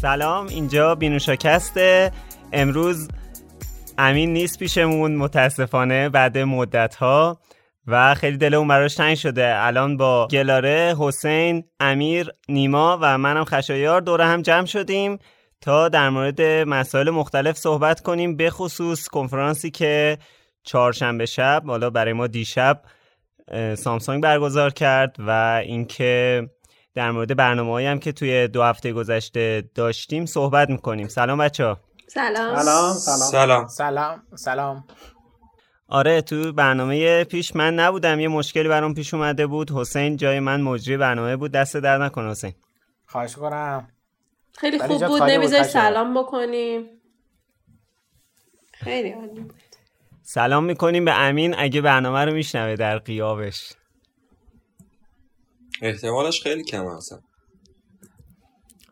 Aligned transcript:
سلام 0.00 0.46
اینجا 0.46 0.94
بینوشاکسته 0.94 2.12
امروز 2.52 3.08
امین 3.98 4.32
نیست 4.32 4.58
پیشمون 4.58 5.16
متاسفانه 5.16 6.08
بعد 6.08 6.38
مدت 6.38 6.94
ها 6.94 7.40
و 7.86 8.14
خیلی 8.14 8.36
دلمون 8.36 8.68
براش 8.68 8.94
تنگ 8.94 9.16
شده. 9.16 9.52
الان 9.56 9.96
با 9.96 10.28
گلاره 10.28 10.96
حسین 10.98 11.64
امیر 11.80 12.30
نیما 12.48 12.98
و 13.02 13.18
منم 13.18 13.44
خشایار 13.44 14.00
دوره 14.00 14.24
هم 14.24 14.42
جمع 14.42 14.66
شدیم 14.66 15.18
تا 15.60 15.88
در 15.88 16.10
مورد 16.10 16.42
مسائل 16.42 17.10
مختلف 17.10 17.56
صحبت 17.56 18.00
کنیم. 18.00 18.36
به 18.36 18.50
خصوص 18.50 19.08
کنفرانسی 19.08 19.70
که 19.70 20.18
چهارشنبه 20.64 21.26
شب 21.26 21.62
حالا 21.66 21.90
برای 21.90 22.12
ما 22.12 22.26
دیشب 22.26 22.82
سامسونگ 23.74 24.22
برگزار 24.22 24.70
کرد 24.70 25.16
و 25.18 25.60
اینکه 25.64 26.48
در 27.00 27.10
مورد 27.10 27.36
برنامه 27.36 27.88
هم 27.88 27.98
که 27.98 28.12
توی 28.12 28.48
دو 28.48 28.62
هفته 28.62 28.92
گذشته 28.92 29.70
داشتیم 29.74 30.26
صحبت 30.26 30.70
می‌کنیم. 30.70 31.08
سلام 31.08 31.38
بچه 31.38 31.64
ها 31.64 31.80
سلام 32.08 32.56
سلام. 32.56 32.94
سلام. 32.94 33.66
سلام 33.68 34.22
سلام. 34.34 34.84
آره 35.88 36.22
تو 36.22 36.52
برنامه 36.52 37.24
پیش 37.24 37.56
من 37.56 37.74
نبودم. 37.74 38.20
یه 38.20 38.28
مشکلی 38.28 38.68
برام 38.68 38.94
پیش 38.94 39.14
اومده 39.14 39.46
بود. 39.46 39.70
حسین 39.70 40.16
جای 40.16 40.40
من 40.40 40.60
مجری 40.60 40.96
برنامه 40.96 41.36
بود. 41.36 41.52
دست 41.52 41.76
در 41.76 41.98
نکن 41.98 42.30
حسین. 42.30 42.52
خواهش 43.06 43.36
کنم 43.36 43.88
خیلی 44.58 44.78
خوب 44.78 45.06
بود. 45.06 45.22
نمی‌ذاری. 45.22 45.64
سلام 45.64 46.22
بکنیم. 46.22 46.84
خیلی 48.72 49.12
عالی 49.12 49.40
بود. 49.40 49.54
سلام 50.22 50.64
می‌کنیم 50.64 51.04
به 51.04 51.20
امین. 51.20 51.54
اگه 51.58 51.80
برنامه 51.80 52.24
رو 52.24 52.32
میشنوه 52.32 52.76
در 52.76 52.98
قیابش. 52.98 53.72
احتمالش 55.82 56.42
خیلی 56.42 56.64
کم 56.64 56.96
هستم 56.96 57.22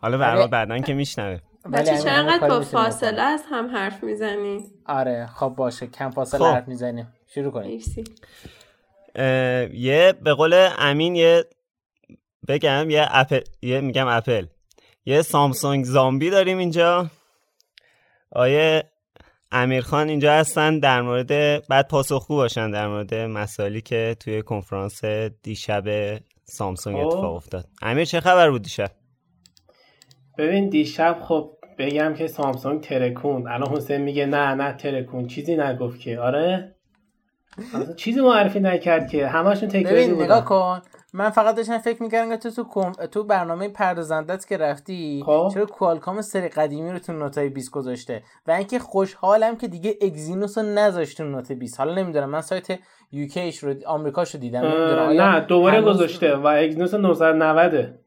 حالا 0.00 0.18
برای 0.18 0.46
بعدا 0.46 0.78
که 0.78 0.94
میشنوه. 0.94 1.38
بچه 1.72 1.96
کاری 2.02 2.38
با 2.38 2.60
فاصله. 2.60 3.20
از 3.20 3.42
هم 3.50 3.66
حرف 3.66 4.04
می‌زنی؟ 4.04 4.64
آره 4.86 5.26
خب 5.26 5.48
باشه. 5.48 5.86
کم 5.86 6.10
فاصله 6.10 6.40
خب. 6.40 6.54
حرف 6.54 6.68
می‌زنیم. 6.68 7.14
شروع 7.34 7.52
کنیم. 7.52 7.80
یه 9.74 10.14
به 10.22 10.34
قول 10.34 10.68
امین 10.78 11.16
یه 11.16 11.44
بگم 12.48 12.90
یه 12.90 13.06
اپل 13.10 13.40
یه 13.62 13.80
میگم 13.80 14.06
اپل. 14.08 14.46
یه 15.04 15.22
سامسونگ 15.22 15.84
زامبی 15.84 16.30
داریم 16.30 16.58
اینجا. 16.58 17.10
آیه 18.32 18.84
امیرخان 19.52 20.08
اینجا 20.08 20.32
هستن 20.32 20.78
در 20.78 21.02
مورد 21.02 21.66
بعد 21.66 21.88
پاسخگو 21.88 22.36
باشن 22.36 22.70
در 22.70 22.88
مورد 22.88 23.14
مسائلی 23.14 23.80
که 23.80 24.16
توی 24.20 24.42
کنفرانس 24.42 25.04
دیشب 25.42 25.84
سامسونگ 26.48 26.96
خب. 26.96 27.06
اتفاق 27.06 27.34
افتاد. 27.34 27.64
امیر 27.82 28.04
چه 28.04 28.20
خبر 28.20 28.50
بود 28.50 28.62
دیشب؟ 28.62 28.90
ببین 30.38 30.68
دیشب 30.68 31.18
خب 31.22 31.50
بگم 31.78 32.14
که 32.14 32.26
سامسونگ 32.26 32.80
ترکون 32.80 33.48
الان 33.48 33.68
حسین 33.76 33.96
میگه 34.00 34.26
نه 34.26 34.54
نه 34.54 34.72
ترکون 34.72 35.26
چیزی 35.26 35.56
نگفت 35.56 36.00
که. 36.00 36.18
آره؟ 36.18 36.74
اصلا 37.58 37.94
چیزی 37.94 38.20
معرفی 38.20 38.60
نکرد 38.60 39.08
که. 39.10 39.26
همشون 39.28 39.68
تکراری 39.68 40.04
ببین. 40.06 40.22
نگاه 40.22 40.44
کن. 40.44 40.80
من 41.14 41.30
فقط 41.30 41.54
داشتم 41.54 41.78
فکر 41.78 42.02
می‌کردم 42.02 42.30
که 42.30 42.36
تو 42.36 42.50
تو, 42.50 42.64
کم... 42.64 42.92
تو 42.92 43.24
برنامه 43.24 43.68
پردازندت 43.68 44.46
که 44.46 44.56
رفتی 44.56 45.22
خب. 45.26 45.50
چرا 45.54 45.66
کوالکام 45.66 46.20
سری 46.20 46.48
قدیمی 46.48 46.90
رو 46.90 46.98
تو 46.98 47.12
نوتای 47.12 47.48
20 47.48 47.70
گذاشته؟ 47.70 48.22
و 48.46 48.50
اینکه 48.50 48.78
خوشحالم 48.78 49.56
که 49.56 49.68
دیگه 49.68 49.98
اگزینوس 50.02 50.58
رو 50.58 50.64
نذاشت 50.64 51.16
تو 51.16 51.24
نوت 51.24 51.52
20 51.52 51.78
حالا 51.78 51.94
نمی‌دونم 51.94 52.30
من 52.30 52.40
سایت 52.40 52.78
UK 53.12 53.31
یش 53.31 53.58
رو 53.58 53.74
آمریکاش 53.86 54.34
رو 54.34 54.40
دیدم 54.40 54.60
نه 55.20 55.40
دوباره 55.40 55.82
گذاشته 55.82 56.36
و 56.36 56.46
اگزینوس 56.46 56.94
990 56.94 57.98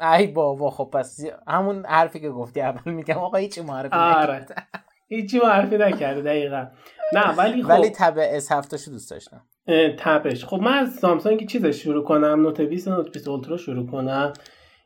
ای 0.00 0.26
بابا 0.26 0.70
خب 0.70 0.90
پس 0.92 1.20
همون 1.48 1.86
حرفی 1.86 2.20
که 2.20 2.30
گفتی 2.30 2.60
اول 2.60 2.92
میگم 2.92 3.14
آقا 3.14 3.38
هیچی 3.38 3.60
معرفی 3.60 3.96
آره. 3.96 4.46
هیچی 5.08 5.38
معرفی 5.38 5.76
نکرده 5.78 6.20
دقیقا. 6.22 6.66
نه 7.12 7.36
ولی 7.36 7.62
خب. 7.62 7.70
ولی 7.70 7.90
تب 7.90 8.28
اس 8.30 8.52
هفتاشو 8.52 8.90
دوست 8.90 9.10
داشتم. 9.10 9.42
تبش 9.98 10.44
خب 10.44 10.56
من 10.56 10.72
از 10.72 10.92
سامسونگ 10.94 11.46
چیزش 11.46 11.82
شروع 11.82 12.04
کنم 12.04 12.42
نوت 12.42 12.60
20 12.60 12.88
و 12.88 12.90
نوت 12.90 13.12
20 13.12 13.28
اولترا 13.28 13.56
شروع 13.56 13.86
کنم 13.86 14.32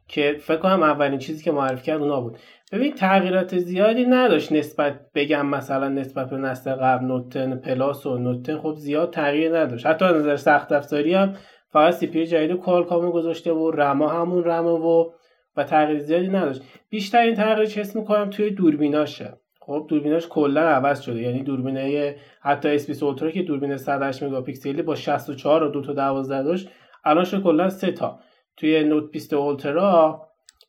که 0.08 0.36
فکر 0.42 0.56
کنم 0.56 0.82
اولین 0.82 1.18
چیزی 1.18 1.44
که 1.44 1.52
معرفی 1.52 1.82
کرد 1.82 2.02
اونا 2.02 2.20
بود. 2.20 2.38
ببین 2.72 2.94
تغییرات 2.94 3.58
زیادی 3.58 4.04
نداشت 4.04 4.52
نسبت 4.52 5.00
بگم 5.14 5.46
مثلا 5.46 5.88
نسبت 5.88 6.30
به 6.30 6.36
نسل 6.36 6.74
قبل 6.74 7.04
نوت 7.04 7.28
10 7.28 7.54
پلاس 7.56 8.06
و 8.06 8.18
نوت 8.18 8.42
10 8.42 8.58
خب 8.58 8.74
زیاد 8.74 9.12
تغییر 9.12 9.58
نداشت. 9.58 9.86
حتی 9.86 10.04
از 10.04 10.16
نظر 10.16 10.36
سخت 10.36 10.72
افزاری 10.72 11.14
هم 11.14 11.36
فقط 11.72 11.94
CPU 11.94 12.26
جدید 12.26 12.56
کوالکام 12.56 13.10
گذاشته 13.10 13.52
و 13.52 13.70
رما 13.70 14.08
همون 14.08 14.44
رما 14.44 14.76
و 14.76 15.12
و 15.56 15.64
تغییر 15.64 15.98
زیادی 15.98 16.28
نداشت. 16.28 16.62
بیشترین 16.90 17.34
تغییرش 17.34 17.78
حس 17.78 17.96
می‌کنم 17.96 18.30
توی 18.30 18.50
دوربیناشه. 18.50 19.38
خب 19.68 19.86
دوربیناش 19.88 20.28
کلا 20.28 20.60
عوض 20.60 21.00
شده. 21.00 21.22
یعنی 21.22 21.42
دوربینه 21.42 22.16
حتی 22.40 22.68
اس 22.68 22.86
20 22.86 23.02
اولترا 23.02 23.30
که 23.30 23.42
دوربین 23.42 23.76
108 23.76 24.22
مگاپیکسلی 24.22 24.82
با 24.82 24.94
64 24.94 25.62
و 25.62 25.68
2 25.68 25.82
تا 25.82 25.92
12 25.92 26.42
داشت 26.42 26.68
الان 27.04 27.24
شد 27.24 27.42
کلا 27.42 27.68
3 27.68 27.92
تا. 27.92 28.20
توی 28.56 28.84
نوت 28.84 29.10
20 29.10 29.32
اولترا 29.32 30.22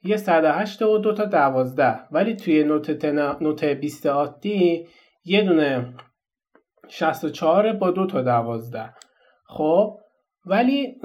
یه 0.04 0.18
108 0.18 0.82
و 0.82 0.98
2 0.98 1.14
تا 1.14 1.26
12 1.26 2.00
ولی 2.12 2.36
توی 2.36 2.64
نوت 2.64 2.92
تن... 2.92 3.36
نوت 3.42 3.64
20 3.64 4.06
عادی 4.06 4.88
یه 5.26 5.44
دونه 5.44 5.94
64 6.88 7.74
با 7.74 7.92
2 7.92 8.06
تا 8.06 8.22
12 8.22 8.94
خب 9.46 9.98
ولی 10.50 10.96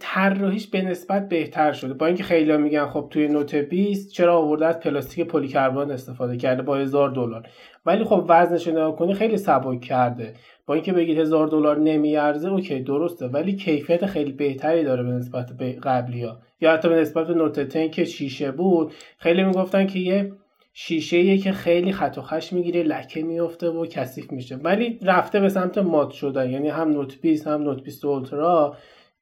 طراحیش 0.00 0.66
به 0.66 0.82
نسبت 0.82 1.28
بهتر 1.28 1.72
شده. 1.72 1.94
با 1.94 2.06
اینکه 2.06 2.24
خیلی 2.24 2.56
میگن 2.56 2.86
خب 2.86 3.06
توی 3.10 3.28
نوت 3.28 3.54
20 3.54 4.12
چرا 4.12 4.38
آورده 4.38 4.66
از 4.66 4.80
پلاستیک 4.80 5.26
پلیکربن 5.26 5.90
استفاده 5.90 6.36
کرده؟ 6.36 6.62
با 6.62 6.76
هزار 6.76 7.10
دلار. 7.10 7.48
ولی 7.86 8.04
خب 8.04 8.24
وزنش 8.28 8.68
نگاه 8.68 8.96
کنی 8.96 9.14
خیلی 9.14 9.36
سبک 9.36 9.80
کرده. 9.80 10.34
با 10.66 10.74
اینکه 10.74 10.92
بگید 10.92 11.18
هزار 11.18 11.46
دلار 11.46 11.78
نمیارزه 11.78 12.48
اوکی 12.48 12.80
درسته. 12.80 13.26
ولی 13.26 13.56
کیفیت 13.56 14.06
خیلی 14.06 14.32
بهتری 14.32 14.84
داره 14.84 15.02
به 15.02 15.10
نسبت 15.10 15.52
به 15.52 15.72
قبلی 15.72 16.28
یا 16.60 16.72
حتی 16.72 16.88
به 16.88 16.94
نسبت 16.94 17.26
به 17.26 17.34
نوت 17.34 17.60
10 17.60 17.88
که 17.88 18.04
شیشه 18.04 18.50
بود. 18.50 18.92
خیلی 19.18 19.44
می‌گفتن 19.44 19.86
که 19.86 19.98
یه 19.98 20.32
شیشه 20.80 21.38
که 21.38 21.52
خیلی 21.52 21.92
خط 21.92 22.18
و 22.18 22.22
خش 22.22 22.52
می‌گیره 22.52 22.82
لکه 22.82 23.22
میفته 23.22 23.68
و 23.68 23.86
کثیف 23.86 24.32
میشه. 24.32 24.56
ولی 24.56 24.98
رفته 25.02 25.40
به 25.40 25.48
سمت 25.48 25.78
مات 25.78 26.10
شدن 26.10 26.50
یعنی 26.50 26.68
هم 26.68 26.88
نوت 26.88 27.20
20 27.20 27.46
هم 27.46 27.62
نوت 27.62 27.82
20 27.82 28.04
اولترا. 28.04 28.76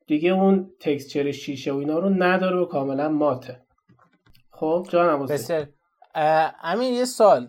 دیگه 0.07 0.31
اون 0.31 0.71
تکسچر 0.81 1.33
شیشه 1.33 1.73
و 1.73 1.77
اینا 1.77 1.99
رو 1.99 2.09
نداره 2.09 2.57
و 2.57 2.65
کاملا 2.65 3.09
ماته. 3.09 3.61
خب. 4.51 4.87
بسیار. 5.29 5.67
اه، 6.15 6.55
امین 6.63 6.95
یه 6.95 7.05
سال 7.05 7.49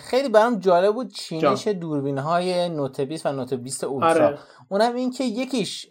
خیلی 0.00 0.28
برام 0.28 0.58
جالب 0.58 0.94
بود 0.94 1.12
چینش 1.12 1.68
دوربین 1.68 2.18
های 2.18 2.68
نوت 2.68 3.00
20 3.00 3.26
و 3.26 3.32
نوت 3.32 3.54
20 3.54 3.84
اولترا. 3.84 4.26
آره. 4.26 4.38
اونم 4.68 4.94
این 4.94 5.10
که 5.10 5.24
یکیش 5.24 5.86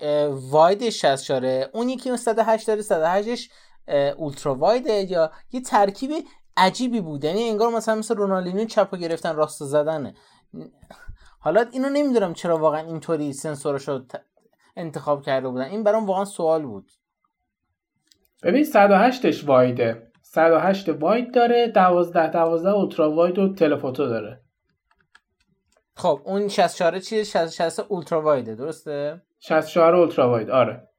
واید 0.51 0.89
64 0.89 1.69
اون 1.73 1.89
یکی 1.89 2.09
اون 2.09 2.17
108 2.17 2.67
داره 2.67 2.81
108ش 2.81 3.49
اه، 3.87 3.97
اولترا 3.97 4.55
وایده 4.55 5.11
یا 5.11 5.31
یه 5.51 5.61
ترکیب 5.61 6.11
عجیبی 6.57 7.01
بود. 7.01 7.23
یعنی 7.23 7.49
انگار 7.49 7.69
مثلا 7.69 7.95
مثل 7.95 8.15
رونالدینو 8.15 8.65
چپو 8.65 8.97
گرفتن 8.97 9.35
راست 9.35 9.63
زدنه. 9.63 10.13
حالا 11.39 11.65
اینو 11.71 11.89
نمی‌دونم 11.89 12.33
چرا 12.33 12.57
واقعا 12.57 12.79
اینطوری 12.79 13.33
سنسورشو 13.33 14.05
انتخاب 14.75 15.23
کرده 15.23 15.49
بودن. 15.49 15.65
این 15.65 15.83
برام 15.83 16.05
واقعا 16.05 16.25
سوال 16.25 16.65
بود. 16.65 16.91
ببین 18.43 18.65
108ش 18.65 19.45
وایده. 19.45 20.11
108 20.21 20.89
واید 20.89 21.33
داره 21.33 21.67
12 21.67 22.31
12 22.31 22.69
اولترا 22.69 23.11
واید 23.11 23.39
و 23.39 23.53
تلفوتو 23.53 24.07
داره. 24.07 24.41
خب 25.95 26.21
اون 26.25 26.47
64 26.47 26.99
چیه 26.99 27.23
60 27.23 27.79
اولترا 27.79 28.21
وایده 28.21 28.55
درسته؟ 28.55 29.21
64 29.39 29.95
اولترا 29.95 30.29
واید 30.29 30.49
آره. 30.49 30.89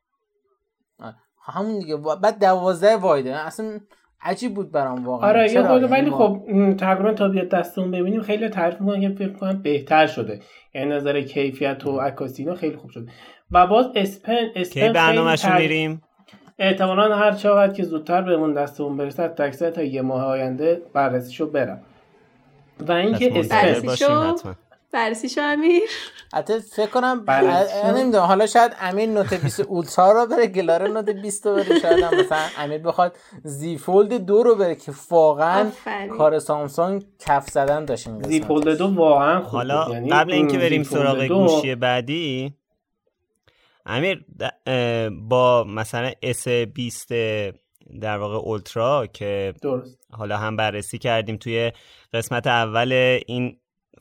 آه، 0.99 1.15
همون 1.43 1.79
دیگه. 1.79 1.97
بعد 1.97 2.39
12 2.39 2.97
وایده. 2.97 3.37
اصلا 3.37 3.81
عجیب 4.23 4.55
بود 4.55 4.73
برام 4.73 5.07
واقعا. 5.07 5.29
آره 5.29 5.53
یه؟ 5.53 5.63
خورده 5.63 5.75
یعنی 5.75 5.93
ولی 5.93 6.11
ما- 6.11 6.17
خب 6.17 6.77
تقریبا 6.77 7.13
تا 7.13 7.29
بیاد 7.29 7.49
دستمون 7.49 7.91
ببینیم 7.91 8.23
خیلی 8.23 8.49
تعریف 8.49 8.81
می‌کنن 8.81 9.01
که 9.01 9.09
فکر 9.09 9.33
کنم 9.33 9.63
بهتر 9.63 10.07
شده. 10.07 10.41
یعنی 10.75 10.91
نظر 10.91 11.21
کیفیت 11.21 11.87
و 11.87 12.01
عکاسی 12.01 12.43
اینا 12.43 12.55
خیلی 12.55 12.77
خوب 12.77 12.91
شده. 12.91 13.11
و 13.51 13.67
باز 13.67 13.87
اسپن 13.95 14.37
اسپن 14.57 14.81
کی 14.87 14.93
برنامهش 14.93 15.45
رو 15.45 15.51
خیلی 15.51 15.63
میریم؟ 15.63 16.03
احتمالا 16.59 17.17
هر 17.17 17.33
چقدر 17.33 17.73
که 17.73 17.83
زودتر 17.83 18.23
بهمون 18.23 18.55
دستمون 18.55 18.97
برسه 18.97 19.29
تکسه 19.29 19.71
تا 19.71 19.83
یه 19.83 20.03
ماه 20.03 20.25
آینده 20.25 20.83
بررسیشو 20.93 21.51
برم. 21.51 21.81
و 22.81 22.93
اینکه 22.93 23.39
اسپن 23.39 24.35
بررسی 24.93 25.29
باشیم 25.29 25.29
شو. 25.29 25.29
حتما 25.29 25.29
بررسی 25.29 25.29
شو 25.29 25.41
امیر 25.41 25.83
حتی 26.35 26.61
فکر 26.61 26.87
کنم 26.87 27.25
نمی‌دونم 27.97 28.25
حالا 28.25 28.47
شاید 28.47 28.73
امیر 28.81 29.09
نوت 29.09 29.35
20 29.35 29.61
اولترا 29.61 30.13
رو 30.13 30.27
بره 30.27 30.47
گلاره 30.47 30.89
نوت 30.89 31.11
20 31.11 31.47
رو 31.47 31.55
بره 31.55 31.79
شاید 31.81 32.03
هم 32.03 32.21
مثلا 32.21 32.47
امیر 32.59 32.79
بخواد 32.79 33.17
زی 33.45 33.79
فولد 33.79 34.13
دو 34.27 34.43
رو 34.43 34.55
بره 34.55 34.75
که 34.75 34.93
واقعا. 35.11 35.71
کار 36.19 36.39
سامسونگ 36.39 37.05
کف 37.19 37.51
زدن 37.51 37.85
داشت 37.85 38.09
این 38.09 38.23
زی. 38.23 38.41
فولد 38.43 38.79
دو 38.79 38.95
واقعا 38.95 39.41
خوب 39.41 39.51
حالا. 39.57 39.87
یعنی 39.91 40.11
قبل 40.11 40.33
اینکه 40.33 40.59
بریم 40.59 40.83
سراغ 40.83 41.25
دو- 41.27 41.47
گوشی 41.47 41.75
بعدی 41.75 42.55
امیر 43.87 44.25
با 45.29 45.65
مثلا 45.65 46.11
S20 46.11 47.13
در 48.01 48.19
واقع 48.19 48.37
اولترا 48.37 49.07
که 49.07 49.55
درست 49.63 49.99
حالا 50.13 50.37
هم 50.37 50.57
بررسی 50.57 50.99
کردیم 50.99 51.37
توی 51.37 51.73
قسمت 52.13 52.47
اول 52.47 52.93
این 53.27 53.57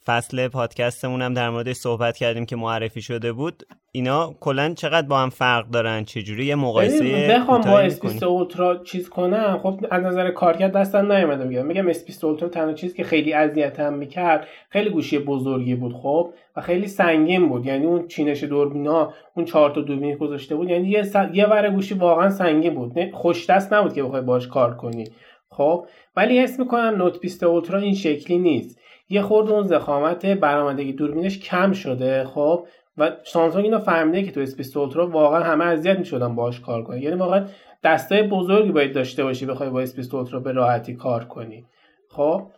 فصل 0.07 0.47
پادکستمون 0.47 1.21
هم 1.21 1.33
در 1.33 1.49
موردش 1.49 1.75
صحبت 1.75 2.17
کردیم 2.17 2.45
که 2.45 2.55
معرفی 2.55 3.01
شده 3.01 3.31
بود. 3.31 3.63
اینا 3.91 4.33
کلا 4.39 4.73
چقدر 4.73 5.07
با 5.07 5.19
هم 5.19 5.29
فرق 5.29 5.69
دارن؟ 5.69 6.03
چجوری 6.03 6.45
یه 6.45 6.55
مقایسه 6.55 7.27
بخوام 7.31 7.61
با 7.61 7.79
اس؟ 7.79 8.23
اولترا 8.23 8.83
چیز 8.83 9.09
کنم. 9.09 9.59
خب 9.63 9.85
از 9.91 10.03
نظر 10.03 10.31
کارکرد 10.31 10.71
دستم 10.71 11.11
نیومده. 11.11 11.43
میگم 11.43 11.65
میگم 11.65 11.87
اس 11.87 12.23
اولترا 12.23 12.49
تنها 12.49 12.73
چیزی 12.73 12.97
که 12.97 13.03
خیلی 13.03 13.33
اذیتم 13.33 13.93
می‌کرد 13.93 14.47
خیلی 14.69 14.89
گوشی 14.89 15.19
بزرگی 15.19 15.75
بود 15.75 15.93
خب 15.93 16.33
و 16.55 16.61
خیلی 16.61 16.87
سنگین 16.87 17.49
بود. 17.49 17.65
یعنی 17.65 17.85
اون 17.85 18.07
چینش 18.07 18.43
دوربینا 18.43 19.13
اون 19.35 19.45
چهار 19.45 19.69
تا 19.69 19.81
دوربین 19.81 20.15
گذاشته 20.15 20.55
بود 20.55 20.69
یعنی 20.69 20.89
یه 20.89 21.03
س... 21.03 21.15
یه 21.33 21.45
ور 21.45 21.69
گوشی 21.69 21.93
واقعا 21.93 22.29
سنگین 22.29 22.75
بود. 22.75 22.99
نه 22.99 23.11
خوش 23.13 23.49
دست 23.49 23.73
نبود 23.73 23.93
که 23.93 24.03
بخوای 24.03 24.21
باش 24.21 24.47
کار 24.47 24.75
کنی. 24.75 25.03
خب 25.49 25.87
ولی 26.15 26.39
حس 26.39 26.59
می‌کنم 26.59 26.95
نوت 26.97 27.19
20 27.19 27.43
اولترا 27.43 27.79
این 27.79 27.93
شکلی 27.93 28.37
نیست. 28.37 28.76
یه 29.09 29.21
خورده 29.21 29.51
اون 29.51 29.63
زخامت 29.63 30.25
برآمدگی 30.25 30.93
دوربینش 30.93 31.39
کم 31.39 31.73
شده 31.73 32.23
خب؟ 32.25 32.67
و 32.97 33.11
سامسونگ 33.23 33.65
اینو 33.65 33.79
فهمیده 33.79 34.23
که 34.23 34.31
تو 34.31 34.39
اس 34.39 34.55
20 34.55 34.77
اولترا 34.77 35.07
واقعا 35.07 35.43
همه 35.43 35.65
اذیت 35.65 35.99
می‌شدن 35.99 36.35
باهاش 36.35 36.59
کار 36.61 36.83
کنن. 36.83 37.01
یعنی 37.01 37.15
واقعا 37.15 37.45
دستای 37.83 38.23
بزرگی 38.23 38.71
باید 38.71 38.93
داشته 38.93 39.23
باشی 39.23 39.45
بخوای 39.45 39.69
با 39.69 39.81
اس 39.81 39.95
20 39.95 40.13
اولترا 40.13 40.39
به 40.39 40.51
راحتی 40.51 40.95
کار 40.95 41.23
کنی. 41.23 41.65
خب؟ 42.09 42.51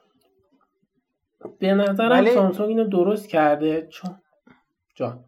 به 1.60 1.74
نظرم 1.74 2.12
ولی- 2.12 2.32
سامسونگ 2.34 2.70
اینو 2.70 2.84
درست 2.84 3.30
کرده 3.30 3.88
چون 3.92 4.12
جان. 4.96 5.24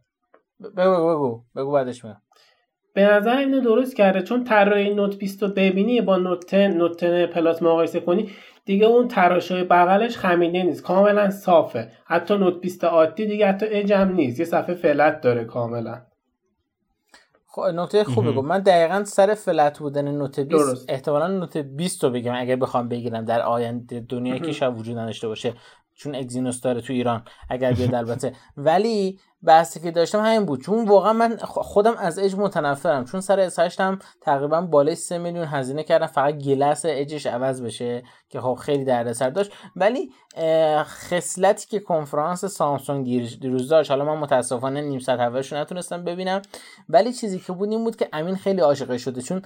بگو 0.62 0.92
بگو 0.92 1.16
بگو. 1.16 1.42
بگو 1.56 1.72
بعدش 1.72 2.06
میگم 2.06 2.22
به 2.94 3.04
نظر 3.04 3.38
اینو 3.38 3.62
درست 3.62 3.96
کرده 3.96 4.22
چون 4.22 4.44
طراحی 4.44 4.94
نوت 4.94 5.16
20 5.18 5.44
رو 5.44 5.50
ببینی 5.50 6.02
با 6.02 6.18
نوت 6.18 6.52
10 6.52 6.68
نوت 6.68 7.04
10 7.04 7.28
پلاس 7.28 7.62
مقایسه 7.64 8.00
کنی 8.00 8.30
دیگه 8.66 8.86
اون 8.86 9.08
تراشای 9.08 9.64
بغلش 9.64 10.18
خمیده 10.18 10.64
نیست 10.64 10.84
کاملا 10.84 11.30
صافه 11.30 11.92
حتی 12.06 12.38
نوت 12.38 12.62
20 12.62 12.84
عادی 12.84 13.26
دیگه 13.26 13.48
حتی 13.48 13.66
اجم 13.70 14.12
نیست 14.16 14.40
یه 14.40 14.46
صفحه 14.46 14.76
flat 14.76 15.22
داره 15.22 15.46
کاملا 15.46 16.02
خب 17.48 17.62
نکته 17.62 18.04
خوبه. 18.04 18.32
گفت 18.32 18.48
من 18.48 18.60
دقیقا 18.60 19.04
سر 19.04 19.34
flat 19.34 19.80
بودن 19.80 20.08
نوت 20.12 20.40
20 20.40 20.50
درست. 20.50 20.90
احتمالا 20.90 21.28
نوت 21.28 21.58
20 21.58 22.04
رو 22.04 22.10
بگم 22.10 22.34
اگر 22.36 22.56
بخوام 22.56 22.90
بگیرم 22.90 23.26
در 23.26 23.42
آینده 23.42 24.06
دنیایی 24.10 24.40
که. 24.40 24.52
شاید 24.52 24.78
وجود 24.78 24.98
نداشته 24.98 25.28
باشه 25.28 25.54
چون 26.02 26.16
اگزینوس 26.16 26.62
داره 26.62 26.82
تو 26.82 26.94
ایران 26.94 27.24
اگر 27.50 27.74
بیاد 27.74 27.96
البته. 27.96 28.34
ولی 28.58 29.20
بحثی 29.44 29.80
که 29.80 29.92
داشتم 29.92 30.20
همین 30.20 30.46
بود. 30.46 30.62
چون 30.62 30.88
واقعا 30.88 31.14
من 31.14 31.38
خودم 31.44 31.96
از 31.98 32.20
اج 32.20 32.36
متنفرم. 32.36 33.06
چون 33.06 33.22
سر 33.22 33.40
اس 33.40 33.60
هم 33.60 34.00
تقریبا 34.22 34.62
بالای 34.62 34.96
3 34.96 35.18
میلیون 35.18 35.46
هزینه 35.46 35.84
کردم 35.84 36.06
فقط 36.08 36.34
glass 36.36 36.82
edge 36.86 37.12
ش 37.12 37.26
عوض 37.26 37.62
بشه 37.62 38.04
که 38.30 38.42
خب 38.42 38.54
خیلی 38.62 38.86
دردسر 38.86 39.30
داشت. 39.30 39.52
ولی 39.76 40.12
خصلتی 40.84 41.68
که 41.68 41.80
کنفرانس 41.80 42.46
سامسونگ 42.46 43.06
دیر- 43.06 43.38
دیروز 43.42 43.70
داشت. 43.70 43.92
حالا 43.92 44.06
من 44.06 44.18
متاسفانه 44.18 44.82
نیم 44.82 45.00
ساعت 45.00 45.20
اولش 45.20 45.54
نتونستم 45.54 46.04
ببینم. 46.04 46.42
ولی 46.90 47.14
چیزی 47.14 47.40
که 47.40 47.54
بود 47.54 47.70
این 47.72 47.84
بود 47.84 47.96
که 47.96 48.10
امین 48.14 48.36
خیلی 48.36 48.62
عاشقش 48.62 49.02
شده. 49.02 49.22
چون 49.22 49.42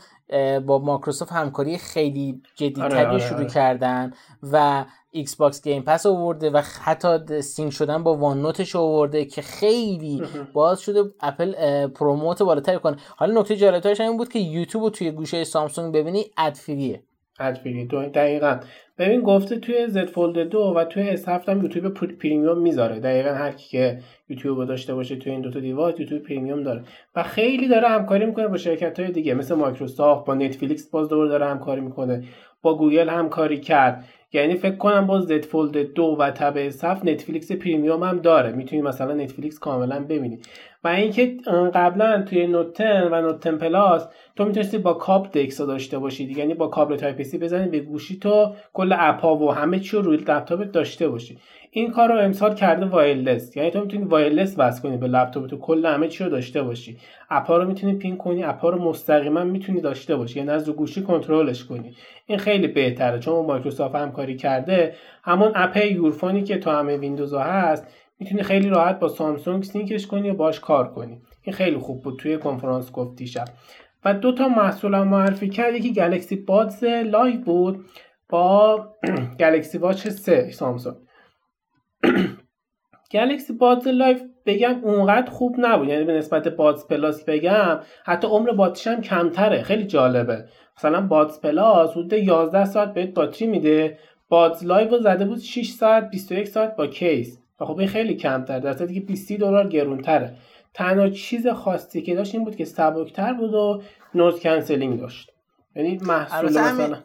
با 0.66 0.80
مایکروسافت 0.80 1.32
همکاری 1.32 1.78
خیلی 1.78 2.42
جدیتری 2.56 2.84
آره، 2.84 3.08
آره، 3.08 3.20
شروع 3.20 3.40
آره. 3.40 3.50
کردن 3.50 4.14
و 4.44 4.86
ایکس 5.16 5.36
باکس 5.36 5.64
گیم 5.64 5.84
پس 5.84 6.06
آورده 6.06 6.50
و 6.50 6.62
حتی 6.84 7.42
sync 7.42 7.74
شدن 7.74 8.04
با 8.04 8.18
وان 8.18 8.42
نوتش 8.42 8.76
آورده 8.76 9.26
که 9.26 9.42
خیلی 9.42 10.22
باعث 10.54 10.82
شده 10.82 11.04
اپل 11.22 11.54
promote 11.88 12.44
بالاتری 12.44 12.80
کنه. 12.80 12.96
حالا 13.16 13.42
نکته 13.42 13.56
جالبترش 13.56 14.02
این 14.02 14.18
بود 14.18 14.30
که 14.30 14.40
یوتیوب 14.40 14.84
رو 14.84 14.90
توی 14.90 15.12
گوشی 15.12 15.44
سامسونگ 15.44 15.94
ببینی 15.94 16.26
ad 16.38 16.60
free 16.60 17.04
ه 17.40 17.46
ad 17.46 17.59
free 17.59 17.86
دو 17.86 18.06
دقیقا. 18.06 18.60
ببین 18.98 19.22
گفته 19.22 19.60
توی 19.60 19.88
زد 19.88 20.06
فولد 20.06 20.50
دو 20.50 20.60
و 20.60 20.84
توی 20.84 21.10
اس 21.10 21.30
هفت 21.30 21.50
هم 21.50 21.62
یوتیوب 21.62 21.94
پر- 21.94 22.16
پریمیوم 22.16 22.62
می‌ذاره. 22.62 23.00
دقیقا 23.00 23.30
هر 23.30 23.52
کی 23.52 23.70
که 23.70 24.00
یوتیوب 24.30 24.66
داشته 24.66 24.96
باشه 24.96 25.16
توی 25.16 25.32
این 25.32 25.42
دوتا 25.42 25.60
device 25.60 26.00
یوتیوب 26.00 26.24
پریمیوم 26.24 26.64
داره. 26.64 26.84
و 27.16 27.24
خیلی 27.24 27.68
داره 27.68 27.88
همکاری 27.88 28.26
می‌کنه 28.26 28.48
با 28.48 28.58
شرکت 28.58 29.00
های 29.00 29.12
دیگه. 29.12 29.34
مثل 29.34 29.56
مایکروسافت 29.56 30.26
با 30.26 30.34
نتفلیکس 30.34 30.90
باز 30.90 31.10
دوباره 31.10 31.30
داره 31.30 31.46
همکاری 31.46 31.82
می‌کنه. 31.82 32.24
با 32.62 32.78
گوگل 32.78 33.10
همکاری 33.10 33.60
کرد. 33.60 34.06
یعنی 34.36 34.56
فکر 34.56 34.76
کنم 34.76 35.08
باز 35.08 35.24
زد 35.24 35.46
فولد 35.46 35.94
دو 35.94 36.04
و 36.20 36.32
تب 36.32 36.54
اس 36.58 36.84
هفت 36.84 37.06
نتفلیکس 37.06 37.52
پریمیوم 37.52 38.04
هم 38.04 38.20
داره. 38.20 38.52
می‌تونی 38.52 38.82
مثلا 38.82 39.14
نتفلیکس 39.14 39.60
کاملا 39.60 40.00
ببینی. 40.00 40.40
و 40.84 40.88
اینکه 40.88 41.38
قبلا 41.74 42.22
توی 42.22 42.48
نوت 42.48 42.82
10 42.82 43.10
و 43.12 43.22
نوت 43.22 43.48
10 43.48 43.52
پلاس 43.58 44.08
تو 44.36 44.46
می‌تونستی 44.46 44.78
با 44.78 44.94
کابل 44.94 45.30
دکس 45.30 45.62
رو 45.62 45.68
داشته 45.68 46.00
باشی 46.00 46.24
یعنی 46.24 46.54
با 46.54 46.68
کابل 46.68 46.96
Type-C 46.96 47.38
بزنی 47.38 47.70
به 47.70 47.80
گوشی 47.80 48.20
تو 48.20 48.54
کل 48.74 48.96
اپا 48.98 49.36
و 49.36 49.52
همه 49.52 49.80
چی 49.80 49.98
رو 49.98 50.04
روی 50.04 50.18
لپتاپت 50.18 50.72
داشته 50.72 51.08
باشی. 51.08 51.38
این 51.78 51.92
کار 51.92 52.10
رو 52.12 52.20
امسال 52.20 52.56
کرده 52.56 52.86
wireless. 52.86 53.58
یعنی 53.58 53.72
تو 53.72 53.82
می‌تونی 53.82 54.04
wireless 54.04 54.56
وصل 54.58 54.82
کنی 54.82 54.98
به 54.98 55.08
لپتاپ 55.08 55.48
تو 55.48 55.58
کل 55.58 55.86
همه 55.86 56.08
چی 56.08 56.24
رو 56.24 56.30
داشته 56.30 56.64
باشی. 56.64 56.98
اپا 57.30 57.58
رو 57.58 57.68
می‌تونی 57.68 57.94
pin 57.94 58.18
کنی 58.18 58.44
اپا 58.44 58.70
رو 58.70 58.82
مستقیما 58.82 59.44
می‌تونی 59.44 59.82
داشته 59.82 60.16
باشی. 60.16 60.40
یعنی 60.40 60.52
از 60.52 60.68
رو 60.68 60.74
گوشی 60.74 61.04
کنترلش 61.04 61.66
کنی. 61.66 61.96
این 62.26 62.38
خیلی 62.38 62.68
بهتره. 62.68 63.20
چون 63.20 63.46
مایکروسافت 63.46 63.96
همکاری 63.96 64.36
کرده 64.36 64.94
همون 65.24 65.52
اپ 65.56 65.78
Your 65.78 66.04
Phone 66.04 66.37
ی 66.37 66.44
که 66.44 66.58
تو 66.58 66.70
همه 66.70 66.98
ویندوز 66.98 67.34
ها 67.34 67.40
هست 67.40 67.88
می‌تونی 68.20 68.44
خیلی 68.44 68.70
راحت 68.70 69.00
با 69.00 69.08
سامسونگ 69.08 69.64
sync 69.64 69.93
ش 69.93 70.08
کنی 70.08 70.30
و 70.30 70.34
باش 70.34 70.60
کار 70.60 70.88
کنی. 70.94 71.22
این 71.42 71.54
خیلی 71.56 71.78
خوب 71.78 72.04
بود 72.04 72.20
توی 72.20 72.38
کنفرانس 72.38 72.92
گفت 72.92 73.16
دیشب. 73.16 73.46
و 74.06 74.14
دو 74.14 74.32
تا 74.32 74.48
محصول 74.48 74.94
هم 74.94 75.08
معرفی 75.08 75.50
کرد. 75.50 75.74
یکی 75.74 75.94
Galaxy 75.94 76.36
Buds 76.36 76.84
Live 76.84 77.42
بود 77.42 77.86
با 78.30 78.80
Galaxy 79.40 79.78
Watch 79.78 80.08
3 80.08 80.52
سامسونگ. 80.52 80.96
Galaxy 83.12 83.54
Buds 83.54 83.88
Live 83.88 84.22
بگم 84.46 84.80
اونقدر 84.84 85.30
خوب 85.32 85.56
نبود. 85.58 85.88
یعنی 85.88 86.04
به 86.04 86.14
نسبت 86.14 86.48
Buds 86.48 86.88
Plus 86.88 87.26
بگم 87.26 87.80
حتی 88.06 88.28
عمر 88.28 88.52
باتریش 88.52 88.88
هم 88.88 89.02
کمتره. 89.02 89.62
خیلی 89.62 89.84
جالبه. 89.84 90.46
مثلا 90.78 91.02
Buds 91.02 91.42
Plus 91.42 91.92
حدود 91.92 92.14
11 92.14 92.66
ساعت 92.66 92.94
بهت 92.94 93.10
باتری 93.10 93.48
میده. 93.48 93.98
Buds 94.30 94.66
Live 94.66 94.90
رو 94.90 94.98
زده 94.98 95.26
بود 95.26 95.40
6 95.40 95.70
ساعت 95.70 96.10
21 96.10 96.48
ساعت 96.48 96.76
با 96.76 96.88
case. 96.88 97.40
و 97.60 97.66
خب 97.66 97.80
این 97.80 97.88
خیلی 97.88 98.14
کمتر 98.16 98.60
در 98.60 98.74
صورتی 98.74 98.94
که 98.94 99.00
20 99.00 99.34
دلار 99.34 99.68
گرونتره. 99.68 100.34
تنها 100.74 101.10
چیز 101.10 101.48
خاصی 101.48 102.02
که 102.02 102.16
داشت 102.16 102.36
این 102.36 102.44
بود 102.44 102.56
که 102.56 102.66
سبکتر 102.66 103.34
بود 103.34 103.54
و 103.54 103.82
noise 104.16 104.40
cancelling 104.40 105.00
داشت. 105.00 105.32
یعنی 105.76 106.00
محصول 106.08 106.50
مثلا 106.50 106.98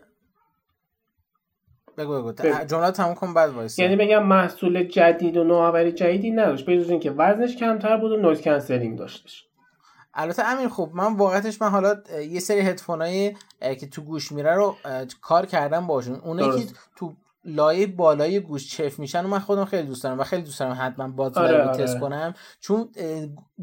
بگو 2.04 2.23
بگو. 2.23 2.64
جمله 2.64 2.90
تموم 2.90 3.14
کن 3.14 3.35
بعد 3.35 3.50
وایسا 3.50 3.83
یعنی 3.83 3.97
بگم 3.97 4.26
محصول 4.26 4.85
جدید 4.85 5.37
و 5.37 5.45
نوآوری 5.45 5.92
جدیدی 5.92 6.30
نداشت 6.30 6.66
به 6.66 6.78
جز 6.78 6.90
اینکه 6.90 7.11
وزنش 7.11 7.57
کمتر 7.57 7.97
بود 7.97 8.12
و 8.12 8.16
noise 8.17 8.40
cancelling 8.40 8.99
داشتش 8.99 9.47
البته 10.14 10.45
امین 10.45 10.69
خوب 10.69 10.95
من 10.95 11.16
واقعیتش 11.17 11.62
من 11.62 11.69
حالا 11.69 11.95
یه 12.28 12.40
سری 12.40 12.61
هدفونای 12.61 13.35
که 13.61 13.87
تو 13.87 14.02
گوش 14.02 14.33
میره 14.33 14.54
رو 14.54 14.76
کار 15.21 15.47
کردم 15.47 15.87
باشون 15.87 16.21
اونایی 16.21 16.64
که. 16.64 16.73
تو 16.97 17.12
لایه 17.45 17.87
بالای 17.87 18.40
گوش 18.40 18.71
چف 18.71 18.99
میشن 18.99 19.25
و 19.25 19.28
من 19.28 19.38
خودم 19.38 19.64
خیلی 19.64 19.87
دوست 19.87 20.04
دارم 20.04 20.21
و 20.21 20.25
خیلی 20.25 20.42
دوست 20.42 20.61
دارم 20.61 20.78
حتما 20.80 21.09
باز 21.09 21.38
آره، 21.38 21.57
رو 21.57 21.69
آره. 21.69 21.85
تست 21.85 22.00
کنم 22.00 22.35
چون 22.61 22.88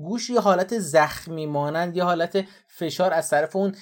گوش 0.04 0.30
یه 0.30 0.39
حالت 0.39 0.80
زخمی 0.80 1.46
مانند 1.46 1.98
یه 1.98 2.04
حالت 2.04 2.46
فشار 2.68 3.13
از 3.13 3.30
طرف 3.30 3.56
اون 3.56 3.75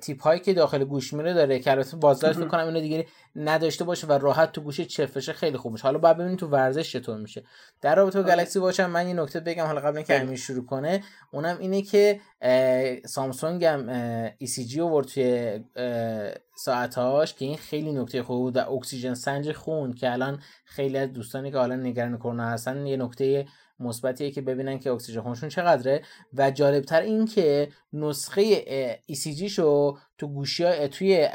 تیپ 0.00 0.22
هایی 0.22 0.40
که 0.40 0.54
داخل 0.54 0.84
گوش 0.84 1.12
میره 1.12 1.34
داره 1.34 1.58
که 1.58 1.70
البته 1.70 1.96
بازدار 1.96 2.32
فکر 2.32 2.48
کنم 2.48 2.66
اینو 2.66 2.80
دیگه 2.80 3.06
نداشته 3.36 3.84
باشه 3.84 4.06
و 4.06 4.12
راحت 4.12 4.52
تو 4.52 4.60
گوش 4.60 4.80
چف 4.80 5.16
بشه 5.16 5.32
خیلی 5.32 5.56
خوب 5.56 5.72
میشه 5.72 5.82
حالا 5.82 5.98
باید 5.98 6.16
ببینیم 6.16 6.36
تو 6.36 6.46
ورزش 6.46 6.92
چطور 6.92 7.18
میشه 7.18 7.44
در 7.80 7.94
رابطه 7.94 8.22
با 8.22 8.28
آره. 8.28 8.36
گلکسی 8.36 8.58
واچ 8.58 8.80
هم 8.80 8.90
من 8.90 9.08
یه 9.08 9.14
نکته 9.14 9.40
بگم 9.40 9.66
حالا 9.66 9.80
قبل 9.80 9.96
اینکه. 9.96 10.20
امیر 10.20 10.36
شروع 10.36 10.66
کنه 10.66 11.02
اونم 11.32 11.58
اینه 11.58 11.82
که 11.82 12.20
سامسونگ 13.06 13.64
هم 13.64 13.88
ECG 14.38 14.80
آورد 14.80 15.06
توی 15.06 15.60
اه، 15.76 16.32
ساعتهاش 16.56 17.34
که 17.34 17.44
این 17.44 17.56
خیلی 17.56 17.92
نکته 17.92 18.22
خوب 18.22 18.38
بود 18.38 18.56
و 18.56 18.72
اکسیژن 18.72 19.14
سنج 19.14 19.52
خون 19.52 19.92
که 19.92 20.12
الان 20.12 20.42
خیلی 20.64 20.98
از 20.98 21.12
دوستانی 21.12 21.50
که 21.50 21.58
حالا 21.58 21.76
نگران 21.76 22.16
کرونا 22.16 22.44
هستن 22.44 22.86
یه 22.86 22.96
نکته 22.96 23.46
مثبتیه 23.80 24.30
که 24.30 24.42
ببینن 24.42 24.78
که 24.78 24.90
اکسیژن 24.90 25.20
خونشون 25.20 25.48
چقدره. 25.48 26.02
و 26.34 26.50
جالبتر 26.50 27.00
این 27.00 27.26
که 27.26 27.68
نسخه 27.92 28.40
ECG 29.06 29.48
شو 29.48 29.96
تو 30.18 30.26
گوشی 30.26 30.64
ها 30.64 30.88
توی 30.88 31.28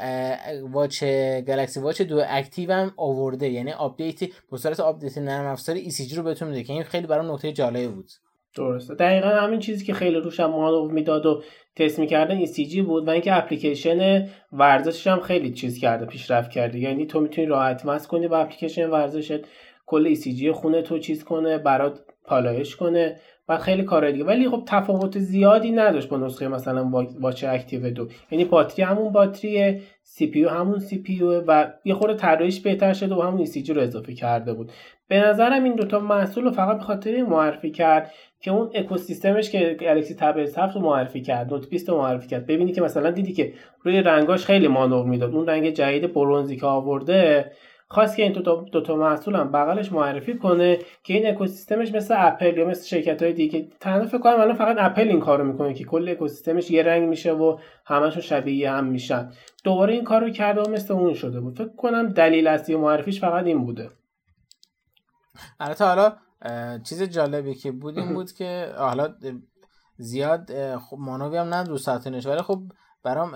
Watch 0.70 1.04
Galaxy 1.46 1.80
Watch 1.80 2.02
دو 2.02 2.22
Active 2.28 2.72
هم 2.72 2.94
آورده. 2.96 3.48
یعنی 3.48 3.72
update 3.72 4.20
به 4.50 4.56
صورت 4.56 4.80
update 4.80 5.18
نرم 5.18 5.46
افزار 5.46 5.76
ECG 5.76 6.16
رو 6.16 6.22
بهتون 6.22 6.48
میده 6.48 6.62
که 6.62 6.72
این 6.72 6.82
خیلی 6.82 7.06
برام 7.06 7.32
نکته 7.32 7.52
جالبی 7.52 7.88
بود. 7.88 8.10
درسته. 8.56 8.94
دقیقا 8.94 9.28
همین 9.28 9.60
چیزی 9.60 9.84
که 9.84 9.94
خیلی 9.94 10.16
روش 10.16 10.40
هم 10.40 10.50
مانور 10.50 10.88
می‌داد 10.88 11.26
و 11.26 11.42
تست 11.76 11.98
می‌کردن 11.98 12.36
ECG 12.36 12.82
بود 12.82 13.08
و 13.08 13.10
اینکه 13.10 13.36
اپلیکیشن 13.36 14.28
ورزشش 14.52 15.06
هم 15.06 15.20
خیلی 15.20 15.52
چیز 15.52 15.78
کرده 15.78 16.06
پیشرفت 16.06 16.50
کرده. 16.50 16.78
یعنی 16.78 17.06
تو 17.06 17.20
می‌تونی 17.20 17.46
راحت 17.46 17.86
مست 17.86 18.06
کنی 18.08 18.28
با 18.28 18.38
اپلیکیشن 18.38 18.90
ورزشت. 18.90 19.40
کل 19.86 20.14
ECG 20.14 20.48
خونه 20.48 20.82
تو 20.82 20.98
چیز 20.98 21.24
کنه 21.24 21.58
برات 21.58 22.00
پالایش 22.30 22.76
کنه 22.76 23.16
و 23.48 23.58
خیلی 23.58 23.82
کار 23.82 24.10
دیگه. 24.10 24.24
ولی 24.24 24.48
خب 24.48 24.62
تفاوت 24.66 25.18
زیادی 25.18 25.70
نداشت 25.70 26.08
با 26.08 26.16
نسخه 26.16 26.48
مثلا 26.48 26.90
Watch 27.20 27.44
Active 27.44 27.90
دو. 27.90 28.08
یعنی 28.30 28.44
باتری 28.44 28.82
همون 28.82 29.12
باتریه 29.12 29.80
CPU 30.02 30.44
همون 30.44 30.78
CPU 30.78 31.22
و 31.22 31.72
یه 31.84 31.94
خورده 31.94 32.14
طراحیش 32.14 32.60
بهتر 32.60 32.92
شده 32.92 33.14
و 33.14 33.20
همون 33.20 33.46
ECG 33.46 33.70
رو 33.70 33.82
اضافه 33.82 34.14
کرده 34.14 34.54
بود. 34.54 34.72
به 35.08 35.20
نظرم 35.20 35.64
این 35.64 35.74
دوتا 35.74 35.98
محصول 35.98 36.44
رو 36.44 36.50
فقط 36.50 36.76
به 36.76 36.82
خاطر 36.82 37.22
معرفی 37.22 37.70
کرد 37.70 38.12
که 38.40 38.50
اون 38.50 38.70
اکوسیستمش 38.74 39.50
که 39.50 39.76
گلکسی 39.80 40.14
تب 40.14 40.38
7 40.38 40.76
رو 40.76 40.80
معرفی 40.80 41.20
کرد 41.22 41.52
نوت 41.52 41.68
20 41.68 41.88
رو 41.88 41.98
معرفی 41.98 42.28
کرد. 42.28 42.46
ببینی 42.46 42.72
که 42.72 42.82
مثلا 42.82 43.10
دیدی 43.10 43.32
که 43.32 43.52
روی 43.82 44.02
رنگاش 44.02 44.44
خیلی 44.44 44.68
مانور 44.68 45.06
می‌داد. 45.06 45.34
اون 45.34 45.46
رنگ 45.46 45.70
جدید 45.70 46.12
برونزی 46.12 46.56
که 46.56 46.66
آورده. 46.66 47.52
خواست 47.92 48.16
که 48.16 48.22
این 48.22 48.32
دو 48.32 48.42
تا, 48.42 48.80
دو 48.80 48.96
محصول 48.96 49.36
هم 49.36 49.52
بغلش 49.52 49.92
معرفی 49.92 50.38
کنه 50.38 50.78
که 51.02 51.14
این 51.14 51.26
اکوسیستمش 51.26 51.92
مثل 51.94 52.14
اپل 52.18 52.58
یا 52.58 52.66
مثل 52.66 52.86
شرکت 52.86 53.22
های 53.22 53.32
دیگه. 53.32 53.68
تنها 53.80 54.06
فکر 54.06 54.18
کنم 54.18 54.40
الان 54.40 54.54
فقط 54.54 54.76
اپل 54.78 55.08
این 55.08 55.20
کارو 55.20 55.44
می‌کنه 55.44 55.74
که 55.74 55.84
کل 55.84 56.08
اکوسیستمش 56.08 56.70
یه 56.70 56.82
رنگ 56.82 57.08
میشه 57.08 57.32
و 57.32 57.58
همشون 57.86 58.22
شبیه 58.22 58.70
هم 58.70 58.84
میشن. 58.84 59.30
دوباره 59.64 59.94
این 59.94 60.04
کارو 60.04 60.30
کرده 60.30 60.62
و 60.62 60.70
مثل 60.70 60.94
اون 60.94 61.14
شده 61.14 61.40
بود. 61.40 61.58
فکر 61.58 61.76
کنم 61.76 62.08
دلیل 62.08 62.46
اصلی 62.46 62.76
معرفیش 62.76 63.20
فقط 63.20 63.44
این 63.44 63.64
بوده. 63.64 63.90
البته 65.60 65.84
حالا 65.84 66.12
چیز 66.88 67.02
جالبی 67.02 67.54
که 67.54 67.72
بود 67.72 67.98
این 67.98 68.14
بود 68.14 68.32
که 68.32 68.72
حالا 68.78 69.14
زیاد 69.96 70.76
خب 70.76 70.96
مانوی 71.00 71.36
هم 71.36 71.54
نه 71.54 71.64
دوست 71.64 72.06
ولی 72.06 72.42
خب 72.42 72.62
برام 73.02 73.34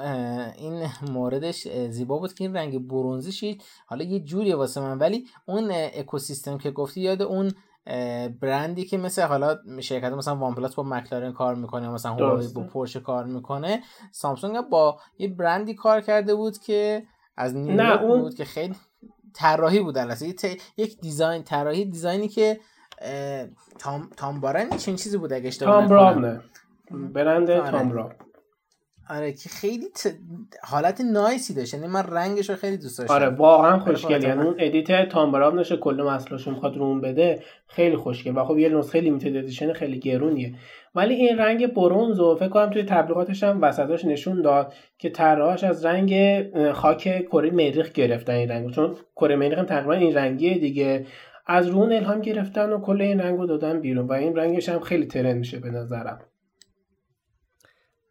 این 0.59 0.87
موردش 1.13 1.69
زیبا 1.69 2.19
بود 2.19 2.35
که 2.35 2.45
این 2.45 2.57
رنگ 2.57 2.89
برونزی 2.89 3.33
شید 3.33 3.63
حالا 3.87 4.05
یه 4.05 4.21
جوری 4.21 4.53
واسه 4.53 4.81
من. 4.81 4.99
ولی 4.99 5.27
اون 5.47 5.71
اکوسیستم 5.73 6.59
که 6.59 6.71
گفتی 6.71 7.01
یاد 7.01 7.23
اون 7.23 7.53
برندی 8.41 8.85
که 8.85 8.99
مثل 8.99 9.23
حالا 9.23 9.59
شرکت 9.81 10.13
مثلا 10.13 10.37
وان 10.37 10.55
پلاس 10.55 10.75
با 10.75 10.83
مکلارن 10.83 11.33
کار 11.33 11.55
می‌کنه 11.55 11.89
مثلا 11.89 12.13
هواوی 12.13 12.49
با 12.49 12.63
پورشه 12.63 13.01
کار 13.01 13.25
می‌کنه. 13.25 13.83
سامسونگ 14.13 14.61
با 14.61 15.01
یه 15.19 15.29
برندی 15.29 15.75
کار 15.75 16.01
کرده 16.01 16.35
بود 16.35 16.59
که 16.59 17.03
از 17.37 17.57
نیویورک 17.57 18.03
اون... 18.03 18.21
بود 18.21 18.35
که 18.35 18.45
خیلی 18.45 18.75
طراحی 19.35 19.81
بود 19.81 19.99
البته. 19.99 20.57
یک 20.77 21.01
دیزاین 21.01 21.43
طراحی 21.43 21.85
دیزاینی 21.85 22.29
که 22.29 22.61
تام 23.79 24.11
تام 24.17 24.41
بارن 24.41 24.77
چین 24.77 24.97
چیزی 24.97 25.19
بود 25.19 25.33
اگه 25.33 25.49
اشتباه 25.49 25.87
تام 25.87 25.89
برام 25.89 26.43
برند 27.13 27.51
آره. 27.51 27.71
تام 27.71 28.15
آره 29.11 29.33
که 29.33 29.49
خیلی 29.49 29.85
ت... 29.85 30.07
حالت 30.63 31.01
نایسی 31.01 31.55
داشت. 31.55 31.75
یعنی 31.75 31.87
من 31.87 32.03
رنگش 32.03 32.51
رو 32.51 32.57
خیلی 32.57 32.77
دوست 32.77 32.99
داشتم. 32.99 33.15
آره 33.15 33.29
واقعا 33.29 33.79
خوشگل. 33.79 34.23
یعنی 34.23 34.43
اون 34.43 34.55
ادیت 34.59 35.09
تام 35.09 35.59
نشه 35.59 35.77
کل 35.77 36.03
مسئلهشو 36.03 36.51
می‌خواد 36.51 36.77
رو 36.77 37.01
بده 37.01 37.43
خیلی 37.67 37.97
خوشگل. 37.97 38.37
و 38.37 38.45
خب 38.45 38.59
یه 38.59 38.69
نسخه 38.69 39.01
لیمیتد 39.01 39.37
ادیشن 39.37 39.73
خیلی 39.73 39.99
گرونیه. 39.99 40.55
ولی 40.95 41.15
این 41.15 41.39
رنگ 41.39 41.67
برونز 41.67 42.21
و 42.21 42.37
فکر 42.37 42.49
کنم 42.49 42.71
توی 42.71 42.83
تبلیغاتش 42.83 43.43
هم 43.43 43.63
وسطاش 43.63 44.05
نشون 44.05 44.43
داد 44.43 44.73
که 44.99 45.11
طراحاش 45.11 45.65
از 45.65 45.85
رنگ 45.85 46.43
خاک 46.73 47.27
کره 47.27 47.51
مریخ 47.51 47.93
گرفتن 47.93 48.33
این 48.33 48.49
رنگ 48.49 48.71
چون 48.71 48.97
کره 49.17 49.37
مریخ 49.37 49.59
هم 49.59 49.67
تقریبا 49.67 49.93
این 49.93 50.15
رنگیه 50.15 50.59
دیگه. 50.59 51.07
از 51.47 51.69
رون 51.69 51.93
الهام 51.93 52.21
گرفتن 52.21 52.73
و 52.73 52.81
کل 52.81 53.01
این 53.01 53.21
رنگو 53.21 53.47
دادن 53.47 53.81
بیرون. 53.81 54.07
و 54.07 54.13
این 54.13 54.37
رنگش 54.37 54.69
هم 54.69 54.81
خیلی 54.81 55.07
ترند 55.07 55.37
میشه 55.37 55.59
به 55.59 55.71
نظرم. 55.71 56.21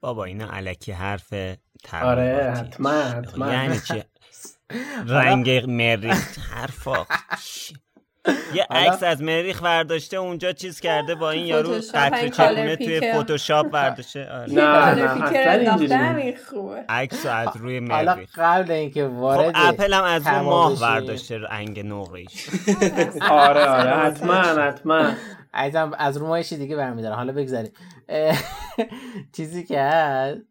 بابا 0.03 0.25
اینا 0.25 0.47
علکی 0.49 0.91
حرف 0.91 1.33
آره 2.01 2.53
حتما 2.57 3.01
حتما. 3.01 3.53
یعنی 3.53 3.79
چی؟ 3.79 4.03
رنگ 5.07 5.65
مریخ 5.67 6.39
حرفا. 6.39 7.05
یه 8.53 8.67
عکس 8.69 9.03
از 9.03 9.21
مریخ 9.21 9.61
ورداشته 9.63 10.17
اونجا 10.17 10.51
چیز 10.51 10.79
کرده 10.79 11.15
با 11.15 11.31
این 11.31 11.45
یارو 11.45 11.71
قطره 11.93 12.29
چکونه 12.29 12.75
توی 12.75 13.13
فتوشاپ 13.13 13.69
برداشته 13.69 14.27
آره. 14.31 14.53
نه 14.53 14.61
نه 14.95 15.73
اصلا 15.73 16.85
عکس 16.89 17.25
از 17.25 17.57
روی 17.57 17.79
مریخ. 17.79 18.39
قبل 18.39 18.71
اینکه 18.71 19.05
وارد 19.05 19.55
خب 19.55 19.61
اپل 19.69 19.93
هم 19.93 20.03
از 20.03 20.27
اون 20.27 20.39
ماه 20.39 20.79
برداشته 20.79 21.37
رنگ 21.37 21.79
نقره‌ایش 21.79 22.49
آره 23.29 23.65
آره 23.65 23.89
حتما 23.89 24.33
حتما. 24.41 25.11
عزیزم 25.53 25.91
از 25.97 26.17
رو 26.17 26.27
ماهشی 26.27 26.57
دیگه 26.57 26.75
برمیدارم. 26.75 27.15
حالا 27.15 27.33
بگذاریم. 27.33 27.71
چیزی 29.35 29.63
که 29.63 29.79
هست 29.79 30.41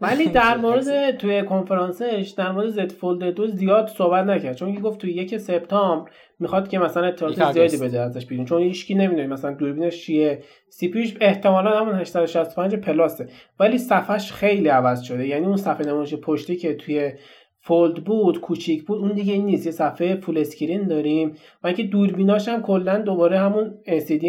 ولی 0.00 0.28
در 0.40 0.56
مورد 0.56 1.16
توی 1.16 1.42
کنفرانسش 1.42 2.34
در 2.36 2.52
مورد 2.52 2.68
زد 2.68 2.92
فولد 2.92 3.34
دو 3.34 3.46
زیاد 3.46 3.88
صحبت 3.88 4.24
نکرد. 4.24 4.56
چون 4.56 4.74
که 4.74 4.80
گفت 4.80 4.98
توی 4.98 5.12
یک 5.12 5.36
سپتامبر 5.36 6.10
می‌خواد 6.38 6.68
که 6.68 6.78
مثلا 6.78 7.06
اطلاعات 7.06 7.52
زیادی 7.52 7.76
بده 7.76 8.00
ازش 8.00 8.26
بیرون. 8.26 8.44
چون 8.44 8.62
هیچکی 8.62 8.94
نمی‌دونه 8.94 9.26
مثلا 9.26 9.52
دوربینش 9.52 10.02
چیه. 10.02 10.42
CPU 10.68 10.88
ش 10.88 11.16
احتمالا 11.20 11.80
همون 11.80 11.94
865 11.94 12.74
Plus 12.74 13.17
ه 13.17 13.28
ولی 13.60 13.78
صفحش 13.78 14.32
خیلی 14.32 14.68
عوض 14.68 15.02
شده. 15.02 15.26
یعنی 15.26 15.46
اون 15.46 15.56
صفحه 15.56 15.86
نمایش 15.86 16.14
پشتی 16.14 16.56
که 16.56 16.74
توی 16.74 17.12
Fold 17.60 18.04
بود 18.04 18.40
کوچیک 18.40 18.86
بود 18.86 18.98
اون 18.98 19.12
دیگه 19.12 19.36
نیست. 19.36 19.66
یه 19.66 19.72
صفحه 19.72 20.16
full 20.16 20.38
screen 20.38 20.86
داریم. 20.86 21.36
و 21.62 21.66
اینکه 21.66 21.82
دوربیناش 21.82 22.48
هم 22.48 22.62
کلا 22.62 22.98
دوباره 22.98 23.38
همون 23.38 23.74
LCD 23.86 24.24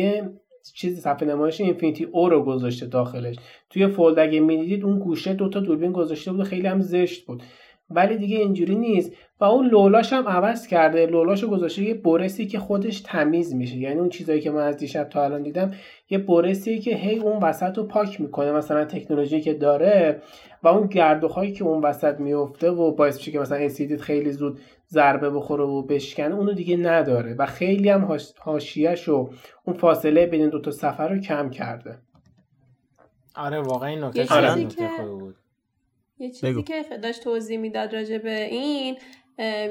چیز 0.74 1.00
صفحه 1.00 1.28
نمایش 1.28 1.62
Infinity 1.62 2.04
O 2.04 2.30
رو 2.30 2.44
گذاشته 2.44 2.86
داخلش. 2.86 3.36
توی 3.70 3.88
Fold 3.88 4.20
اگه 4.20 4.40
می‌دیدید 4.40 4.86
اون 4.86 5.00
گوشه 5.00 5.34
دوتا 5.34 5.60
دوربین 5.60 5.92
گذاشته 5.92 6.32
بود 6.32 6.44
خیلی 6.44 6.68
هم 6.68 6.82
زشت 6.82 7.26
بود. 7.26 7.44
ولی 7.89 8.17
دیگه 8.17 8.38
اینجوری 8.38 8.75
نیست. 8.75 9.12
و 9.39 9.46
اون 9.46 9.67
لولاش 9.67 10.13
هم 10.13 10.27
عوض 10.27 10.67
کرده. 10.67 11.06
لولاش 11.06 11.44
رو 11.44 11.50
گذاشته 11.50 11.84
یه 11.84 11.94
brush 11.94 12.38
ی 12.38 12.48
که 12.48 12.60
خودش 12.60 13.01
تمیز 13.01 13.56
میشه. 13.56 13.75
یعنی 13.75 14.00
اون 14.00 14.10
چیزایی 14.10 14.41
که 14.41 14.51
من 14.51 14.62
از 14.62 14.77
دیشب 14.77 15.10
تا 15.10 15.24
الان 15.24 15.44
دیدم 15.44 15.72
یه 16.10 16.17
برسی 16.17 16.79
که 16.79 16.96
هی 16.96 17.20
اون 17.20 17.44
وسط 17.44 17.77
رو 17.77 17.84
پاک 17.84 18.22
می‌کنه. 18.22 18.51
مثلا 18.51 18.86
تکنولوژی 18.86 19.41
که 19.41 19.53
داره 19.53 20.22
و 20.63 20.67
اون 20.67 20.88
گردوخایی 20.88 21.51
که 21.51 21.63
اون 21.63 21.84
وسط 21.84 22.20
میفته 22.20 22.72
و 22.72 22.91
باعث 22.91 23.17
میشه 23.17 23.32
که 23.32 23.39
مثلا 23.39 23.58
اسیدیت 23.58 24.01
خیلی 24.01 24.32
زود 24.32 24.60
ضربه 24.89 25.29
بخوره 25.29 25.63
و 25.63 25.82
بشکنه 25.82 26.36
اونو 26.36 26.53
دیگه 26.53 26.77
نداره. 26.77 27.34
و 27.34 27.46
خیلی 27.46 27.89
هم 27.89 28.17
حاشیهش 28.39 29.10
و 29.10 29.29
اون 29.65 29.75
فاصله 29.75 30.25
بین 30.25 30.50
دو 30.50 30.62
تا 30.62 30.72
سفر 30.72 31.10
رو 31.10 31.20
کم 31.20 31.50
کرده. 31.50 31.98
آره 33.36 33.62
واقعا 33.62 33.89
این 33.89 34.03
نکته 34.03 34.24
بود. 35.10 35.36
یه 36.20 36.32
چیزی 36.32 36.64
که 36.64 36.84
داشت 37.04 37.24
توضیح 37.24 37.58
می‌داد 37.58 37.96
راجع 37.96 38.18
به 38.18 38.44
این 38.44 38.98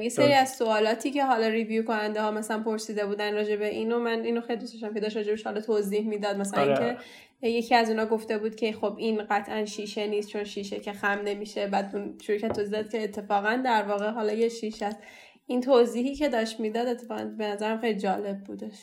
یه 0.03 0.09
سری 0.09 0.33
از 0.33 0.51
سوالاتی 0.51 1.11
که 1.11 1.25
حالا 1.25 1.49
ریویو 1.49 1.85
کننده 1.85 2.23
ها 2.23 2.31
مثلا 2.31 2.63
پرسیده 2.63 3.07
بودن 3.07 3.35
راجع 3.35 3.57
به 3.57 3.69
اینو 3.69 3.99
من 3.99 4.21
اینو 4.25 4.41
خیلی 4.41 4.61
دوست 4.61 4.73
داشتم 4.73 4.95
که 4.95 5.01
داشت 5.01 5.17
راجبش 5.17 5.45
حالا 5.45 5.61
توضیح 5.61 6.09
می‌داد. 6.09 6.37
مثلا 6.37 6.63
آره. 6.63 6.99
اینکه 7.41 7.59
یکی 7.59 7.75
از 7.75 7.91
اونا 7.91 8.07
گفته 8.07 8.39
بود 8.39 8.55
که 8.55 8.73
خب 8.73 8.95
این 8.99 9.23
قطعا 9.31 9.65
شیشه 9.65 10.07
نیست 10.07 10.29
چون 10.29 10.45
شیشه 10.45 10.81
که 10.81 10.93
خم 10.93 11.21
نمیشه. 11.25 11.67
بعد 11.67 11.97
اون 11.97 12.19
شرکت 12.23 12.53
توضیح 12.53 12.71
داد 12.71 12.91
که 12.91 13.05
اتفاقا 13.05 13.63
در 13.65 13.83
واقع 13.83 14.11
حالا 14.11 14.33
یه 14.33 14.49
شیشه 14.49 14.87
است. 14.87 14.99
این 15.47 15.61
توضیحی 15.61 16.15
که 16.15 16.29
داشت 16.29 16.61
می‌داد 16.61 16.89
اتفاقا 16.89 17.25
به 17.25 17.47
نظرم 17.47 17.81
خیلی 17.81 17.99
جالب 17.99 18.45
بودش. 18.45 18.79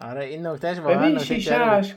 آره 0.00 0.24
این 0.24 0.46
نکتهش 0.46 0.78
واقعا 0.78 1.18
شیشهش 1.18 1.94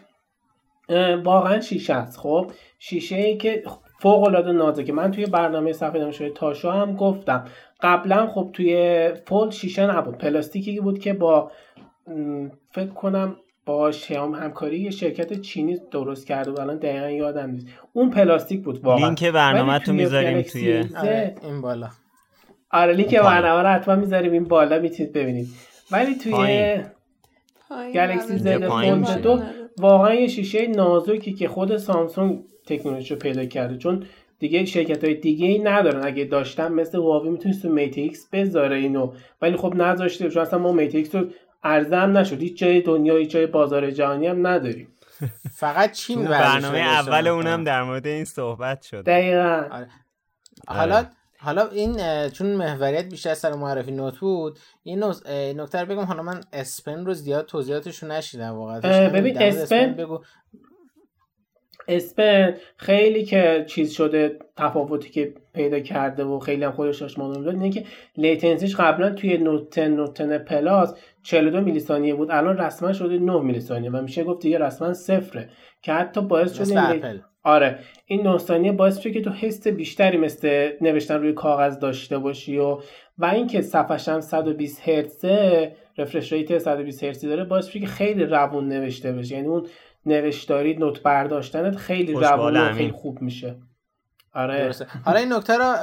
واقعا 1.24 1.62
شیشه 1.62 1.94
است 1.94 2.18
خب؟ 2.18 2.52
شیشه 2.80 3.16
ای 3.16 3.38
که 3.38 3.64
فوق 4.06 4.24
العاده 4.24 4.84
که 4.84 4.94
من 4.94 5.12
توی 5.12 5.26
برنامه 5.26 5.74
صفحه 5.74 6.00
نمایش 6.00 6.22
تاشو 6.36 6.72
هم 6.72 6.96
گفتم. 6.96 7.46
قبلا 7.82 8.28
خب 8.28 8.50
توی 8.54 9.10
فولد 9.26 9.52
شیشه 9.52 9.98
نبود. 9.98 10.18
پلاستیکی 10.18 10.80
بود 10.80 11.00
که 11.00 11.14
با 11.14 11.52
فکر 12.72 12.90
کنم 12.90 13.36
با 13.66 13.92
شیائومی 13.92 14.34
همکاری 14.34 14.80
یه 14.80 14.90
شرکت 14.90 15.42
چینی 15.42 15.78
درست 15.92 16.28
کرده 16.28 16.52
و 16.52 16.60
الان 16.62 16.78
دقیقا 16.78 17.10
یادم 17.10 17.50
نیست. 17.50 17.68
اون 17.94 18.10
پلاستیک 18.10 18.64
بود 18.64 18.86
واقعا. 18.86 19.06
لینک 19.06 19.26
برنامه 19.26 19.80
تو 19.80 19.94
می‌ذاریم 19.94 20.42
توی 20.42 20.84
آره 20.98 21.36
این 21.44 21.62
بالا. 21.62 21.90
آره 22.72 22.94
لینک 22.94 23.16
برنامه 23.16 23.62
رو 23.62 23.68
حتما 23.68 23.96
می‌ذاریم. 23.96 24.32
این 24.32 24.44
بالا 24.44 24.80
می‌تونید 24.80 25.14
ببینید. 25.14 25.48
ولی 25.92 26.16
توی 26.16 26.78
Galaxy 27.94 28.38
Z 28.38 28.68
Fold 28.68 29.22
دو 29.22 29.42
واقعا 29.78 30.14
یه 30.14 30.28
شیشه 30.28 30.68
نازکی 30.68 31.34
که 31.34 31.48
خود 31.48 31.78
سامسونگ 31.78 32.40
تکنولوژی 32.68 33.14
رو 33.14 33.20
پیدا 33.20 33.46
کرده 33.46 33.78
چون 33.78 34.06
دیگه 34.40 34.66
شرکت 34.66 35.04
های 35.04 35.14
دیگه 35.14 35.48
ای 35.48 35.60
ندارن. 35.60 36.06
اگه 36.06 36.26
داشتن 36.26 36.72
مثل 36.72 36.98
هواوی 36.98 37.30
می‌تونست 37.30 37.62
تو 37.62 37.70
Mate 37.70 37.98
X 37.98 38.30
بذاره 38.32 38.78
اینو 38.78 39.14
ولی 39.42 39.58
خب 39.58 39.76
نذاشته 39.76 40.30
چون 40.30 40.42
اصلا 40.42 40.60
ما 40.60 40.72
Mate 40.72 40.96
X 40.96 41.16
رو 41.16 41.26
عرضه‌م 41.64 42.18
نشد. 42.18 42.42
هیچ 42.42 42.58
جای 42.58 42.82
دنیا 42.82 43.16
هیچ 43.16 43.30
جای 43.30 43.48
بازار 43.48 43.92
جهانی 43.92 44.28
هم 44.28 44.48
نداریم. 44.48 44.88
فقط 45.62 45.92
چین 45.92 46.24
برنامه 46.24 46.78
اول 46.78 47.28
اونم 47.28 47.64
در 47.64 47.84
مورد 47.84 48.08
این 48.08 48.26
صحبت 48.26 48.82
شد. 48.82 49.04
دقیقا. 49.04 49.68
آره. 49.72 49.88
حالا 50.68 51.06
حالا 51.46 51.68
این 51.70 51.98
چون 52.30 52.48
محوریت 52.48 53.10
بیشتر 53.10 53.34
سر 53.34 53.54
معرفی 53.54 53.92
Note 53.92 54.18
بود 54.18 54.60
این 54.84 55.04
نکته 55.62 55.82
رو 55.82 55.86
بگم 55.86 56.02
حالا 56.02 56.24
من 56.24 56.42
S 56.54 56.67
Pen 56.67 57.06
رو 57.06 57.14
زیاد 57.14 57.46
توضیحاتش 57.46 58.04
رو 58.04 58.10
نشنیدم 58.10 58.56
واقعا. 58.56 59.10
ببین 59.10 59.38
S 59.42 59.55
Pen 59.55 59.94
بگو. 59.94 60.20
S 61.88 62.04
Pen 62.04 62.54
خیلی 62.78 63.26
که 63.26 63.66
چیز 63.68 63.92
شده 63.92 64.40
تفاوتی 64.58 65.10
که 65.10 65.34
پیدا 65.54 65.80
کرده 65.80 66.24
و 66.24 66.40
خیلی 66.40 66.64
هم 66.64 66.72
خودش 66.72 67.02
داشت 67.02 67.18
داد 67.18 67.48
اینه 67.48 67.70
که 67.70 67.86
latency 68.18 68.63
ش 68.63 68.76
قبلا 68.76 69.10
توی 69.10 69.38
Note 69.38 69.76
10 69.76 69.88
Note 69.88 70.22
10 70.22 70.38
Plus 70.38 70.96
42 71.24 71.62
میلی 71.62 71.80
ثانیه 71.80 72.16
بود 72.16 72.32
الان 72.32 72.58
رسما 72.58 72.94
شده 72.94 73.18
9 73.18 73.40
میلی 73.40 73.60
ثانیه 73.60 73.92
و 73.92 74.02
میشه 74.02 74.24
گفت 74.24 74.42
دیگه 74.42 74.58
رسما 74.58 74.94
صفره 74.94 75.50
که 75.82 75.94
حتی 75.94 76.22
باعث 76.22 76.54
شده 76.54 77.26
آره. 77.46 77.80
این 78.06 78.28
9 78.28 78.38
ثانیه 78.38 78.72
باعث 78.72 78.98
میشه 78.98 79.12
که 79.12 79.22
تو 79.22 79.30
حس 79.30 79.68
بیشتری 79.68 80.18
مثل 80.18 80.72
نوشتن 80.82 81.16
روی 81.16 81.34
کاغذ 81.34 81.80
داشته 81.80 82.18
باشی 82.18 82.58
و 82.58 82.80
و 83.18 83.26
اینکه 83.26 83.62
صفحش 83.62 84.10
هم 84.10 84.22
120 84.22 84.90
هرتز 84.90 85.26
refresh 85.98 86.34
rate 86.34 86.58
120 86.58 87.04
هرتزی 87.04 87.28
داره 87.28 87.44
باعث 87.44 87.66
میشه 87.66 87.80
که 87.80 87.86
خیلی 87.88 88.24
روون 88.24 88.68
نوشته 88.68 89.12
بشه 89.12 89.36
یعنی 89.36 89.48
اون 89.48 89.68
نوشتاری 90.06 90.74
note 90.74 91.04
برداشتنت 91.04 91.76
خیلی 91.76 92.14
روون 92.14 92.58
و 92.58 92.74
خیلی 92.74 92.92
خوب 92.92 93.22
میشه. 93.22 93.56
آره. 94.34 94.64
درسته. 94.64 94.88
حالا 95.06 95.20
این 95.20 95.34
نکته 95.34 95.54
رو 95.58 95.74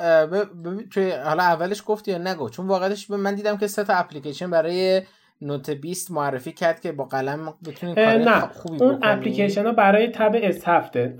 توی 0.91 1.11
حالا 1.11 1.43
اولش 1.43 1.83
گفتی 1.87 2.11
یا 2.11 2.19
نگو 2.19 2.49
چون 2.49 2.67
واقعش 2.67 3.11
من 3.11 3.35
دیدم 3.35 3.57
که 3.57 3.67
سه 3.67 3.85
تا 3.85 3.95
اپلیکیشن 3.95 4.51
برای 4.51 5.03
Note 5.43 5.71
20 5.71 6.11
معرفی 6.11 6.53
کرد 6.53 6.81
که 6.81 6.93
با 6.93 7.05
قلم 7.05 7.55
بتونید 7.67 7.95
کار 7.95 8.07
نه. 8.07 8.41
خوبی 8.41 8.85
اون 8.85 8.99
اپلیکیشن 9.03 9.67
ها 9.67 9.73
برای 9.73 10.09
Tab 10.09 10.33
S 10.35 10.69
هفته 10.69 11.17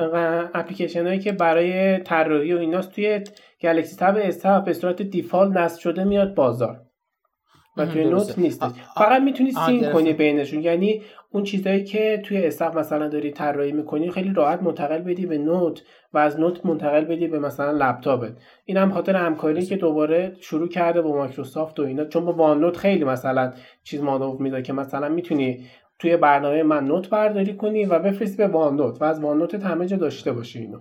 اپلیکیشن 0.55 1.07
هایی 1.07 1.19
که 1.19 1.33
برای 1.33 1.99
طراحی 1.99 2.53
و 2.53 2.59
ایناست 2.59 2.93
توی 2.93 3.25
Galaxy 3.61 3.97
Tab 3.97 4.17
S 4.23 4.47
به 4.47 4.73
صورت 4.73 5.03
default 5.03 5.57
نصب 5.57 5.81
شده 5.81 6.05
میاد 6.05 6.35
بازار. 6.35 6.81
و 7.77 7.87
توی 7.87 8.05
Note 8.05 8.39
نیست 8.39 8.65
فقط 8.95 9.23
می‌تونی 9.23 9.51
sync 9.51 9.93
کنی 9.93 10.13
بینشون. 10.13 10.63
یعنی 10.63 11.03
اون 11.31 11.43
چیزایی 11.43 11.85
که 11.85 12.23
توی 12.25 12.47
S7 12.47 12.77
مثلا 12.77 13.09
داری 13.09 13.31
طراحی 13.31 13.73
می‌کنی 13.73 14.11
خیلی 14.11 14.33
راحت 14.35 14.63
منتقل 14.63 14.99
بدی 14.99 15.27
به 15.27 15.39
Note 15.39 15.83
و 16.13 16.19
از 16.19 16.41
نوت 16.41 16.67
منتقل 16.67 17.05
بدی 17.05 17.27
به 17.27 17.39
مثلا 17.39 17.71
لپتاپت. 17.71 18.33
این 18.65 18.77
هم 18.77 18.91
خاطر 18.91 19.17
همکاری 19.17 19.67
که 19.67 19.77
دوباره 19.77 20.33
شروع 20.41 20.69
کرده 20.69 21.03
با 21.03 21.17
مایکروسافت 21.17 21.81
و 21.81 21.83
اینا. 21.83 22.05
چون 22.05 22.25
با 22.25 22.33
وان 22.33 22.61
نوت 22.61 22.77
خیلی 22.77 23.05
مثلا 23.05 23.53
چیز 23.85 24.03
مانور 24.03 24.41
میده 24.41 24.63
که 24.63 24.73
مثلا 24.73 25.09
می‌تونی 25.09 25.67
توی 25.99 26.17
برنامه 26.17 26.63
من 26.63 26.85
نوت 26.85 27.09
برداری 27.09 27.55
کنی 27.55 27.85
و 27.85 27.99
بفرستی 27.99 28.37
به 28.37 28.47
وان 28.47 28.77
نوت 28.77 29.03
و 29.03 29.05
از 29.05 29.21
وان 29.21 29.39
نوت 29.39 29.55
همه 29.55 29.87
جا 29.87 29.97
داشته 29.97 30.33
باشی 30.33 30.59
اینو. 30.59 30.81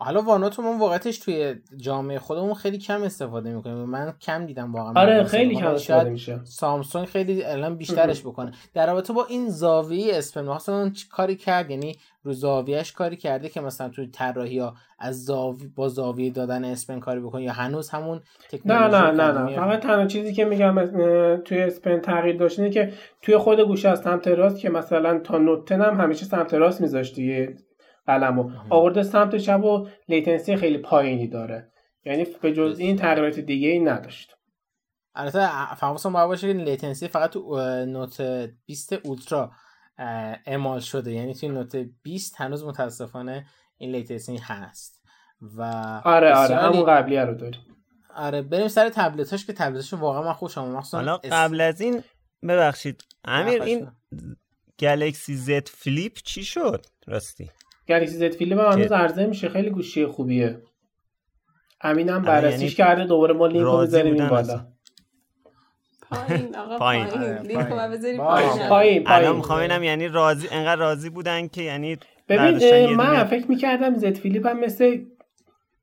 حالا 0.00 0.22
وانوت 0.22 0.58
من 0.60 0.78
واقعتش 0.78 1.18
توی 1.18 1.54
جامعه 1.76 2.18
خودمون 2.18 2.54
خیلی 2.54 2.78
کم 2.78 3.02
استفاده 3.02 3.54
می‌کنیم. 3.54 3.76
من 3.76 4.14
کم 4.20 4.46
دیدم 4.46 4.74
واقعا 4.74 5.02
آره 5.02 5.24
خیلی 5.24 5.56
کم 5.56 5.66
استفاده 5.66 6.10
میشه. 6.10 6.40
سامسونگ 6.44 7.06
خیلی 7.06 7.44
الان 7.44 7.76
بیشترش 7.76 8.20
بکنه. 8.20 8.52
در 8.74 8.86
رابطه 8.86 9.12
با 9.12 9.26
این 9.28 9.48
زاویه 9.48 10.18
اسپن 10.18 10.48
مثلا 10.48 10.92
کاری 11.10 11.36
کرد 11.36 11.70
یعنی 11.70 11.96
رو 12.22 12.32
زاویهش 12.32 12.92
کاری 12.92 13.16
کرده 13.16 13.48
که 13.48 13.60
مثلا 13.60 13.88
توی 13.88 14.06
طراحی 14.06 14.58
ها 14.58 14.74
از 14.98 15.24
زاوی 15.24 15.66
با 15.66 15.88
زاویه 15.88 16.30
دادن 16.30 16.64
S 16.64 16.73
Pen 16.73 17.00
کاری 17.00 17.20
بکنه 17.20 17.42
یا 17.42 17.52
هنوز 17.52 17.90
همون 17.90 18.20
تکنولوژی 18.50 18.96
نه 18.96 19.10
نه 19.10 19.32
نه. 19.32 19.42
نه 19.42 19.56
فقط 19.56 19.80
تنها 19.80 20.06
چیزی 20.06 20.32
که 20.32 20.44
میگم 20.44 20.86
توی 21.36 21.58
S 21.58 21.68
Pen 21.68 22.00
تغییر 22.00 22.36
داشته 22.36 22.70
که 22.70 22.92
توی 23.22 23.36
خود 23.36 23.60
گوشیه 23.60 23.88
از 23.88 24.00
سمت 24.00 24.28
راست 24.28 24.58
که 24.58 24.70
مثلا 24.70 25.18
تا 25.18 25.38
Note 25.38 25.72
هم 25.72 26.00
همیشه 26.00 26.24
سمت 26.24 26.54
راست 26.54 26.80
میذاشتی 26.80 27.48
قلمو 28.08 28.50
آورده 28.70 29.02
سمت 29.02 29.36
چپ 29.36 29.64
و 29.64 29.88
latency 30.08 30.56
خیلی 30.56 30.78
پایینی 30.78 31.28
داره. 31.28 31.72
یعنی 32.04 32.26
به 32.42 32.52
جز 32.52 32.78
این 32.78 32.96
تغییرات 32.96 33.38
دیگه 33.38 33.68
ای 33.68 33.78
نداشت. 33.78 34.34
البته 35.14 35.74
فهموسم 35.74 36.12
باید 36.12 36.26
باشه 36.26 36.52
که 36.52 36.58
latency 36.58 37.08
فقط 37.08 37.30
تو 37.30 37.60
Note 37.84 38.22
20 38.66 38.92
Ultra 38.92 39.50
اعمال 40.46 40.80
شده. 40.80 41.12
یعنی 41.12 41.34
توی 41.34 41.48
Note 41.48 41.76
20 42.02 42.40
هنوز 42.40 42.64
متاسفانه 42.64 43.46
این 43.78 43.90
latency 43.90 44.36
هست. 44.36 45.02
و 45.40 45.62
آره 46.04 46.34
آره 46.34 46.56
همون 46.56 46.84
قبلی 46.84 47.16
رو 47.16 47.34
داریم. 47.34 47.60
آره 48.14 48.42
بریم 48.42 48.68
سر 48.68 48.88
تبلتاش 48.88 49.46
که 49.46 49.52
تبلتش 49.52 49.94
واقعا 49.94 50.22
من 50.22 50.32
خوشم 50.32 50.68
مخصوصا 50.68 50.96
حالا 50.96 51.16
قبل 51.16 51.60
از 51.60 51.80
این 51.80 52.02
ببخشید. 52.48 53.04
امیر 53.24 53.62
این 53.62 53.88
Galaxy 54.78 55.36
Z 55.36 55.68
Flip 55.68 56.12
چی 56.24 56.44
شد؟ 56.44 56.86
راستی. 57.06 57.50
Galaxy 57.88 58.16
Z 58.16 58.34
Flip 58.34 58.51
هم 58.51 58.60
هنوز 58.60 58.92
عرضه 58.92 59.26
میشه. 59.26 59.48
خیلی 59.48 59.70
گوشی 59.70 60.06
خوبیه. 60.06 60.62
امینم 61.80 62.14
آره، 62.14 62.24
بررسیش 62.24 62.60
یعنی 62.60 62.74
کرده 62.74 63.04
دوباره 63.04 63.34
ما 63.34 63.46
لینک 63.46 63.64
رو 63.64 63.78
بذاریم 63.78 64.14
این 64.14 64.28
بالا. 64.28 64.66
پایین 66.10 66.56
آقا 66.56 66.78
پایین. 66.78 67.06
پایین. 67.06 68.68
پایین. 68.68 69.02
الان 69.06 69.36
می‌خوام 69.36 69.60
اینم 69.60 69.82
یعنی 69.82 70.08
راضی 70.08 70.48
انقدر 70.50 70.80
راضی 70.80 71.10
بودن 71.10 71.48
که 71.48 71.62
یعنی 71.62 71.96
ببین 72.28 72.86
من 72.94 73.24
فکر 73.24 73.46
می‌کردم 73.46 73.94
زد 73.94 74.14
flip 74.14 74.46
هم 74.46 74.60
مثل 74.60 74.98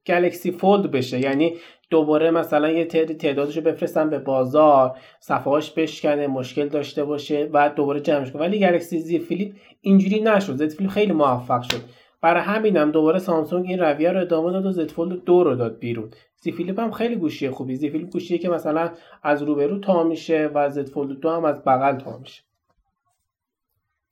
گلکسی 0.05 0.51
فولد 0.51 0.91
بشه. 0.91 1.19
یعنی 1.19 1.55
دوباره 1.89 2.31
مثلا 2.31 2.69
یه 2.69 2.85
تعدادی 2.85 3.13
تعدادشو 3.13 3.61
بفرستم 3.61 4.09
به 4.09 4.19
بازار 4.19 4.97
صفحهاش 5.19 5.71
بشکنه 5.71 6.27
مشکل 6.27 6.67
داشته 6.67 7.03
باشه 7.03 7.49
و 7.53 7.69
دوباره 7.69 7.99
جمعش 7.99 8.31
کنه. 8.31 8.41
ولی 8.41 8.59
گلکسی 8.59 8.99
زی 8.99 9.19
flip 9.19 9.55
اینجوری 9.81 10.21
نشد. 10.21 10.55
زد 10.55 10.67
فلیپ 10.67 10.89
خیلی 10.89 11.13
موفق 11.13 11.61
شد. 11.61 11.81
برای 12.25 12.43
همینم 12.43 12.91
دوباره 12.91 13.19
سامسونگ 13.19 13.65
این 13.65 13.79
رویه 13.79 14.11
رو 14.11 14.21
ادامه 14.21 14.51
داد 14.51 14.65
و 14.65 14.71
زد 14.71 14.91
فولد 14.91 15.23
دو 15.23 15.43
رو 15.43 15.55
داد 15.55 15.79
بیرون. 15.79 16.11
زی 16.41 16.51
فلیپ 16.51 16.79
هم 16.79 16.91
خیلی 16.91 17.15
گوشی 17.15 17.49
خوبی. 17.49 17.75
زی 17.75 17.89
فلیپ 17.89 18.09
گوشیه 18.09 18.37
که 18.37 18.49
مثلا 18.49 18.91
از 19.23 19.43
روبرو 19.43 19.79
تا 19.79 20.03
میشه 20.03 20.51
و 20.53 20.69
زد 20.69 20.89
فولد 20.89 21.19
دو 21.19 21.29
هم 21.29 21.45
از 21.45 21.63
بغل 21.63 21.97
تا 21.97 22.17
میشه. 22.17 22.43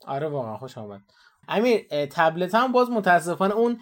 آره 0.07 0.27
واقعا 0.27 0.57
خوشم 0.57 0.77
اومد. 0.77 1.01
امیر 1.47 1.79
تبلت 2.05 2.55
هم 2.55 2.71
باز 2.71 2.89
متاسفانه 2.91 3.53
اون 3.53 3.77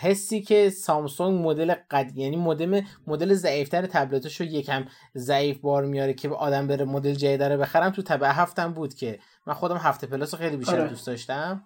حسی 0.00 0.42
که 0.42 0.70
سامسونگ 0.70 1.46
مدل 1.46 1.74
قد 1.90 2.16
یعنی 2.16 2.36
مدل 2.36 2.80
مدل 3.06 3.34
ضعیفتر 3.34 3.86
تبلتش 3.86 4.40
رو 4.40 4.46
یکم 4.46 4.84
ضعیف 5.16 5.58
بار 5.58 5.84
میاره 5.84 6.14
که 6.14 6.28
آدم 6.28 6.66
بره 6.66 6.84
مدل 6.84 7.14
جدید 7.14 7.42
رو 7.42 7.60
بخرم 7.60 7.90
تو 7.90 8.02
tab 8.02 8.30
هفتم 8.30 8.72
بود 8.72 8.94
که. 8.94 9.18
من 9.46 9.54
خودم 9.54 9.76
هفت 9.76 10.06
پلاس 10.06 10.34
خیلی 10.34 10.56
بیشتر 10.56 10.80
آره. 10.80 10.88
دوست 10.88 11.06
داشتم. 11.06 11.64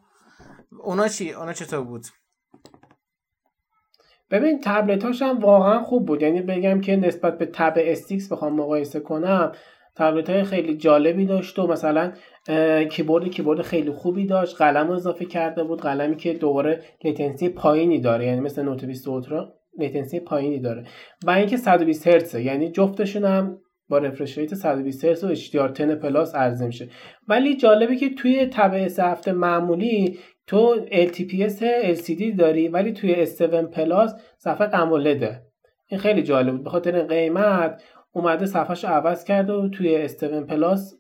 اونا 0.81 1.09
چی؟ 1.09 1.33
اونا 1.33 1.53
چطور 1.53 1.81
بود؟ 1.85 2.03
ببین 4.31 4.61
تبلت 4.65 5.05
هم 5.23 5.39
واقعا 5.39 5.83
خوب 5.83 6.07
بود. 6.07 6.23
یعنی 6.23 6.43
بگم 6.43 6.81
که 6.81 6.97
نسبت 6.97 7.39
به 7.39 7.47
Tab 7.47 7.75
S6 7.77 8.33
بخوام 8.33 8.57
مقایسه 8.57 9.01
کنم 9.01 9.53
تبلت 9.97 10.31
های 10.31 10.45
خیلی 10.45 10.77
جالبی 10.77 11.27
داشت 11.27 11.59
و 11.59 11.67
مثلا 11.67 12.13
کیبورد 12.91 13.29
کیبورد 13.29 13.63
خیلی 13.63 13.91
خوبی 13.91 14.27
داشت. 14.27 14.57
قلم 14.57 14.91
اضافه 14.91 15.25
کرده 15.25 15.65
بود. 15.65 15.81
قلمی 15.81 16.17
که 16.17 16.33
دوباره 16.33 16.83
latency 17.05 17.49
پایینی 17.49 18.01
داره. 18.01 18.27
یعنی 18.27 18.41
مثل 18.41 18.63
نوت 18.63 18.85
20 18.85 19.09
اولترا 19.09 19.55
latency 19.79 20.21
پایینی 20.21 20.61
داره. 20.61 20.85
و 21.25 21.31
اینکه 21.31 21.57
120 21.57 22.07
هرتز 22.07 22.35
یعنی 22.35 22.71
جفتشون 22.71 23.25
هم 23.25 23.59
با 23.89 23.99
refresh 23.99 24.39
rate 24.39 24.55
120 24.55 25.05
هرتز 25.05 25.25
و 25.25 25.35
HDR 25.35 25.79
10 25.79 25.95
plus 25.95 26.35
عرضه 26.35 26.67
میشه. 26.67 26.89
ولی 27.29 27.57
جالبه 27.57 27.97
که 27.97 28.15
توی 28.15 28.47
tab 28.47 28.89
هفت 28.99 29.33
معمولی 29.33 30.19
تو 30.47 30.87
LTPS 30.87 31.63
LCD 31.97 32.37
داری 32.39 32.69
ولی 32.69 32.93
توی 32.93 33.27
S7 33.27 33.41
Plus 33.55 34.15
صفحه 34.39 34.81
AMOLED 34.81 35.34
ه 35.34 35.43
این 35.89 36.01
خیلی 36.01 36.23
جالب 36.23 36.53
بود. 36.53 36.65
به 36.65 36.71
خاطر 36.71 37.03
قیمت 37.03 37.83
اومده 38.13 38.47
صفحهش 38.47 38.85
عوض 38.85 39.25
کرده 39.25 39.53
و 39.53 39.69
توی 39.69 39.97
S7 39.97 40.47
Plus 40.47 40.95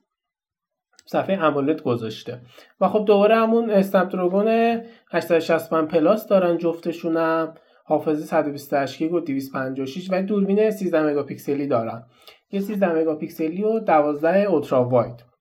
صفحه 1.06 1.44
AMOLED 1.44 1.82
گذاشته. 1.82 2.40
و 2.80 2.88
خب 2.88 3.04
دوباره 3.04 3.36
همون 3.36 3.70
اسنپ 3.70 4.12
دراگون 4.12 4.80
865 5.10 5.88
plus 5.88 6.26
دارن 6.26 6.58
جفتشونم. 6.58 7.54
حافظه 7.84 8.24
128 8.24 8.98
گیگ 8.98 9.12
و 9.12 9.20
256 9.20 10.08
و 10.10 10.22
دوربین 10.22 10.70
13 10.70 11.02
مگاپیکسلی 11.02 11.66
دارن. 11.66 12.06
یه 12.52 12.60
13 12.60 12.92
مگاپیکسلی 12.92 13.64
و 13.64 13.78
12 13.78 14.38
ultra 14.38 14.84
wide 14.84 15.31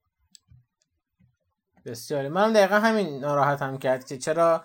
بسیاری. 1.85 2.27
منم 2.27 2.53
دقیقا 2.53 2.75
همین 2.75 3.19
ناراحتم 3.19 3.77
کرد 3.77 4.05
که 4.07 4.17
چرا 4.17 4.63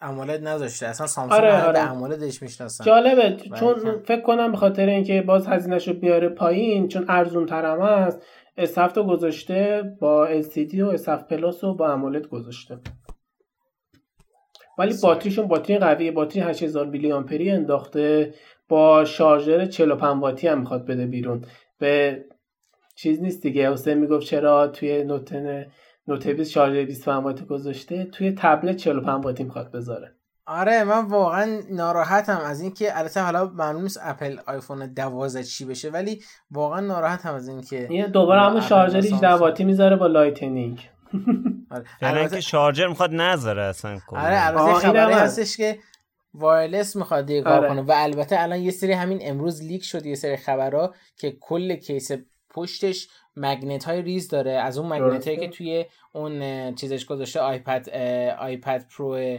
امولد 0.00 0.48
نذاشته. 0.48 0.86
اصلا 0.86 1.06
سامسونگ 1.06 1.42
آره 1.42 1.66
آره. 1.66 1.78
امولدش 1.78 2.42
می‌شناسن. 2.42 2.84
جالبه. 2.84 3.36
چون 3.60 4.02
فکر 4.04 4.20
کنم 4.20 4.50
به 4.50 4.56
خاطر 4.56 4.86
اینکه 4.86 5.22
باز 5.22 5.46
هزینهش 5.46 5.88
رو 5.88 5.94
بیاره 5.94 6.28
پایین 6.28 6.88
چون 6.88 7.06
ارزون 7.08 7.46
ترم 7.46 7.80
است 7.80 8.22
اسفت 8.56 8.96
رو 8.96 9.04
گذاشته 9.04 9.82
با 10.00 10.28
LCD 10.42 10.74
و 10.74 10.86
اسف 10.86 11.22
پلاس 11.22 11.64
رو 11.64 11.74
با 11.74 11.92
امولد 11.92 12.26
گذاشته. 12.26 12.78
ولی 14.78 14.94
باتریشون 15.02 15.48
باتری 15.48 15.78
قوی 15.78 16.10
باتری 16.10 16.40
8000 16.40 16.86
میلی 16.86 17.12
آمپری 17.12 17.50
انداخته. 17.50 18.34
با 18.68 19.04
شارژر 19.04 19.66
45 19.66 20.22
واتی 20.22 20.48
هم 20.48 20.60
می‌خواد 20.60 20.86
بده 20.86 21.06
بیرون. 21.06 21.44
به 21.78 22.24
چیز 22.96 23.22
نیست 23.22 23.42
دیگه. 23.42 23.72
حسین 23.72 23.98
می‌گفت 23.98 24.26
چرا 24.26 24.68
توی 24.68 25.04
نوتن 25.04 25.66
نوت 26.10 26.28
20 26.28 26.50
شارژر 26.50 26.84
25 26.84 27.24
واتی 27.24 27.44
گذاشته 27.44 28.04
توی 28.04 28.32
تبلت 28.32 28.76
45 28.76 29.24
واتی 29.24 29.44
می‌خواد 29.44 29.72
بذاره. 29.72 30.12
آره 30.46 30.84
من 30.84 31.06
واقعا 31.06 31.60
ناراحتم 31.70 32.38
از 32.38 32.60
اینکه 32.60 32.98
البته 32.98 33.20
حالا 33.20 33.46
معلوم 33.46 33.82
نیست 33.82 34.00
اپل 34.02 34.38
آیفون 34.46 34.86
12 34.86 35.44
چی 35.44 35.64
بشه 35.64 35.90
ولی 35.90 36.22
واقعا 36.50 36.80
ناراحتم 36.80 37.34
از 37.34 37.48
اینکه 37.48 37.86
این 37.90 38.06
دوباره 38.06 38.40
همون 38.40 38.60
شارژر 38.60 38.98
18 38.98 39.28
واتی 39.28 39.64
می‌ذاره 39.64 39.96
با 39.96 40.06
Lightning. 40.06 40.90
آره. 41.70 41.84
البته 42.02 42.40
شارژر 42.40 42.86
می‌خواد 42.86 43.14
نذاره 43.14 43.62
اصلا 43.62 43.98
آره 44.08 44.46
البته 44.46 44.74
خبری 44.74 45.12
هستش 45.12 45.56
که 45.56 45.78
wireless 46.34 46.96
می‌خواد 46.96 47.26
دیگه 47.26 47.42
کار 47.42 47.52
آره. 47.52 47.68
کنه. 47.68 47.80
و 47.80 47.92
البته 47.96 48.40
الان 48.40 48.58
یه 48.58 48.70
سری 48.70 48.92
همین 48.92 49.18
امروز 49.22 49.62
leak 49.62 49.84
شد 49.84 50.06
یه 50.06 50.14
سری 50.14 50.36
خبرها 50.36 50.94
که 51.16 51.36
کل 51.40 51.76
case 51.76 52.10
پشتش 52.50 53.08
magnet 53.36 53.84
های 53.84 54.02
ریز 54.02 54.28
داره. 54.28 54.52
از 54.52 54.78
اون 54.78 54.92
magnet 54.92 55.26
هایی 55.26 55.40
که 55.40 55.48
توی 55.48 55.84
اون 56.12 56.74
چیزش 56.74 57.04
گذاشته 57.04 57.40
آیپد 57.40 57.88
آیپد 58.38 58.86
پرو 58.88 59.38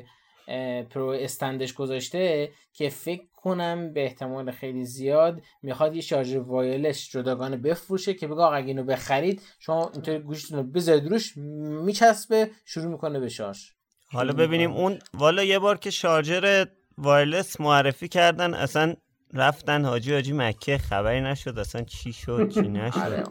پرو 0.90 1.08
stand 1.08 1.55
ش 1.55 1.74
گذاشته 1.74 2.52
که 2.74 2.90
فکر 2.90 3.24
کنم 3.34 3.94
به 3.94 4.04
احتمال 4.04 4.52
خیلی 4.52 4.86
زیاد 4.86 5.42
می‌خواد 5.64 5.96
یه 5.96 6.02
شارژر 6.02 6.40
wireless 6.40 7.10
جداگانه 7.10 7.58
بفروشه 7.58 8.14
که 8.14 8.28
بگه 8.28 8.36
آقا 8.36 8.54
اگه 8.54 8.68
اینو 8.68 8.84
بخرید 8.84 9.42
شما 9.60 9.92
اینطوری 9.94 10.20
گوشیتون 10.20 10.58
رو 10.58 10.64
بذارید 10.64 11.08
روش 11.08 11.34
میچسبه 11.86 12.50
شروع 12.66 12.92
می‌کنه 12.92 13.20
به 13.20 13.30
شارژ. 13.30 13.70
حالا 14.12 14.34
ببینیم 14.34 14.72
اون 14.72 15.00
والا 15.14 15.44
یه 15.44 15.60
بار 15.60 15.78
که 15.78 15.90
شارژر 15.90 16.68
wireless 16.98 17.62
معرفی 17.62 18.08
کردن 18.08 18.54
اصلا 18.54 18.96
رفتن 19.34 19.86
حاجی 19.86 20.14
حاجی 20.14 20.34
مکه 20.34 20.78
خبری 20.78 21.22
نشد 21.22 21.60
اصلا 21.60 21.84
چی 21.84 22.14
شد 22.14 22.50
چی 22.50 22.62
نشد؟ 22.62 23.00
آره، 23.00 23.24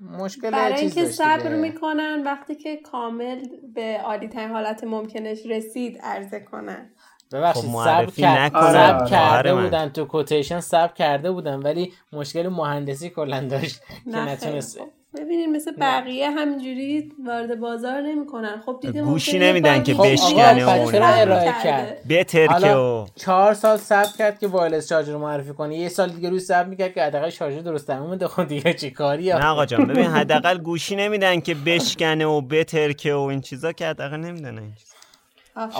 مشکل 0.00 0.50
برای 0.50 0.80
اینکه 0.80 1.04
صبر 1.04 1.56
می‌کنن 1.56 2.22
وقتی 2.26 2.54
که 2.54 2.76
کامل 2.76 3.38
به 3.74 4.00
عالی 4.04 4.28
ترین 4.28 4.50
حالت 4.50 4.84
ممکنش 4.84 5.38
رسید 5.46 5.98
عرضه 6.02 6.40
کنن. 6.40 6.90
ببخشید 7.32 7.70
خب 7.70 7.84
سب, 7.84 8.14
کرد... 8.16 8.56
آره 8.56 9.10
کرده 9.10 9.54
بودن 9.54 9.88
تو 9.88 10.04
کوتیشن 10.04 10.60
سب 10.60 10.94
کرده 10.94 11.30
بودن 11.30 11.62
ولی 11.62 11.92
مشکل 12.12 12.48
مهندسی 12.48 13.10
کلا 13.10 13.40
داشت 13.40 13.80
که 14.04 14.16
نتونست 14.16 14.78
خب. 14.78 14.97
ببینین 15.16 15.56
مثل 15.56 15.72
بقیه 15.80 16.30
همینجوری 16.30 17.12
وارد 17.26 17.60
بازار 17.60 18.00
نمی‌کنن. 18.00 18.62
خب 18.66 18.78
دیگه 18.82 19.02
گوشی 19.02 19.38
نمیدن 19.38 19.82
که 19.82 19.94
بشکنه 19.94 20.68
اون 20.68 20.94
ارائه 20.94 21.54
کرد 21.64 21.98
بهتر 22.08 22.76
و 22.76 23.06
چهار 23.14 23.54
سال 23.54 23.76
صبر 23.76 24.08
کرد 24.18 24.38
که 24.38 24.46
وایرلس 24.46 24.88
چارجر 24.88 25.12
رو 25.12 25.18
معرفی 25.18 25.52
کنه. 25.52 25.76
یه 25.76 25.88
سال 25.88 26.08
دیگه 26.08 26.30
روی 26.30 26.40
صبر 26.40 26.68
می‌کرد 26.68 26.94
که 26.94 27.02
حداقل 27.02 27.30
شارژر 27.30 27.60
درست 27.60 27.86
تموم 27.86 28.10
بده 28.10 28.28
خب 28.28 28.48
دیگه 28.48 28.74
چی 28.74 28.90
کاری 28.90 29.28
نه 29.28 29.46
آقا 29.46 29.66
جان 29.66 29.86
ببین 29.86 30.04
حداقل 30.04 30.58
گوشی 30.58 30.96
نمیدن 30.96 31.40
که 31.40 31.54
بشکنه 31.54 32.26
و 32.26 32.40
بترکه 32.40 33.14
و 33.14 33.20
این 33.20 33.40
چیزا 33.40 33.72
که 33.72 33.86
حداقل 33.86 34.16
نمیدن 34.16 34.58
این 34.58 34.72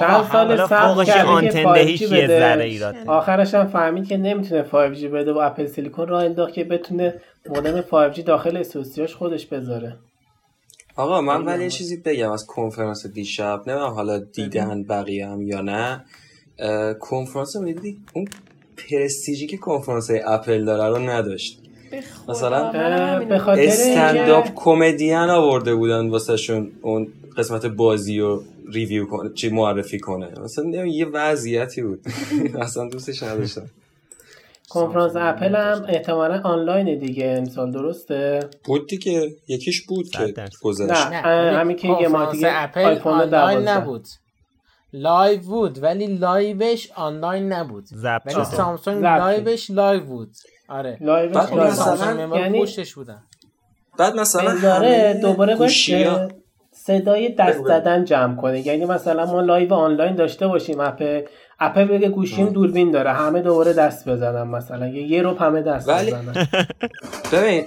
چند 0.01 0.25
سال 0.33 0.67
صبر 0.67 1.05
کرده 1.05 1.49
که 1.49 2.07
5G 2.07 2.13
بده. 2.13 3.05
آخرش 3.07 3.55
هم 3.55 3.67
فهمید 3.67 4.09
که 4.09 4.17
نمی‌تونه 4.17 4.63
5G 4.63 5.05
بده 5.05 5.33
و 5.33 5.39
اپل 5.39 5.67
سیلیکون 5.67 6.09
راه 6.09 6.25
انداخت 6.25 6.53
که 6.53 6.65
بتونه 6.65 7.15
مودم 7.49 7.81
5G 7.81 8.21
داخل 8.21 8.57
اسوسیاش 8.57 9.15
خودش 9.15 9.47
بذاره. 9.47 9.97
آقا 10.97 11.21
من 11.21 11.45
ولی 11.45 11.63
یه 11.63 11.71
چیزی 11.71 11.97
بگم 11.97 12.31
از 12.31 12.47
کنفرانس 12.47 13.07
دیشب. 13.07 13.63
نه 13.67 13.91
حالا 13.91 14.19
دیدن 14.19 14.83
بقیه 14.83 15.29
هم 15.29 15.43
یا 15.43 15.61
نه. 15.61 16.05
کنفرانس 17.01 17.57
دیدی 17.57 17.99
اون 18.15 18.29
پرستیجی 18.77 19.47
که 19.47 19.57
کنفرانس 19.57 20.11
اپل 20.27 20.65
داره 20.65 20.99
رو 20.99 21.11
نداشت. 21.11 21.63
مثلا 22.29 22.71
stand-up 23.49 24.49
comedian 24.55 25.15
آورده 25.15 25.75
بودن 25.75 26.09
واسه 26.09 26.37
شون 26.37 26.71
اون 26.83 27.09
قسمت 27.37 27.67
بازی 27.67 28.21
و 28.21 28.41
review 28.73 29.07
کنه 29.07 29.33
چی 29.35 29.49
معرفی 29.49 29.99
کنه. 29.99 30.41
مثلا 30.41 30.87
یه 30.87 31.07
وضعیتی 31.07 31.83
بود. 31.83 32.01
اصلا 32.61 32.89
دوستش 32.89 33.23
نداشتم. 33.23 33.71
کنفرانس 34.69 35.13
اپل 35.17 35.55
هم 35.55 35.85
احتمالا 35.89 36.41
آنلاین 36.45 36.99
دیگه 36.99 37.35
امسال 37.39 37.73
درسته؟ 37.73 38.41
بود 38.65 38.89
دیگه. 38.89 39.31
یکیش 39.49 39.87
بود 39.87 40.09
که 40.09 40.35
گذشت. 40.63 40.91
نه 40.91 41.59
همین 41.59 41.77
که 41.77 41.89
یه 42.01 42.09
ماه 42.09 42.33
دیگه 42.33 42.49
اپل 42.51 42.99
آنلاین 43.05 43.69
نبود. 43.69 44.09
live 44.93 45.41
بود 45.41 45.83
ولی 45.83 46.07
live 46.07 46.64
ش 46.64 46.93
آنلاین 46.93 47.53
نبود. 47.53 47.85
ولی 48.27 48.45
سامسونگ 48.45 49.05
لایوش 49.05 49.71
لایو 49.71 50.05
بود. 50.05 50.31
آره. 50.69 50.99
live 51.01 51.25
ش 51.25 51.37
مثلا 51.37 52.39
یعنی 52.39 52.63
پشتش 52.63 52.95
بودن. 52.95 53.23
بعد 53.99 54.17
مثلا 54.17 54.59
داره 54.61 55.19
دوباره 55.23 55.57
باشه 55.57 56.29
صدای 56.89 57.29
دست 57.29 57.65
زدن 57.65 58.05
جمع 58.05 58.37
کنه. 58.37 58.67
یعنی 58.67 58.85
مثلا 58.85 59.27
ما 59.27 59.41
live 59.41 59.75
آنلاین 59.75 60.15
داشته 60.15 60.47
باشیم 60.47 60.81
اپل 60.81 61.25
اپل 61.61 61.79
بگه 61.79 62.09
گوشیم 62.09 62.49
دوربین 62.49 62.91
داره. 62.91 63.13
همه 63.13 63.43
دوباره 63.43 63.73
دست 63.73 64.09
بزنن 64.09 64.43
مثلا. 64.43 64.87
یه 64.87 65.23
رو 65.23 65.35
همه 65.35 65.63
دست 65.63 65.89
ولی... 65.89 66.11
بزنن. 66.11 66.49
ببین 67.33 67.65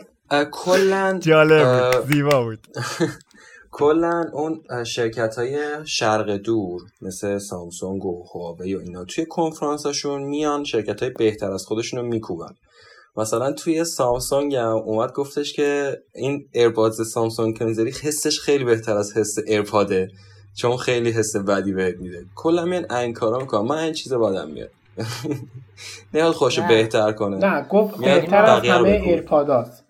کلا 0.51 1.19
جالب 1.27 1.91
زیبا 2.11 2.43
بود. 2.43 2.59
کلا 3.79 4.25
اون 4.33 4.61
شرکت 4.83 5.35
های 5.35 5.59
شرق 5.85 6.29
دور 6.29 6.81
مثل 7.01 7.37
سامسونگ 7.37 8.05
و 8.05 8.23
هواوی 8.33 8.75
و 8.75 8.79
اینا 8.79 9.05
توی 9.05 9.25
کنفرانسشون 9.25 10.23
میان 10.23 10.63
شرکت 10.63 11.03
های 11.03 11.11
بهتر 11.11 11.51
از 11.51 11.65
خودشون 11.65 11.99
رو 11.99 12.05
میکوبن. 12.05 12.55
مثلا 13.17 13.51
توی 13.51 13.83
سامسونگ 13.83 14.55
هم 14.55 14.75
اومد 14.75 15.13
گفتش 15.13 15.53
که 15.53 15.97
این 16.15 16.47
ایرپادز 16.51 17.11
سامسونگ 17.11 17.57
که 17.57 17.65
می‌ذاری 17.65 17.91
حسش 17.91 18.39
خیلی 18.39 18.63
بهتر 18.63 18.97
از 18.97 19.17
حس 19.17 19.37
ایرپاده 19.47 20.11
چون 20.57 20.77
خیلی 20.77 21.11
حس 21.11 21.35
بدی 21.35 21.73
بهت 21.73 21.95
میده. 21.97 22.25
کلا 22.35 22.65
میان 22.65 22.91
این 22.91 23.13
کارا 23.13 23.39
می‌کنن 23.39 23.65
من 23.65 23.77
این 23.77 23.93
چیز 23.93 24.13
بدم 24.13 24.49
میاد. 24.49 24.69
میاد 26.13 26.33
خودشو 26.33 26.67
بهتر 26.67 27.11
کنه. 27.11 27.37
نه 27.37 27.67
گفت 27.67 27.97
بهتر 27.97 28.45
از 28.45 28.63
همه 28.63 28.89
ایرپاداست. 28.89 29.83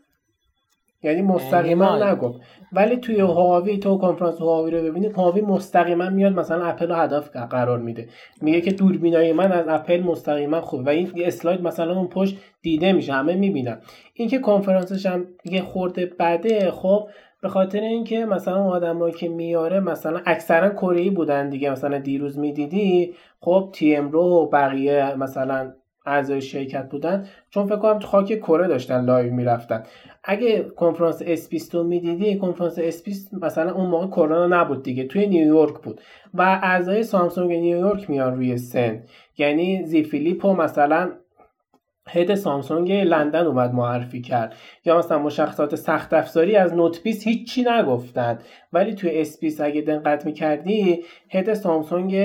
یعنی 1.03 1.21
مستقیما 1.21 2.11
نگفت. 2.11 2.39
ولی 2.73 2.97
توی 2.97 3.19
هواوی 3.19 3.77
تو 3.77 3.97
کنفرانس 3.97 4.41
هواوی 4.41 4.71
رو 4.71 4.83
ببینید 4.83 5.11
هواوی 5.11 5.41
مستقیما 5.41 6.09
میاد 6.09 6.33
مثلا 6.33 6.65
اپل 6.65 6.87
رو 6.87 6.95
هدف 6.95 7.29
قرار 7.29 7.79
میده. 7.79 8.07
میگه 8.41 8.61
که 8.61 8.71
دوربینای 8.71 9.33
من 9.33 9.51
از 9.51 9.67
اپل 9.67 10.01
مستقیما 10.01 10.61
خوب. 10.61 10.85
و 10.85 10.89
این 10.89 11.11
اسلاید 11.15 11.61
مثلا 11.61 11.95
اون 11.97 12.07
پشت 12.07 12.37
دیده 12.61 12.93
میشه 12.93 13.13
همه 13.13 13.35
می‌بینن. 13.35 13.77
اینکه 14.13 14.39
کنفرانسش 14.39 15.05
هم 15.05 15.25
یه 15.45 15.61
خورده 15.61 16.05
بده 16.19 16.71
خب 16.71 17.07
به 17.41 17.49
خاطر 17.49 17.79
اینکه 17.79 18.25
مثلا 18.25 18.63
آدمایی 18.63 19.13
که 19.13 19.29
میاره 19.29 19.79
مثلا 19.79 20.21
اکثرا 20.25 20.69
کره 20.69 21.09
بودن 21.09 21.49
دیگه. 21.49 21.71
مثلا 21.71 21.97
دیروز 21.97 22.39
می‌دیدی 22.39 23.13
خب 23.39 23.69
تی 23.73 23.95
ام 23.95 24.11
رو 24.11 24.21
و 24.21 24.49
بقیه 24.49 25.15
مثلا 25.15 25.73
اعضای 26.05 26.41
شرکت 26.41 26.89
بودن 26.89 27.27
چون 27.49 27.65
فکر 27.65 27.75
کنم 27.75 27.99
تو 27.99 28.07
خاک 28.07 28.39
کره 28.39 28.67
داشتن 28.67 29.05
live 29.05 29.33
می‌رفتن. 29.33 29.83
اگه 30.23 30.63
کنفرانس 30.63 31.21
S20 31.25 31.75
رو 31.75 31.83
می‌دیدی 31.83 32.37
کنفرانس 32.37 32.79
S20 32.79 33.33
مثلا 33.33 33.71
اون 33.73 33.89
موقع 33.89 34.07
کرونا 34.07 34.47
نبود 34.47 34.83
دیگه 34.83 35.03
توی 35.03 35.27
نیویورک 35.27 35.73
بود. 35.73 36.01
و 36.33 36.41
اعضای 36.63 37.03
سامسونگ 37.03 37.51
نیویورک 37.51 38.09
میان 38.09 38.35
روی 38.35 38.57
سن. 38.57 39.03
یعنی 39.37 39.85
زی 39.85 40.03
flip 40.03 40.47
مثلا 40.47 41.11
head 42.09 42.35
سامسونگ 42.35 42.91
لندن 42.91 43.45
اومد 43.45 43.73
معرفی 43.73 44.21
کرد. 44.21 44.55
یا 44.85 44.97
مثلا 44.97 45.19
مشخصات 45.19 45.75
سخت 45.75 46.13
افزاری 46.13 46.55
از 46.55 46.73
نوت 46.73 47.03
20 47.03 47.27
هیچی 47.27 47.63
نگفتند. 47.63 48.43
ولی 48.73 48.95
توی 48.95 49.21
S20 49.21 49.61
اگه 49.61 49.81
دقت 49.81 50.25
می‌کردی 50.25 51.03
هد 51.29 51.53
سامسونگ 51.53 52.15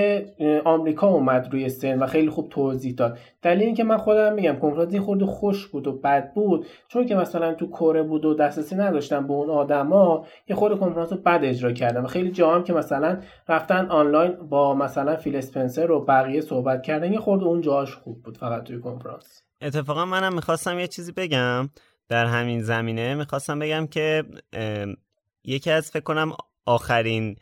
آمریکا 0.64 1.08
اومد 1.08 1.48
روی 1.52 1.68
سن 1.68 1.98
و 1.98 2.06
خیلی 2.06 2.30
خوب 2.30 2.48
توضیح 2.48 2.94
داد. 2.94 3.18
دلیل 3.42 3.62
اینکه 3.62 3.84
من 3.84 3.96
خودم 3.96 4.34
میگم 4.34 4.56
کنفرانس 4.56 4.96
خورده 4.96 5.26
خوش 5.26 5.66
بود 5.66 5.86
و 5.86 5.92
بد 5.92 6.32
بود. 6.32 6.66
چون 6.88 7.06
که 7.06 7.14
مثلا 7.14 7.54
تو 7.54 7.66
کره 7.66 8.02
بود 8.02 8.24
و 8.24 8.34
دسترسی 8.34 8.76
نداشتن 8.76 9.26
به 9.26 9.32
اون 9.32 9.50
آدما 9.50 10.26
یه 10.48 10.56
خورده 10.56 10.76
کنفرانس 10.76 11.12
رو 11.12 11.18
بد 11.18 11.40
اجرا 11.42 11.72
کردن. 11.72 12.00
و 12.00 12.06
خیلی 12.06 12.30
جاهم 12.30 12.64
که 12.64 12.72
مثلا 12.72 13.20
رفتن 13.48 13.86
آنلاین 13.86 14.32
با 14.32 14.74
مثلا 14.74 15.16
فیل 15.16 15.36
اسپنسر 15.36 15.90
و 15.90 16.04
بقیه 16.04 16.40
صحبت 16.40 16.82
کردن 16.82 17.12
یه 17.12 17.18
خورده 17.18 17.44
اون 17.44 17.60
جاهاش 17.60 17.94
خوب 17.94 18.22
بود 18.22 18.38
فقط 18.38 18.62
توی 18.62 18.80
کنفرانس. 18.80 19.45
اتفاقا 19.62 20.04
منم 20.04 20.34
می‌خواستم 20.34 20.78
یه 20.78 20.86
چیزی 20.86 21.12
بگم. 21.12 21.70
در 22.08 22.26
همین 22.26 22.62
زمینه 22.62 23.14
می‌خواستم 23.14 23.58
بگم 23.58 23.86
که 23.86 24.24
یکی 25.44 25.70
از 25.70 25.90
فکر 25.90 26.02
کنم 26.02 26.32
آخرین 26.66 27.36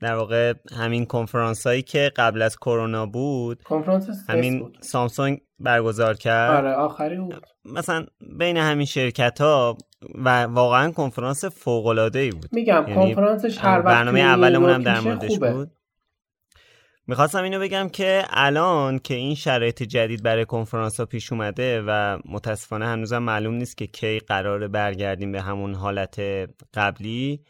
در 0.00 0.14
واقع 0.14 0.54
همین 0.72 1.06
کنفرانس 1.06 1.66
هایی 1.66 1.82
که 1.82 2.12
قبل 2.16 2.42
از 2.42 2.56
کرونا 2.56 3.06
بود 3.06 3.62
کنفرانس 3.62 4.30
همین 4.30 4.58
بود. 4.58 4.78
سامسونگ 4.80 5.40
برگزار 5.58 6.14
کرد. 6.14 6.50
آره 6.50 6.72
آخری 6.72 7.16
بود. 7.16 7.46
مثلا 7.64 8.06
بین 8.38 8.56
همین 8.56 8.86
شرکت 8.86 9.40
ها 9.40 9.78
و 10.14 10.42
واقعا 10.42 10.90
کنفرانس 10.90 11.44
فوق 11.44 11.86
العاده 11.86 12.18
ای 12.18 12.30
بود. 12.30 12.48
میگم 12.52 12.84
یعنی 12.88 12.94
کنفرانسش 12.94 13.58
هر 13.58 13.80
برنامه 13.80 14.20
اولمون 14.20 14.70
هم 14.70 14.82
در 14.82 15.00
موردش 15.00 15.38
بود. 15.38 15.70
می‌خواستم 17.08 17.42
اینو 17.42 17.60
بگم 17.60 17.88
که 17.88 18.24
الان 18.30 18.98
که 18.98 19.14
این 19.14 19.34
شرایط 19.34 19.82
جدید 19.82 20.22
برای 20.22 20.44
کنفرانس 20.44 21.00
ها 21.00 21.06
پیش 21.06 21.32
اومده 21.32 21.82
و 21.86 22.18
متاسفانه 22.24 22.86
هنوزم 22.86 23.18
معلوم 23.18 23.54
نیست 23.54 23.76
که 23.76 23.86
کی 23.86 24.18
قرار 24.18 24.68
برگردیم 24.68 25.32
به 25.32 25.42
همون 25.42 25.74
حالت 25.74 26.20
قبلی 26.74 27.40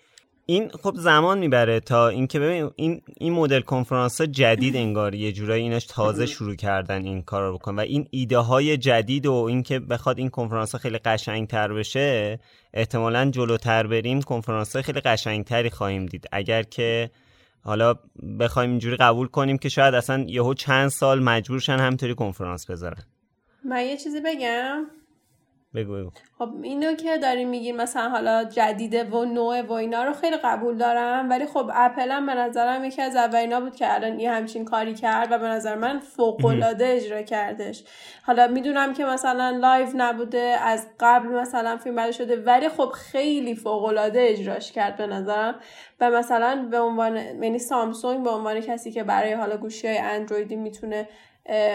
این 0.47 0.69
خب 0.69 0.95
زمان 0.97 1.38
می‌بره 1.38 1.81
تا 1.81 2.09
اینکه 2.09 2.40
ببین 2.40 2.71
این 2.77 3.03
این 3.16 3.33
مدل 3.33 3.61
کنفرانس 3.61 4.21
ها 4.21 4.27
جدید 4.27 4.77
انگار 4.77 5.14
یه 5.14 5.33
جورایی 5.33 5.62
اینش 5.62 5.87
تازه 5.87 6.27
شروع 6.27 6.55
کردن 6.55 7.05
این 7.05 7.23
کار 7.23 7.42
رو 7.42 7.59
بکن 7.59 7.75
و 7.75 7.81
این 7.81 8.09
ایده 8.11 8.38
های 8.38 8.77
جدید 8.77 9.27
و 9.27 9.33
اینکه 9.33 9.79
بخواد 9.79 10.19
این 10.19 10.29
کنفرانس 10.29 10.73
ها 10.73 10.79
خیلی 10.79 10.99
قشنگ 10.99 11.49
تر 11.49 11.73
بشه 11.73 12.38
احتمالا 12.75 13.31
جلوتر 13.31 13.87
بریم 13.87 14.23
کنفرانس 14.23 14.73
های 14.73 14.83
خیلی 14.83 15.01
قشنگ 15.01 15.45
تری 15.45 15.71
خواهیم 15.71 16.07
دید. 16.07 16.27
اگر 16.33 16.62
که 16.62 17.11
حالا 17.66 17.94
بخوایم 18.40 18.70
اینجوری 18.70 18.96
قبول 18.96 19.26
کنیم 19.26 19.59
که 19.59 19.68
شاید 19.68 19.94
اصلا 19.94 20.24
یهو 20.29 20.55
چند 20.55 20.88
سال 20.88 21.22
مجبورشن 21.22 21.79
همینطوری 21.79 22.14
کنفرانس 22.14 22.70
بذارن. 22.70 23.02
من 23.64 23.85
یه 23.85 23.96
چیزی 23.96 24.20
بگم. 24.20 24.87
بگو 25.77 26.11
خب 26.39 26.49
اینو 26.62 26.95
که 26.95 27.19
داری 27.19 27.45
میگین 27.45 27.77
مثلا 27.77 28.09
حالا 28.09 28.45
جدیده 28.45 29.05
و 29.05 29.25
نوع 29.25 29.62
و 29.62 29.73
اینا 29.73 30.05
رو 30.05 30.12
خیلی 30.12 30.37
قبول 30.37 30.79
دارم 30.79 31.31
ولی 31.31 31.47
خب 31.47 31.71
اپل 31.75 32.11
هم 32.11 32.27
به 32.27 32.35
نظرم 32.35 32.85
یکی 32.85 33.03
از 33.03 33.17
اولینا 33.17 33.61
بود 33.61 33.77
که 33.77 33.95
الان 33.95 34.21
یه 34.21 34.33
همچین 34.33 34.65
کاری 34.65 34.95
کرد 34.95 35.33
و 35.33 35.39
به 35.39 35.47
نظر 35.47 35.75
من 35.75 35.99
فوق 35.99 36.45
العاده 36.45 36.87
اجرا 36.89 37.23
کردش. 37.23 37.85
حالا 38.23 38.47
می‌دونم 38.47 38.95
که 38.95 39.05
مثلا 39.05 39.51
live 39.51 39.88
نبوده 39.95 40.57
از 40.62 40.87
قبل 41.01 41.29
مثلا 41.29 41.77
فیلم 41.77 42.11
شده 42.11 42.37
ولی 42.37 42.69
خب 42.69 42.89
خیلی 42.89 43.55
فوق 43.55 43.85
العاده 43.85 44.27
اجراش 44.29 44.73
کرد 44.73 44.97
به 44.97 45.07
نظرم. 45.07 45.55
و 46.01 46.11
مثلا 46.11 46.69
به 46.71 46.81
عنوان 46.81 47.17
یعنی 47.17 47.59
سامسونگ 47.59 48.25
به 48.25 48.31
عنوان 48.31 48.61
کسی 48.61 48.93
که 48.93 49.05
برای 49.05 49.33
حالا 49.33 49.57
گوشی 49.57 49.89
های 49.89 49.99
اندرویدی 49.99 50.57
می‌تونه 50.57 51.09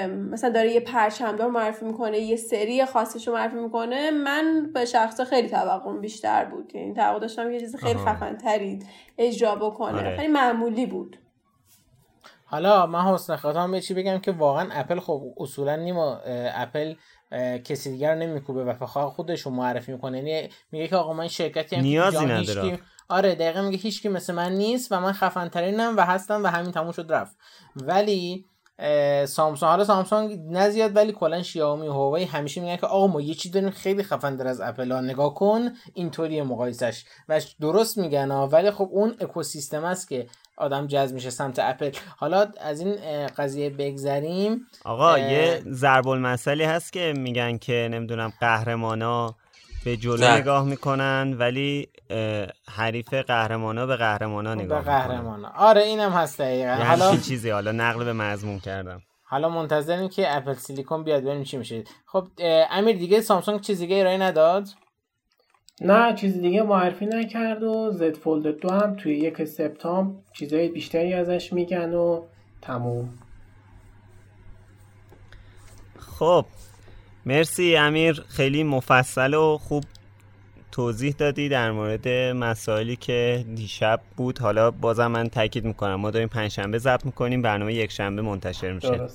مثلا 0.07 0.49
داره 0.49 0.71
یه 0.71 0.79
پرچمدار 0.79 1.49
معرفی 1.49 1.85
می‌کنه 1.85 2.19
یه 2.19 2.35
سری 2.35 2.85
خاصش 2.85 3.27
رو 3.27 3.33
معرفی 3.33 3.55
می‌کنه. 3.55 4.11
من 4.11 4.71
به 4.73 4.85
شخص 4.85 5.21
خیلی 5.21 5.49
توقع 5.49 5.99
بیشتر 5.99 6.45
بود. 6.45 6.75
یعنی 6.75 6.93
توقع 6.93 7.19
داشتم 7.19 7.51
یه 7.51 7.59
چیز 7.59 7.75
خیلی 7.75 7.99
خفن 7.99 8.37
تری 8.37 8.79
اجرا 9.17 9.55
بکنه. 9.55 9.97
آره. 9.97 10.17
خیلی 10.17 10.27
معمولی 10.27 10.85
بود. 10.85 11.17
حالا 12.45 12.85
من 12.85 13.01
حسن 13.01 13.35
خواهم 13.35 13.71
به 13.71 13.81
چی 13.81 13.93
بگم 13.93 14.19
که 14.19 14.31
واقعا 14.31 14.69
اپل 14.71 14.99
خب 14.99 15.23
اصولا 15.37 15.75
نیما 15.75 16.19
اپل 16.55 16.95
کسی 17.63 17.91
دیگر 17.91 18.15
نمیکوبه 18.15 18.63
و 18.63 18.73
فقط 18.73 19.09
خودش 19.09 19.41
رو 19.41 19.51
معرفی 19.51 19.91
می‌کنه. 19.91 20.17
یعنی 20.17 20.49
میگه 20.71 20.87
که 20.87 20.95
آقا 20.95 21.13
من 21.13 21.27
شرکتی 21.27 21.75
هم 21.75 21.81
نیازی 21.81 22.25
نداره 22.25 22.79
آره 23.09 23.35
دقیقا 23.35 23.61
میگه 23.61 23.77
هیچکی 23.77 24.09
مثل 24.09 24.33
من 24.33 24.51
نیست 24.51 24.91
و 24.91 24.99
من 24.99 25.11
خفن 25.11 25.47
ترینم 25.47 25.97
و 25.97 26.01
هستم 26.01 26.43
و 26.43 26.47
همین 26.47 26.71
تموم 26.71 26.91
شد 26.91 27.11
رفت. 27.11 27.37
ولی 27.75 28.45
سامسونگ. 29.25 29.69
حالا 29.69 29.83
سامسونگ 29.83 30.39
نه 30.49 30.69
زیاد 30.69 30.95
ولی 30.95 31.11
کلا 31.11 31.43
شیائومی 31.43 31.87
و 31.87 31.91
هواوی 31.91 32.23
همیشه 32.23 32.61
میگن 32.61 32.75
که 32.75 32.85
آقا 32.87 33.07
ما 33.07 33.21
یه 33.21 33.33
چیز 33.33 33.51
داریم 33.51 33.69
خیلی 33.69 34.03
خفن 34.03 34.35
در 34.35 34.47
از 34.47 34.61
اپل 34.61 34.91
ها. 34.91 35.01
نگاه 35.01 35.33
کن 35.33 35.69
اینطوری 35.93 36.41
مقایسش. 36.41 37.05
و 37.29 37.41
درست 37.61 37.97
میگن 37.97 38.31
ولی 38.31 38.71
خب 38.71 38.89
اون 38.91 39.15
اکوسیستم 39.19 39.83
است 39.83 40.09
که 40.09 40.27
آدم 40.57 40.87
جذب 40.87 41.13
میشه 41.13 41.29
سمت 41.29 41.59
اپل. 41.59 41.91
حالا 42.17 42.47
از 42.61 42.81
این 42.81 43.27
قضیه 43.27 43.69
بگذریم. 43.69 44.67
آقا 44.85 45.19
یه 45.19 45.63
ضرب 45.71 46.07
المثلی 46.07 46.63
هست 46.63 46.93
که 46.93 47.13
میگن 47.17 47.57
که 47.57 47.89
نمی‌دونم 47.91 48.33
قهرمانا 48.39 49.35
به 49.85 49.97
جلو 49.97 50.27
نگاه 50.27 50.65
می‌کنن 50.65 51.33
ولی 51.39 51.87
حریف 52.69 53.13
قهرمانا 53.13 53.85
به 53.85 53.95
قهرمانا 53.95 54.55
نگاه 54.55 54.79
به 54.79 54.85
قهرمانا. 54.85 55.51
آره 55.55 55.81
اینم 55.81 56.11
هست 56.11 56.41
دقیقا. 56.41 56.73
حالا 56.73 57.17
چیزی؟ 57.17 57.49
حالا 57.49 57.71
نقل 57.71 58.03
به 58.03 58.13
مضمون 58.13 58.59
کردم. 58.59 59.01
حالا 59.23 59.49
منتظریم 59.49 60.09
که 60.09 60.37
اپل 60.37 60.53
سیلیکون 60.53 61.03
بیاد 61.03 61.21
ببینیم 61.21 61.43
چی 61.43 61.57
میشه. 61.57 61.83
خب 62.05 62.27
امیر 62.71 62.97
دیگه 62.97 63.21
سامسونگ 63.21 63.61
چیز 63.61 63.79
دیگه 63.79 63.95
ارائه 63.99 64.17
نداد؟ 64.17 64.67
نه 65.81 66.15
چیز 66.15 66.41
دیگه 66.41 66.63
معرفی 66.63 67.05
نکرد 67.05 67.63
و 67.63 67.91
زد 67.91 68.17
فولد 68.17 68.57
دو 68.57 68.69
هم 68.69 68.95
توی 68.95 69.17
یک 69.17 69.43
سپتامبر 69.43 70.19
چیزهای 70.33 70.69
بیشتری 70.69 71.13
ازش 71.13 71.53
میگن 71.53 71.93
و 71.93 72.23
تموم. 72.61 73.09
خب 75.99 76.45
مرسی 77.25 77.75
امیر 77.75 78.23
خیلی 78.29 78.63
مفصل 78.63 79.33
و 79.33 79.57
خوب 79.57 79.83
توضیح 80.71 81.15
دادی 81.17 81.49
در 81.49 81.71
مورد 81.71 82.07
مسائلی 82.35 82.95
که 82.95 83.45
دیشب 83.55 84.01
بود. 84.17 84.39
حالا 84.39 84.71
بازم 84.71 85.07
من 85.07 85.29
تاکید 85.29 85.65
می‌کنم. 85.65 85.95
ما 85.95 86.11
داریم 86.11 86.27
پنجشنبه 86.27 86.77
ضبط 86.77 87.05
می‌کنیم 87.05 87.41
برنامه 87.41 87.73
یک 87.73 87.91
شنبه 87.91 88.21
منتشر 88.21 88.71
میشه. 88.71 89.07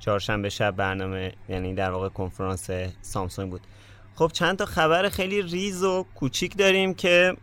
چهارشنبه 0.00 0.48
شب 0.48 0.76
برنامه 0.76 1.32
یعنی 1.48 1.74
در 1.74 1.90
واقع 1.90 2.08
کنفرانس 2.08 2.70
سامسونگ 3.00 3.50
بود. 3.50 3.60
خب 4.14 4.30
چند 4.32 4.58
تا 4.58 4.64
خبر 4.64 5.08
خیلی 5.08 5.42
ریز 5.42 5.82
و 5.82 6.06
کوچیک 6.14 6.56
داریم 6.56 6.94
که 6.94 7.36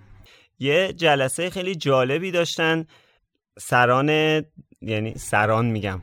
یه 0.60 0.94
جلسه 0.94 1.50
خیلی 1.50 1.76
جالبی 1.76 2.32
داشتن. 2.32 2.86
سران 3.60 4.10
یعنی 4.82 5.14
سران 5.16 5.66
میگم. 5.66 6.02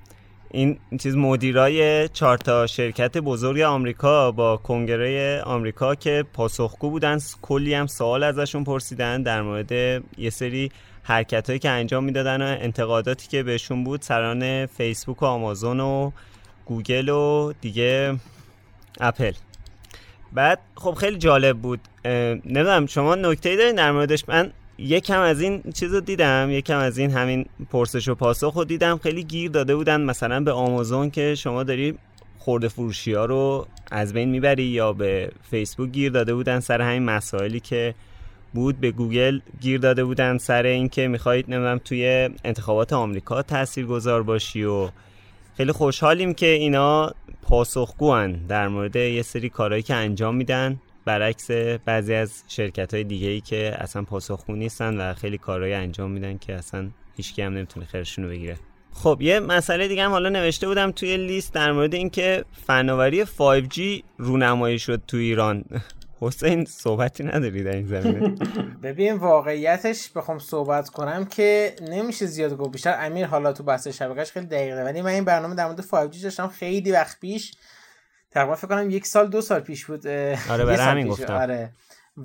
این 0.50 0.78
چیز 1.00 1.16
مدیرای 1.16 2.08
چهار 2.08 2.38
تا 2.38 2.66
شرکت 2.66 3.18
بزرگ 3.18 3.61
آمریکا 3.61 4.32
با 4.32 4.56
کنگره 4.56 5.42
آمریکا 5.42 5.94
که 5.94 6.24
پاسخگو 6.32 6.90
بودن 6.90 7.18
کلی 7.42 7.74
هم 7.74 7.87
سوال 7.87 8.22
ازشون 8.22 8.64
پرسیدن 8.64 9.22
در 9.22 9.42
مورد 9.42 9.72
یه 10.18 10.30
سری 10.30 10.70
حرکت 11.02 11.46
هایی 11.46 11.58
که 11.58 11.70
انجام 11.70 12.04
می‌دادن 12.04 12.42
و 12.42 12.56
انتقاداتی 12.61 13.28
که 13.28 13.42
بهشون 13.42 13.84
بود 13.84 14.02
سران 14.02 14.66
فیسبوک 14.66 15.22
و 15.22 15.26
آمازون 15.26 15.80
و 15.80 16.11
گوگل 16.66 17.08
و 17.08 17.52
دیگه 17.61 18.16
اپل. 19.00 19.32
بعد 20.32 20.58
خب 20.74 20.94
خیلی 20.94 21.18
جالب 21.18 21.58
بود. 21.58 21.80
نمی‌دونم 22.04 22.87
شما 22.87 23.14
نکته 23.14 23.56
دارین 23.56 23.74
در 23.74 23.92
موردش؟ 23.92 24.24
من 24.28 24.52
یکم 24.78 25.20
از 25.20 25.40
این 25.40 25.62
چیز 25.74 25.94
رو 25.94 26.00
دیدم 26.00 26.50
یکم 26.50 26.78
از 26.78 26.98
این 26.98 27.10
همین 27.10 27.46
پرسش 27.70 28.08
و 28.08 28.14
پاسخ 28.14 28.54
رو 28.54 28.64
دیدم. 28.64 28.98
خیلی 28.98 29.24
گیر 29.24 29.50
داده 29.50 29.76
بودن 29.76 30.00
مثلا 30.00 30.40
به 30.40 30.52
آمازون 30.52 31.10
که 31.10 31.34
شما 31.34 31.62
داری 31.62 31.94
خورده 32.38 32.68
فروشی 32.68 33.12
ها 33.12 33.24
رو 33.24 33.66
از 33.90 34.12
بین 34.12 34.28
می‌بری 34.28 34.62
یا 34.62 34.92
به 34.92 35.30
فیسبوک 35.50 35.90
گیر 35.90 36.12
داده 36.12 36.34
بودن 36.34 36.60
سر 36.60 36.80
همین 36.80 37.02
مسائلی 37.02 37.60
که 37.60 37.94
بود. 38.54 38.80
به 38.80 38.90
گوگل 38.90 39.40
گیر 39.60 39.80
داده 39.80 40.04
بودن 40.04 40.38
سر 40.38 40.62
اینکه 40.62 41.08
می‌خواهید 41.08 41.44
نمی‌دونم 41.48 41.80
توی 41.84 42.30
انتخابات 42.44 42.92
آمریکا 42.92 43.42
تاثیرگذار 43.42 44.22
باشی 44.22 44.64
و 44.64 44.88
خیلی 45.56 45.72
خوشحالیم 45.72 46.34
که 46.34 46.46
اینا 46.46 47.12
پاسخگوان 47.42 48.32
در 48.32 48.68
مورد 48.68 48.96
یه 48.96 49.22
سری 49.22 49.48
کارهایی 49.48 49.82
که 49.82 49.94
انجام 49.94 50.36
میدن. 50.36 50.80
برعکس 51.09 51.51
بعضی 51.85 52.14
از 52.14 52.42
شرکت 52.49 52.94
های 52.94 53.05
دیگه 53.05 53.29
ای 53.29 53.40
که 53.40 53.77
اصلا 53.79 54.03
پاسخگو 54.03 54.57
نیستن 54.57 55.01
و 55.01 55.14
خیلی 55.14 55.38
کارهایی 55.38 55.75
انجام 55.75 56.11
میدن 56.11 56.38
که 56.38 56.55
اصلا 56.55 56.90
هیچکی 57.16 57.42
هم 57.42 57.55
نمی‌تونه 57.55 57.87
خیرشون 57.87 58.25
رو 58.25 58.31
بگیره. 58.31 58.57
خب 58.92 59.18
یه 59.21 59.40
مسئله 59.40 59.88
دیگه 59.88 60.05
هم 60.05 60.11
حالا 60.11 60.29
نوشته 60.29 60.68
بودم 60.68 60.90
توی 60.90 61.16
لیست 61.16 61.55
در 61.55 61.73
مورد 61.73 61.94
اینکه 61.94 62.44
فناوری 62.66 63.25
5G 63.25 63.81
رونمایی 64.18 64.79
شد 64.79 65.03
تو 65.07 65.16
ایران. 65.16 65.64
حسین 66.21 66.64
صحبتی 66.64 67.25
نداری 67.25 67.64
در 67.64 67.77
این 67.77 67.87
زمینه؟ 67.87 68.35
ببین 68.83 69.14
واقعیتش 69.14 70.11
بخوام 70.11 70.38
صحبت 70.38 70.88
کنم 70.88 71.25
که 71.25 71.77
نمیشه 71.90 72.27
زیاد 72.27 72.57
گفت. 72.57 72.73
بیشتر 72.73 72.97
امیر 73.01 73.27
حالا 73.27 73.53
تو 73.53 73.62
بحث 73.62 73.88
شبکهش 73.88 74.33
خیلی 74.33 74.47
دقیقه. 74.47 74.85
ولی 74.85 75.03
من 75.03 75.11
این 75.11 75.25
برنامه 75.25 75.55
در 75.55 75.66
مورد 75.66 75.81
5G 75.81 76.23
داشتم 76.23 76.49
خیلی 76.49 76.92
وقت 76.92 77.21
پیش 77.21 77.53
تقریبا 78.30 78.54
فکر 78.54 78.68
کنم 78.68 78.90
یک 78.90 79.06
سال 79.06 79.28
دو 79.28 79.40
سال 79.40 79.60
پیش 79.60 79.86
بود 79.86 80.06
آره 80.06 80.64
برای 80.64 80.76
همین 80.76 81.08
گفتم. 81.08 81.34
آره. 81.34 81.72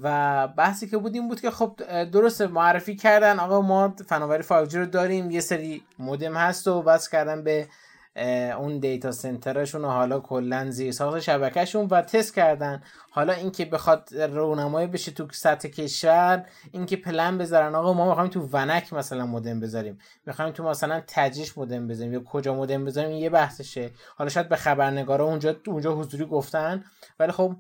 و 0.02 0.48
بحثی 0.48 0.88
که 0.88 0.98
بود 0.98 1.16
این 1.16 1.28
بود 1.28 1.42
که 1.42 1.52
خب 1.52 2.04
درست 2.04 2.42
معرفی 2.42 2.96
کردن 2.96 3.40
آقا 3.40 3.62
ما 3.62 3.96
فناوری 4.08 4.44
5G 4.44 4.74
رو 4.74 4.86
داریم 4.86 5.32
یه 5.32 5.40
سری 5.40 5.84
مودم 6.00 6.34
هست 6.34 6.68
و 6.68 6.82
بس 6.82 7.10
کردن 7.10 7.44
به 7.44 7.68
اون 8.16 8.80
data 8.80 9.12
center 9.12 9.56
شون 9.56 9.86
و 9.86 9.88
حالا 9.88 10.20
کلا 10.20 10.72
زیر 10.72 10.92
ساخت 10.92 11.20
شبکهشون 11.20 11.88
و 11.92 12.02
تست 12.02 12.36
کردن. 12.36 12.82
حالا 13.12 13.34
اینکه 13.34 13.66
بخواد 13.66 14.10
رونمایی 14.16 14.88
بشه 14.88 15.12
تو 15.12 15.28
سطح 15.32 15.68
کشور 15.68 16.46
اینکه 16.72 16.96
پلن 16.96 17.38
بذارن. 17.38 17.76
آقا 17.76 17.94
ما 17.94 18.10
می‌خوایم 18.10 18.30
تو 18.30 18.50
ونک 18.52 18.94
مثلا 18.94 19.26
مودم 19.26 19.60
بذاریم. 19.60 19.98
می‌خوایم 20.26 20.52
تو 20.52 20.64
مثلا 20.64 21.02
تجریش 21.08 21.58
مودم 21.58 21.88
بذاریم 21.88 22.14
یا 22.14 22.24
کجا 22.24 22.54
مودم 22.54 22.86
بذاریم 22.86 23.12
یه 23.12 23.30
بحثشه. 23.30 23.92
حالا 24.18 24.30
شاید 24.30 24.50
به 24.50 24.56
خبرنگارا 24.56 25.26
اونجا 25.26 25.56
اونجا 25.68 25.96
حضوری 25.96 26.26
گفتن. 26.26 26.84
ولی 27.20 27.32
خب 27.32 27.56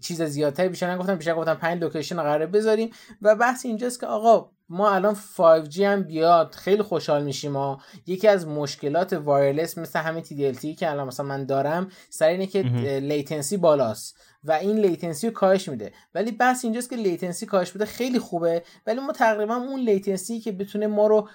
چیز 0.00 0.22
زیادتری 0.22 0.68
بیشتر 0.68 0.94
نگفتم 0.94 1.14
بیشتر 1.14 1.34
گفتم 1.34 1.54
پنج 1.54 1.82
location 1.82 2.16
قراره 2.16 2.46
بذاریم. 2.46 2.90
و 3.22 3.36
بحث 3.36 3.66
اینجاست 3.66 4.00
که 4.00 4.06
آقا 4.06 4.50
ما 4.68 4.90
الان 4.90 5.14
5G 5.14 5.78
هم 5.80 6.02
بیاد 6.02 6.54
خیلی 6.54 6.82
خوشحال 6.82 7.24
میشیم 7.24 7.52
ما 7.52 7.80
یکی 8.06 8.28
از 8.28 8.46
مشکلات 8.46 9.12
wireless 9.12 9.78
مثل 9.78 9.98
همین 9.98 10.24
TD-LTE 10.24 10.78
که 10.78 10.90
الان 10.90 11.06
مثلا 11.06 11.26
من 11.26 11.44
دارم 11.44 11.88
سر 12.10 12.28
اینه 12.28 12.46
که 12.46 12.62
latency 13.02 13.56
بالاست 13.56 14.16
و 14.44 14.52
این 14.52 14.78
latency 14.78 15.26
رو 15.26 15.32
کاهش 15.32 15.68
میده. 15.68 15.92
ولی 16.14 16.32
بحث 16.32 16.64
اینجاست 16.64 16.90
که 16.90 16.96
latency 16.96 17.46
کاهش 17.46 17.70
بده 17.70 17.84
خیلی 17.84 18.18
خوبه 18.18 18.62
ولی 18.86 19.00
ما 19.00 19.12
تقریبا 19.12 19.54
اون 19.54 19.80
latency 19.80 20.40
که 20.40 20.52
بتونه 20.52 20.86
ما 20.86 21.06
رو 21.06 21.28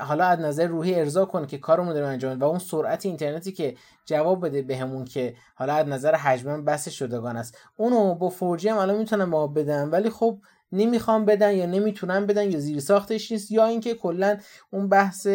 حالا 0.00 0.24
از 0.24 0.40
نظر 0.40 0.66
روحی 0.66 0.94
ارضا 0.94 1.24
کنه 1.24 1.46
که 1.46 1.58
کارمون 1.58 1.94
داره 1.94 2.06
انجام 2.06 2.40
و 2.40 2.44
اون 2.44 2.58
سرعت 2.58 3.06
اینترنتی 3.06 3.52
که 3.52 3.76
جواب 4.06 4.46
بده 4.46 4.62
بهمون 4.62 5.04
که 5.04 5.34
حالا 5.54 5.74
از 5.74 5.86
نظر 5.86 6.14
حجم 6.14 6.64
بس 6.64 6.88
شدگان 6.88 7.36
است. 7.36 7.58
اونو 7.76 8.14
با 8.14 8.30
4G 8.30 8.66
هم 8.66 8.76
الان 8.76 8.98
می‌تونن 8.98 9.24
ما 9.24 9.46
بدن 9.46 9.88
ولی 9.88 10.10
خب 10.10 10.38
نمی‌خوام 10.72 11.24
بدن 11.24 11.56
یا 11.56 11.66
نمی‌تونن 11.66 12.26
بدن 12.26 12.50
یا 12.50 12.58
زیر 12.58 12.80
ساختش 12.80 13.32
نیست 13.32 13.50
یا 13.50 13.66
اینکه 13.66 13.94
کلا 13.94 14.38
اون 14.70 14.88
بحث 14.88 15.28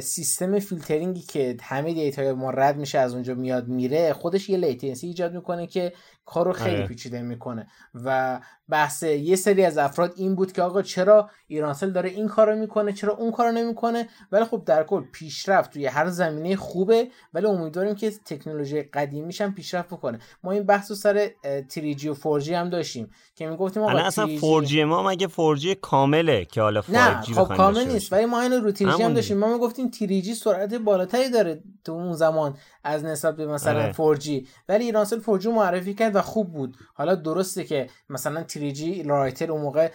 سیستم 0.00 0.58
فیلترینگی 0.58 1.20
که 1.20 1.56
همه 1.62 1.94
data 1.94 2.34
ما 2.34 2.50
رد 2.50 2.76
میشه 2.76 2.98
از 2.98 3.14
اونجا 3.14 3.34
میاد 3.34 3.68
میره 3.68 4.12
خودش 4.12 4.48
یه 4.48 4.58
latency 4.58 5.06
ایجاد 5.06 5.34
می‌کنه 5.34 5.66
که 5.66 5.92
کارو 6.24 6.52
خیلی 6.52 6.76
آره. 6.76 6.86
پیچیده 6.86 7.22
می‌کنه. 7.22 7.66
و 7.94 8.40
بحث 8.68 9.02
یه 9.02 9.36
سری 9.36 9.64
از 9.64 9.78
افراد 9.78 10.12
این 10.16 10.34
بود 10.34 10.52
که 10.52 10.62
آقا 10.62 10.82
چرا 10.82 11.30
ایرانسل 11.46 11.90
داره 11.90 12.10
این 12.10 12.28
کارو 12.28 12.56
می‌کنه 12.56 12.92
چرا 12.92 13.16
اون 13.16 13.32
کارو 13.32 13.52
نمی‌کنه؟ 13.52 14.08
ولی 14.32 14.44
خب 14.44 14.62
در 14.66 14.84
کل 14.84 15.02
پیشرفت 15.12 15.72
توی 15.72 15.86
هر 15.86 16.08
زمینه 16.08 16.56
خوبه 16.56 17.08
ولی 17.34 17.46
امیدواریم 17.46 17.94
که 17.94 18.10
تکنولوژی 18.10 18.82
قدیمیش 18.82 19.40
هم 19.40 19.54
پیشرفت 19.54 19.88
بکنه. 19.88 20.18
ما 20.44 20.52
این 20.52 20.62
بحث 20.62 20.90
رو 20.90 20.96
سر 20.96 21.30
3G 21.68 22.04
و 22.04 22.40
4G 22.40 22.48
هم 22.48 22.70
داشتیم 22.70 23.10
که 23.34 23.46
می‌گفتیم 23.46 23.82
آقا 23.82 23.98
اصلا 23.98 24.26
4G 24.26 24.74
ما 24.74 25.02
مگه 25.02 25.28
4G 25.28 25.66
کامله 25.80 26.44
که 26.44 26.60
حالا 26.62 26.82
5G 26.82 26.90
نه 26.90 27.20
خب 27.20 27.56
کامل 27.56 27.84
نیست. 27.84 28.12
ولی 28.12 28.24
ما 28.24 28.40
اینو 28.40 28.60
رو 28.60 28.72
3G 28.72 28.82
هم 28.82 29.14
داشتیم. 29.14 29.38
ما 29.38 29.52
می‌گفتیم 29.52 29.90
3G 29.90 30.32
سرعت 30.32 30.74
بالاتری 30.74 31.30
داره 31.30 31.62
تو 31.84 31.92
اون 31.92 32.12
زمان. 32.12 32.56
از 32.84 33.04
نسبت 33.04 33.36
به 33.36 33.46
مثلا 33.46 33.92
4G 33.92 34.00
آره. 34.00 34.42
ولی 34.68 34.84
ایرانسل 34.84 35.20
4G 35.20 35.46
معرفی 35.46 35.94
کرد 35.94 36.16
و 36.16 36.22
خوب 36.22 36.52
بود. 36.52 36.76
حالا 36.94 37.14
درسته 37.14 37.64
که 37.64 37.86
مثلا 38.08 38.44
3G 38.48 39.06
رایتر 39.06 39.52
اون 39.52 39.62
موقع 39.62 39.88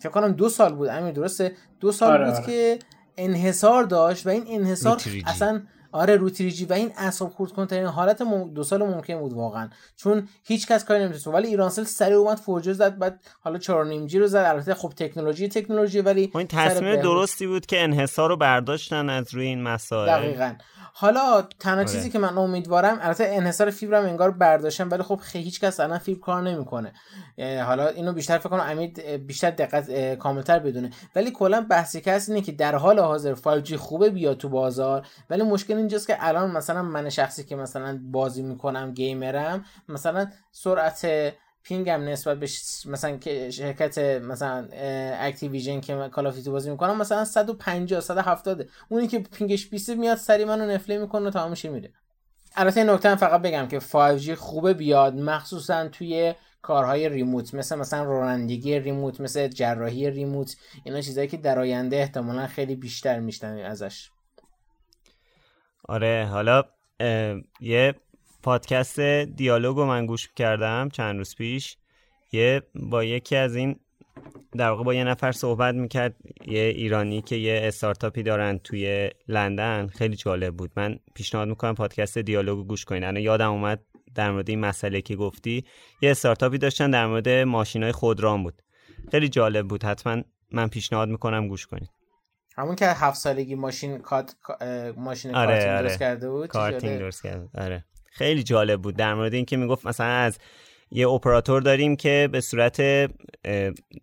فکر 0.00 0.08
کنم 0.08 0.32
دو 0.32 0.48
سال 0.48 0.74
بود. 0.74 0.88
امیر 0.88 1.12
درسته؟ 1.12 1.52
دو 1.80 1.92
سال 1.92 2.10
آره 2.10 2.24
بود 2.24 2.34
آره. 2.34 2.46
که 2.46 2.78
انحصار 3.16 3.84
داشت 3.84 4.26
و 4.26 4.30
این 4.30 4.44
انحصار 4.48 5.00
اصلا 5.26 5.62
آره 5.92 6.16
رو 6.16 6.30
تریجی 6.30 6.64
و 6.64 6.72
این 6.72 6.92
اعصاب 6.96 7.30
خورد 7.30 7.52
کنترین 7.52 7.86
حالت 7.86 8.22
دو 8.54 8.62
سال 8.64 8.82
ممکن 8.82 9.18
بود 9.20 9.32
واقعا. 9.32 9.70
چون 9.96 10.28
هیچ 10.44 10.66
کس 10.66 10.84
کاری 10.84 11.00
نمی‌تونست 11.00 11.26
ولی 11.26 11.48
ایرانسل 11.48 11.84
سری 11.84 12.14
اومد 12.14 12.36
فورجر 12.36 12.72
زد 12.72 12.98
بعد 12.98 13.20
حالا 13.40 13.58
4 13.58 14.06
جی 14.06 14.18
رو 14.18 14.26
زد. 14.26 14.36
البته 14.36 14.74
خب 14.74 14.92
تکنولوژی 14.96 15.48
تکنولوژی 15.48 16.00
ولی 16.00 16.26
خب 16.26 16.36
این 16.36 16.46
تصمیم 16.46 16.96
درستی 16.96 17.46
بود 17.46 17.66
که 17.66 17.82
انحصار 17.82 18.28
رو 18.28 18.36
برداشتن 18.36 19.08
از 19.08 19.34
روی 19.34 19.46
این 19.46 19.62
مسائل. 19.62 20.08
دقیقاً. 20.08 20.54
حالا 20.92 21.42
تنها 21.60 21.76
آره. 21.76 21.84
چیزی 21.84 22.10
که 22.10 22.18
من 22.18 22.38
امیدوارم 22.38 22.98
البته 23.00 23.24
انحصار 23.28 23.70
فیبرم 23.70 24.04
انگار 24.04 24.30
برداشتم 24.30 24.90
ولی 24.90 25.02
خب 25.02 25.20
هیچ 25.32 25.60
کس 25.60 25.80
الان 25.80 25.98
فیبر 25.98 26.20
کار 26.20 26.42
نمی‌کنه 26.42 26.92
حالا 27.38 27.88
اینو 27.88 28.12
بیشتر 28.12 28.38
فکر 28.38 28.48
کنم 28.48 28.60
امید 28.60 29.00
بیشتر 29.00 29.50
دقت 29.50 30.14
کاملتر 30.14 30.58
بدونه 30.58 30.90
ولی 31.16 31.30
کلا 31.30 31.66
بحثی 31.70 32.00
که 32.00 32.20
اینه 32.28 32.40
که 32.40 32.52
در 32.52 32.74
حال 32.74 32.98
حاضر 32.98 33.34
5G 33.34 33.72
خوبه 33.72 34.10
بیاد 34.10 34.36
تو 34.36 34.48
بازار 34.48 35.06
ولی 35.30 35.42
مشکل 35.42 35.76
اینجاست 35.76 36.06
که 36.06 36.16
الان 36.20 36.50
مثلا 36.50 36.82
من 36.82 37.10
شخصی 37.10 37.44
که 37.44 37.56
مثلا 37.56 38.00
بازی 38.02 38.42
می‌کنم 38.42 38.92
گیمرم 38.92 39.64
مثلا 39.88 40.26
سرعت 40.52 41.06
ping 41.68 41.95
م 41.95 42.02
نسبت 42.02 42.38
به 42.38 42.48
مثلا 42.86 43.18
شرکت 43.50 43.98
مثلا 43.98 44.68
Activision 45.20 45.80
که 45.80 46.08
Call 46.12 46.26
of 46.26 46.48
بازی 46.48 46.70
می‌کنم 46.70 46.98
مثلا 46.98 47.24
150 47.24 48.00
170 48.00 48.68
اونی 48.88 49.06
که 49.06 49.18
ping 49.18 49.50
ش 49.50 49.66
20 49.66 49.90
میاد 49.90 50.18
سریع 50.18 50.44
منو 50.44 50.66
نفله 50.66 50.98
می‌کنه 50.98 51.30
تا 51.30 51.44
همش 51.44 51.64
میره 51.64 51.92
البته 52.56 52.84
نکته 52.84 53.16
فقط 53.16 53.42
بگم 53.42 53.68
که 53.68 53.80
5G 53.80 54.30
خوبه 54.30 54.74
بیاد 54.74 55.14
مخصوصا 55.14 55.88
توی 55.88 56.34
کارهای 56.62 57.08
remote 57.08 57.54
مثل 57.54 57.78
مثلا 57.78 58.04
رانندگی 58.04 58.78
remote 58.78 59.20
مثل 59.20 59.48
جراحی 59.48 60.10
remote. 60.10 60.56
اینا 60.84 61.00
چیزایی 61.00 61.28
که 61.28 61.36
در 61.36 61.58
آینده 61.58 61.96
احتمالا 61.96 62.46
خیلی 62.46 62.76
بیشتر 62.76 63.20
میشتن 63.20 63.58
ازش. 63.58 64.10
آره 65.88 66.28
حالا 66.30 66.64
یه 67.60 67.94
پادکست 68.42 69.00
دیالوگو 69.00 69.84
من 69.84 70.06
گوش 70.06 70.28
کردم 70.36 70.88
چند 70.88 71.18
روز 71.18 71.34
پیش. 71.36 71.76
یه 72.32 72.62
با 72.74 73.04
یکی 73.04 73.36
از 73.36 73.56
این 73.56 73.80
در 74.56 74.70
واقع 74.70 74.84
با 74.84 74.94
یه 74.94 75.04
نفر 75.04 75.32
صحبت 75.32 75.74
می‌کرد 75.74 76.16
یه 76.46 76.60
ایرانی 76.60 77.22
که 77.22 77.36
یه 77.36 77.60
استارتاپی 77.62 78.22
دارن 78.22 78.58
توی 78.58 79.10
لندن. 79.28 79.86
خیلی 79.86 80.16
جالب 80.16 80.56
بود. 80.56 80.70
من 80.76 80.98
پیشنهاد 81.14 81.48
می‌کنم 81.48 81.74
پادکست 81.74 82.18
دیالوگو 82.18 82.64
گوش 82.64 82.84
کنین. 82.84 83.04
انا 83.04 83.20
یادم 83.20 83.50
اومد 83.50 83.80
در 84.14 84.30
مورد 84.30 84.50
این 84.50 84.60
مسئله 84.60 85.00
که 85.00 85.16
گفتی 85.16 85.64
یه 86.02 86.10
استارتاپی 86.10 86.58
داشتن 86.58 86.90
در 86.90 87.06
مورد 87.06 87.28
ماشین 87.28 87.82
های 87.82 87.92
خودران 87.92 88.42
بود. 88.42 88.62
خیلی 89.10 89.28
جالب 89.28 89.68
بود. 89.68 89.84
حتما 89.84 90.22
من 90.52 90.68
پیشنهاد 90.68 91.08
می‌کنم 91.08 91.48
گوش 91.48 91.66
کنید 91.66 91.90
همون 92.56 92.76
که 92.76 92.86
هفت 92.86 93.16
سالگی 93.16 93.54
ماشین 93.54 93.98
kart 93.98 94.34
ماشین 94.96 95.34
آره 95.34 95.46
karting 95.46 95.72
آره. 95.72 95.82
درست 95.82 95.98
کرده 95.98 96.30
بود؟ 96.30 96.48
karting 96.48 96.98
درست 96.98 97.22
کرده 97.22 97.48
آره. 97.54 97.84
خیلی 98.18 98.42
جالب 98.42 98.82
بود. 98.82 98.96
در 98.96 99.14
مورد 99.14 99.34
اینکه 99.34 99.56
می‌گفت 99.56 99.86
مثلا 99.86 100.06
از 100.06 100.38
یه 100.90 101.08
اپراتور 101.08 101.62
داریم 101.62 101.96
که 101.96 102.28
به 102.32 102.40
صورت 102.40 102.80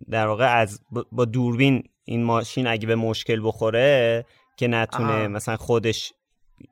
در 0.10 0.28
واقع 0.28 0.58
از 0.58 0.80
با 1.12 1.26
دوربین 1.26 1.84
این 2.06 2.24
ماشین 2.24 2.68
اگه 2.68 2.88
به 2.88 2.96
مشکل 2.96 3.42
بخوره 3.44 4.26
که 4.58 4.68
نتونه 4.68 5.28
مثلا 5.28 5.58
خودش 5.58 6.14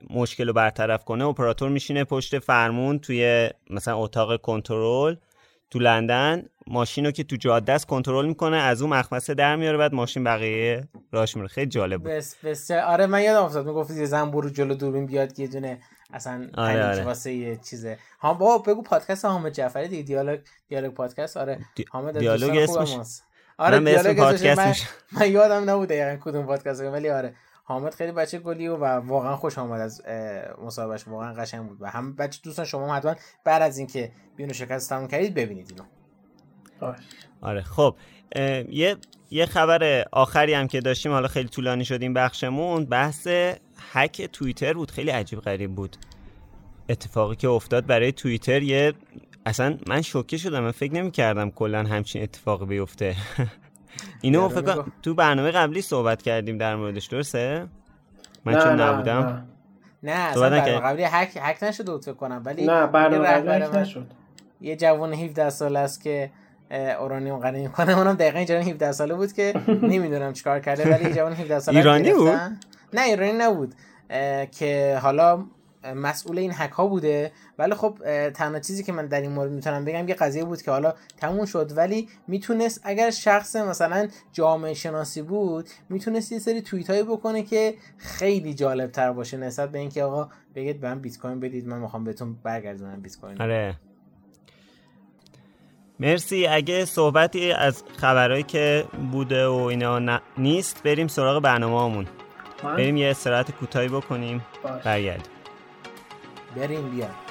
مشکل 0.10 0.48
رو 0.48 0.54
برطرف 0.54 1.04
کنه 1.04 1.26
اپراتور 1.26 1.70
میشینه 1.70 2.04
پشت 2.04 2.40
فرمون 2.40 3.00
توی 3.00 3.50
مثلا 3.70 3.98
اتاق 3.98 4.42
کنترل 4.42 5.16
تو 5.70 5.80
لندن 5.80 6.46
ماشین 6.68 7.06
رو 7.06 7.12
که 7.12 7.24
تو 7.24 7.36
جاده 7.36 7.74
است 7.74 7.88
کنترل 7.88 8.26
می‌کنه 8.26 8.58
از 8.58 8.82
اون 8.82 8.94
مخمسه 8.94 9.34
در 9.34 9.56
میاره 9.56 9.78
بعد 9.78 9.94
ماشین 9.94 10.24
بقیه 10.24 10.88
راش 11.12 11.36
میره. 11.36 11.48
خیلی 11.48 11.70
جالب 11.70 12.02
بود. 12.02 12.12
بس 12.12 12.36
بس 12.44 12.72
آره 12.72 13.06
من 13.06 13.22
یادم 13.22 13.44
افتاد 13.44 13.66
می‌گفت 13.66 13.92
یه 13.92 14.06
زن 14.06 14.32
برو 14.32 14.50
جلو 14.50 14.74
دوربین 14.74 15.06
بیاد 15.06 15.40
یه 15.40 15.48
دونه 15.48 15.80
اصلا 16.14 16.50
آره 16.58 16.86
آره. 16.86 17.04
واسه 17.04 17.34
یه 17.34 17.58
چیزه. 17.58 17.98
ها 18.20 18.34
بابا 18.34 18.74
بگو 18.74 18.82
پادکست 18.82 19.26
حامد 19.26 19.52
جعفری 19.54 19.88
دیگه. 19.88 20.04
دیالوگ 20.04 20.40
دیالوگ 20.68 20.94
پادکست؟ 20.94 21.38
آره 21.38 21.60
حامد 21.90 22.20
دیالوگ 22.20 22.58
اسمش 22.58 22.98
آره 23.58 23.80
دیالوگ 23.80 24.20
اسمش 24.20 24.58
من, 24.58 24.76
من 25.20 25.32
یادم 25.32 25.70
نبود 25.70 25.90
دقیقاً 25.90 26.18
کدوم 26.22 26.46
پادکست 26.46 26.82
ولی 26.82 27.10
آره 27.10 27.36
حامد 27.64 27.94
خیلی 27.96 28.12
بچه 28.12 28.40
گلی 28.40 28.68
و, 28.68 28.86
واقعا 28.86 29.36
خوش 29.36 29.58
آمد 29.58 29.82
از 29.82 30.02
مصاحبهش. 30.62 31.08
واقعا 31.08 31.34
قشنگ 31.34 31.68
بود. 31.68 31.78
و 31.82 31.90
هم 31.90 32.16
بچه 32.16 32.40
دوستان 32.44 32.66
شما 32.66 32.88
هم 32.88 32.98
حتما 32.98 33.16
بعد 33.44 33.62
از 33.62 33.78
اینکه 33.78 34.12
بیونو 34.36 34.54
شکست 34.54 34.90
تموم 34.90 35.08
کردید 35.08 35.34
ببینید 35.34 35.70
اینو. 35.70 36.94
آره 37.42 37.62
خب 37.62 37.96
یه 38.70 38.98
یه 39.32 39.46
خبر 39.46 40.06
آخری 40.12 40.54
هم 40.54 40.68
که 40.68 40.82
داشتیم 40.82 41.12
حالا 41.12 41.28
خیلی 41.28 41.50
طولانی 41.50 41.86
شدیم 41.86 42.14
بخشمون 42.14 42.86
بحث 42.86 43.28
هک 43.94 44.22
توییتر 44.22 44.74
بود. 44.74 44.92
خیلی 44.92 45.12
عجیب 45.12 45.40
غریب 45.40 45.76
بود. 45.76 45.98
اتفاقی 46.90 47.36
که 47.36 47.50
افتاد 47.50 47.86
برای 47.86 48.12
توییتر 48.12 48.62
یه 48.62 48.94
اصلا 49.46 49.78
من 49.88 50.02
شوکه 50.02 50.38
شدم. 50.38 50.60
من 50.60 50.72
فکر 50.72 50.94
نمی 50.94 51.12
کردم 51.12 51.50
کلا 51.50 51.84
همچین 51.84 52.24
اتفاقی 52.24 52.66
بیفته. 52.66 53.16
اینو 54.22 54.50
فکر 54.50 54.84
تو 55.04 55.14
برنامه 55.14 55.52
قبلی 55.52 55.82
صحبت 55.82 56.22
کردیم 56.22 56.58
در 56.58 56.76
موردش. 56.76 57.06
درسته؟ 57.06 57.68
من 58.46 58.60
چون 58.60 58.82
نبودم. 58.82 59.46
نه 60.04 60.12
اصلا 60.12 60.50
برنامه 60.50 60.80
قبلی 60.80 61.04
هک 61.04 61.38
هک 61.42 61.64
نشد 61.64 62.02
فکر 62.04 62.14
کنم 62.14 62.42
ولی 62.46 62.66
نه 62.66 62.88
برنامه 62.88 63.28
قبلی 63.28 63.80
نشد. 63.80 64.08
یه 64.62 64.76
جوان 64.76 65.14
17 65.14 65.50
ساله 65.50 65.80
است 65.80 66.02
که 66.02 66.32
اورانیوم 67.00 67.40
غنی 67.40 67.62
می‌کنه. 67.62 67.98
اونم 67.98 68.14
دقیقا 68.14 68.38
این 68.38 68.48
جوان 68.48 68.62
17 68.62 68.92
ساله 68.92 69.14
بود 69.14 69.34
که 69.34 69.54
نمی‌دونم 69.92 70.34
چیکار 70.34 70.60
کرده 70.60 70.94
ولی 70.94 71.04
یه 71.04 71.16
جوان 71.16 71.34
17 71.34 71.60
ساله 71.60 71.78
ایرانی 71.78 72.14
بود؟ 72.14 72.40
نه 72.94 73.02
ایرانی 73.02 73.32
نبود. 73.32 73.76
که 74.52 75.00
حالا 75.02 75.46
مسئول 75.96 76.38
این 76.38 76.52
هک 76.54 76.72
ها 76.72 76.88
بوده. 76.88 77.32
ولی 77.58 77.74
خب 77.74 77.98
تنها 78.30 78.60
چیزی 78.60 78.84
که 78.84 78.92
من 78.92 79.06
در 79.06 79.22
این 79.22 79.32
مورد 79.32 79.52
می‌تونم 79.52 79.86
بگم 79.86 80.08
یه 80.08 80.16
قضیه 80.16 80.44
بود 80.44 80.62
که 80.62 80.72
حالا 80.72 80.94
تموم 81.18 81.46
شد. 81.46 81.78
ولی 81.78 82.10
می‌تونست 82.28 82.82
اگر 82.84 83.10
شخص 83.10 83.56
مثلا 83.56 84.08
جامعه 84.32 84.74
شناسی 84.74 85.22
بود 85.22 85.70
می‌تونست 85.90 86.32
یه 86.32 86.40
سری 86.40 86.62
توییت 86.62 86.90
هایی 86.90 87.04
بکنه 87.04 87.44
که 87.44 87.74
خیلی 87.98 88.54
جالب 88.54 88.92
تر 88.92 89.12
باشه 89.12 89.38
نسبت 89.38 89.72
به 89.72 89.80
اینکه 89.80 90.04
آقا 90.04 90.30
بگید 90.56 90.86
من 90.86 91.00
بیت 91.00 91.20
کوین 91.20 91.40
بدید 91.40 91.68
من 91.68 91.80
می‌خوام 91.80 92.04
بهتون 92.04 92.38
برگردونم 92.44 93.02
بیت 93.02 93.18
کوین. 93.18 93.42
آره. 93.42 93.76
مرسی. 96.00 96.48
اگه 96.48 96.86
صحبتی 96.86 97.52
از 97.52 97.84
خبرهایی 97.98 98.44
که 98.44 98.86
بوده 99.12 99.48
و 99.48 99.54
اینا 99.54 100.20
نیست 100.38 100.84
بریم 100.84 101.08
سراغ 101.08 101.44
برنامه 101.44 102.06
بریم 102.64 102.98
یه 102.98 103.10
استراحت 103.10 103.52
کوتاهی 103.52 103.88
بکنیم. 103.88 104.46
برگردیم. 104.84 105.32
بریم 106.56 106.90
بیاد 106.90 107.23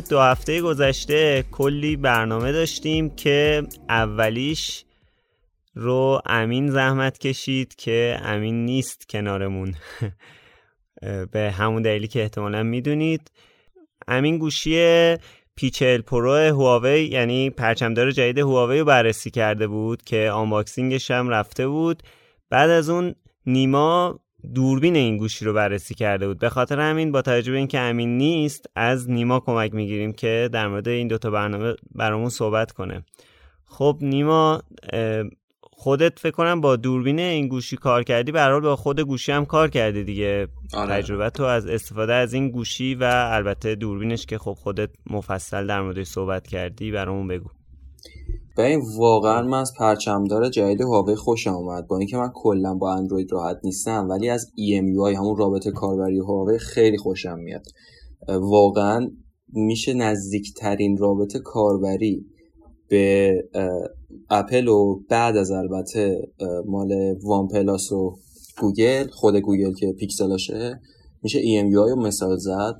دو 0.00 0.20
هفته 0.20 0.60
گذشته 0.60 1.44
کلی 1.50 1.96
برنامه 1.96 2.52
داشتیم 2.52 3.10
که 3.10 3.62
اولیش 3.88 4.84
رو 5.74 6.20
امین 6.26 6.70
زحمت 6.70 7.18
کشید 7.18 7.74
که 7.74 8.20
امین 8.22 8.64
نیست 8.64 9.08
کنارمون. 9.08 9.74
به 11.32 11.50
همون 11.50 11.82
دلیلی 11.82 12.08
که 12.08 12.22
احتمالا 12.22 12.62
می‌دونید. 12.62 13.30
امین 14.08 14.38
گوشی 14.38 15.16
P 15.56 15.65
چهل 15.65 16.00
Pro 16.00 16.32
هواوی 16.32 17.04
یعنی 17.04 17.50
پرچمدار 17.50 18.10
جدید 18.10 18.38
هواوی 18.38 18.78
رو 18.78 18.84
بررسی 18.84 19.30
کرده 19.30 19.66
بود 19.66 20.02
که 20.02 20.30
unboxing 20.30 20.94
ش 20.94 21.10
هم 21.10 21.28
رفته 21.28 21.68
بود. 21.68 22.02
بعد 22.50 22.70
از 22.70 22.90
اون 22.90 23.14
نیما 23.46 24.20
دوربین 24.54 24.96
این 24.96 25.16
گوشی 25.16 25.44
رو 25.44 25.52
بررسی 25.52 25.94
کرده 25.94 26.26
بود. 26.26 26.38
به 26.38 26.48
خاطر 26.48 26.80
همین 26.80 27.12
با 27.12 27.22
توجه 27.22 27.52
به 27.52 27.58
اینکه 27.58 27.78
امین 27.78 28.18
نیست 28.18 28.66
از 28.74 29.10
نیما 29.10 29.40
کمک 29.40 29.74
می‌گیریم 29.74 30.12
که 30.12 30.48
در 30.52 30.68
مورد 30.68 30.88
این 30.88 31.08
دوتا 31.08 31.30
برنامه 31.30 31.74
برامون 31.94 32.28
صحبت 32.28 32.72
کنه. 32.72 33.04
خب 33.64 33.98
نیما 34.00 34.62
خودت 35.62 36.18
فکر 36.18 36.30
کنم 36.30 36.60
با 36.60 36.76
دوربین 36.76 37.18
این 37.18 37.48
گوشی 37.48 37.76
کار 37.76 38.02
کردی 38.02 38.32
به 38.32 38.60
با 38.60 38.76
خود 38.76 39.00
گوشی 39.00 39.32
هم 39.32 39.46
کار 39.46 39.68
کردی 39.68 40.04
دیگه. 40.04 40.48
آره. 40.74 40.88
تجربه 41.02 41.30
تو 41.30 41.42
از 41.42 41.66
استفاده 41.66 42.14
از 42.14 42.32
این 42.32 42.50
گوشی 42.50 42.94
و 42.94 43.04
البته 43.32 43.74
دوربینش 43.74 44.26
که 44.26 44.38
خب 44.38 44.52
خودت 44.52 44.90
مفصل 45.10 45.66
در 45.66 45.80
موردش 45.80 46.06
صحبت 46.06 46.46
کردی 46.46 46.90
برامون 46.90 47.28
بگو. 47.28 47.48
این 48.62 48.82
واقعا 48.96 49.42
من 49.42 49.60
از 49.60 49.72
پرچمدار 49.78 50.48
جدید 50.48 50.80
هواوی 50.80 51.14
خوشم 51.14 51.54
اومد. 51.54 51.86
با 51.86 51.98
اینکه 51.98 52.16
من 52.16 52.30
کلا 52.34 52.74
با 52.74 52.94
اندروید 52.94 53.32
راحت 53.32 53.56
نیستم 53.64 54.08
ولی 54.08 54.28
از 54.28 54.46
EMUI 54.46 55.16
همون 55.16 55.36
رابطه 55.36 55.70
کاربری 55.70 56.18
هواوی 56.18 56.58
خیلی 56.58 56.98
خوشم 56.98 57.38
میاد. 57.38 57.62
واقعا 58.28 59.10
میشه 59.52 59.94
نزدیکترین 59.94 60.96
رابط 60.96 61.38
کاربری 61.38 62.26
به 62.88 63.34
اپل 64.30 64.68
و 64.68 65.00
بعد 65.08 65.36
از 65.36 65.50
البته 65.50 66.28
مال 66.66 67.14
OnePlus 67.22 67.92
و 67.92 68.16
گوگل 68.60 69.06
خود 69.08 69.36
گوگل 69.36 69.74
که 69.74 69.92
پیکسلاشه 69.92 70.80
میشه 71.22 71.40
EMUI 71.40 71.90
رو 71.90 72.02
مثال 72.02 72.36
زد. 72.36 72.74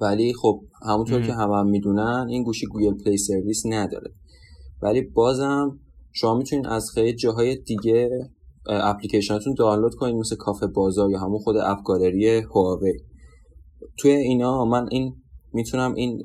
ولی 0.00 0.34
خب 0.34 0.60
همونطور 0.82 1.22
که 1.22 1.32
همه 1.32 1.56
هم 1.56 1.66
می‌دونن 1.66 2.26
این 2.30 2.42
گوشی 2.42 2.66
Google 2.66 2.94
Play 3.04 3.18
Service 3.18 3.62
نداره. 3.66 4.10
ولی 4.82 5.00
بازم 5.00 5.78
شما 6.12 6.34
می‌تونید 6.34 6.66
از 6.66 6.90
خیلی 6.94 7.16
جاهای 7.16 7.56
دیگه 7.56 8.10
اپلیکیشناتون 8.66 9.54
دانلود 9.58 9.94
کنید 9.94 10.14
مثل 10.14 10.36
کافه 10.36 10.66
بازار 10.66 11.10
یا 11.10 11.18
همون 11.18 11.38
خود 11.38 11.56
AppGallery 11.56 12.28
هواوی. 12.28 12.92
توی 13.98 14.10
اینا 14.10 14.64
من 14.64 14.88
این 14.90 15.14
می‌تونم 15.52 15.94
این 15.94 16.22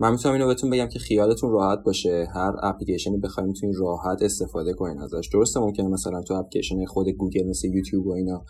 من 0.00 0.10
می‌تونم 0.10 0.34
اینو 0.34 0.46
بهتون 0.46 0.70
بگم 0.70 0.88
که 0.88 0.98
خیالتون 0.98 1.50
راحت 1.50 1.78
باشه. 1.86 2.26
هر 2.34 2.52
اپلیکیشنی 2.62 3.16
بخواید 3.18 3.48
می‌تونید 3.48 3.76
راحت 3.78 4.22
استفاده 4.22 4.72
کنین 4.72 4.98
ازش. 4.98 5.28
درسته 5.32 5.60
ممکنه 5.60 5.88
مثلا 5.88 6.22
تو 6.22 6.34
اپلیکیشن 6.34 6.84
خود 6.84 7.08
گوگل 7.08 7.48
مثل 7.48 7.68
یوتیوب 7.68 8.06
و 8.06 8.12
اینا 8.12 8.44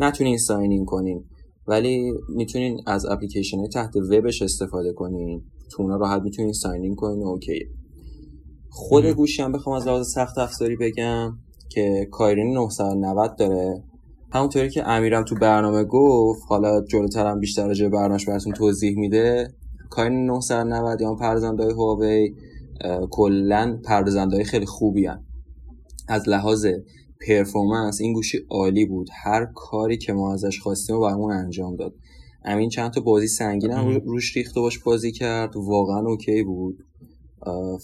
نتونین 0.00 0.38
sign 0.38 0.70
in 0.70 0.84
کنین. 0.84 1.24
ولی 1.68 2.12
می‌تونین 2.28 2.80
از 2.86 3.06
اپلیکیشن 3.06 3.68
تحت 3.68 3.96
وبش 3.96 4.42
استفاده 4.42 4.92
کنین. 4.92 5.42
تو 5.70 5.82
اونا 5.82 5.96
راحت 5.96 6.22
می‌تونین 6.22 6.52
sign 6.52 6.82
in 6.82 6.94
کنین 6.94 7.22
okay. 7.22 7.68
خود 8.70 9.06
گوشی 9.06 9.42
هم 9.42 9.52
بخوام 9.52 9.76
از 9.76 9.86
لحاظ 9.86 10.12
سخت 10.12 10.38
افزاری 10.38 10.76
بگم 10.76 11.32
که 11.68 12.08
Kirin 12.10 12.52
990 12.52 13.36
داره. 13.38 13.82
همونطوری 14.32 14.70
که 14.70 14.88
امیرم 14.88 15.24
تو 15.24 15.34
برنامه 15.34 15.84
گفت 15.84 16.42
حالا 16.48 16.84
جلوترم 16.84 17.40
بیشتر 17.40 17.66
راجع 17.66 17.88
برنامه‌اش 17.88 18.26
براتون 18.28 18.52
توضیح 18.52 18.98
میده 18.98 19.54
کاین 19.90 20.26
990 20.26 21.00
یا 21.00 21.14
پردازنده 21.14 21.62
های 21.62 21.72
هواوی 21.72 22.34
کلا 23.10 23.80
پردازنده 23.84 24.36
های 24.36 24.44
خیلی 24.44 24.66
خوبی 24.66 25.06
هن. 25.06 25.24
از 26.08 26.28
لحاظ 26.28 26.66
پرفورمنس 27.26 28.00
این 28.00 28.12
گوشی 28.12 28.38
عالی 28.50 28.86
بود. 28.86 29.08
هر 29.24 29.46
کاری 29.54 29.96
که 29.96 30.12
ما 30.12 30.34
ازش 30.34 30.60
خواستیم 30.60 30.96
و 30.96 31.00
برامون 31.00 31.32
انجام 31.32 31.76
داد. 31.76 31.94
امین 32.44 32.68
چند 32.68 32.90
تا 32.90 33.00
بازی 33.00 33.28
سنگین 33.28 33.70
هم 33.70 34.00
روش 34.04 34.36
ریخت 34.36 34.56
و 34.56 34.60
باش 34.60 34.78
بازی 34.78 35.12
کرد. 35.12 35.56
واقعا 35.56 36.00
اوکی 36.06 36.42
بود. 36.42 36.78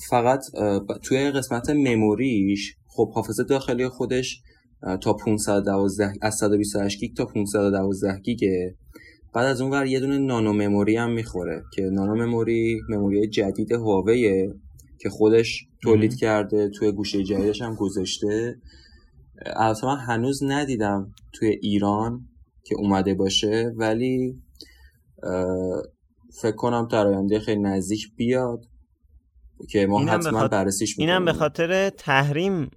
فقط 0.09 0.45
توی 1.03 1.31
قسمت 1.31 1.71
مموریش 1.71 2.77
خب 2.87 3.13
حافظه 3.13 3.45
داخلی 3.45 3.89
خودش 3.89 4.43
تا 5.01 5.13
512 5.13 6.13
از 6.23 6.35
128 6.35 7.01
گیگ 7.01 7.17
تا 7.17 7.25
512 7.25 8.21
گیگه 8.21 8.75
بعد 9.35 9.47
از 9.47 9.61
اون 9.61 9.71
ور 9.71 9.87
یه 9.87 10.01
دونه 10.01 10.19
نانو 10.19 10.53
مموری 10.53 10.97
هم 10.97 11.11
می‌خوره 11.11 11.63
که 11.73 11.83
نانو 11.83 12.15
مموری 12.15 12.81
مموری 12.89 13.29
جدید 13.29 13.73
هواویه 13.73 14.55
که 15.01 15.11
خودش 15.11 15.67
تولید 15.83 16.15
کرده 16.17 16.69
توی 16.69 16.93
گوشه 16.93 17.23
جدیدش 17.23 17.63
هم 17.63 17.75
گذاشته. 17.75 18.57
البته 19.47 19.87
من 19.87 19.97
هنوز 19.97 20.43
ندیدم 20.43 21.13
توی 21.33 21.49
ایران 21.49 22.29
که 22.65 22.75
اومده 22.79 23.15
باشه 23.15 23.73
ولی 23.77 24.43
فکر 26.43 26.57
کنم 26.57 26.89
در 26.91 27.07
آینده 27.07 27.41
خیلی 27.41 27.61
نزدیک 27.61 28.15
بیاد 28.17 28.61
که 29.71 29.87
ما 29.87 30.05
حتما 30.05 30.49
بررسیش 30.49 30.99
می‌کنیم. 30.99 31.09
اینم 31.09 31.25
به 31.25 31.33
خاطر 31.33 31.91
تحریم 31.91 32.71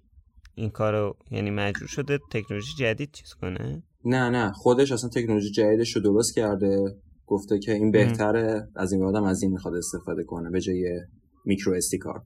این 0.55 0.69
کارو 0.69 1.17
یعنی 1.31 1.51
مجبور 1.51 1.87
شده 1.87 2.19
تکنولوژی 2.31 2.73
جدید 2.79 3.11
چیز 3.11 3.33
کنه؟ 3.33 3.83
نه 4.05 4.29
نه 4.29 4.51
خودش 4.51 4.91
اصلا 4.91 5.09
تکنولوژی 5.09 5.51
جدیدش 5.51 5.95
رو 5.95 6.01
درست 6.01 6.35
کرده 6.35 6.95
گفته 7.25 7.59
که 7.59 7.73
این 7.73 7.91
بهتره 7.91 8.67
از 8.75 8.91
این 8.91 9.01
بعدم 9.01 9.23
از 9.23 9.43
این 9.43 9.51
می‌خواد 9.51 9.73
استفاده 9.75 10.23
کنه 10.23 10.49
به 10.49 10.61
جای 10.61 11.01
میکرو 11.45 11.73
استی 11.73 11.97
کار. 11.97 12.23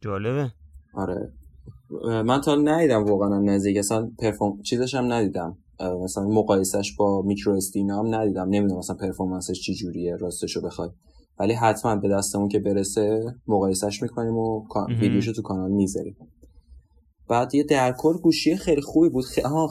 جالبه. 0.00 0.52
آره. 0.94 1.32
من 2.24 2.40
تا 2.40 2.54
ندیدم 2.54 3.04
واقعا 3.04 3.38
نزدیک 3.38 3.76
اصلا 3.76 4.10
پرفورم 4.18 4.62
چیزش 4.62 4.94
هم 4.94 5.12
ندیدم. 5.12 5.58
مثلا 6.02 6.24
مقایسش 6.24 6.96
با 6.98 7.22
میکرو 7.22 7.52
استی 7.52 7.80
هم 7.80 8.14
ندیدم. 8.14 8.48
نمی‌دونم 8.48 8.78
مثلا 8.78 8.96
پرفورمنسش 8.96 9.60
چی 9.60 9.74
جوریه 9.74 10.16
راستشو 10.16 10.60
بخوای 10.60 10.88
ولی 11.38 11.52
حتما 11.52 11.96
به 11.96 12.08
دستمون 12.08 12.48
که 12.48 12.58
برسه 12.58 13.34
مقایسش 13.46 14.02
می‌کنیم 14.02 14.36
و 14.36 14.64
ویدیوشو 15.00 15.32
تو 15.32 15.42
کانال 15.42 15.70
می‌ذاریم. 15.70 16.16
بعد 17.28 17.54
یه 17.54 17.62
درکل 17.62 18.12
گوشی 18.12 18.56
خیلی 18.56 18.80
خوبی 18.80 19.08
بود. 19.08 19.24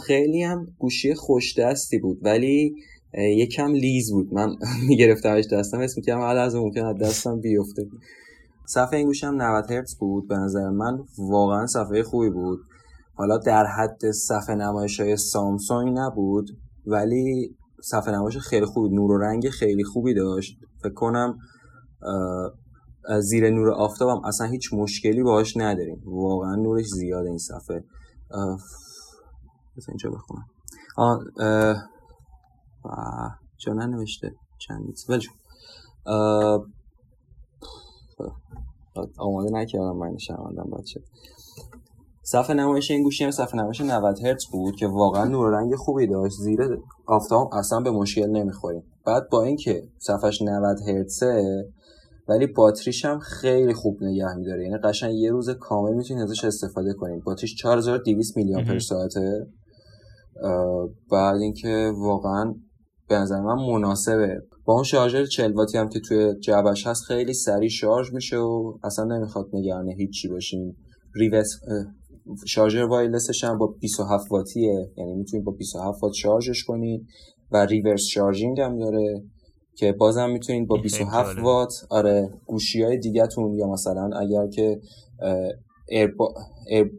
خیلی 0.06 0.44
هم 0.44 0.68
گوشی 0.80 1.14
خوش 1.14 1.60
دستی 1.60 2.00
بود 2.00 2.20
ولی 2.22 2.76
یکم 3.18 3.74
لیز 3.74 4.12
بود. 4.12 4.34
من 4.34 4.56
میگرفتمش 4.90 5.46
دستم 5.52 5.80
اسم 5.80 5.94
می‌کردم 5.98 6.22
حالا 6.22 6.42
از 6.42 6.56
ممکن 6.56 6.86
از 6.86 6.98
دستم 6.98 7.40
بیفته. 7.40 7.88
صفحه 8.74 9.00
این 9.00 9.14
هم 9.24 9.42
90 9.42 9.72
هرتز 9.72 9.96
بود 10.00 10.28
به 10.28 10.38
نظر 10.38 10.70
من. 10.70 10.98
واقعا 11.18 11.66
صفحه 11.66 12.04
خوبی 12.04 12.30
بود. 12.30 12.60
حالا 13.16 13.38
در 13.38 13.66
حد 13.66 14.12
صفحه 14.12 14.56
نمایش 14.56 15.00
های 15.00 15.18
سامسونگ 15.18 15.98
نبود 16.00 16.46
ولی 16.86 17.56
صفحه 17.84 18.14
نمایش 18.14 18.38
خیلی 18.38 18.66
خوبی 18.66 18.96
نور 18.96 19.12
و 19.12 19.18
رنگ 19.18 19.50
خیلی 19.50 19.84
خوبی 19.84 20.14
داشت. 20.14 20.58
فکر 20.84 20.94
کنم 20.94 21.38
زیر 23.22 23.50
نور 23.50 23.72
آفتابم 23.72 24.26
اصلا 24.26 24.48
هیچ 24.48 24.74
مشکلی 24.74 25.24
باهاش 25.24 25.58
نداریم. 25.58 26.02
واقعا 26.06 26.56
نورش 26.56 26.86
زیاده 26.86 27.30
این 27.30 27.38
صفحه. 27.38 27.84
اینجا 29.88 30.10
بخونم. 30.10 30.46
آه 30.98 31.20
چون 33.58 33.82
ننوشته؟ 33.82 34.32
چند 34.60 34.82
ولی 35.10 35.28
آماده 39.18 39.50
نکردم 39.52 39.98
من 39.98 40.18
شرمندم 40.18 40.84
شد 40.86 41.04
صفحه 42.24 42.56
نمایش 42.56 42.92
این 42.92 43.04
گوشی 43.04 43.24
هم 43.24 43.32
صفحه 43.32 43.60
نمایش 43.60 43.82
90 43.82 44.20
هرتز 44.26 44.46
بود 44.52 44.76
که 44.76 44.88
واقعا 44.88 45.26
نور 45.26 45.50
رنگ 45.50 45.76
خوبی 45.76 46.08
داشت. 46.08 46.36
زیر 46.36 46.60
آفتاب 47.08 47.50
اصلا 47.54 47.80
به 47.80 47.92
مشکل 47.92 48.30
نمی‌خوریم. 48.30 48.84
بعد 49.06 49.30
با 49.30 49.44
اینکه 49.44 49.84
صفحش 50.00 50.42
90 50.42 50.78
هرتزه 50.88 51.66
ولی 52.28 52.48
باتریش 52.48 53.06
هم 53.06 53.20
خیلی 53.20 53.74
خوب 53.74 54.04
نگه 54.04 54.36
میداره. 54.36 54.64
یعنی 54.64 54.78
قشنگ 54.78 55.14
یه 55.16 55.32
روز 55.32 55.50
کامل 55.50 55.94
می‌تونید 55.94 56.24
ازش 56.24 56.46
استفاده 56.46 56.94
کنید. 56.94 57.24
باتریش 57.24 57.56
4200 57.56 58.38
میلی 58.38 58.56
آمپر 58.56 58.80
ساعته. 58.80 59.48
بعد 61.12 61.36
اینکه 61.42 61.92
واقعا 61.98 62.56
به 63.12 63.18
نظر 63.18 63.42
من 63.42 63.56
مناسبه. 63.74 64.42
با 64.66 64.74
اون 64.74 64.84
شارژر 64.84 65.26
40 65.26 65.54
واتی 65.54 65.78
هم 65.78 65.90
که 65.90 66.00
توی 66.00 66.36
جعبش 66.40 66.88
هست 66.88 67.04
خیلی 67.04 67.34
سریع 67.34 67.70
شارژ 67.70 68.14
میشه 68.14 68.38
و 68.38 68.78
اصلا 68.84 69.06
نمی‌خواد 69.06 69.50
نگران 69.54 69.90
هیچی 69.90 70.28
باشین. 70.28 70.76
reverse 71.16 71.48
شارژر 72.48 72.84
wireless 72.84 73.32
ش 73.32 73.44
هم 73.44 73.58
با 73.58 73.68
27 73.68 74.32
واتیه. 74.32 74.92
یعنی 74.98 75.14
می‌تونید 75.14 75.46
با 75.46 75.52
27 75.52 76.04
وات 76.04 76.14
شارژش 76.14 76.64
کنید 76.64 77.06
و 77.52 77.66
reverse 77.66 78.02
charging 78.02 78.60
هم 78.60 78.80
داره 78.80 79.24
که 79.78 79.92
بازم 79.92 80.30
می‌تونید 80.30 80.68
با 80.68 80.78
27 80.78 81.38
وات 81.40 81.74
آره 81.90 82.30
گوشی 82.46 82.84
های 82.84 82.98
دیگهتون 82.98 83.54
یا 83.54 83.68
مثلا 83.68 84.10
اگر 84.20 84.48
که 84.48 84.80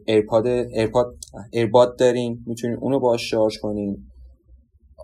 AirPod 0.07 0.47
AirPod 0.47 1.15
earbud 1.53 1.99
دارین 1.99 2.45
می‌تونید 2.47 2.79
اونو 2.81 3.01
باش 3.01 3.31
شارژ 3.31 3.59
کنین. 3.59 4.07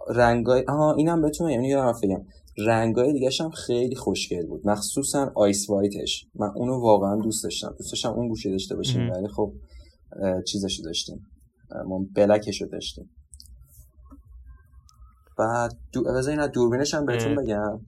رنگای 0.09 0.65
آها 0.69 0.95
اینم 0.95 1.23
بهتون 1.23 1.51
یعنی 1.51 1.69
یادم 1.69 1.99
بگم. 2.03 2.25
رنگای 2.59 3.13
دیگه 3.13 3.31
هم 3.41 3.51
خیلی 3.51 3.97
خوشگل 3.97 4.47
بود. 4.47 4.61
مخصوصا 4.65 5.33
Ice 5.35 5.71
White 5.71 6.06
ش. 6.06 6.27
من 6.35 6.51
اونو 6.55 6.81
واقعا 6.81 7.17
دوست 7.17 7.45
داشتم. 7.45 7.75
دوست 7.79 7.93
داشتم 7.93 8.09
اون 8.09 8.29
گوشیو 8.29 8.51
داشته 8.51 8.77
باشیم 8.77 9.11
ولی 9.11 9.29
خب 9.29 9.53
چیزشو 10.47 10.83
داشتیم. 10.83 11.27
ما 11.87 12.07
black 12.15 12.47
شو 12.47 12.67
داشتیم. 12.67 13.11
بعد 15.39 15.77
دو... 15.93 16.09
این 16.29 16.47
دوربینش 16.47 16.95
هم 16.95 17.07
بهتون 17.07 17.35
بگم. 17.35 17.81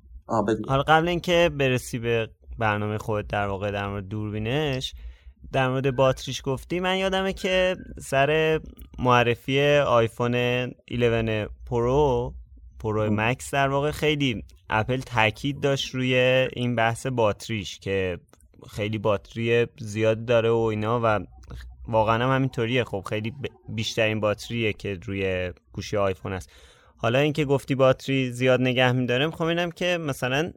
حالا 0.69 0.83
قبل 0.83 1.09
اینکه 1.09 1.51
برسی 1.59 1.99
به 1.99 2.29
برنامه 2.59 2.99
خود 2.99 3.27
در 3.27 3.47
واقع 3.47 3.71
در 3.71 3.89
مورد 3.89 4.09
دوربینش 4.09 4.95
در 5.53 5.69
مورد 5.69 5.97
باتریش 5.97 6.43
گفتی 6.45 6.81
من 6.81 6.97
یادمه 6.97 7.33
که 7.33 7.77
سر 7.99 8.61
معرفی 8.99 9.61
آیفون 9.77 10.35
11 10.35 11.49
Pro 11.67 12.35
Pro 12.79 13.11
Max 13.11 13.51
در 13.51 13.69
واقع 13.69 13.91
خیلی 13.91 14.45
اپل 14.71 15.01
تاکید 15.01 15.61
داشت 15.61 15.95
روی 15.95 16.15
این 16.53 16.77
بحث 16.77 17.07
باتریش 17.07 17.79
که 17.79 18.19
خیلی 18.71 18.99
باتری 18.99 19.67
زیاد 19.79 20.25
داره 20.25 20.51
و 20.51 20.57
اینا 20.59 21.01
و 21.03 21.21
واقعا 21.89 22.25
هم 22.25 22.35
همینطوریه. 22.35 22.85
خب 22.85 23.05
خیلی 23.09 23.35
بیشترین 23.69 24.21
باتریه 24.21 24.73
که 24.73 24.99
روی 25.07 25.53
گوشی 25.73 25.97
آیفون 25.97 26.33
است 26.33 26.51
حالا 26.97 27.19
اینکه 27.19 27.45
گفتی 27.45 27.75
باتری 27.75 28.33
زیاد 28.33 28.61
نگه 28.61 28.93
میداره 28.93 29.27
می‌خوام 29.27 29.49
اینم 29.49 29.71
که 29.71 29.99
مثلا 29.99 30.53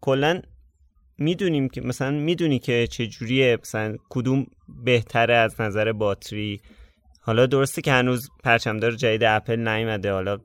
کلا 0.00 0.42
می‌دونیم 1.18 1.68
که 1.68 1.80
مثلا 1.80 2.10
می‌دونی 2.10 2.58
که 2.58 2.86
چجوریه 2.86 3.58
مثلا 3.62 3.96
کدوم 4.10 4.46
بهتره 4.84 5.34
از 5.34 5.60
نظر 5.60 5.92
باتری. 5.92 6.60
حالا 7.20 7.46
درسته 7.46 7.82
که 7.82 7.92
هنوز 7.92 8.28
پرچمدار 8.44 8.92
جدید 8.92 9.22
اپل 9.24 9.68
نیومده. 9.68 10.12
حالا 10.12 10.38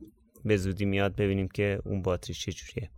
به 0.46 0.58
زودی 0.58 0.86
میاد 0.86 1.16
ببینیم 1.16 1.48
که 1.48 1.80
اون 1.86 2.02
باتری 2.02 2.34
چجوریه. 2.34 2.90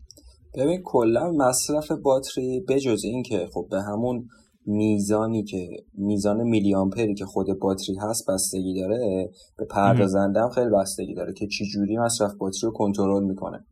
ببین 0.54 0.82
کلا 0.84 1.32
مصرف 1.32 1.92
باتری 1.92 2.66
بجز 2.70 3.04
این 3.04 3.24
که 3.24 3.48
خب 3.54 3.68
به 3.72 3.82
همون 3.82 4.28
میزانی 4.66 5.44
که 5.44 5.70
میزان 5.94 6.44
میلی 6.44 6.76
آمپری 6.76 7.16
که 7.16 7.26
خود 7.26 7.48
باتری 7.60 7.96
هست 7.96 8.30
بستگی 8.30 8.82
داره 8.82 9.30
به 9.58 9.66
پردازنده 9.66 10.40
هم 10.42 10.50
خیلی 10.50 10.70
بستگی 10.70 11.14
داره 11.14 11.34
که 11.34 11.48
چی 11.48 11.66
جوری 11.66 11.98
مصرف 11.98 12.32
باتری 12.40 12.62
رو 12.64 12.72
کنترل 12.72 13.24
می‌کنه. 13.24 13.66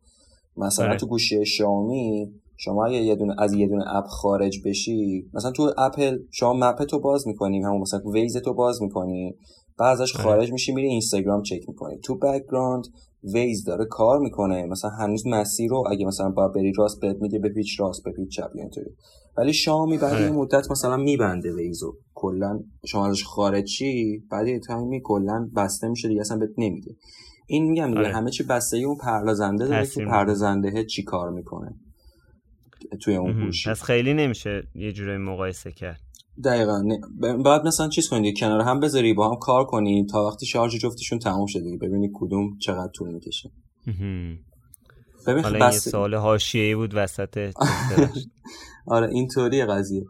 مثلا 0.58 0.88
بله. 0.88 0.98
تو 0.98 1.08
گوشی 1.08 1.46
شامی 1.46 2.32
شما 2.58 2.86
اگه 2.86 2.98
یه 2.98 3.16
دونه 3.16 3.36
از 3.40 3.54
یه 3.54 3.68
دونه 3.68 3.96
app 3.96 4.06
خارج 4.06 4.62
بشی 4.66 5.30
مثلا 5.34 5.52
تو 5.52 5.72
اپل 5.78 6.18
شما 6.32 6.54
map 6.54 6.84
تو 6.84 7.00
باز 7.00 7.28
می‌کنی 7.28 7.64
همون 7.64 7.82
مثلا 7.82 8.00
Waze 8.14 8.38
تو 8.38 8.54
باز 8.54 8.82
می‌کنی 8.82 9.36
بعد 9.80 10.02
ازش 10.02 10.14
بله. 10.14 10.24
خارج 10.24 10.52
میشی 10.52 10.74
میری 10.74 10.88
اینستاگرام 10.88 11.42
چک 11.42 11.70
می‌کنی. 11.70 11.98
تو 12.04 12.16
background 12.16 12.84
ویز 13.34 13.64
داره 13.64 13.86
کار 13.86 14.20
می‌کنه. 14.20 14.66
مثلا 14.66 14.92
هنوز 14.92 15.28
مسیر 15.28 15.70
رو 15.70 15.84
اگه 15.92 16.06
مثلا 16.06 16.30
با 16.30 16.48
بری 16.48 16.74
راست 16.78 17.02
بهت 17.02 17.18
میگه 17.22 17.40
به 17.40 17.50
پیچ 17.50 17.80
راست 17.80 18.04
به 18.04 18.12
پیچ 18.12 18.30
چپ 18.30 18.52
اینطوری. 18.56 18.90
ولی 19.38 19.54
شامی 19.54 19.98
بعد 19.98 20.22
یه 20.22 20.30
مدت 20.30 20.72
مثلا 20.72 20.98
میبنده 20.98 21.56
ویزو 21.56 21.94
کلا 22.14 22.60
شما 22.86 23.08
ازش 23.08 23.24
خارج 23.24 23.64
چی 23.64 24.24
بعد 24.32 24.48
یه 24.48 24.60
تایمی 24.60 25.02
کلا 25.04 25.50
بسته 25.56 25.88
میشه 25.88 26.08
دیگه 26.08 26.22
اصلا 26.22 26.38
بهت 26.38 26.54
نمیده. 26.58 26.96
این 27.48 27.70
میگم 27.70 27.88
دیگه 27.88 28.00
آره. 28.00 28.14
همه 28.14 28.32
چی 28.32 28.44
بستگی 28.44 28.84
اون 28.84 28.98
پردازنده 28.98 29.68
داره 29.68 29.86
که 29.86 30.06
پردازنده 30.06 30.86
چی 30.86 31.04
کار 31.04 31.30
می‌کنه. 31.30 31.76
توی 33.02 33.16
اون 33.16 33.46
گوشی 33.46 33.70
پس 33.70 33.84
خیلی 33.84 34.14
نمیشه 34.14 34.68
یه 34.76 34.94
جوری 34.94 35.18
مقایسه 35.18 35.72
کرد. 35.72 36.02
دقیقا. 36.44 36.84
بعد 37.46 37.68
مثلا 37.68 37.90
چیز 37.90 38.10
کنید 38.10 38.40
کنار 38.40 38.62
هم 38.62 38.80
بذاری 38.80 39.14
با 39.14 39.30
هم 39.30 39.36
کار 39.36 39.66
کنی 39.66 40.06
تا 40.06 40.28
وقتی 40.28 40.46
شارژ 40.46 40.76
جفتشون 40.78 41.20
تموم 41.20 41.46
شده 41.46 41.64
دیگه. 41.64 41.78
ببینی 41.78 42.10
کدوم 42.14 42.58
چقدر 42.58 42.92
طول 42.96 43.14
می‌کشه. 43.14 43.52
ببین 45.28 45.44
حالا 45.44 45.68
بس... 45.68 45.74
یه 45.74 45.92
سوال 45.92 46.16
حاشیه‌ای 46.16 46.76
بود 46.76 46.92
وسط 46.94 47.54
آره 48.88 49.10
اینطوری 49.10 49.66
قضیه. 49.66 50.06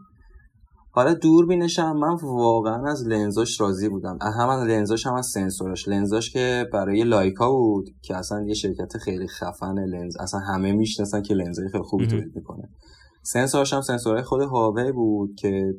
حالا 0.98 1.14
دوربینش 1.14 1.78
هم 1.78 1.98
من 1.98 2.16
واقعا 2.22 2.90
از 2.90 3.06
لنزاش 3.06 3.60
راضی 3.60 3.88
بودم. 3.88 4.18
هم 4.20 4.48
از 4.48 4.68
لنزاش 4.68 5.06
هم 5.06 5.14
از 5.14 5.26
سنسورش 5.26 5.88
لنزاش 5.88 6.30
که 6.30 6.66
برای 6.72 7.04
Leica 7.04 7.52
بود 7.52 7.88
که 8.02 8.16
اصلا 8.16 8.44
یه 8.46 8.54
شرکت 8.54 8.96
خیلی 8.96 9.28
خفن 9.28 9.78
لنز 9.78 10.16
اصلا 10.20 10.40
همه 10.40 10.72
می‌شناسن 10.72 11.22
که 11.22 11.34
لنزای 11.34 11.68
خیلی 11.68 11.84
خوبی 11.84 12.06
تولید 12.06 12.36
می‌کنه. 12.36 12.68
سنسورش 13.24 13.72
هم 13.72 13.80
سنسورهای 13.80 14.22
خود 14.22 14.40
هواوی 14.40 14.92
بود 14.92 15.30
که 15.38 15.74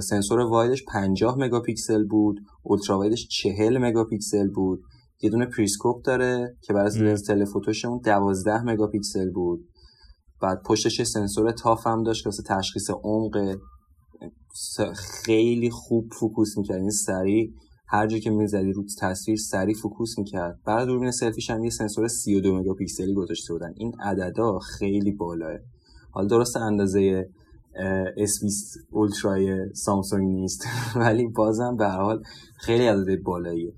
سنسور 0.00 0.40
wide 0.40 0.69
ش 0.69 0.84
50 0.84 1.38
مگاپیکسل 1.38 2.04
بود. 2.04 2.40
ultra 2.62 2.98
wide 2.98 3.18
ش 3.18 3.28
40 3.28 3.78
مگاپیکسل 3.78 4.48
بود. 4.54 4.80
یه 5.22 5.30
دونه 5.30 5.46
periscope 5.46 6.04
داره 6.04 6.56
که 6.62 6.72
برای 6.72 6.98
لنز 6.98 7.22
telephoto 7.22 7.73
ش 7.73 7.84
اون 7.84 8.00
12 8.04 8.62
مگاپیکسل 8.62 9.30
بود. 9.30 9.68
بعد 10.42 10.62
پشتش 10.66 11.02
سنسور 11.02 11.52
ToF 11.52 11.86
هم 11.86 12.02
داشت 12.02 12.24
که 12.24 12.28
واسه 12.28 12.42
تشخیص 12.46 12.90
عمق 12.90 13.56
خیلی 14.94 15.70
خوب 15.70 16.12
فوکوس 16.12 16.58
می‌کرد. 16.58 16.80
این 16.80 16.90
سریع 16.90 17.52
هر 17.88 18.06
جا 18.06 18.18
که 18.18 18.30
می‌زدی 18.30 18.72
رو 18.72 18.84
تصویر 19.00 19.36
سریع 19.36 19.74
فوکوس 19.74 20.18
می‌کرد. 20.18 20.58
بعد 20.66 20.86
دوربین 20.86 21.10
سلفیش 21.10 21.50
هم 21.50 21.64
یه 21.64 21.70
سنسور 21.70 22.08
32 22.08 22.58
مگاپیکسلی 22.58 23.14
گذاشته 23.14 23.52
بودن. 23.52 23.72
این 23.76 23.92
عددا 24.00 24.58
خیلی 24.58 25.12
بالاست. 25.12 25.58
حالا 26.10 26.26
درست 26.26 26.56
اندازه 26.56 27.28
S20 28.16 28.90
Ultra 28.90 29.60
ی 29.60 29.74
سامسونگ 29.74 30.28
نیست. 30.34 30.66
ولی 30.96 31.26
بازم 31.26 31.76
به 31.76 31.82
هر 31.82 31.88
حال 31.88 32.22
خیلی 32.58 32.86
عدد 32.86 33.22
بالاییه. 33.22 33.72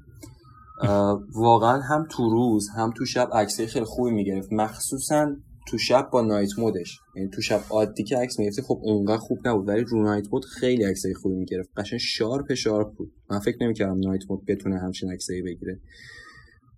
واقعا 1.34 1.80
هم 1.80 2.06
تو 2.10 2.30
روز 2.30 2.68
هم 2.68 2.92
تو 2.96 3.04
شب 3.04 3.28
عکسای 3.32 3.66
خیلی 3.66 3.84
خوبی 3.84 4.10
می‌گرفت. 4.10 4.52
مخصوصا 4.52 5.36
تو 5.66 5.78
شب 5.78 6.08
با 6.12 6.22
night 6.22 6.58
mode 6.58 6.81
ش. 6.81 6.98
یعنی 7.16 7.28
تو 7.28 7.42
شب 7.42 7.60
عادی 7.70 8.04
که 8.04 8.16
عکس 8.16 8.38
می‌گرفتی 8.38 8.62
خب 8.62 8.80
اونقدر 8.82 9.16
خوب 9.16 9.48
نبود. 9.48 9.68
ولی 9.68 9.84
رو 9.84 10.02
night 10.02 10.26
mode 10.32 10.44
خیلی 10.44 10.84
عکسای 10.84 11.14
خوبی 11.14 11.36
می‌گرفت. 11.36 11.70
قشنگ 11.76 12.00
sharp 12.00 12.54
sharp 12.54 12.94
بود. 12.94 13.12
من 13.30 13.38
فکر 13.38 13.56
نمی‌کردم 13.60 13.98
night 13.98 14.22
mode 14.30 14.44
بتونه 14.48 14.78
همچین 14.78 15.12
عکسایی 15.12 15.42
بگیره. 15.42 15.80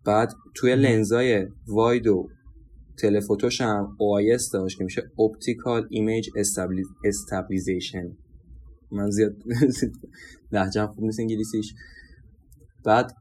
بعد 0.05 0.33
توی 0.55 0.77
لنزای 0.77 1.47
wide 1.67 2.07
و 2.07 2.29
telephoto 2.99 3.49
ش 3.49 3.61
هم 3.61 3.97
OIS 3.99 4.51
داشت 4.53 4.79
که 4.79 4.85
میشه 4.85 5.01
Optical 5.03 5.83
Image 5.83 6.27
Stabilization 6.47 8.17
من 8.93 9.11
زیاد 9.11 9.33
لحجم 10.53 10.87
خوب 10.87 11.05
نیست 11.05 11.21
انگلیسیش. 11.21 11.75
بعد 12.85 13.13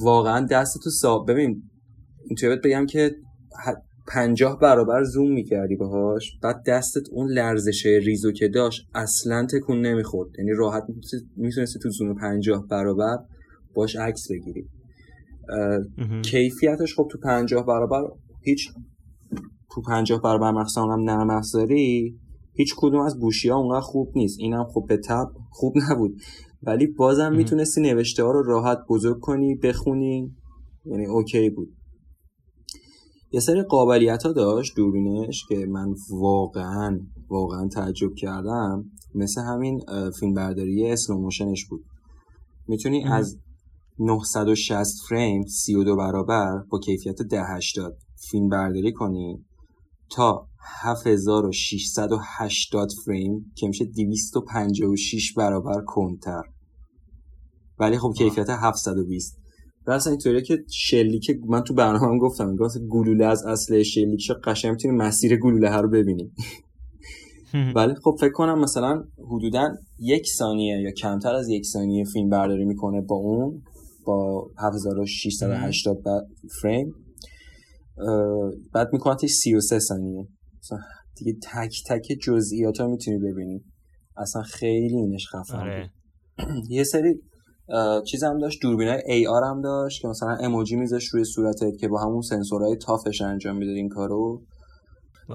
واقعا 0.00 0.46
دستتو 0.46 0.90
ساب 0.90 1.30
ببین 1.30 1.62
اینطوری 2.28 2.56
بگم 2.56 2.86
که 2.86 3.16
پنجاه 4.14 4.58
برابر 4.58 5.04
زوم 5.04 5.32
می‌کردی 5.32 5.76
باهاش 5.76 6.38
بعد 6.42 6.62
دستت 6.66 7.08
اون 7.12 7.28
لرزش 7.28 7.86
ریزو 7.86 8.32
که 8.32 8.48
داشت 8.48 8.88
اصلا 8.94 9.46
تکون 9.46 9.80
نمی‌خورد. 9.80 10.30
یعنی 10.38 10.50
راحت 10.52 10.84
می‌تونستی 11.36 11.78
تو 11.78 11.90
زوم 11.90 12.14
پنجاه 12.14 12.66
برابر 12.66 13.18
باش 13.74 13.96
عکس 13.96 14.30
بگیری. 14.30 14.68
کیفیتش 16.22 16.94
خب 16.94 17.08
تو 17.10 17.18
پنجاه 17.18 17.66
برابر 17.66 18.02
هیچ 18.42 18.68
تو 19.74 19.82
پنجاه 19.82 20.22
برابر 20.22 20.50
مخصوصا 20.50 20.82
هم 20.82 21.00
نرم 21.00 21.30
افزاری 21.30 22.18
هیچ 22.54 22.74
کدوم 22.76 23.00
از 23.00 23.18
گوشی 23.18 23.48
ها 23.48 23.56
اونقدر 23.56 23.80
خوب 23.80 24.12
نیست. 24.16 24.40
اینم 24.40 24.64
خب 24.64 24.84
به 24.88 24.96
تب 24.96 25.26
خوب 25.50 25.74
نبود. 25.90 26.20
ولی 26.62 26.86
بازم 26.86 27.32
می‌تونستی 27.32 27.80
نوشته 27.80 28.22
ها 28.22 28.30
رو 28.30 28.42
راحت 28.42 28.78
بزرگ 28.88 29.20
کنی 29.20 29.54
بخونی 29.54 30.34
یعنی 30.84 31.06
okay 31.06 31.50
بود. 31.50 31.68
یه 33.32 33.40
سری 33.40 33.62
قابلیت 33.62 34.22
ها 34.22 34.32
داشت 34.32 34.76
دوربینش 34.76 35.46
که 35.48 35.66
من 35.66 35.94
واقعا 36.10 37.00
واقعا 37.28 37.68
تعجب 37.68 38.14
کردم. 38.14 38.84
مثل 39.14 39.40
همین 39.40 39.80
فیلم 40.20 40.34
برداری 40.34 40.90
slow 40.90 41.15
motion 41.15 41.53
ش 41.53 41.66
بود. 41.66 41.84
می‌تونی 42.68 43.04
از 43.04 43.38
960 43.98 44.96
فریم 45.08 45.46
32 45.46 45.96
برابر 45.96 46.58
با 46.58 46.78
کیفیت 46.78 47.20
1080 47.20 47.96
فیلم 48.30 48.48
برداری 48.48 48.92
کنی 48.92 49.44
تا 50.10 50.46
7680 50.82 52.88
فریم 53.04 53.52
که 53.56 53.68
میشه 53.68 53.84
256 53.84 55.32
برابر 55.32 55.84
کنتر 55.86 56.42
ولی 57.78 57.98
خب 57.98 58.12
کیفیت 58.16 58.50
720 58.50 59.39
و 59.86 59.90
اصلا 59.90 60.10
اینطوریه 60.10 60.42
که 60.42 60.58
شلیک 60.70 61.30
من 61.48 61.60
تو 61.60 61.74
برنامه 61.74 62.06
هم 62.06 62.18
گفتم 62.18 62.56
مثلا 62.60 62.82
گلوله 62.90 63.26
از 63.26 63.46
اصل 63.46 63.82
شلیک 63.82 64.32
قشنگ 64.44 64.70
می‌تونی 64.70 64.96
مسیر 64.96 65.36
گلوله 65.36 65.70
ها 65.70 65.80
رو 65.80 65.90
ببینی 65.90 66.32
ولی 67.76 67.94
خب 67.94 68.16
فکر 68.20 68.32
کنم 68.32 68.58
مثلا 68.58 69.04
حدودا 69.30 69.74
یک 69.98 70.26
ثانیه 70.28 70.80
یا 70.80 70.90
کمتر 70.90 71.34
از 71.34 71.48
یک 71.48 71.66
ثانیه 71.66 72.04
فیلم 72.04 72.28
برداری 72.28 72.64
می‌کنه 72.64 73.00
با 73.00 73.16
اون 73.16 73.62
با 74.06 74.46
7680 74.58 75.96
فریم. 76.62 76.94
بعد 78.74 78.88
میکنتش 78.92 79.30
33 79.30 79.78
ثانیه. 79.78 80.28
دیگه 81.16 81.38
تک 81.52 81.82
تک 81.88 82.18
جزئیات 82.22 82.80
ها 82.80 82.86
می‌تونی 82.86 83.18
ببینی. 83.18 83.64
اصلا 84.16 84.42
خیلی 84.42 84.96
اینش 84.96 85.26
خفن 85.28 85.56
آره. 85.56 85.90
یه 86.68 86.84
سری 86.84 87.20
چیز 88.06 88.24
هم 88.24 88.38
داشت 88.38 88.62
دوربینای 88.62 89.02
ای 89.06 89.26
آر 89.26 89.42
هم 89.44 89.60
داشت 89.60 90.02
که 90.02 90.08
مثلا 90.08 90.36
اموجی 90.40 90.76
میذاش 90.76 91.04
روی 91.04 91.24
صورتت 91.24 91.76
که 91.80 91.88
با 91.88 91.98
همون 92.00 92.22
سنسورهای 92.22 92.76
تافش 92.76 93.20
انجام 93.20 93.56
می‌داد 93.56 93.76
این 93.76 93.88
کارو. 93.88 94.42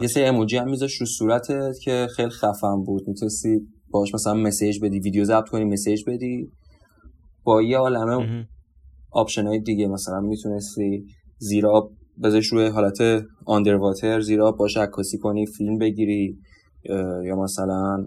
یه 0.01 0.07
سری 0.07 0.23
اموجی 0.23 0.57
هم 0.57 0.69
میذاش 0.69 0.93
رو 1.01 1.05
صورتت 1.05 1.79
که 1.83 2.07
خیلی 2.15 2.29
خفن 2.29 2.83
بود. 2.83 3.07
می‌تونستی 3.07 3.59
باش 3.89 4.13
مثلا 4.13 4.33
message 4.33 4.79
بدی 4.83 4.99
ویدیو 4.99 5.23
ضبط 5.23 5.49
کنی 5.49 5.63
message 5.63 6.03
بدی. 6.07 6.51
با 7.43 7.61
یه 7.61 7.77
عالمه 7.77 8.45
option 9.11 9.47
های 9.47 9.59
دیگه 9.59 9.87
مثلا 9.87 10.19
می‌تونستی 10.19 11.05
زیر 11.37 11.89
آب 12.23 12.28
بذاریش 12.28 12.47
روی 12.47 12.67
حالت 12.67 13.23
underwater 13.45 14.21
زیر 14.21 14.39
آب 14.39 14.51
باش 14.51 14.77
عکاسی 14.77 15.17
کنی 15.17 15.45
فیلم 15.45 15.77
بگیری 15.77 16.37
یا 17.25 17.35
مثلا 17.35 18.05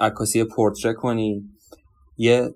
عکاسی 0.00 0.44
پورتره 0.44 0.94
کنی. 0.94 1.44
یه 2.16 2.54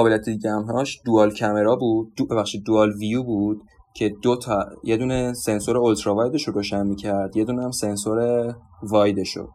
قابلیت 0.00 0.24
دیگه 0.24 0.50
همش 0.50 1.00
dual 1.04 1.30
camera 1.30 1.76
بود 1.76 2.12
دو 2.16 2.26
ببخشید 2.26 2.64
dual 2.64 2.92
view 2.92 3.22
بود 3.22 3.62
که 3.94 4.12
دو 4.22 4.36
تا 4.36 4.66
یه 4.84 4.96
دونه 4.96 5.32
سنسور 5.32 5.76
ultra 5.76 6.14
wide 6.14 6.37
ش 6.37 6.48
رو 6.48 6.54
روشن 6.54 6.86
می‌کرد 6.86 7.36
یه 7.36 7.44
دونه 7.44 7.62
هم 7.62 7.70
سنسور 7.70 8.54
وایدش 8.82 9.36
رو 9.36 9.48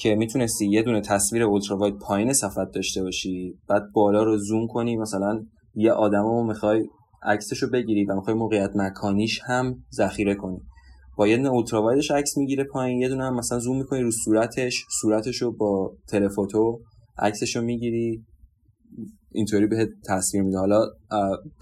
که 0.00 0.14
می‌تونستی 0.14 0.66
یه 0.66 0.82
دونه 0.82 1.00
تصویر 1.00 1.42
اولترا 1.42 1.76
واید 1.76 1.98
پایین 1.98 2.32
صفحت 2.32 2.68
داشته 2.74 3.02
باشی 3.02 3.54
بعد 3.68 3.82
بالا 3.94 4.22
رو 4.22 4.38
زوم 4.38 4.66
کنی 4.66 4.96
مثلا 4.96 5.42
یه 5.74 5.92
آدم 5.92 6.22
رو 6.22 6.44
می‌خوای 6.44 6.84
عکسش 7.22 7.62
رو 7.62 7.70
بگیری 7.70 8.04
و 8.04 8.14
می‌خوای 8.14 8.36
موقعیت 8.36 8.70
مکانیش 8.74 9.40
هم 9.46 9.74
ذخیره 9.92 10.34
کنی. 10.34 10.58
با 11.16 11.26
یه 11.26 11.36
دونه 11.36 11.48
اولترا 11.48 11.82
وایدش 11.82 12.10
عکس 12.10 12.36
می‌گیره 12.36 12.64
پایین 12.64 13.00
یه 13.00 13.08
دونه 13.08 13.24
هم 13.24 13.36
مثلا 13.36 13.58
زوم 13.58 13.78
می‌کنی 13.78 14.00
رو 14.02 14.10
صورتش 14.10 14.84
صورتش 15.00 15.42
رو 15.42 15.52
با 15.52 15.92
تلفوتو 16.08 16.80
عکسش 17.18 17.56
رو 17.56 17.62
می‌گیری. 17.62 18.24
اینطوری 19.34 19.66
به 19.66 19.88
تصویر 20.08 20.42
میده. 20.42 20.58
حالا 20.58 20.86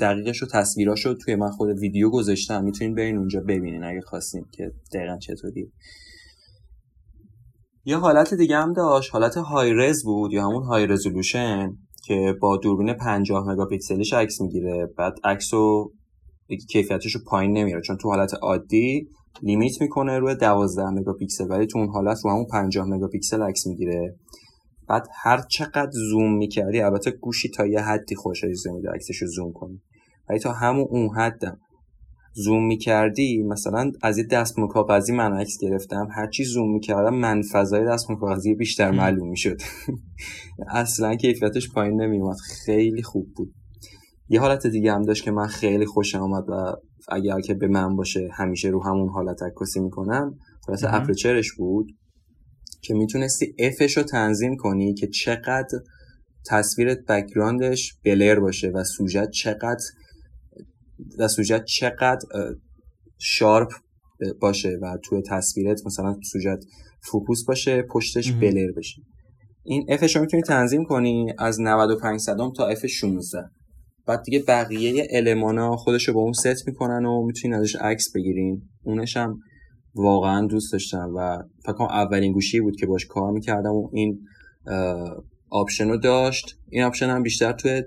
دقیقش 0.01 0.39
رو 0.39 0.49
تصویراش 0.53 1.07
رو 1.07 1.15
توی 1.15 1.37
من 1.37 1.51
خود 1.51 1.69
ویدیو 1.79 2.11
گذاشتم. 2.11 2.65
می‌تونین 2.65 2.95
برین 2.95 3.17
اونجا 3.17 3.41
ببینین 3.41 3.85
اگه 3.85 4.01
خواستین 4.01 4.45
که 4.53 4.73
دقیقا 4.95 5.19
چطوری. 5.19 5.73
یه 7.85 7.97
حالت 7.97 8.35
دیگه 8.35 8.57
هم 8.57 8.73
داشت. 8.73 9.13
حالت 9.13 9.37
high 9.37 9.73
res 9.73 10.05
بود 10.05 10.33
یا 10.33 10.43
همون 10.43 10.63
high 10.63 10.87
resolution 10.87 11.73
که 12.07 12.35
با 12.41 12.57
دوربین 12.57 12.95
50 12.95 13.49
مگاپیکسلیش 13.49 14.13
عکس 14.13 14.41
می‌گیره. 14.41 14.89
بعد 14.99 15.15
عکس 15.25 15.55
رو 15.55 15.93
کیفیتش 16.71 17.15
رو 17.15 17.21
پایین 17.27 17.53
نمیاره 17.53 17.83
چون 17.83 17.97
تو 17.97 18.09
حالت 18.09 18.35
عادی 18.43 19.09
limit 19.43 19.81
می‌کنه 19.81 20.19
روی 20.19 20.35
12 20.35 20.85
مگاپیکسل. 20.85 21.51
ولی 21.51 21.67
تو 21.67 21.79
اون 21.79 21.89
حالت 21.89 22.19
رو 22.25 22.31
همون 22.31 22.47
50 22.53 22.87
مگاپیکسل 22.87 23.43
عکس 23.43 23.67
می‌گیره. 23.67 24.17
بعد 24.93 25.09
هر 25.23 25.43
چقدر 25.51 25.91
زوم 26.11 26.37
می‌کردی 26.37 26.81
البته 26.81 27.11
گوشی 27.11 27.49
تا 27.49 27.67
یه 27.67 27.81
حدی 27.81 28.15
خودش 28.15 28.45
اجازه 28.45 28.73
میده 28.73 28.91
عکسش 28.91 29.23
رو 29.23 29.29
زوم 29.29 29.53
کنی. 29.53 29.83
ولی 30.29 30.39
تا 30.39 30.53
همون 30.53 30.87
اون 30.91 31.17
حدم 31.17 31.59
زوم 32.35 32.67
می‌کردی 32.67 33.43
مثلا 33.43 33.93
از 34.03 34.19
یه 34.19 34.25
دست 34.25 34.55
کاغذی 34.71 35.13
من 35.13 35.33
عکس 35.33 35.59
گرفتم 35.61 36.09
هرچی 36.17 36.45
زوم 36.45 36.73
می‌کردم 36.73 37.15
من 37.15 37.43
فضای 37.53 37.87
دست 37.87 38.07
کاغذی 38.07 38.55
بیشتر 38.55 38.91
معلوم 38.91 39.29
می‌شد. 39.29 39.57
اصلا 40.69 41.15
کیفیتش 41.15 41.73
پایین 41.73 42.01
نمیومد 42.01 42.37
خیلی 42.65 43.03
خوب 43.03 43.27
بود. 43.37 43.53
یه 44.29 44.41
حالت 44.41 44.67
دیگه 44.67 44.93
هم 44.93 45.03
داشت 45.03 45.25
که 45.25 45.31
من 45.31 45.47
خیلی 45.47 45.87
خوشم 45.87 46.23
آمد 46.23 46.45
و 46.49 46.77
اگر 47.09 47.41
که 47.41 47.55
به 47.55 47.69
من 47.69 47.97
باشه 47.97 48.29
همیشه 48.33 48.69
رو 48.69 48.85
همون 48.85 49.09
حالت 49.09 49.43
عکاسی 49.43 49.81
می‌کنم 49.81 50.35
حالت 50.67 50.85
aperture 50.85 51.39
ش 51.39 51.53
بود. 51.53 51.87
که 52.83 52.95
می‌تونستی 52.95 53.55
f 53.59 53.72
ش 53.72 53.97
رو 53.97 54.03
تنظیم 54.03 54.57
کنی 54.57 54.95
که 54.95 55.07
چقدر 55.07 55.79
تصویرت 56.47 56.99
background 56.99 57.79
ش 57.79 57.95
blur 58.05 58.41
باشه 58.41 58.69
و 58.69 58.85
سوژت 58.85 59.31
چقدر 59.31 59.85
و 61.19 61.29
سوژت 61.29 61.65
چقدر 61.65 62.27
sharp 63.19 63.73
باشه 64.41 64.79
و 64.83 64.99
توی 65.05 65.23
تصویرت 65.23 65.87
مثلا 65.87 66.17
سوژت 66.33 66.59
فوکوس 67.11 67.45
باشه 67.45 67.83
پشتش 67.83 68.33
blur 68.33 68.73
بشه. 68.77 69.03
این 69.65 69.87
f 69.89 69.98
ش 69.98 70.17
رو 70.17 70.23
می‌تونی 70.23 70.43
تنظیم 70.43 70.85
کنی 70.85 71.33
از 71.39 71.61
95 71.61 72.21
صدم 72.21 72.53
تا 72.53 72.67
f 72.67 72.87
16 72.87 73.39
بعد 74.07 74.23
دیگه 74.23 74.45
بقیه 74.49 75.09
المانا 75.11 75.77
خودش 75.77 76.09
رو 76.09 76.15
با 76.15 76.21
اون 76.21 76.33
ست 76.33 76.69
می‌کنن 76.69 77.07
و 77.07 77.27
می‌تونین 77.27 77.57
ازش 77.57 77.77
عکس 77.77 78.13
بگیرین. 78.15 78.63
اونش 78.83 79.17
هم 79.17 79.39
واقعا 79.95 80.47
دوست 80.47 80.73
داشتم 80.73 81.13
و 81.17 81.39
فکر 81.65 81.73
کنم 81.73 81.89
اولین 81.89 82.33
گوشی 82.33 82.61
بود 82.61 82.77
که 82.77 82.87
باش 82.87 83.07
کار 83.07 83.33
می‌کردم 83.33 83.73
و 83.73 83.91
این 83.93 84.21
option 85.51 85.89
رو 85.89 85.97
داشت. 85.97 86.57
این 86.69 86.83
option 86.83 87.07
هم 87.07 87.23
بیشتر 87.23 87.53
توی 87.53 87.83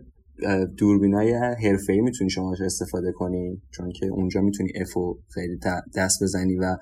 دوربینای 0.78 1.34
حرفه 1.34 1.94
ای 1.94 2.02
می‌تونی 2.02 2.30
شما 2.30 2.54
استفاده 2.66 3.12
کنی 3.12 3.62
چون 3.72 3.92
که 3.92 4.06
اونجا 4.06 4.42
می‌تونی 4.42 4.70
f 4.82 5.00
و 5.00 5.18
خیلی 5.34 5.58
دست 5.96 6.24
بزنی 6.24 6.56
و 6.56 6.78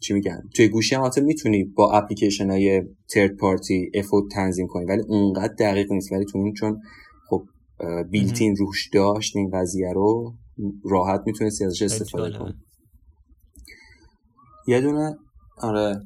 چی 0.00 0.14
میگن 0.14 0.42
توی 0.54 0.68
گوشی 0.68 0.94
هم 0.94 1.10
می‌تونی 1.22 1.64
با 1.64 1.92
اپلیکیشن 1.92 2.50
های 2.50 2.82
third 3.10 3.36
party 3.36 3.90
f 3.94 4.11
و 4.11 4.28
تنظیم 4.32 4.66
کنی 4.66 4.84
ولی 4.84 5.02
اونقدر 5.08 5.54
دقیق 5.58 5.92
نیست. 5.92 6.12
ولی 6.12 6.24
تو 6.24 6.52
چون 6.52 6.80
خب 7.28 7.44
built-in 8.10 8.56
روش 8.56 8.88
داشت 8.92 9.36
این 9.36 9.50
قضیه 9.50 9.92
رو 9.92 10.34
راحت 10.84 11.20
می‌تونستی 11.26 11.64
ازش 11.64 11.82
استفاده 11.82 12.38
کنی. 12.38 12.54
یه 14.68 14.80
دونه 14.80 15.16
آره. 15.62 16.02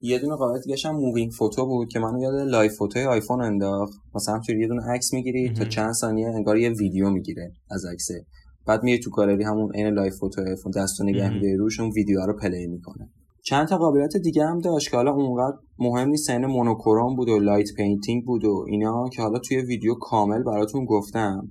یه 0.00 0.18
دونه 0.18 0.36
قابلیت 0.36 0.62
دیگه 0.64 0.76
هم 0.84 0.96
moving 0.96 1.30
photo 1.30 1.66
بود 1.66 1.88
که 1.88 1.98
منو 1.98 2.22
یاد 2.22 2.34
live 2.34 2.70
photo 2.70 2.98
ی 2.98 3.04
آیفون 3.04 3.42
انداخت. 3.42 3.92
مثلا 4.14 4.34
همینطوری 4.34 4.60
یه 4.60 4.68
دونه 4.68 4.82
عکس 4.82 5.12
می‌گیری 5.12 5.52
تا 5.52 5.64
چند 5.64 5.92
ثانیه 5.92 6.28
انگار 6.28 6.58
یه 6.58 6.70
ویدیو 6.70 7.10
می‌گیره 7.10 7.52
از 7.70 7.84
عکسه 7.92 8.24
بعد 8.66 8.82
میری 8.82 8.98
تو 8.98 9.10
گالری 9.10 9.44
همون 9.44 9.72
عین 9.74 9.86
live 9.86 10.12
photo 10.20 10.42
آیفون 10.48 10.72
دستو 10.76 11.04
نگه 11.04 11.30
میداری 11.30 11.56
روش 11.56 11.80
اون 11.80 11.90
ویدیو 11.90 12.20
رو 12.26 12.36
play 12.36 12.66
می‌کنه. 12.66 13.10
چند 13.44 13.68
تا 13.68 13.78
قابلیت 13.78 14.16
دیگه 14.16 14.44
هم 14.44 14.58
داشت 14.58 14.90
که 14.90 14.96
حالا 14.96 15.12
اونقدر 15.12 15.56
مهم 15.78 16.08
نیست 16.08 16.30
این 16.30 16.46
monochrome 16.46 17.16
بود 17.16 17.28
و 17.28 17.38
light 17.38 17.68
painting 17.76 18.24
بود 18.24 18.44
و 18.44 18.64
اینا 18.68 19.08
که 19.08 19.22
حالا 19.22 19.38
توی 19.38 19.56
ویدیو 19.56 19.94
کامل 19.94 20.42
براتون 20.42 20.84
گفتم. 20.84 21.48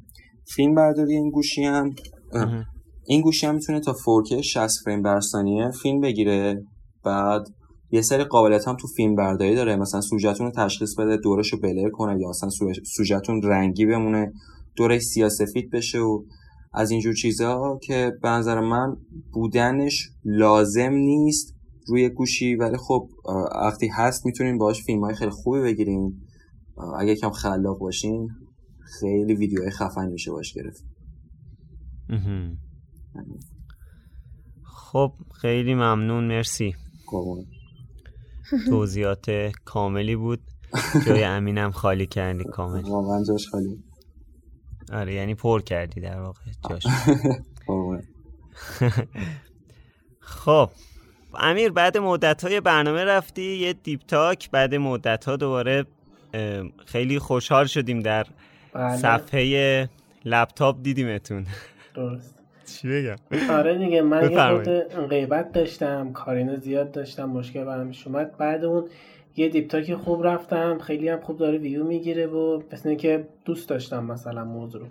فیلم 0.55 0.75
برداری 0.75 1.13
این 1.13 1.29
گوشی 1.29 1.63
هم. 1.63 1.95
این 3.09 3.21
گوشی 3.21 3.47
هم 3.47 3.55
می‌تونه 3.55 3.79
تا 3.79 3.93
4K 3.93 4.41
60 4.41 4.83
فریم 4.85 5.01
بر 5.01 5.19
ثانیه 5.19 5.71
فیلم 5.71 6.01
بگیره. 6.01 6.63
بعد 7.03 7.47
یه 7.91 8.01
سری 8.01 8.23
قابلیت 8.23 8.67
هم 8.67 8.75
تو 8.75 8.87
فیلم 8.87 9.15
برداری 9.15 9.55
داره. 9.55 9.75
مثلا 9.75 10.01
سوژتون 10.01 10.45
رو 10.45 10.51
تشخیص 10.51 10.95
بده 10.99 11.17
دورش 11.17 11.53
رو 11.53 11.59
blur 11.59 11.89
کنه 11.89 12.21
یا 12.21 12.29
مثلا 12.29 12.49
سوژتون 12.95 13.41
رنگی 13.43 13.85
بمونه 13.85 14.31
دورش 14.75 15.01
سیاسفید 15.01 15.71
بشه 15.71 15.99
و 15.99 16.23
از 16.73 16.91
اینجور 16.91 17.13
چیزها 17.13 17.79
که 17.83 18.11
به 18.21 18.29
نظر 18.29 18.59
من 18.59 18.95
بودنش 19.33 20.09
لازم 20.25 20.91
نیست 20.91 21.55
روی 21.87 22.09
گوشی. 22.09 22.55
ولی 22.55 22.77
خب 22.77 23.09
وقتی 23.55 23.87
هست 23.87 24.25
می‌تونین 24.25 24.57
باش 24.57 24.83
فیلم 24.83 25.03
های 25.03 25.15
خیلی 25.15 25.31
خوبی 25.31 25.61
بگیرین 25.61 26.21
اگه 26.99 27.15
کم 27.15 27.29
خلاق 27.29 27.79
باشین 27.79 28.27
خیلی 28.99 29.33
ویدیوهای 29.33 29.71
خفن 29.71 30.09
میشه 30.09 30.31
باش 30.31 30.53
گرفت. 30.53 30.83
خب 34.63 35.13
خیلی 35.41 35.73
ممنون 35.73 36.23
مرسی. 36.23 36.75
توضیحات 38.69 39.51
کاملی 39.65 40.15
بود. 40.15 40.39
جای 41.07 41.23
امینم 41.23 41.71
خالی 41.71 42.05
کردی 42.07 42.43
کامل. 42.43 42.81
واقعا 42.81 43.23
جاش 43.23 43.47
خالی. 43.47 43.83
آره 44.93 45.13
یعنی 45.13 45.35
پر 45.35 45.61
کردی 45.61 46.01
در 46.01 46.21
واقع 46.21 46.41
جاش. 46.69 46.83
خب 50.19 50.69
امیر 51.35 51.71
بعد 51.71 51.97
مدت 51.97 52.43
های 52.43 52.61
برنامه 52.61 53.03
رفتی 53.03 53.57
یه 53.57 53.73
دیپ 53.73 54.01
تاک 54.01 54.51
بعد 54.51 54.75
مدت 54.75 55.25
ها 55.25 55.35
دوباره 55.35 55.85
خیلی 56.85 57.19
خوشحال 57.19 57.65
شدیم 57.65 57.99
در 57.99 58.27
بله. 58.73 58.97
صفحه 58.97 59.89
لپتاپ 60.25 60.81
دیدیمتون. 60.81 61.45
درست. 61.95 62.38
چی 62.77 62.87
بگم؟ 62.87 63.15
آره 63.49 63.77
دیگه 63.77 64.01
من 64.01 64.31
یه 64.31 64.49
خود 64.49 64.69
غیبت 65.07 65.51
داشتم 65.51 66.11
کارینو 66.13 66.55
زیاد 66.55 66.91
داشتم 66.91 67.29
مشکل 67.29 67.63
برام 67.63 67.91
اومد. 68.05 68.37
بعد 68.37 68.65
اون 68.65 68.85
یه 69.35 69.49
deep 69.49 69.70
talk 69.70 69.90
ی 69.90 69.95
خوب 69.95 70.27
رفتم 70.27 70.77
خیلی 70.79 71.09
هم 71.09 71.19
خوب 71.19 71.37
داره 71.37 71.57
ویو 71.57 71.83
می‌گیره 71.83 72.27
و 72.27 72.61
مثل 72.73 72.95
اینکه 72.95 73.27
دوست 73.45 73.69
داشتم 73.69 74.03
مثلا 74.03 74.45
موضوع 74.45 74.81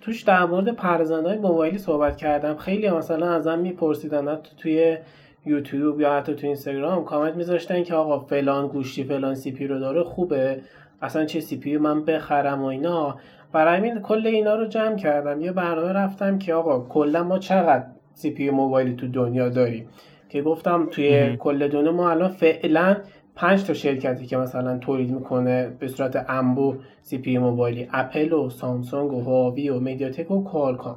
توش 0.00 0.22
در 0.22 0.44
مورد 0.44 0.68
پردازنده 0.68 1.28
های 1.28 1.38
موبایلی 1.38 1.78
صحبت 1.78 2.16
کردم. 2.16 2.56
خیلی 2.56 2.90
مثلا 2.90 3.32
ازم 3.32 3.58
میپرسیدن 3.58 4.36
تو 4.36 4.56
توی 4.56 4.98
یوتیوب 5.46 6.00
یا 6.00 6.12
حتی 6.12 6.34
تو 6.34 6.46
اینستاگرام 6.46 7.04
کامنت 7.04 7.34
میذاشتن 7.34 7.82
که 7.82 7.94
آقا 7.94 8.18
فلان 8.18 8.68
گوشی 8.68 9.04
فلان 9.04 9.34
CPU 9.34 9.66
رو 9.66 9.78
داره 9.78 10.02
خوبه. 10.02 10.60
اصلا 11.02 11.24
چه 11.24 11.40
CPU 11.40 11.76
من 11.76 12.04
بخرم 12.04 12.62
و 12.62 12.64
اینا. 12.64 13.18
برای 13.54 13.76
همین 13.76 14.00
کل 14.00 14.26
اینا 14.26 14.54
رو 14.54 14.66
جمع 14.66 14.96
کردم. 14.96 15.40
یه 15.40 15.52
برنامه 15.52 15.92
رفتم 15.92 16.38
که 16.38 16.54
آقا 16.54 16.80
کلا 16.80 17.22
ما 17.22 17.38
چقدر 17.38 17.84
CPU 18.14 18.50
موبایلی 18.50 18.94
تو 18.94 19.08
دنیا 19.08 19.48
داریم؟ 19.48 19.88
که 20.28 20.42
گفتم 20.42 20.88
توی 20.90 21.36
کل 21.36 21.68
دنیا 21.68 21.92
ما 21.92 22.10
الان 22.10 22.28
فعلا 22.28 22.96
پنج 23.34 23.64
تا 23.64 23.74
شرکتی 23.74 24.26
که 24.26 24.36
مثلا 24.36 24.78
تولید 24.78 25.10
می‌کنه 25.10 25.68
به 25.78 25.88
صورت 25.88 26.24
انبوه 26.28 26.74
CPU 27.02 27.38
موبایلی 27.38 27.88
اپل 27.92 28.32
و 28.32 28.50
سامسونگ 28.50 29.12
و 29.12 29.20
هوآوی 29.20 29.70
و 29.70 29.80
مدیاتک 29.80 30.30
و 30.30 30.44
کوالکام 30.44 30.96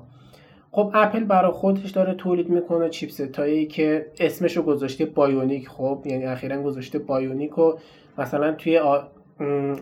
خب 0.72 0.92
اپل 0.94 1.24
برای 1.24 1.52
خودش 1.52 1.90
داره 1.90 2.14
تولید 2.14 2.50
می‌کنه 2.50 2.90
chipset 2.90 3.40
هایی 3.40 3.66
که 3.66 4.06
اسمشو 4.20 4.62
گذاشته 4.62 5.06
Bionic. 5.06 5.70
خب 5.70 6.02
یعنی 6.06 6.26
اخیرا 6.26 6.62
گذاشته 6.64 7.00
Bionic 7.00 7.58
و 7.58 7.74
مثلا 8.18 8.52
توی 8.52 8.82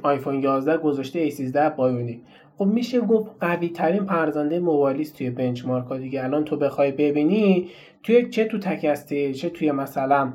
آیفون 0.03 0.43
11 0.43 0.77
گذاشته 0.77 1.29
A13 1.29 1.55
Bionic. 1.77 2.19
خب 2.57 2.65
میشه 2.65 3.01
گفت 3.01 3.31
قوی 3.39 3.69
ترین 3.69 4.05
پرزنده 4.05 4.59
موبایلیست 4.59 5.17
توی 5.17 5.29
بنچمارک 5.29 5.85
ها 5.85 5.97
دیگه. 5.97 6.23
الان 6.23 6.43
تو 6.43 6.57
بخوای 6.57 6.91
ببینی 6.91 7.69
توی 8.03 8.29
چه 8.29 8.45
تو 8.45 8.57
تکسته 8.57 9.33
چه 9.33 9.49
توی 9.49 9.71
مثلا 9.71 10.33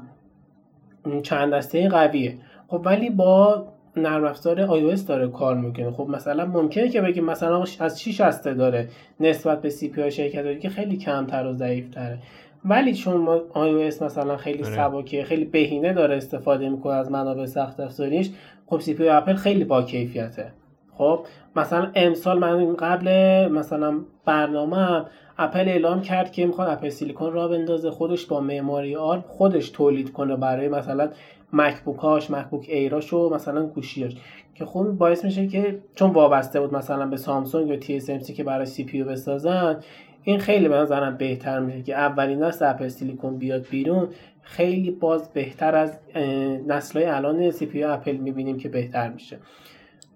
چند 1.23 1.55
دسته 1.55 1.89
قویه. 1.89 2.39
خب 2.69 2.83
ولی 2.85 3.11
با 3.11 3.67
نرم 3.97 4.25
افزار 4.25 4.67
iOS 4.67 5.01
داره 5.01 5.29
کار 5.29 5.57
می‌کنه. 5.57 5.91
خب 5.91 6.09
مثلا 6.09 6.47
ممکنه 6.47 6.89
که 6.89 7.01
بگیم 7.01 7.25
مثلا 7.25 7.65
از 7.81 8.03
6 8.03 8.21
هسته 8.21 8.55
داره 8.55 8.89
نسبت 9.21 9.63
به 9.63 9.71
سی 9.71 9.89
پی 9.89 10.11
شرکت 10.11 10.61
که 10.61 10.69
خیلی 10.69 10.97
کمتر 10.97 11.47
و 11.47 11.53
ضعیف 11.53 11.89
تره 11.89 12.19
ولی 12.65 12.95
چون 12.95 13.41
iOS 13.55 14.03
مثلا 14.03 14.37
خیلی 14.37 14.63
آره. 14.65 14.75
سبکه 14.75 15.25
خیلی 15.25 15.45
بهینه 15.45 15.93
داره 15.93 16.17
استفاده 16.17 16.69
می‌کنه 16.69 16.95
از 16.95 17.11
منابع 17.11 17.47
سخت 17.47 17.81
افزاریش 17.81 18.31
خب 18.67 18.81
CPU 18.81 19.09
اپل 19.09 19.35
خیلی 19.35 19.65
با 19.65 19.83
کیفیته. 19.83 20.53
خب 20.99 21.27
مثلا 21.57 21.91
امسال 21.95 22.39
من 22.39 22.77
قبل 22.77 23.09
مثلا 23.49 23.95
برنامه 24.25 25.05
اپل 25.39 25.69
اعلام 25.69 26.03
کرد 26.03 26.33
که 26.33 26.47
می‌خواد 26.47 26.69
Apple 26.69 26.89
Silicon 26.89 27.33
را 27.33 27.49
بندازه 27.49 27.91
خودش 27.91 28.27
با 28.27 28.41
معماری 28.41 28.97
ARM 28.97 29.25
خودش 29.29 29.71
تولید 29.71 30.13
کنه 30.13 30.37
برای 30.37 30.69
مثلا 30.69 31.11
مکبوکاش 31.53 32.31
مکبوک 32.31 32.67
ایراش 32.69 33.13
و 33.13 33.35
مثلا 33.35 33.67
گوشیاش. 33.67 34.17
که 34.55 34.67
خب 34.67 34.83
باعث 34.83 35.25
میشه 35.25 35.47
که 35.47 35.79
چون 35.95 36.11
وابسته 36.11 36.61
بود 36.61 36.75
مثلا 36.75 37.07
به 37.07 37.17
سامسونگ 37.17 37.69
یا 37.69 37.77
تی 37.77 38.35
که 38.35 38.45
برای 38.45 38.67
CPU 38.67 39.03
بسازن 39.03 39.81
این 40.23 40.39
خیلی 40.39 40.69
به 40.69 40.77
نظرم 40.77 41.17
بهتر 41.17 41.61
میشه 41.61 41.83
که 41.83 41.95
اولین 41.95 42.43
نسل 42.43 42.65
Apple 42.65 42.89
Silicon 42.89 43.39
بیاد 43.39 43.67
بیرون 43.71 44.09
خیلی 44.43 44.91
باز 44.91 45.33
بهتر 45.33 45.75
از 45.75 45.99
نسلهای 46.67 47.07
الان 47.07 47.51
CPU 47.51 47.83
اپل 47.83 48.17
می‌بینیم 48.17 48.59
که 48.59 48.69
بهتر 48.69 49.09
میشه. 49.09 49.39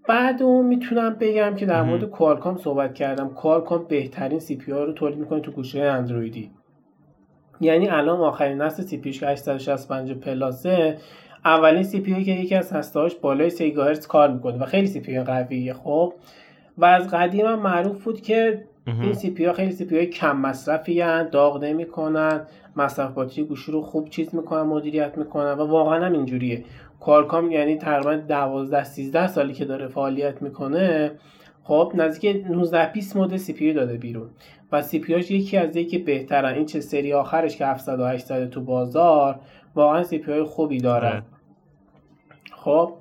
بعد 0.08 0.42
اون 0.42 0.66
می‌تونم 0.66 1.16
بگم 1.20 1.54
که 1.54 1.66
در 1.66 1.82
مورد 1.82 2.04
کوالکام 2.04 2.56
صحبت 2.56 2.94
کردم. 2.94 3.28
کوالکام 3.28 3.84
بهترین 3.88 4.38
CPU 4.38 4.72
رو 4.72 4.92
تولید 4.92 5.18
می‌کنه 5.18 5.40
تو 5.40 5.50
گوشی 5.50 5.82
اندرویدی. 5.82 6.50
یعنی 7.60 7.88
الان 7.88 8.20
آخرین 8.20 8.62
نسل 8.62 8.82
CPU 8.82 9.10
865 9.10 10.12
پلاسه 10.12 10.98
اولین 11.44 11.82
CPU 11.82 12.24
که 12.24 12.32
یکی 12.32 12.54
از 12.54 12.72
هستهاش 12.72 13.14
بالای 13.14 13.50
3 13.50 13.64
گیگاهرتز 13.64 14.06
کار 14.06 14.30
می‌کنه 14.30 14.58
و 14.58 14.64
خیلی 14.64 14.86
CPU 14.86 15.20
قویه 15.20 15.74
خب. 15.74 16.12
و 16.78 16.84
از 16.84 17.10
قدیم 17.10 17.46
هم 17.46 17.58
معروف 17.58 18.04
بود 18.04 18.20
که 18.20 18.64
این 18.86 19.14
CPU 19.14 19.52
خیلی 19.52 19.72
CPU 19.72 20.06
کم 20.06 20.36
مصرفی 20.36 21.00
هن 21.00 21.28
داغ 21.28 21.64
نمی‌کنن 21.64 22.40
مصرف 22.76 23.12
باتری 23.12 23.44
گوشی 23.44 23.72
رو 23.72 23.82
خوب 23.82 24.08
چیز 24.08 24.34
می‌کنن 24.34 24.62
مدیریت 24.62 25.18
می‌کنن 25.18 25.52
و 25.52 25.66
واقعا 25.66 26.06
هم 26.06 26.12
اینجوریه. 26.12 26.64
کوالکام 27.04 27.50
یعنی 27.50 27.76
تقریبا 27.76 28.14
12 28.14 28.84
13 28.84 29.26
سالی 29.26 29.52
که 29.52 29.64
داره 29.64 29.88
فعالیت 29.88 30.42
می‌کنه 30.42 31.12
خب 31.62 31.92
نزدیک 31.94 32.46
19 32.50 32.92
20 32.92 33.16
مدل 33.16 33.36
CPU 33.36 33.72
داده 33.72 33.96
بیرون. 33.96 34.30
و 34.72 34.82
CPU 34.82 35.12
یکی 35.12 35.56
از 35.56 35.76
یکی 35.76 35.98
بهترن 35.98 36.54
این 36.54 36.66
چه 36.66 36.80
سری 36.80 37.12
آخرش 37.12 37.56
که 37.56 37.66
700 37.66 38.00
و 38.00 38.04
800 38.04 38.50
تو 38.50 38.60
بازار 38.60 39.40
واقعا 39.74 40.02
CPU 40.02 40.42
خوبی 40.42 40.78
دارن. 40.78 41.08
آره. 41.08 41.22
خب 42.52 42.92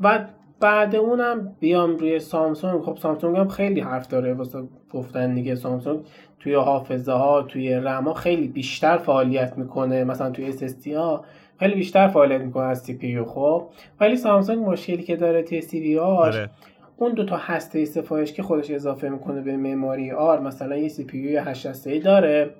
و 0.00 0.24
بعد 0.60 0.96
اونم 0.96 1.56
بیام 1.60 1.96
روی 1.96 2.18
سامسونگ. 2.18 2.82
خب 2.82 2.96
سامسونگ 2.96 3.36
هم 3.36 3.48
خیلی 3.48 3.80
حرف 3.80 4.08
داره 4.08 4.34
واسه 4.34 4.58
گفتن 4.92 5.34
دیگه. 5.34 5.54
سامسونگ 5.54 6.00
توی 6.40 6.54
حافظه 6.54 7.12
ها 7.12 7.42
توی 7.42 7.74
رما 7.74 8.14
خیلی 8.14 8.48
بیشتر 8.48 8.96
فعالیت 8.96 9.58
می‌کنه. 9.58 10.04
مثلا 10.04 10.30
توی 10.30 10.52
SSD 10.52 10.86
ها. 10.86 11.24
خیلی 11.58 11.74
بیشتر 11.74 12.08
فعالیت 12.08 12.40
می‌کنه 12.40 12.64
از 12.64 12.82
CPU 12.82 13.22
خب. 13.22 13.68
ولی 14.00 14.16
سامسونگ 14.16 14.68
مشکلی 14.68 15.02
که 15.02 15.16
داره 15.16 15.42
توی 15.42 15.60
CPU 15.60 15.98
آره. 15.98 16.50
اون 16.96 17.12
دو 17.12 17.24
تا 17.24 17.36
هسته 17.36 17.80
استفایش 17.80 18.32
که 18.32 18.42
خودش 18.42 18.70
اضافه 18.70 19.08
می‌کنه 19.08 19.40
به 19.40 19.56
معماری 19.56 20.10
ARM 20.12 20.40
مثلا 20.40 20.76
یه 20.76 20.88
CPU 20.88 21.40
8 21.40 21.66
هسته 21.66 21.90
ای 21.90 21.98
داره. 21.98 22.50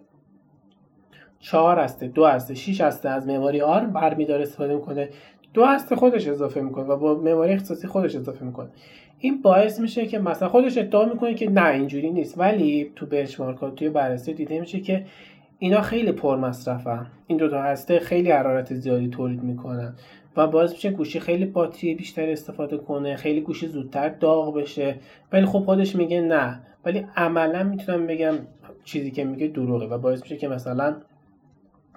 4 1.41 1.79
هسته 1.79 2.09
دو 2.09 2.27
هسته 2.27 2.55
6 2.55 2.81
هسته 2.81 3.09
از 3.09 3.27
معماری 3.27 3.61
ARM 3.61 3.81
برمیداره 3.81 4.43
استفاده 4.43 4.75
می‌کنه. 4.75 5.09
دو 5.55 5.65
هسته 5.65 5.97
خودش 5.97 6.29
اضافه 6.29 6.61
می‌کنه 6.61 6.85
و 6.85 6.97
با 6.97 7.15
معماری 7.15 7.53
اختصاصی 7.53 7.87
خودش 7.87 8.17
اضافه 8.17 8.45
می‌کنه. 8.45 8.69
این 9.19 9.43
باعث 9.43 9.81
میشه 9.81 10.07
که 10.07 10.19
مثلا 10.19 10.49
خودش 10.49 10.79
ادعا 10.79 11.05
می‌کنه 11.05 11.35
که 11.35 11.51
نه 11.51 11.71
اینجوری 11.71 12.11
نیست. 12.11 12.39
ولی 12.39 12.93
تو 12.97 13.07
بنچمارک 13.07 13.75
توی 13.77 13.89
بررسی 13.89 14.35
دیده 14.35 14.61
میشه 14.61 14.81
که 14.81 15.05
اینا 15.65 15.81
خیلی 15.81 16.13
پر 16.13 16.37
مصرفن 16.37 17.07
این 17.27 17.39
دو 17.39 17.49
تا 17.49 17.63
هسته 17.63 17.99
خیلی 17.99 18.31
حرارت 18.31 18.75
زیادی 18.75 19.09
تولید 19.09 19.43
می‌کنن 19.43 19.95
و 20.37 20.47
باعث 20.47 20.73
میشه 20.73 20.91
گوشی 20.91 21.21
خیلی 21.21 21.45
باتری 21.45 21.95
بیشتر 21.95 22.31
استفاده 22.31 22.77
کنه 22.77 23.17
خیلی 23.17 23.41
گوشی 23.41 23.67
زودتر 23.67 24.09
داغ 24.09 24.55
بشه. 24.55 24.97
ولی 25.33 25.47
خب 25.47 25.59
خودش 25.59 25.97
میگه 25.97 26.21
نه. 26.21 26.61
ولی 26.85 27.07
عملا 27.17 27.63
می‌تونم 27.63 28.07
بگم 28.07 28.35
چیزی 28.85 29.11
که 29.11 29.25
میگه 29.25 29.47
دروغه 29.47 29.87
و 29.87 29.99
باعث 29.99 30.23
میشه 30.23 30.37
که 30.37 30.49
مثلا 30.49 30.97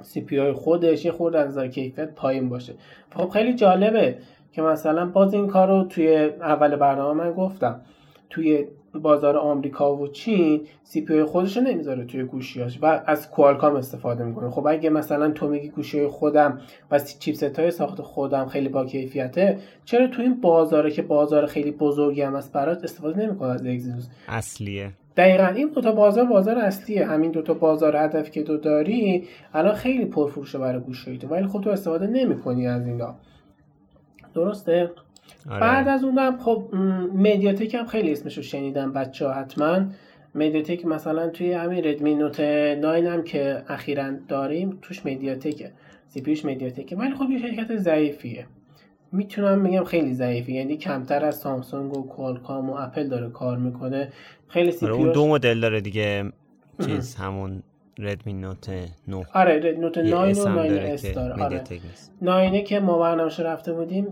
سی 0.01 0.21
پی 0.21 0.51
خودش 0.51 1.05
یه 1.05 1.11
خورده 1.11 1.39
از 1.39 1.59
کیفیت 1.59 2.15
پایین 2.15 2.49
باشه. 2.49 2.73
خب 3.15 3.29
خیلی 3.29 3.53
جالبه 3.53 4.17
که 4.51 4.61
مثلا 4.61 5.05
باز 5.05 5.33
این 5.33 5.47
کار 5.47 5.67
رو 5.67 5.83
توی 5.83 6.15
اول 6.41 6.75
برنامه 6.75 7.23
من 7.23 7.33
گفتم. 7.33 7.81
توی 8.29 8.65
بازار 8.93 9.37
آمریکا 9.37 9.95
و 9.95 10.07
چین 10.07 10.61
سی 10.83 11.01
پی 11.01 11.23
خودش 11.23 11.57
رو 11.57 11.63
نمی‌ذاره 11.63 12.05
توی 12.05 12.23
گوشیاش 12.23 12.79
و 12.81 13.01
از 13.05 13.31
کوالکام 13.31 13.75
استفاده 13.75 14.23
می‌کنه. 14.23 14.49
خب 14.49 14.67
اگه 14.67 14.89
مثلا 14.89 15.31
تو 15.31 15.47
میگی 15.47 15.69
گوشی 15.69 16.07
خودم 16.07 16.61
و 16.91 16.99
چیپست 16.99 17.59
های 17.59 17.71
ساخت 17.71 18.01
خودم 18.01 18.45
خیلی 18.45 18.69
با 18.69 18.85
کیفیته 18.85 19.57
چرا 19.85 20.07
تو 20.07 20.21
این 20.21 20.41
بازاره 20.41 20.91
که 20.91 21.01
بازار 21.01 21.45
خیلی 21.45 21.71
بزرگی 21.71 22.21
هم 22.21 22.35
از 22.35 22.51
برات 22.51 22.83
استفاده 22.83 23.25
نمی‌کنه 23.25 23.49
از 23.49 23.65
اگزینوس 23.65 24.07
اصلیه. 24.27 24.91
دقیقا 25.17 25.45
این 25.45 25.71
دوتا 25.75 25.91
بازار 25.91 26.25
بازار 26.25 26.57
اصلیه. 26.57 27.05
همین 27.05 27.31
دوتا 27.31 27.53
بازار 27.53 27.95
هدفی 27.95 28.31
که 28.31 28.43
تو 28.43 28.57
داری 28.57 29.27
الان 29.53 29.73
خیلی 29.73 30.05
پرفروشه 30.05 30.57
برای 30.57 30.79
گوشی 30.79 31.17
تو. 31.17 31.27
ولی 31.27 31.47
خب 31.47 31.61
تو 31.61 31.69
استفاده 31.69 32.07
نمی‌کنی 32.07 32.67
از 32.67 32.87
اینا. 32.87 33.15
درسته؟ 34.33 34.91
آره. 35.49 35.59
بعد 35.59 35.87
از 35.87 36.03
اونم 36.03 36.37
خب 36.37 36.63
مدیاتک 37.15 37.75
هم 37.75 37.85
خیلی 37.85 38.11
اسمشو 38.11 38.41
شنیدم 38.41 38.93
بچه 38.93 39.27
ها 39.27 39.33
حتما. 39.33 39.85
مدیاتک 40.35 40.85
مثلا 40.85 41.29
توی 41.29 41.53
همین 41.53 41.83
ردمی 41.83 42.15
نوت 42.15 42.39
9 42.39 43.09
هم 43.11 43.23
که 43.23 43.63
اخیرا 43.67 44.11
داریم 44.27 44.79
توش 44.81 45.05
مدیاتکه 45.05 45.71
سی 46.07 46.21
پیش 46.21 46.45
مدیاتکه 46.45 46.95
ولی 46.95 47.15
خب 47.15 47.29
یه 47.29 47.39
شرکت 47.39 47.75
ضعیفیه. 47.75 48.45
می‌تونم 49.11 49.63
بگم 49.63 49.83
خیلی 49.83 50.13
ضعیفی 50.13 50.53
یعنی 50.53 50.77
کمتر 50.77 51.25
از 51.25 51.35
سامسونگ 51.35 51.97
و 51.97 52.07
کوالکام 52.07 52.69
و 52.69 52.73
اپل 52.73 53.07
داره 53.07 53.29
کار 53.29 53.57
می‌کنه. 53.57 54.11
خیلی 54.47 54.71
سی 54.71 54.85
آره 54.85 54.95
اون 54.95 55.11
دو 55.11 55.27
مدل 55.27 55.59
داره 55.59 55.81
دیگه. 55.81 56.31
چیز 56.85 57.15
همون 57.15 57.63
ردمی 57.99 58.33
نوت 58.33 58.69
9 59.07 59.25
آره 59.33 59.55
ردمی 59.55 59.79
نوت 59.79 59.97
9 59.97 60.15
و 60.15 60.49
9 60.49 60.81
اس 60.81 61.05
داره 61.05 61.43
آره. 61.43 61.63
9 62.21 62.61
که 62.61 62.79
ما 62.79 62.97
برنامه‌اش 62.99 63.39
رفته 63.39 63.73
بودیم 63.73 64.07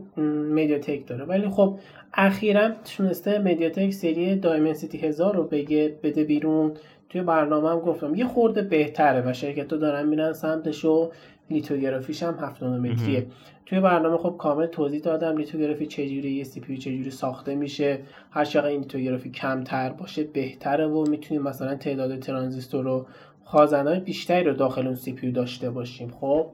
مدیاتک 0.53 1.07
داره. 1.07 1.25
ولی 1.25 1.49
خب 1.49 1.79
اخیرا 2.13 2.69
تونسته 2.97 3.39
مدیاتک 3.39 3.89
سری 3.89 4.36
Dimensity 4.36 4.97
1000 4.97 5.36
رو 5.36 5.43
بگه 5.43 5.95
بده 6.03 6.23
بیرون. 6.23 6.73
توی 7.09 7.21
برنامه 7.21 7.69
هم 7.69 7.79
گفتم 7.79 8.15
یه 8.15 8.25
خورده 8.25 8.61
بهتره 8.61 9.29
و 9.29 9.33
شرکت 9.33 9.73
ها 9.73 9.79
دارن 9.79 10.07
میرن 10.07 10.33
سمتش 10.33 10.86
و 10.86 11.11
لیتوگرافیش 11.49 12.23
هم 12.23 12.38
7 12.39 12.63
نانومتریه 12.63 13.27
توی 13.65 13.79
برنامه 13.79 14.17
خب 14.17 14.36
کامل 14.39 14.65
توضیح 14.65 14.99
دادم 14.99 15.38
لیتوگرافی 15.38 15.86
چجوری 15.86 16.31
یه 16.31 16.43
CPU 16.43 16.77
چجوری 16.77 17.11
ساخته 17.11 17.55
میشه. 17.55 17.99
هر 18.31 18.45
چقدر 18.45 18.67
این 18.67 18.79
لیتوگرافی 18.79 19.29
کمتر 19.29 19.89
باشه 19.89 20.23
بهتره 20.23 20.88
و 20.88 21.09
می‌تونیم 21.09 21.43
مثلا 21.43 21.75
تعداد 21.75 22.19
ترانزیستور 22.19 22.83
رو 22.83 23.05
خازنهای 23.45 23.99
بیشتری 23.99 24.43
رو 24.43 24.53
داخل 24.53 24.85
اون 24.85 24.95
CPU 24.95 25.31
داشته 25.31 25.69
باشیم 25.69 26.13
خب 26.21 26.47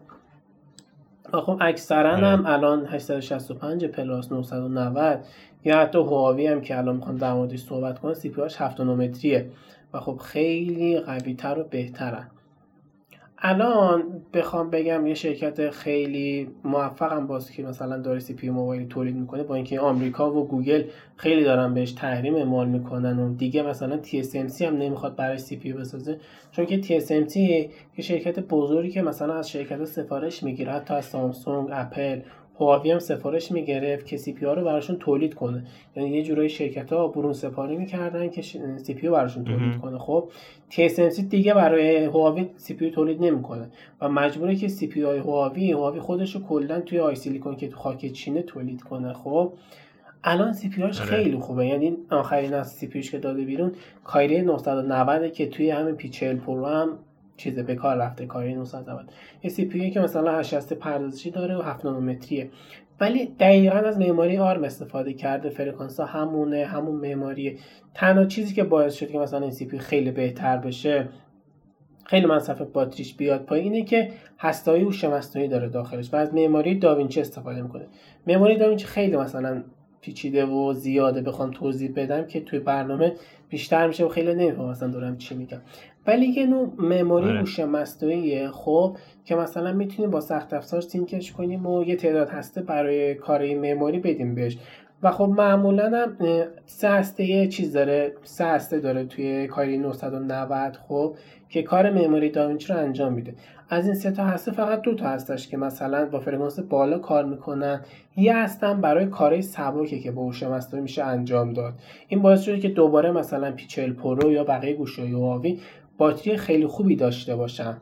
و 1.34 1.42
خب 1.42 1.58
اکثرا 1.62 2.16
آره. 2.16 2.28
هم 2.28 2.46
الان 2.46 2.86
865 2.86 3.86
پلاس 3.86 4.32
990 4.32 5.26
یا 5.66 5.80
حتی 5.80 5.98
هواوی 5.98 6.48
هم 6.48 6.62
که 6.62 6.78
الان 6.78 6.96
می‌خوام 6.96 7.18
در 7.18 7.34
موردش 7.34 7.60
صحبت 7.60 8.00
کنم 8.00 8.14
CPU 8.14 8.42
هاش 8.42 8.62
7 8.62 8.82
نانومتریه 8.82 9.50
و 9.94 10.00
خب 10.00 10.18
خیلی 10.18 11.00
قوی 11.00 11.34
تر 11.34 11.60
و 11.60 11.64
بهترن 11.64 12.28
الان 13.44 14.04
بخوام 14.34 14.70
بگم 14.70 15.08
یه 15.08 15.14
شرکت 15.14 15.70
خیلی 15.70 16.50
موفقم 16.64 17.28
باز 17.28 17.52
که 17.52 17.64
مثلا 17.64 17.98
داره 17.98 18.20
CPU 18.20 18.50
موبایل 18.50 18.88
تولید 18.88 19.16
می‌کنه 19.16 19.44
با 19.44 19.56
اینکه 19.56 19.80
آمریکا 19.80 20.34
و 20.34 20.48
گوگل 20.48 20.84
خیلی 21.16 21.44
دارن 21.44 21.74
بهش 21.74 21.92
تحریم 21.92 22.36
اعمال 22.36 22.68
می‌کنن 22.68 23.20
و 23.20 23.34
دیگه 23.36 23.64
مثلا 23.64 24.00
TSMC 24.04 24.62
هم 24.62 24.78
نمی‌خواد 24.78 25.16
برای 25.16 25.38
CPU 25.38 25.74
بسازه. 25.74 26.20
چون 26.52 26.66
که 26.66 26.82
TSMC 26.82 27.36
یه 27.36 27.70
شرکت 28.02 28.40
بزرگی 28.40 28.90
که 28.90 29.02
مثلا 29.02 29.34
از 29.34 29.50
شرکت 29.50 29.86
سفارش 29.86 30.44
می‌گیره 30.44 30.72
حتی 30.72 30.94
از 30.94 31.06
سامسونگ 31.06 31.70
اپل 31.72 32.20
هواوی 32.60 32.92
هم 32.92 33.00
سفارش 33.00 33.52
می‌گرفت 33.52 34.06
که 34.06 34.18
CPU 34.18 34.46
رو 34.46 34.64
براشون 34.64 34.96
تولید 34.96 35.34
کنه. 35.34 35.64
یعنی 35.96 36.10
یه 36.10 36.24
جورایی 36.24 36.50
شرکت 36.50 36.94
ها 36.94 37.08
برون 37.08 37.34
سپاری 37.34 37.78
می‌کردن 37.78 38.30
که 38.30 38.42
CPU 38.78 39.10
براشون 39.10 39.44
تولید 39.44 39.78
کنه. 39.78 39.98
خب 39.98 40.30
TSMC 40.72 41.22
دیگه 41.30 41.54
برای 41.54 42.06
هواوی 42.06 42.50
CPU 42.56 42.92
تولید 42.92 43.24
نمی‌کنه 43.24 43.70
و 44.02 44.10
مجبوره 44.10 44.56
که 44.56 44.68
CPU 44.68 45.02
هواوی 45.02 45.72
هواوی 45.72 46.00
خودش 46.00 46.36
رو 46.36 46.42
کلا 46.42 46.82
توی 46.82 47.00
HiSilicon 47.00 47.56
که 47.56 47.68
تو 47.68 47.78
خاک 47.78 48.12
چینه 48.12 48.42
تولید 48.42 48.84
کنه. 48.84 49.14
خب 49.14 49.54
الان 50.24 50.54
CPU 50.54 50.92
خیلی 50.92 51.38
خوبه. 51.38 51.68
یعنی 51.68 51.98
آخرین 52.10 52.54
از 52.54 52.72
CPU 52.72 53.02
که 53.02 53.18
داده 53.18 53.46
بیرون 53.46 53.72
Kirin 54.04 54.42
990 54.42 55.34
که 55.34 55.48
توی 55.48 55.70
همین 55.70 55.96
P40 55.96 56.10
Pro 56.10 56.66
هم 56.66 56.90
چیز 57.42 57.60
به 57.60 57.76
کار 57.76 57.98
رفته 57.98 58.26
Kirin 58.26 58.56
990 58.56 59.10
یه 59.44 59.50
CPU 59.50 59.92
که 59.92 60.00
مثلا 60.00 60.40
8 60.40 60.74
پردازشی 60.74 61.32
داره 61.32 61.58
و 61.58 61.62
7 61.62 61.86
نانومتریه 61.86 62.50
ولی 63.00 63.26
دقیقا 63.26 63.78
از 63.78 64.00
معماری 64.00 64.38
ARM 64.38 64.64
استفاده 64.64 65.14
کرده 65.14 65.50
فرکانس 65.50 66.00
ها 66.00 66.06
همونه 66.06 66.66
همون 66.66 66.96
معماری 66.96 67.60
تنها 67.94 68.26
چیزی 68.26 68.54
که 68.54 68.64
باعث 68.64 68.94
شد 68.94 69.12
که 69.12 69.20
مثلا 69.20 69.40
این 69.40 69.52
CPU 69.52 69.80
خیلی 69.80 70.12
بهتر 70.12 70.58
بشه 70.58 71.10
خیلی 72.06 72.26
مصرف 72.26 72.62
باتریش 72.62 73.16
بیاد 73.16 73.46
پایین 73.46 73.74
اینه 73.74 73.86
که 73.86 74.12
هستایی 74.40 74.84
هوش 74.84 74.92
مصنوعی 74.92 75.48
داره 75.48 75.70
داخلش 75.70 76.14
و 76.14 76.16
از 76.16 76.34
معماری 76.34 76.80
داوینچی 76.80 77.22
استفاده 77.22 77.62
می‌کنه. 77.62 77.88
معماری 78.28 78.58
داوینچی 78.58 78.86
خیلی 78.86 79.18
مثلا 79.18 79.64
پیچیده 80.02 80.46
و 80.46 80.74
زیاده 80.74 81.22
بخوام 81.22 81.52
توضیح 81.52 81.92
بدم 81.96 82.26
که 82.28 82.42
توی 82.42 82.60
برنامه 82.60 83.14
بیشتر 83.52 83.88
میشه 83.88 84.06
و 84.06 84.10
خیلی 84.10 84.34
نمیفهم 84.34 84.70
مثلا 84.70 84.90
دارم 84.90 85.18
چی 85.18 85.36
میگم. 85.36 85.62
ولی 86.08 86.26
یه 86.26 86.46
نوع 86.46 86.74
معماری 86.78 87.30
آره. 87.30 87.40
هوش 87.40 87.60
مصنوعی 87.60 88.48
خب 88.48 88.98
که 89.26 89.36
مثلا 89.36 89.74
می‌تونیم 89.74 90.12
با 90.12 90.22
سخت 90.22 90.54
افزار 90.54 90.82
سینکش 90.82 91.32
کنیم 91.32 91.66
و 91.66 91.84
یه 91.84 91.96
تعداد 91.96 92.30
هسته 92.30 92.62
برای 92.62 93.16
کار 93.16 93.56
معماری 93.56 94.00
بدیم 94.00 94.36
بهش. 94.36 94.58
و 95.04 95.12
خب 95.12 95.24
معمولا 95.38 95.86
هم 95.86 96.18
سه 96.66 96.90
هسته 96.90 97.24
یه 97.24 97.48
چیز 97.48 97.74
داره. 97.74 98.14
سه 98.24 98.46
هسته 98.46 98.80
داره 98.80 99.06
توی 99.06 99.48
کاری 99.48 99.78
990 99.78 100.78
خب 100.88 101.16
که 101.50 101.64
کار 101.64 101.90
معماری 101.90 102.30
داوینچی 102.30 102.74
رو 102.74 102.80
انجام 102.80 103.14
میده. 103.14 103.34
از 103.74 103.86
این 103.86 103.96
سه 103.96 104.12
تا 104.12 104.26
هسته 104.26 104.52
فقط 104.52 104.82
دو 104.82 104.94
تا 104.94 105.10
هستش 105.10 105.48
که 105.48 105.58
مثلا 105.58 106.06
با 106.06 106.20
فرکانس 106.20 106.60
بالا 106.60 107.00
کار 107.00 107.26
می‌کنن. 107.26 107.82
یه 108.18 108.38
هستن 108.38 108.82
برای 108.82 109.06
کارهای 109.06 109.42
سبکه 109.42 110.00
که 110.00 110.12
با 110.12 110.22
هوش 110.22 110.44
مصنوعی 110.44 110.84
میشه 110.84 111.04
انجام 111.04 111.54
داد. 111.54 111.74
این 112.08 112.22
باعث 112.22 112.42
شده 112.42 112.60
که 112.60 112.70
دوباره 112.70 113.12
مثلا 113.12 113.52
P40 113.52 113.94
Pro 113.94 114.32
یا 114.32 114.44
بقیه 114.44 114.74
گوشی 114.74 115.12
هواوی 115.12 115.60
باتری 115.98 116.38
خیلی 116.38 116.68
خوبی 116.68 116.96
داشته 116.96 117.36
باشن 117.36 117.78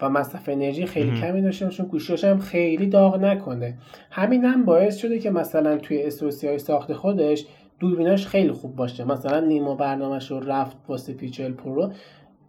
و 0.00 0.08
مصرف 0.08 0.48
انرژی 0.48 0.86
خیلی 0.86 1.20
کمی 1.20 1.42
داشته 1.42 1.64
باشن 1.64 1.84
گوشیاش 1.84 2.24
هم 2.24 2.38
خیلی 2.38 2.86
داغ 2.86 3.16
نکنه. 3.20 3.78
همین 4.10 4.44
هم 4.44 4.64
باعث 4.64 4.96
شده 4.96 5.18
که 5.18 5.30
مثلا 5.30 5.78
توی 5.78 6.02
SoC 6.02 6.48
های 6.48 6.58
ساخت 6.58 6.92
خودش 6.92 7.46
دوربیناش 7.80 8.26
خیلی 8.26 8.52
خوب 8.52 8.76
باشه. 8.76 9.04
مثلا 9.04 9.40
نیما 9.40 9.74
برنامهش 9.74 10.30
رو 10.30 10.40
رفت 10.40 10.76
واسه 10.88 11.12
P40 11.12 11.52
Pro. 11.52 11.92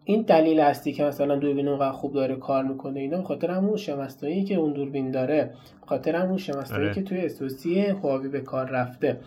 این 0.06 0.22
دلیل 0.22 0.60
هستی 0.60 0.94
که 0.94 1.04
مثلا 1.04 1.36
دوربین 1.36 1.68
اونقدر 1.68 1.92
خوب 1.92 2.14
داره 2.14 2.36
کار 2.36 2.64
می‌کنه 2.64 3.00
اینا 3.00 3.24
خاطر 3.24 3.52
همون 3.52 3.78
هوش 3.78 4.04
مصنوعی 4.04 4.44
که 4.44 4.56
اون 4.56 4.74
دوربین 4.74 5.12
داره 5.12 5.54
خاطر 5.86 6.16
همون 6.16 6.38
هوش 6.38 6.57
مصنوعی 6.57 6.86
آره. 6.86 6.94
که 6.94 7.02
توی 7.02 7.18
SoC 7.26 7.80
هواوی 7.80 8.28
به 8.28 8.40
کار 8.40 8.70
رفته. 8.70 9.20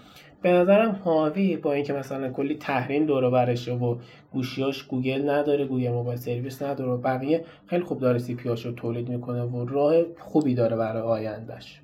به 0.43 0.53
نظرم 0.53 1.01
هواوی 1.05 1.57
با 1.57 1.73
اینکه 1.73 1.93
مثلا 1.93 2.31
کلی 2.31 2.55
تحریم 2.55 3.07
دور 3.07 3.31
برشه 3.31 3.73
و 3.73 3.97
گوشیاش 4.33 4.83
گوگل 4.83 5.31
نداره 5.31 5.65
Google 5.65 5.91
Mobile 5.91 6.19
Service 6.19 6.63
نداره 6.63 6.91
و 6.91 6.97
بقیه 6.97 7.45
خیلی 7.67 7.83
خوب 7.83 8.01
داره 8.01 8.19
CPU 8.19 8.49
رو 8.49 8.73
تولید 8.73 9.09
می‌کنه 9.09 9.43
و 9.43 9.65
راه 9.65 9.95
خوبی 10.19 10.55
داره 10.55 10.77
برای 10.77 11.03
آیندهش 11.03 11.81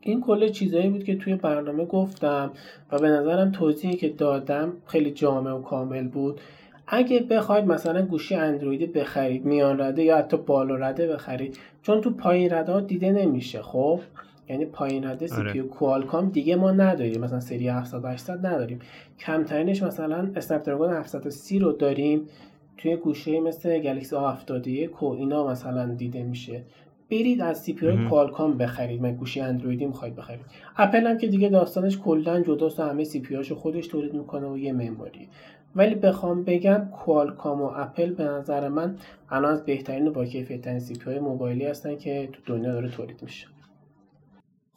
این 0.00 0.20
کل 0.20 0.48
چیزایی 0.48 0.88
بود 0.88 1.04
که 1.04 1.16
توی 1.16 1.34
برنامه 1.34 1.84
گفتم 1.84 2.50
و 2.92 2.98
به 2.98 3.08
نظرم 3.08 3.52
توضیحی 3.52 3.96
که 3.96 4.08
دادم 4.08 4.72
خیلی 4.86 5.10
جامع 5.10 5.52
و 5.52 5.62
کامل 5.62 6.08
بود. 6.08 6.40
اگه 6.86 7.20
بخواید 7.20 7.64
مثلا 7.64 8.02
گوشی 8.02 8.34
اندرویدی 8.34 8.86
بخرید 8.86 9.44
میان 9.44 9.80
رده 9.80 10.02
یا 10.02 10.18
حتی 10.18 10.36
بالا 10.36 10.74
رده 10.74 11.08
بخرید 11.08 11.58
چون 11.82 12.00
تو 12.00 12.10
پایین 12.10 12.52
رده 12.52 12.72
ها 12.72 12.80
دیده 12.80 13.12
نمیشه 13.12 13.62
خب؟ 13.62 14.00
یعنی 14.48 14.64
پایین 14.64 15.04
رده 15.04 15.26
CPU 15.26 15.60
کوالکام 15.60 16.28
دیگه 16.30 16.56
ما 16.56 16.70
نداریم. 16.70 17.20
مثلا 17.20 17.40
سری 17.40 17.68
700 17.68 18.04
800 18.04 18.46
نداریم. 18.46 18.78
کمترینش 19.18 19.82
مثلا 19.82 20.30
Snapdragon 20.36 20.90
730 20.92 21.58
رو 21.58 21.72
داریم 21.72 22.28
توی 22.76 22.96
گوشی 22.96 23.40
مثل 23.40 23.78
گلکسی 23.78 24.16
A71 24.16 25.02
و 25.02 25.06
اینا 25.06 25.46
مثلا 25.46 25.94
دیده 25.94 26.22
میشه. 26.22 26.62
برید 27.10 27.40
از 27.40 27.62
CPU 27.62 28.08
کوالکام 28.08 28.58
بخرید. 28.58 29.02
من 29.02 29.14
گوشی 29.14 29.40
اندرویدی 29.40 29.86
می‌خواید 29.86 30.16
بخرید. 30.16 30.46
اپل 30.76 31.06
هم 31.06 31.18
که 31.18 31.26
دیگه 31.26 31.48
داستانش 31.48 31.98
کلا 31.98 32.40
جداست 32.40 32.80
و 32.80 32.82
همه 32.82 33.04
CPU 33.04 33.42
خودش 33.42 33.86
تولید 33.86 34.14
می‌کنه 34.14 34.46
و 34.46 34.58
یه 34.58 34.72
memory. 34.72 35.28
ولی 35.76 35.94
بخوام 35.94 36.44
بگم 36.44 36.88
کوالکام 36.92 37.62
و 37.62 37.70
اپل 37.76 38.12
به 38.12 38.24
نظر 38.24 38.68
من 38.68 38.96
الان 39.30 39.52
از 39.52 39.64
بهترین 39.64 40.08
و 40.08 40.12
با 40.12 40.24
کیفیت 40.24 40.78
CPU 40.78 41.18
موبایلی 41.18 41.66
هستن 41.66 41.96
که 41.96 42.28
تو 42.32 42.54
دنیا 42.54 42.72
داره 42.72 42.90
تولید 42.90 43.22
میشه. 43.22 43.46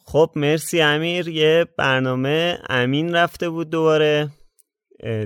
خب 0.04 0.30
مرسی 0.36 0.80
امیر. 0.80 1.28
یه 1.28 1.66
برنامه 1.76 2.58
امین 2.68 3.14
رفته 3.14 3.50
بود 3.50 3.70
دوباره. 3.70 4.28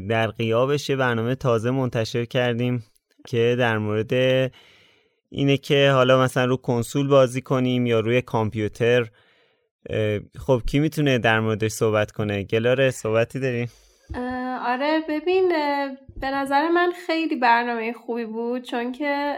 در 0.09 0.27
غیابش 0.27 0.91
یه 0.91 0.97
برنامه 0.97 1.35
تازه 1.35 1.71
منتشر 1.71 2.25
کردیم 2.25 2.85
که 3.27 3.57
در 3.59 3.79
مورد 3.79 4.13
اینه 5.33 5.57
که 5.57 5.91
حالا 5.91 6.23
مثلا 6.23 6.45
رو 6.45 6.57
کنسول 6.57 7.09
بازی 7.09 7.41
کنیم 7.41 7.87
یا 7.87 8.01
روی 8.01 8.23
کامپیوتر 8.23 9.07
خب 10.39 10.63
کی 10.67 10.79
می‌تونه 10.79 11.19
در 11.19 11.41
موردش 11.41 11.71
صحبت 11.71 12.11
کنه؟ 12.11 12.43
گلاره 12.43 12.91
صحبتی 12.91 13.41
داریم 13.41 13.69
آره 14.67 15.05
ببین 15.09 15.49
به 16.21 16.31
نظر 16.31 16.69
من 16.69 16.93
خیلی 17.07 17.37
برنامه 17.37 17.93
خوبی 17.93 18.25
بود 18.25 18.63
چون 18.63 18.93
که 18.93 19.37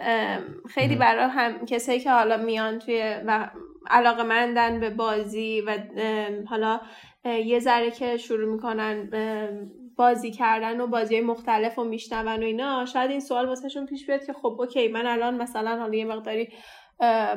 خیلی 0.75 0.97
برای 0.97 1.31
هم 1.31 1.67
کسایی 1.67 2.01
که 2.01 2.11
حالا 2.11 2.37
میان 2.37 2.79
توی 2.79 3.15
علاقه 3.87 4.23
مندن 4.23 4.81
به 4.81 4.91
بازی 4.91 5.61
و 5.61 5.79
حالا 6.47 6.81
یه 7.25 7.61
ذره 7.61 7.91
که 7.91 8.17
شروع 8.17 8.53
می‌کنن 8.53 9.11
بازی 9.97 10.31
کردن 10.31 10.81
و 10.81 10.87
بازی 10.87 11.21
مختلف 11.21 11.79
و 11.79 11.85
میشنون 11.85 12.43
و 12.43 12.45
اینا 12.45 12.85
شاید 12.87 13.11
این 13.11 13.21
سوال 13.21 13.47
واسهشون 13.49 13.87
پیش 13.87 14.07
بیاد 14.07 14.27
که 14.27 14.33
خب 14.33 14.57
اوکی 14.59 14.89
من 14.89 15.07
الان 15.07 15.43
مثلا 15.43 15.79
حالا 15.79 15.95
یه 15.95 16.05
مقداری 16.05 16.49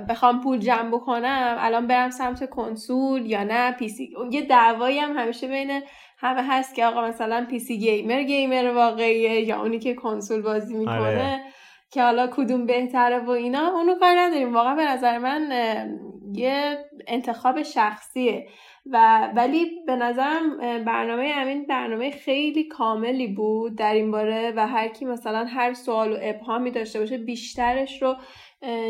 بخوام 0.10 0.42
پول 0.42 0.58
جمع 0.60 0.90
بکنم 0.90 1.56
الان 1.60 1.88
برم 1.88 2.10
سمت 2.10 2.50
کنسول 2.50 3.26
یا 3.26 3.44
نه 3.44 3.72
پیسی 3.72 4.14
یه 4.32 4.42
دعوایی 4.42 5.00
هم 5.00 5.18
همیشه 5.18 5.48
بین 5.48 5.82
همه 6.18 6.42
هست 6.44 6.76
که 6.76 6.86
آقا 6.86 7.08
مثلا 7.08 7.46
پیسی 7.50 7.78
گیمر 7.78 8.24
گیمر 8.24 8.72
واقعیه 8.76 9.42
یا 9.42 9.62
اونی 9.62 9.80
که 9.80 9.94
کنسول 9.94 10.42
بازی 10.42 10.78
می‌کنه 10.78 11.00
آره. 11.00 11.42
که 11.92 12.04
حالا 12.04 12.28
کدوم 12.28 12.66
بهتره 12.66 13.20
و 13.20 13.30
اینا. 13.30 13.68
اونو 13.68 13.96
کار 14.00 14.16
نداریم. 14.18 14.54
واقعا 14.54 14.76
به 14.76 14.86
نظر 14.86 15.18
من 15.18 15.52
یه 16.34 16.86
انتخاب 17.08 17.64
شخصیه. 17.64 18.48
و 18.92 19.28
ولی 19.36 19.66
به 19.88 19.96
نظرم 19.96 20.58
برنامه 20.86 21.32
امین 21.36 21.66
برنامه 21.66 22.12
خیلی 22.12 22.64
کاملی 22.64 23.28
بود 23.28 23.76
در 23.76 23.94
این 23.94 24.12
باره 24.12 24.54
و 24.56 24.68
هر 24.68 24.88
کی 24.88 25.06
مثلا 25.06 25.46
هر 25.46 25.74
سوال 25.74 26.14
و 26.14 26.18
ابهامی 26.22 26.72
داشته 26.72 27.00
باشه 27.00 27.18
بیشترش 27.18 28.02
رو 28.02 28.16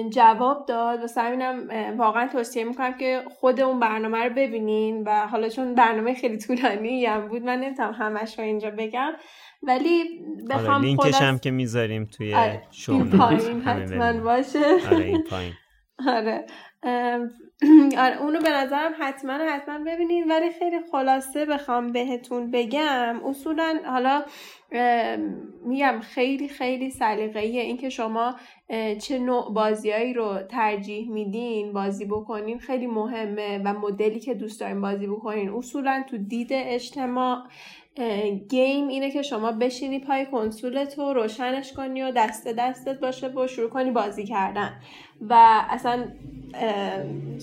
جواب 0.10 0.66
داد. 0.68 1.00
و 1.04 1.22
همینم 1.22 1.68
واقعا 1.98 2.28
توصیه 2.28 2.64
می‌کنم 2.64 2.98
که 2.98 3.24
خود 3.30 3.62
اون 3.62 3.80
برنامه 3.80 4.24
رو 4.24 4.34
ببینین 4.36 5.04
و 5.04 5.28
حالا 5.28 5.50
چون 5.50 5.76
برنامه 5.76 6.14
خیلی 6.14 6.38
طولانی 6.38 7.06
هم 7.06 7.28
بود 7.28 7.42
من 7.42 7.60
نمی‌تونم 7.60 7.94
همش 7.94 8.40
رو 8.40 8.46
اینجا 8.46 8.72
بگم. 8.78 9.14
ولی 9.64 10.04
بخوام 10.50 10.82
لینکش 10.82 11.22
هم 11.22 11.40
که 11.40 11.52
می‌ذاریم 11.52 12.06
توی 12.06 12.34
آره. 12.34 12.62
پایین 13.18 13.62
حتما 13.62 14.24
باشه. 14.24 14.60
آره 14.92 15.06
این 15.06 15.24
پایین. 15.24 15.54
آره. 16.16 16.46
آره 17.98 18.22
اونو 18.22 18.40
به 18.40 18.50
نظرم 18.50 18.92
حتما 19.00 19.34
حتما 19.34 19.80
ببینین. 19.80 20.32
ولی 20.32 20.50
خیلی 20.50 20.80
خلاصه 20.92 21.46
بخوام 21.46 21.92
بهتون 21.92 22.52
بگم 22.52 23.22
اصولا 23.26 23.80
حالا 23.86 24.24
میگم 25.66 26.00
خیلی 26.02 26.48
خیلی 26.48 26.90
سلیقه‌ایه 26.90 27.62
اینکه 27.62 27.90
شما 27.90 28.36
چه 29.02 29.20
نوع 29.20 29.54
بازیایی 29.54 30.14
رو 30.14 30.38
ترجیح 30.50 31.10
میدین 31.10 31.74
بازی 31.74 32.06
بکنین. 32.06 32.60
خیلی 32.60 32.88
مهمه 32.88 33.62
و 33.66 33.74
مدلی 33.74 34.20
که 34.20 34.34
دوست 34.34 34.60
دارین 34.60 34.82
بازی 34.82 35.08
بکنین. 35.08 35.50
اصولا 35.50 36.04
تو 36.10 36.18
دید 36.18 36.50
اجتماع 36.52 37.38
گیم 38.50 38.88
اینه 38.88 39.12
که 39.12 39.22
شما 39.22 39.52
بشینی 39.52 40.00
پای 40.00 40.26
کنسولت 40.26 41.00
رو 41.00 41.14
روشنش 41.14 41.74
کنی 41.74 42.02
و 42.04 42.12
دست 42.12 42.48
دستت 42.48 43.00
باشه 43.00 43.28
و 43.28 43.48
شروع 43.48 43.70
کنی 43.70 43.92
بازی 43.92 44.26
کردن. 44.26 44.82
و 45.22 45.62
اصلا 45.70 46.06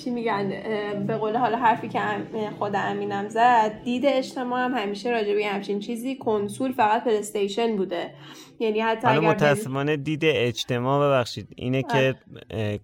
چی 0.05 0.11
میگن 0.11 0.49
به 1.07 1.17
قول 1.17 1.37
حالا 1.37 1.57
حرفی 1.57 1.89
که 1.89 2.01
خود 2.59 2.73
امینم 2.75 3.29
زد 3.29 3.83
دید 3.85 4.07
اجتماع 4.07 4.65
هم 4.65 4.75
همیشه 4.75 5.11
راجع 5.11 5.35
به 5.35 5.47
همچین 5.47 5.81
چیزی 5.81 6.17
کنسول 6.17 6.73
فقط 6.73 7.05
پلیستیشن 7.05 7.77
بوده. 7.77 8.11
یعنی 8.59 8.81
حتی 8.81 9.07
حالا 9.07 9.21
متاسفانه 9.21 9.97
دید 9.97 10.23
اجتماع 10.25 11.07
ببخشید 11.07 11.49
اینه 11.57 11.83
که 11.83 12.15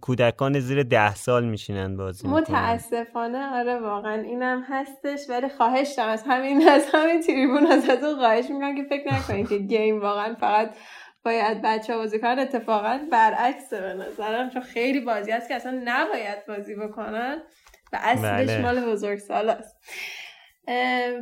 کودکان 0.00 0.60
زیر 0.60 0.82
ده 0.82 1.14
سال 1.14 1.44
میشینن 1.44 1.96
بازی 1.96 2.28
متاسفانه 2.28 3.58
آره 3.58 3.78
واقعا 3.78 4.22
اینم 4.22 4.64
هستش 4.68 5.20
ولی 5.28 5.48
خواهش 5.48 5.88
دارم 5.96 6.08
از 6.08 6.24
همین 6.26 6.68
از 6.68 6.86
همین 6.94 7.20
تریبون 7.20 7.66
ازتون 7.66 8.16
خواهش 8.16 8.44
می‌کنم 8.50 8.76
که 8.76 8.82
فکر 8.82 9.14
نکنید 9.14 9.48
که 9.48 9.58
گیم 9.58 10.00
واقعا 10.00 10.34
فقت 10.34 10.76
باید 11.24 11.62
بچه 11.62 11.96
بازی 11.96 12.18
کنن 12.20 12.38
اتفاقا 12.38 13.00
برعکس 13.12 13.74
به 13.74 13.94
نظرم 13.94 14.50
چون 14.50 14.62
خیلی 14.62 15.00
بازی 15.00 15.30
هست 15.30 15.48
که 15.48 15.54
اصلا 15.54 15.82
نباید 15.84 16.46
بازی 16.48 16.74
بکنن 16.74 17.42
و 17.92 17.98
اصلش 18.02 18.50
بله. 18.50 18.60
مال 18.60 18.92
بزرگ 18.92 19.18
سال 19.18 19.50
است. 19.50 19.76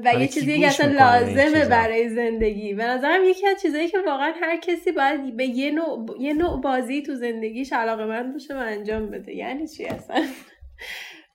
و 0.05 0.15
یه 0.21 0.29
چیزی 0.29 0.61
که 0.61 0.67
اصلا 0.67 0.87
لازمه 0.87 1.65
برای 1.65 2.09
زندگی. 2.09 2.75
به 2.75 2.85
نظرم 2.85 3.25
یکی 3.25 3.47
از 3.47 3.63
چیزایی 3.63 3.89
که 3.89 3.99
واقعا 4.07 4.33
هر 4.41 4.57
کسی 4.57 4.93
باید 4.93 5.37
به 5.37 5.45
یه 5.45 5.71
نوع, 5.71 6.07
یه 6.21 6.35
نوع 6.35 6.61
بازی 6.61 7.03
تو 7.03 7.15
زندگیش 7.15 7.73
علاقه 7.73 8.05
من 8.05 8.33
باشه 8.33 8.55
و 8.55 8.59
انجام 8.59 9.11
بده. 9.11 9.35
یعنی 9.35 9.69
چی 9.69 9.85
اصلا؟ 9.85 10.25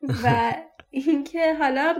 و 0.24 0.54
اینکه 0.96 1.54
حالا 1.54 1.96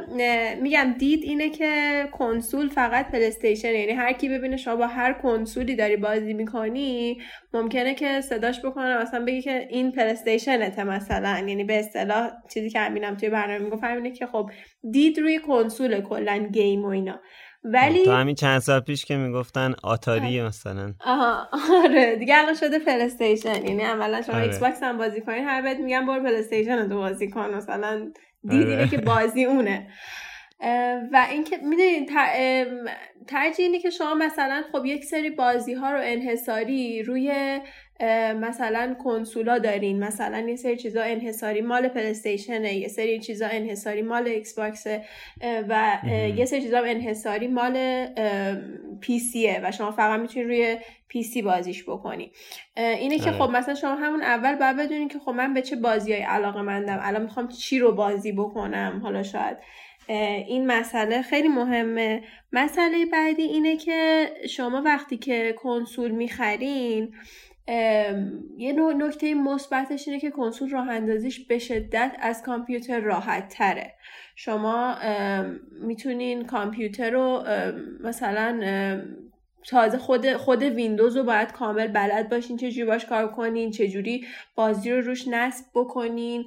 میگم 0.62 0.96
دید 1.00 1.24
اینه 1.24 1.50
که 1.50 2.04
کنسول 2.12 2.70
فقط 2.70 3.12
پلیستیشن 3.12 3.70
یعنی 3.70 3.92
هر 3.92 4.14
کی 4.14 4.30
ببینه 4.30 4.58
شما 4.58 4.76
با 4.76 4.88
هر 4.88 5.14
کنسولی 5.14 5.76
داری 5.76 5.98
بازی 5.98 6.34
می‌کنی 6.34 7.22
ممکنه 7.54 7.94
که 7.94 8.22
صداش 8.22 8.66
بکنه. 8.66 9.02
مثلا 9.02 9.26
بگی 9.26 9.42
که 9.42 9.68
این 9.70 9.92
پلیستیشنته 9.92 10.84
مثلا. 10.84 11.44
یعنی 11.48 11.64
به 11.64 11.80
اصطلاح 11.80 12.32
چیزی 12.54 12.70
که 12.70 12.80
همینم 12.80 13.16
توی 13.16 13.30
برنامه 13.30 13.60
می‌گفت 13.60 13.84
اینه 13.84 14.12
که 14.12 14.26
خب 14.26 14.50
دید 14.92 15.20
روی 15.20 15.40
کنسول 15.40 16.02
کلا 16.02 16.38
game 16.54 16.86
و 16.86 16.88
اینا. 16.88 17.20
ولی 17.64 18.06
تو 18.06 18.12
همین 18.12 18.36
چند 18.36 18.60
سال 18.60 18.80
پیش 18.80 19.06
که 19.06 19.18
می‌گفتن 19.18 19.74
آتاری 19.84 20.40
آره. 20.40 20.48
مثلا. 20.48 20.94
آها 21.00 21.50
آره. 21.84 22.16
دیگه 22.16 22.38
الان 22.38 22.54
شده 22.54 22.80
پلیستیشن. 22.80 23.66
یعنی 23.66 23.84
اولا 23.84 24.22
شما 24.22 24.38
ایکس 24.38 24.60
باکس 24.60 24.84
هم 24.84 24.98
بازی 24.98 25.22
کنین 25.22 25.44
هر 25.44 25.62
بهت 25.62 25.78
میگن 25.80 26.06
برو 26.06 26.24
پلیستیشن 26.24 26.90
تو 26.90 26.96
بازی 26.96 27.30
کن. 27.30 27.54
مثلا 27.54 28.12
دیدینه 28.50 28.76
آره. 28.76 28.88
که 28.88 28.98
بازی 28.98 29.46
اونه 29.46 29.88
و 31.12 31.28
اینکه 31.32 31.58
می‌دونید 31.58 32.12
ترجیح 33.28 33.66
اینه 33.66 33.80
که 33.80 33.90
شما 33.90 34.14
مثلا 34.14 34.64
خب 34.72 34.86
یک 34.86 35.06
سری 35.06 35.30
بازی 35.30 35.74
ها 35.74 35.92
رو 35.92 36.00
انحصاری 36.04 37.04
روی 37.04 37.60
مثلا 38.42 38.96
کنسولا 39.04 39.58
دارین 39.58 40.00
مثلا 40.00 40.40
یه 40.40 40.56
سری 40.56 40.78
چیزا 40.78 41.02
انحصاری 41.02 41.62
مال 41.62 41.88
پلیستیشنه 41.88 42.74
یه 42.74 42.88
سری 42.88 43.20
چیزا 43.20 43.48
انحصاری 43.48 44.02
مال 44.02 44.28
ایکس 44.28 44.60
باکس 44.60 44.88
و 45.70 45.98
یه 46.36 46.46
سری 46.46 46.62
چیزا 46.62 46.80
انحصاری 46.80 47.48
مال 47.48 48.06
PC 49.02 49.20
ه 49.20 49.62
و 49.64 49.72
شما 49.72 49.92
فقط 49.92 50.20
می‌تونید 50.20 50.48
روی 50.48 50.78
PC 51.08 51.42
بازیش 51.42 51.84
بکنی. 51.84 52.32
اینه 52.78 53.20
که 53.20 53.32
خب 53.32 53.42
آره. 53.42 53.52
مثلا 53.52 53.76
شما 53.76 53.96
همون 53.96 54.22
اول 54.22 54.56
باید 54.56 54.78
بدونین 54.78 55.08
که 55.08 55.20
خب 55.20 55.32
من 55.32 55.54
به 55.54 55.62
چه 55.62 55.76
بازیای 55.76 56.22
علاقه 56.22 56.62
مندم 56.62 57.00
الان 57.02 57.22
می‌خوام 57.22 57.48
چی 57.48 57.80
رو 57.80 57.92
بازی 57.92 58.32
بکنم 58.32 59.00
حالا 59.04 59.24
شاید. 59.24 59.58
این 60.48 60.68
مسئله 60.68 61.22
خیلی 61.22 61.48
مهمه. 61.48 62.24
مسئله 62.52 63.06
بعدی 63.06 63.44
اینه 63.44 63.78
که 63.78 64.30
شما 64.50 64.82
وقتی 64.86 65.18
که 65.18 65.56
کنسول 65.58 66.12
می‌خرین 66.12 67.14
یه 68.58 68.74
نکته 68.98 69.34
مثبتش 69.34 70.08
اینه 70.08 70.20
که 70.20 70.32
کنسول 70.32 70.70
راه 70.70 70.90
اندازیش 70.90 71.40
به 71.40 71.60
شدت 71.60 72.16
از 72.20 72.44
کامپیوتر 72.44 73.00
راحت 73.00 73.50
تره. 73.50 73.94
شما 74.36 74.96
می‌تونین 75.82 76.46
کامپیوتر 76.46 77.10
رو 77.10 77.44
مثلا 78.04 78.60
تازه 79.68 79.98
خود 79.98 80.34
خود 80.34 80.64
ویندوز 80.64 81.18
رو 81.18 81.24
باید 81.24 81.52
کامل 81.52 81.88
بلد 81.88 82.30
باشین 82.30 82.58
چجوری 82.58 82.86
باش 82.86 83.06
کار 83.06 83.32
کنین 83.32 83.72
چجوری 83.72 84.26
بازی 84.56 84.92
رو 84.92 85.02
روش 85.02 85.28
نصب 85.28 85.66
بکنین. 85.76 86.46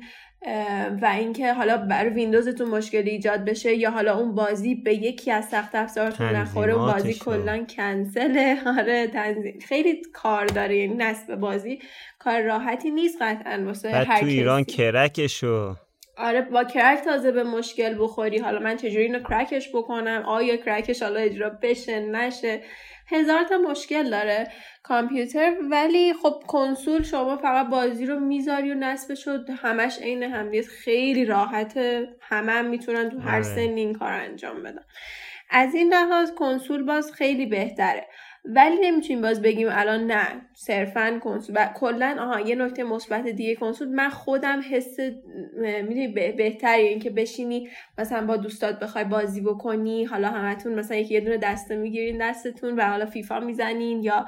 و 1.03 1.07
اینکه 1.07 1.53
حالا 1.53 1.76
برای 1.76 2.11
ویندوزتون 2.11 2.68
مشکلی 2.68 3.11
ایجاد 3.11 3.44
بشه 3.44 3.74
یا 3.74 3.90
حالا 3.90 4.18
اون 4.18 4.34
بازی 4.34 4.74
به 4.74 4.94
یکی 4.94 5.30
از 5.30 5.49
سخت 5.49 5.74
افزارتون 5.74 6.26
نخوره 6.26 6.72
اون 6.72 6.92
بازی 6.92 7.14
کلا 7.14 7.64
کنسله. 7.64 8.59
آره 8.78 9.07
تنظیم. 9.07 9.59
خیلی 9.68 10.03
کار 10.12 10.47
داره 10.47 10.76
یعنی 10.76 10.94
نصب 10.94 11.34
بازی 11.34 11.78
کار 12.18 12.42
راحتی 12.42 12.90
نیست 12.90 13.22
قطعا 13.22 13.64
واسه 13.64 13.90
هر 13.90 14.20
تو 14.20 14.26
ایران 14.26 14.64
کرکشو. 14.64 15.74
آره 16.18 16.40
با 16.42 16.64
کرک 16.64 16.99
تازه 17.05 17.32
به 17.32 17.44
مشکل 17.44 17.97
بخوری. 17.99 18.38
حالا 18.38 18.59
من 18.59 18.76
چجوری 18.76 19.05
اینو 19.05 19.20
کرکش 19.20 19.68
بکنم؟ 19.74 20.22
آیا 20.26 20.57
کرکش 20.57 21.03
حالا 21.03 21.20
اجرا 21.20 21.51
بشه 21.62 22.01
نشه؟ 22.01 22.62
هزار 23.09 23.44
تا 23.44 23.59
مشکل 23.59 24.11
داره 24.11 24.48
کامپیوتر 24.82 25.54
ولی 25.70 26.14
خب 26.22 26.42
کنسول 26.46 27.02
شما 27.02 27.36
فقط 27.36 27.66
بازی 27.66 28.07
رو 28.07 28.20
می‌ذاری 28.20 28.70
و 28.70 28.74
نصب 28.74 29.14
شد 29.14 29.46
همش 29.62 29.98
عین 29.98 30.22
هم 30.22 30.50
خیلی 30.62 31.24
راحته. 31.24 32.09
همه 32.20 32.52
هم 32.52 32.64
می‌تونن 32.64 33.11
تو 33.11 33.18
هر 33.18 33.34
آره. 33.34 33.42
سن 33.42 33.61
این 33.61 33.94
کار 33.94 34.12
انجام 34.12 34.62
بدن. 34.62 34.84
از 35.50 35.74
این 35.74 35.94
لحاظ 35.94 36.30
کنسول 36.30 36.82
باز 36.82 37.12
خیلی 37.12 37.46
بهتره. 37.46 38.07
ولی 38.55 38.76
نمی‌تونیم 38.80 39.22
باز 39.22 39.42
بگیم 39.42 39.68
الان 39.70 40.07
نه. 40.07 40.26
صرفا 40.55 41.20
کنسول. 41.24 41.57
و 41.59 41.68
کلا 41.74 42.16
آها 42.20 42.40
یه 42.40 42.55
نکته 42.55 42.82
مثبت 42.84 43.24
دیگه 43.28 43.55
کنسول. 43.55 43.88
من 43.88 44.09
خودم 44.09 44.61
حس 44.70 44.97
می‌دونی 45.59 46.09
بهتری 46.32 46.82
اینکه 46.82 47.11
بشینی 47.11 47.68
مثلا 47.99 48.26
با 48.26 48.36
دوستات 48.36 48.78
بخوای 48.78 49.05
بازی 49.05 49.40
بکنی. 49.40 50.05
حالا 50.05 50.28
همتون 50.28 50.74
مثلا 50.74 50.97
یکی 50.97 51.14
یه 51.14 51.20
دونه 51.20 51.36
دسته 51.36 51.76
می‌گیرین 51.76 52.18
دستتون 52.30 52.76
و 52.76 52.82
حالا 52.82 53.07
فیفا 53.07 53.40
می‌زنین 53.40 54.03
یا 54.03 54.26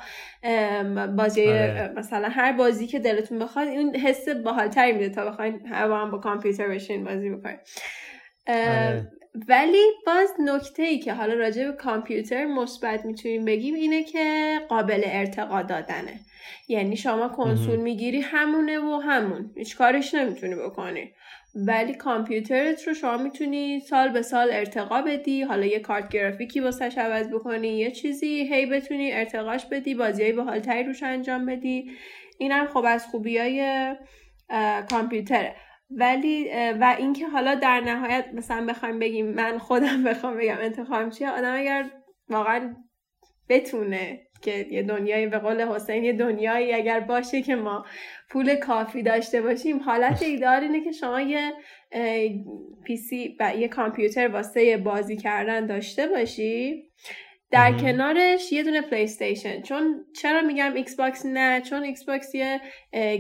بازی 1.16 1.48
آره. 1.48 1.92
مثلا 1.96 2.28
هر 2.28 2.52
بازی 2.52 2.86
که 2.86 2.98
دلتون 2.98 3.38
بخواد 3.38 3.68
این 3.68 3.96
حس 3.96 4.28
باحالتری 4.28 4.92
میده 4.92 5.08
تا 5.08 5.24
بخواین 5.24 5.66
هم 5.66 6.10
با 6.10 6.18
کامپیوتر 6.18 6.68
بشین 6.68 7.04
بازی 7.04 7.30
بکنین. 7.30 7.58
آره. 8.48 9.10
ولی 9.48 9.82
باز 10.06 10.28
نکته 10.38 10.82
ای 10.82 10.98
که 10.98 11.12
حالا 11.12 11.34
راجع 11.34 11.64
به 11.64 11.72
کامپیوتر 11.72 12.46
مثبت 12.46 13.04
می‌تونیم 13.04 13.44
بگیم 13.44 13.74
اینه 13.74 14.02
که 14.02 14.58
قابل 14.68 15.02
ارتقا 15.04 15.62
دادنه. 15.62 16.20
یعنی 16.68 16.96
شما 16.96 17.28
کنسول 17.28 17.76
می‌گیری 17.76 18.20
همونه 18.20 18.78
و 18.78 19.00
همون. 19.00 19.50
هیچ 19.56 19.76
کارش 19.76 20.14
نمی‌تونی 20.14 20.54
بکنی. 20.54 21.12
ولی 21.54 21.94
کامپیوترت 21.94 22.88
رو 22.88 22.94
شما 22.94 23.16
می‌تونی 23.16 23.80
سال 23.80 24.08
به 24.08 24.22
سال 24.22 24.48
ارتقا 24.52 25.02
بدی. 25.02 25.42
حالا 25.42 25.66
یه 25.66 25.80
کارت 25.80 26.08
گرافیکی 26.08 26.60
واسش 26.60 26.98
عوض 26.98 27.28
بکنی 27.28 27.68
یه 27.68 27.90
چیزی 27.90 28.26
هی 28.26 28.66
بتونی 28.66 29.12
ارتقاش 29.12 29.66
بدی 29.66 29.94
بازیای 29.94 30.32
باحالتری 30.32 30.82
روش 30.82 31.02
انجام 31.02 31.46
بدی. 31.46 31.90
اینم 32.38 32.66
خب 32.66 32.84
از 32.86 33.06
خوبی 33.06 33.38
های 33.38 33.94
کامپیوتره. 34.90 35.54
ولی 35.90 36.50
و 36.80 36.96
اینکه 36.98 37.28
حالا 37.28 37.54
در 37.54 37.80
نهایت 37.80 38.24
مثلا 38.32 38.66
بخوایم 38.66 38.98
بگیم 38.98 39.26
من 39.26 39.58
خودم 39.58 40.04
بخوام 40.04 40.36
بگم 40.36 40.58
انتخابم 40.60 41.10
چیه 41.10 41.30
آدم 41.30 41.54
اگر 41.54 41.90
واقعا 42.28 42.76
بتونه 43.48 44.20
که 44.42 44.66
یه 44.70 44.82
دنیایی 44.82 45.26
به 45.26 45.38
قول 45.38 45.60
حسین 45.60 46.04
یه 46.04 46.12
دنیایی 46.12 46.72
اگر 46.72 47.00
باشه 47.00 47.42
که 47.42 47.56
ما 47.56 47.86
پول 48.30 48.54
کافی 48.54 49.02
داشته 49.02 49.42
باشیم 49.42 49.78
حالت 49.78 50.22
ایده‌آل 50.32 50.60
اینه 50.60 50.84
که 50.84 50.92
شما 50.92 51.20
یه 51.20 51.52
PC 52.84 53.36
و 53.40 53.56
یه 53.56 53.68
کامپیوتر 53.68 54.28
واسه 54.28 54.76
بازی 54.76 55.16
کردن 55.16 55.66
داشته 55.66 56.06
باشی. 56.06 56.84
در 57.50 57.72
کنارش 57.72 58.52
یه 58.52 58.62
دونه 58.62 58.80
پلی 58.80 59.02
استیشن 59.02 59.62
چون 59.62 60.04
چرا 60.22 60.40
میگم 60.40 60.74
ایکس 60.74 60.96
باکس 60.96 61.26
نه؟ 61.26 61.60
چون 61.60 61.82
ایکس 61.82 62.04
باکس 62.04 62.34
یه 62.34 62.60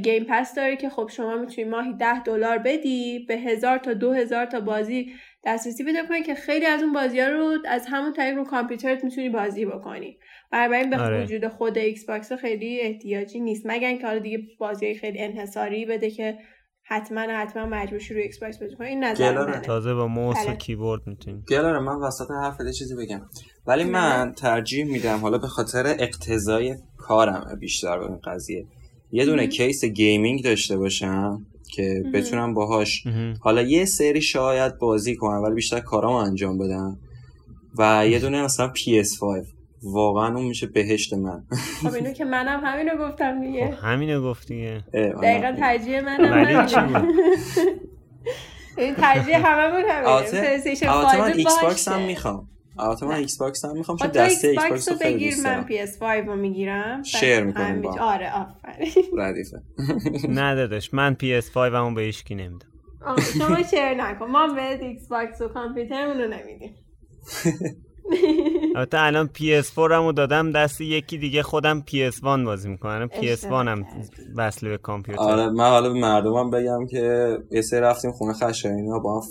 Game 0.02 0.26
Pass 0.28 0.54
داره 0.54 0.76
که 0.76 0.88
خب 0.88 1.08
شما 1.12 1.36
می‌تونی 1.36 1.68
ماهی 1.68 1.92
ده 1.92 2.22
دلار 2.22 2.58
بدی 2.58 3.24
به 3.28 3.34
هزار 3.34 3.78
تا 3.78 3.94
دو 3.94 4.12
هزار 4.12 4.46
تا 4.46 4.60
بازی 4.60 5.12
دسترسی 5.44 5.84
پیدا 5.84 6.06
کنی 6.06 6.22
که 6.22 6.34
خیلی 6.34 6.66
از 6.66 6.82
اون 6.82 6.92
بازی 6.92 7.20
ها 7.20 7.28
رو 7.28 7.58
از 7.68 7.86
همون 7.86 8.12
طریق 8.12 8.36
رو 8.36 8.44
کامپیوترت 8.44 9.04
می‌تونی 9.04 9.28
بازی 9.28 9.64
بکنی. 9.64 10.18
بنابراین 10.52 10.90
به 10.90 10.98
آره. 10.98 11.22
وجود 11.22 11.48
خود 11.48 11.78
ایکس 11.78 12.06
باکس 12.06 12.32
خیلی 12.32 12.80
احتیاجی 12.80 13.40
نیست. 13.40 13.62
مگر 13.66 13.88
اینکه 13.88 14.06
حالا 14.06 14.18
دیگه 14.18 14.38
بازی 14.58 14.94
خیلی 14.94 15.18
انحصاری 15.18 15.86
بده 15.86 16.10
که 16.10 16.38
حتما 16.88 17.20
حتما 17.20 17.66
مجبور 17.66 18.00
رو 18.10 18.16
ایکس 18.16 18.38
باکس 18.38 18.58
بازی 18.58 18.74
این 18.80 19.04
نظر 19.04 19.60
تازه 19.60 19.94
با 19.94 20.06
موس 20.06 20.36
و 20.36 20.46
بله. 20.46 20.56
کیبورد 20.56 21.06
می‌تونیم. 21.06 21.44
گلاره 21.48 21.78
من 21.78 21.96
وسط 21.96 22.30
حرف 22.30 22.56
چیزی 22.78 22.94
بگم. 22.96 23.20
ولی 23.66 23.84
من 23.84 24.32
ترجیح 24.36 24.84
میدم 24.84 25.18
حالا 25.18 25.38
به 25.38 25.46
خاطر 25.46 25.96
اقتضای 25.98 26.76
کارم 26.96 27.58
بیشتر 27.60 27.98
به 27.98 28.06
این 28.06 28.18
قضیه. 28.24 28.66
یه 29.12 29.24
دونه 29.24 29.46
کیس 29.46 29.84
gaming 29.84 30.44
داشته 30.44 30.76
باشم 30.76 31.46
که 31.74 32.02
بتونم 32.14 32.54
باهاش 32.54 33.04
حالا 33.40 33.62
یه 33.62 33.84
سری 33.84 34.22
شاید 34.22 34.78
بازی 34.78 35.16
کنم 35.16 35.42
ولی 35.42 35.54
بیشتر 35.54 35.80
کارامو 35.80 36.16
انجام 36.16 36.58
بدم. 36.58 36.98
و 37.78 38.06
یه 38.08 38.18
دونه 38.18 38.42
مثلا 38.44 38.72
PS5 38.72 39.57
واقعا 39.82 40.36
اون 40.36 40.46
میشه 40.46 40.66
بهشت 40.66 41.14
من. 41.14 41.44
خب 41.82 41.94
اینو 41.94 42.12
که 42.12 42.24
منم 42.24 42.60
همینو 42.64 43.08
گفتم 43.08 43.40
دیگه. 43.40 43.70
خب 43.70 43.84
همینو 43.84 44.22
گفتی 44.22 44.78
دقیقا 45.22 45.52
ترجیح 45.58 46.00
منم 46.00 46.32
این 48.78 48.94
ترجیح 48.94 49.46
هممون 49.46 49.82
همینه 49.90 51.18
من 51.18 51.32
ایکس 51.32 51.62
باکس 51.62 51.88
هم 51.88 52.02
می‌خوام. 52.02 52.48
البته 52.78 53.06
من 53.06 53.14
ایکس 53.14 53.38
باکس 53.38 53.64
هم 53.64 53.76
می‌خوام 53.76 53.98
چون 53.98 54.08
دسته 54.08 54.48
ایکس 54.48 54.62
باکس 54.62 54.88
رو 54.88 54.94
بگیر 55.00 55.34
من 55.44 55.64
PS 55.64 55.98
5 55.98 56.26
رو 56.28 56.36
می‌گیرم. 56.36 57.02
share 57.02 57.44
می‌کنیم 57.44 57.80
با. 57.80 57.96
آره 58.00 58.32
آفرین. 58.34 59.04
ردیفه. 59.18 59.62
نه 60.28 60.54
داداش 60.54 60.94
من 60.94 61.14
PS 61.14 61.52
5 61.52 61.72
همون 61.72 61.94
به 61.94 62.02
هیچ 62.02 62.24
کی 62.24 62.34
نمیدم. 62.34 62.66
شما 63.38 63.62
share 63.62 63.94
نکن. 63.94 64.26
ما 64.26 64.46
به 64.46 64.84
ایکس 64.86 65.08
باکس 65.08 65.40
و 65.40 65.48
کامپیوترمون 65.48 66.20
رو 66.20 66.28
نمیدیم. 66.28 66.74
البته 68.78 68.98
الان 69.00 69.30
PS4 69.38 69.76
رو 69.76 70.12
دادم 70.12 70.52
دست 70.52 70.80
یکی 70.80 71.18
دیگه 71.18 71.42
خودم 71.42 71.84
PS1 71.90 72.22
بازی 72.22 72.68
می‌کنم. 72.68 73.08
PS1 73.08 73.44
هم 73.44 73.84
وصل 74.36 74.68
به 74.68 74.78
کامپیوتر. 74.78 75.22
آره 75.22 75.50
من 75.50 75.68
حالا 75.70 75.88
به 75.92 76.00
مردمم 76.00 76.50
بگم 76.50 76.86
که 76.86 77.36
یه 77.50 77.62
سری 77.62 77.80
رفتیم 77.80 78.12
خونه 78.12 78.32
خشاینا 78.32 78.98
با 78.98 79.20
هم 79.20 79.26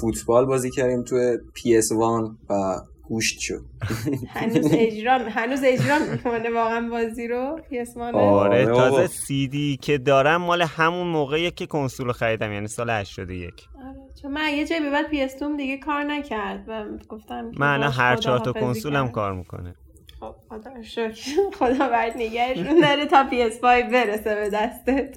فوتبال 0.00 0.46
بازی 0.46 0.70
کردیم 0.70 1.04
تو 1.04 1.16
PS1 1.56 2.30
و 2.50 2.76
گوشت 3.08 3.38
شد. 3.38 3.60
هنوز 4.28 4.68
اجرا 4.72 5.12
هنوز 5.12 5.60
اجرا 5.64 5.98
می‌کنه 6.12 6.50
واقعا 6.50 6.88
بازی 6.90 7.28
رو 7.28 7.60
PS1 7.70 7.98
آره, 7.98 8.18
آره 8.18 8.66
تازه 8.66 9.06
سی 9.06 9.48
دی 9.48 9.78
که 9.82 9.98
دارم 9.98 10.42
مال 10.42 10.62
همون 10.62 11.06
موقعی 11.06 11.50
که 11.50 11.66
کنسول 11.66 12.12
خریدم 12.12 12.52
یعنی 12.52 12.68
سال 12.68 12.90
81 12.90 13.68
آره. 13.76 13.99
چون 14.22 14.30
من 14.30 14.48
یه 14.54 14.66
جایی 14.66 14.82
به 14.82 14.90
بعد 14.90 15.06
PS 15.06 15.56
دیگه 15.56 15.76
کار 15.76 16.04
نکرد 16.04 16.64
و 16.68 16.84
گفتم 17.08 17.50
من 17.56 17.82
هر 17.82 18.16
چهار 18.16 18.38
تا 18.38 18.52
کنسولم 18.52 19.08
کار 19.08 19.34
می‌کنه. 19.34 19.74
خب 20.20 20.34
خدا 20.48 20.82
شکر. 20.82 21.30
خدا 21.58 21.88
برد 21.88 22.12
نگهشون 22.16 22.80
داره 22.80 23.06
تا 23.06 23.28
PS5 23.30 23.62
برسه 23.62 24.34
به 24.34 24.50
دستت. 24.52 25.16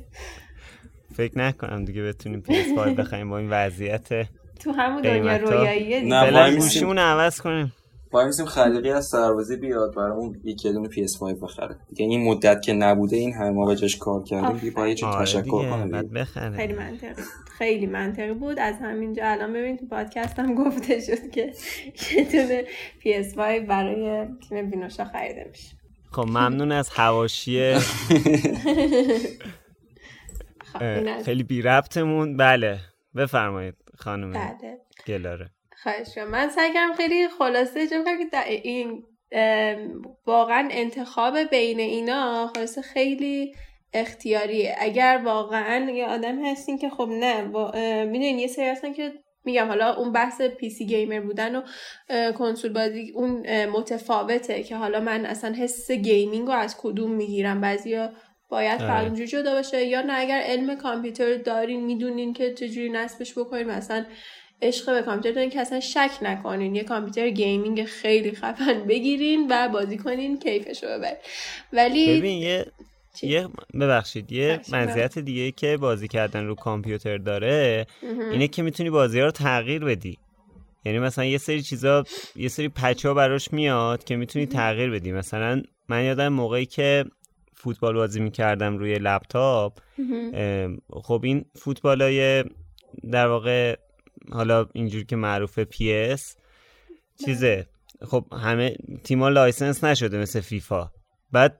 فکر 1.15 1.37
نکنم 1.37 1.85
دیگه 1.85 2.03
بتونیم 2.03 2.43
PS5 2.47 2.79
بخریم 2.79 3.29
با 3.29 3.37
این 3.37 3.49
وضعیت 3.49 4.27
تو 4.59 4.71
همون 4.71 5.01
دنیا 5.01 5.37
رویاییه 5.37 5.99
دیگه. 6.01 6.91
نه 6.93 7.01
عوض 7.01 7.41
کنیم. 7.41 7.73
وای 8.13 8.25
میسیم 8.25 8.45
خلیقی 8.45 8.89
از 8.89 9.05
سربازی 9.05 9.55
بیاد 9.55 9.95
برامون 9.95 10.41
یکی 10.43 10.73
دونه 10.73 10.89
PS5 10.89 11.23
بخره. 11.41 11.75
دیگه 11.89 12.05
این 12.05 12.23
مدت 12.29 12.61
که 12.61 12.73
نبوده 12.73 13.15
این 13.15 13.33
همه 13.33 13.49
ما 13.49 13.65
به 13.65 13.75
جاش 13.75 13.97
کار 13.97 14.23
کردیم 14.23 14.57
دیگه 14.57 14.71
باید 14.71 14.97
چه 14.97 15.05
تشکر 15.05 15.69
کنم 15.69 16.25
خیلی 16.55 16.73
منطقی 16.73 17.23
خیلی 17.57 17.85
منطقی 17.85 18.33
بود. 18.33 18.59
از 18.59 18.75
همینجا 18.81 19.23
الان 19.25 19.53
ببین 19.53 19.77
تو 19.77 19.85
پادکست 19.85 20.39
هم 20.39 20.55
گفته 20.55 20.99
شد 20.99 21.31
که 21.31 21.53
یه 22.15 22.23
دونه 22.31 22.63
PS5 23.01 23.67
برای 23.67 24.27
تیم 24.49 24.69
بینوشا 24.69 25.05
خریده 25.05 25.45
میشه. 25.51 25.77
خب 26.11 26.25
ممنون 26.27 26.71
از 26.71 26.89
حواشی. 26.89 27.73
خب، 30.73 31.21
خیلی 31.25 31.43
بی 31.43 31.61
ربطمون. 31.61 32.37
بله 32.37 32.79
بفرمایید 33.15 33.75
خانم 33.97 34.31
بله. 34.31 34.77
گلاره. 35.07 35.49
خواهش 35.83 36.17
من 36.17 36.49
سعی 36.49 36.73
کردم 36.73 36.93
خیلی 36.93 37.27
خلاصه 37.27 37.87
جمع 37.87 38.17
که 38.17 38.25
در 38.31 38.43
این 38.47 39.03
واقعا 40.25 40.67
انتخاب 40.71 41.37
بین 41.37 41.79
اینا 41.79 42.51
خلاصه 42.55 42.81
خیلی 42.81 43.53
اختیاریه 43.93 44.75
اگر 44.79 45.21
واقعا 45.25 45.91
یه 45.91 46.05
آدم 46.05 46.45
هستین 46.45 46.77
که 46.77 46.89
خب 46.89 47.09
نه 47.09 47.41
می‌دونین 48.05 48.39
یه 48.39 48.47
سری 48.47 48.65
هستن 48.65 48.93
که 48.93 49.13
میگم 49.45 49.67
حالا 49.67 49.95
اون 49.95 50.11
بحث 50.11 50.41
PC 50.41 50.85
gamer 50.85 51.19
بودن 51.19 51.55
و 51.55 51.61
کنسول 52.31 52.73
بازی 52.73 53.11
اون 53.15 53.65
متفاوته 53.65 54.63
که 54.63 54.75
حالا 54.75 54.99
من 54.99 55.25
اصلا 55.25 55.53
حس 55.53 55.91
gaming 55.91 56.47
رو 56.47 56.53
از 56.53 56.77
کدوم 56.81 57.11
می‌گیرم. 57.11 57.61
بعضیا 57.61 58.09
باید 58.49 58.81
آره. 58.81 58.91
فقط 58.91 59.03
اونجوری 59.03 59.27
جدا 59.27 59.53
باشه 59.53 59.85
یا 59.85 60.01
نه 60.01 60.13
اگر 60.19 60.39
علم 60.39 60.75
کامپیوتر 60.75 61.35
دارین 61.37 61.85
می‌دونین 61.85 62.33
که 62.33 62.53
چجوری 62.53 62.89
نصبش 62.89 63.37
بکنین. 63.37 63.67
مثلا 63.67 64.05
عشق 64.63 64.93
به 64.93 65.01
کامپیوتر 65.01 65.31
دارین 65.31 65.49
که 65.49 65.59
اصلا 65.59 65.79
شک 65.79 66.11
نکنین. 66.21 66.75
یه 66.75 66.83
کامپیوتر 66.83 67.29
gaming 67.29 67.83
خیلی 67.83 68.31
خفن 68.31 68.83
بگیرین 68.87 69.47
و 69.51 69.69
بازی 69.69 69.97
کنین 69.97 70.39
کیفش 70.39 70.83
رو 70.83 70.89
ببرین. 70.89 71.17
ولی 71.73 72.17
ببین 72.19 72.41
یه 72.41 72.65
یه 73.21 73.47
ببخشید 73.79 74.31
یه 74.31 74.59
مزیت 74.71 75.19
دیگه 75.19 75.51
که 75.51 75.77
بازی 75.77 76.07
کردن 76.07 76.45
رو 76.45 76.55
کامپیوتر 76.55 77.17
داره 77.17 77.87
اینه 78.31 78.47
که 78.47 78.61
می‌تونی 78.63 78.89
بازی 78.89 79.19
ها 79.19 79.25
رو 79.25 79.31
تغییر 79.31 79.85
بدی. 79.85 80.17
یعنی 80.85 80.99
مثلا 80.99 81.25
یه 81.25 81.37
سری 81.37 81.61
چیزا 81.61 82.03
یه 82.35 82.47
سری 82.47 82.69
patch 82.69 83.05
ها 83.05 83.13
براش 83.13 83.53
میاد 83.53 84.03
که 84.03 84.15
می‌تونی 84.15 84.45
تغییر 84.45 84.89
بدی. 84.89 85.11
مثلا 85.11 85.61
من 85.89 86.03
یادم 86.03 86.27
موقعی 86.27 86.65
که 86.65 87.05
فوتبال 87.55 87.93
بازی 87.93 88.19
می‌کردم 88.19 88.77
روی 88.77 88.95
لپتاپ 88.95 89.77
خب 90.89 91.21
این 91.23 91.45
فوتبال 91.55 92.01
های 92.01 92.43
در 93.11 93.27
واقع 93.27 93.75
حالا 94.31 94.67
اینجور 94.73 95.03
که 95.03 95.15
معروفه 95.15 95.63
PES 95.63 96.35
چیزه. 97.25 97.67
خب 98.01 98.25
همه 98.31 98.75
تیما 99.03 99.29
license 99.29 99.83
نشده 99.83 100.17
مثل 100.17 100.41
فیفا. 100.41 100.91
بعد 101.31 101.59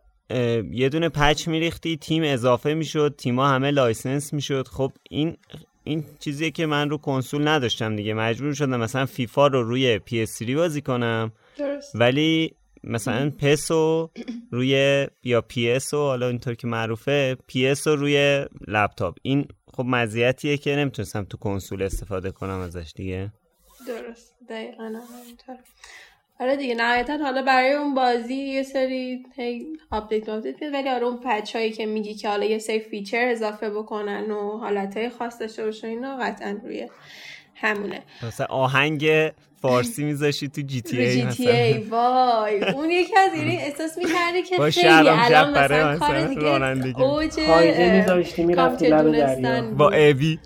یه 0.72 0.89
دونه 0.89 1.09
patch 1.09 1.47
میریختی 1.47 1.97
تیم 1.97 2.24
اضافه 2.26 2.74
می‌شد 2.74 3.16
تیما 3.18 3.47
همه 3.47 3.72
license 3.71 4.34
می‌شد. 4.34 4.68
خب 4.68 4.91
این 5.09 5.38
این 5.84 6.05
چیزیه 6.20 6.51
که 6.51 6.66
من 6.66 6.89
رو 6.89 6.97
کنسول 6.97 7.47
نداشتم 7.47 7.95
دیگه. 7.95 8.14
مجبور 8.14 8.53
شدم 8.53 8.80
مثلا 8.80 9.05
فیفا 9.05 9.47
رو 9.47 9.64
روی 9.64 9.99
PS3 9.99 10.49
بازی 10.49 10.82
کنم. 10.82 11.32
درست. 11.57 11.91
ولی 11.95 12.55
مثلا 12.84 13.30
PES 13.30 13.89
و 13.89 14.09
روی 14.51 15.07
یا 15.24 15.41
PES 15.41 15.93
و 15.93 15.97
حالا 15.97 16.28
اینطور 16.28 16.55
که 16.55 16.68
معروفه 16.68 17.38
PES 17.47 17.88
رو 17.88 17.95
روی 17.95 18.45
لپتاپ. 18.68 19.18
این 19.22 19.47
خب 19.74 19.84
مزیتیه 19.88 20.57
که 20.57 20.76
نمی‌تونستم 20.76 21.24
تو 21.24 21.38
کنسول 21.38 21.84
استفاده 21.84 22.32
کنم 22.32 22.59
ازش 22.59 22.93
دیگه. 22.95 23.32
درست. 23.88 24.36
دقیقا 24.49 24.84
همینطور. 24.84 25.57
آره 26.39 26.55
دیگه 26.55 26.76
نهایتا 26.76 27.17
حالا 27.17 27.41
برای 27.41 27.74
اون 27.74 27.95
بازی 27.95 28.34
یه 28.34 28.63
سری 28.63 29.26
update 29.91 30.30
update 30.30 30.59
بیاد 30.59 30.74
ولی 30.74 30.89
آره 30.89 31.05
اون 31.05 31.19
patch 31.26 31.55
هایی 31.55 31.71
که 31.71 31.86
میگی 31.86 32.15
که 32.15 32.30
حالا 32.30 32.45
یه 32.45 32.59
سری 32.59 32.80
feature 32.80 33.28
اضافه 33.28 33.69
بکنن 33.69 34.32
و 34.32 34.57
حالت 34.57 34.97
های 34.97 35.09
خاص 35.09 35.39
داشته 35.39 35.65
باشه 35.65 35.88
اینا 35.88 36.17
قطعا 36.17 36.59
روی 36.63 36.89
همونه. 37.56 38.01
مثلا 38.24 38.45
آهنگ 38.49 39.32
فارسی 39.62 40.04
میذاشی 40.04 40.47
تو 40.56 40.62
جی 40.62 40.82
تی 40.82 41.01
ای 41.01 41.22
جی 41.22 41.28
تی 41.28 41.49
ای 41.49 41.78
وای. 41.84 42.64
اون 42.64 42.91
یکی 42.91 43.18
از 43.18 43.34
این 43.34 43.60
احساس 43.60 43.97
می‌کردی 43.97 44.43
که 44.43 44.58
خیلی 44.72 44.88
الان 44.88 45.51
مثلا 45.51 45.97
کار 45.97 46.74
دیگه 46.74 47.01
اوج 47.01 47.39
میذاشتی 47.80 48.43
می‌رفتی 48.43 48.91
با 49.78 49.89
اوی 49.89 50.39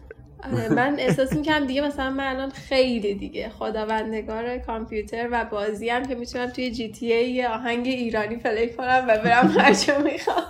آره، 0.53 0.69
من 0.69 0.95
احساس 0.99 1.33
می‌کنم 1.33 1.67
دیگه 1.67 1.81
مثلا 1.81 2.09
من 2.09 2.35
الان 2.35 2.49
خیلی 2.49 3.13
دیگه 3.13 3.49
خداوندگار 3.49 4.57
کامپیوتر 4.57 5.27
و 5.31 5.45
بازی 5.45 5.89
هم 5.89 6.05
که 6.05 6.15
می‌تونم 6.15 6.49
توی 6.49 6.71
جی 6.71 6.91
تی 6.91 7.13
ای 7.13 7.45
آهنگ 7.45 7.87
ایرانی 7.87 8.35
پلی 8.35 8.69
کنم 8.69 9.05
و 9.07 9.17
برم 9.17 9.55
هرچه 9.57 9.97
می‌خوام. 9.97 10.43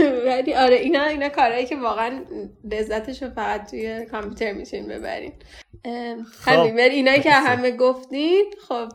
ولی 0.26 0.54
آره 0.54 0.76
اینا 0.76 1.04
اینا 1.04 1.28
کارهایی 1.28 1.66
که 1.66 1.76
واقعا 1.76 2.24
لذتش 2.64 3.22
رو 3.22 3.30
فقط 3.30 3.70
توی 3.70 4.06
کامپیوتر 4.06 4.52
می‌تونین 4.52 4.86
ببرین. 4.86 5.32
همین. 6.46 6.76
ولی 6.76 6.94
اینایی 6.94 7.20
که 7.20 7.30
همه 7.30 7.70
گفتین 7.70 8.44
خب 8.68 8.88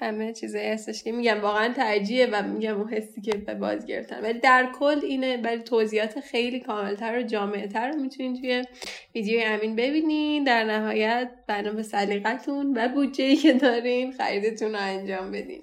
همه 0.00 0.32
چیزایی 0.32 0.68
هستش 0.68 1.04
که 1.04 1.12
میگم 1.12 1.40
واقعا 1.40 1.72
ترجیحه 1.72 2.28
و 2.32 2.42
میگم 2.42 2.76
اون 2.76 2.88
حسی 2.88 3.20
که 3.20 3.36
به 3.36 3.54
باز 3.54 3.86
گرفتن. 3.86 4.20
ولی 4.20 4.38
در 4.38 4.68
کل 4.78 5.00
اینه 5.02 5.36
ولی 5.36 5.62
توضیحات 5.62 6.20
خیلی 6.20 6.60
کاملتر 6.60 7.18
و 7.18 7.22
جامعتر 7.22 7.88
رو 7.88 8.00
می‌تونین 8.00 8.40
توی 8.40 8.64
ویدیوی 9.14 9.44
امین 9.44 9.76
ببینین. 9.76 10.44
در 10.44 10.64
نهایت 10.64 11.30
بنا 11.48 11.72
به 11.72 11.82
سلیقتون 11.82 12.72
و 12.76 12.88
بودجه 12.88 13.36
که 13.36 13.52
دارین 13.52 14.12
خریدتون 14.12 14.72
رو 14.72 14.78
انجام 14.80 15.30
بدین. 15.30 15.60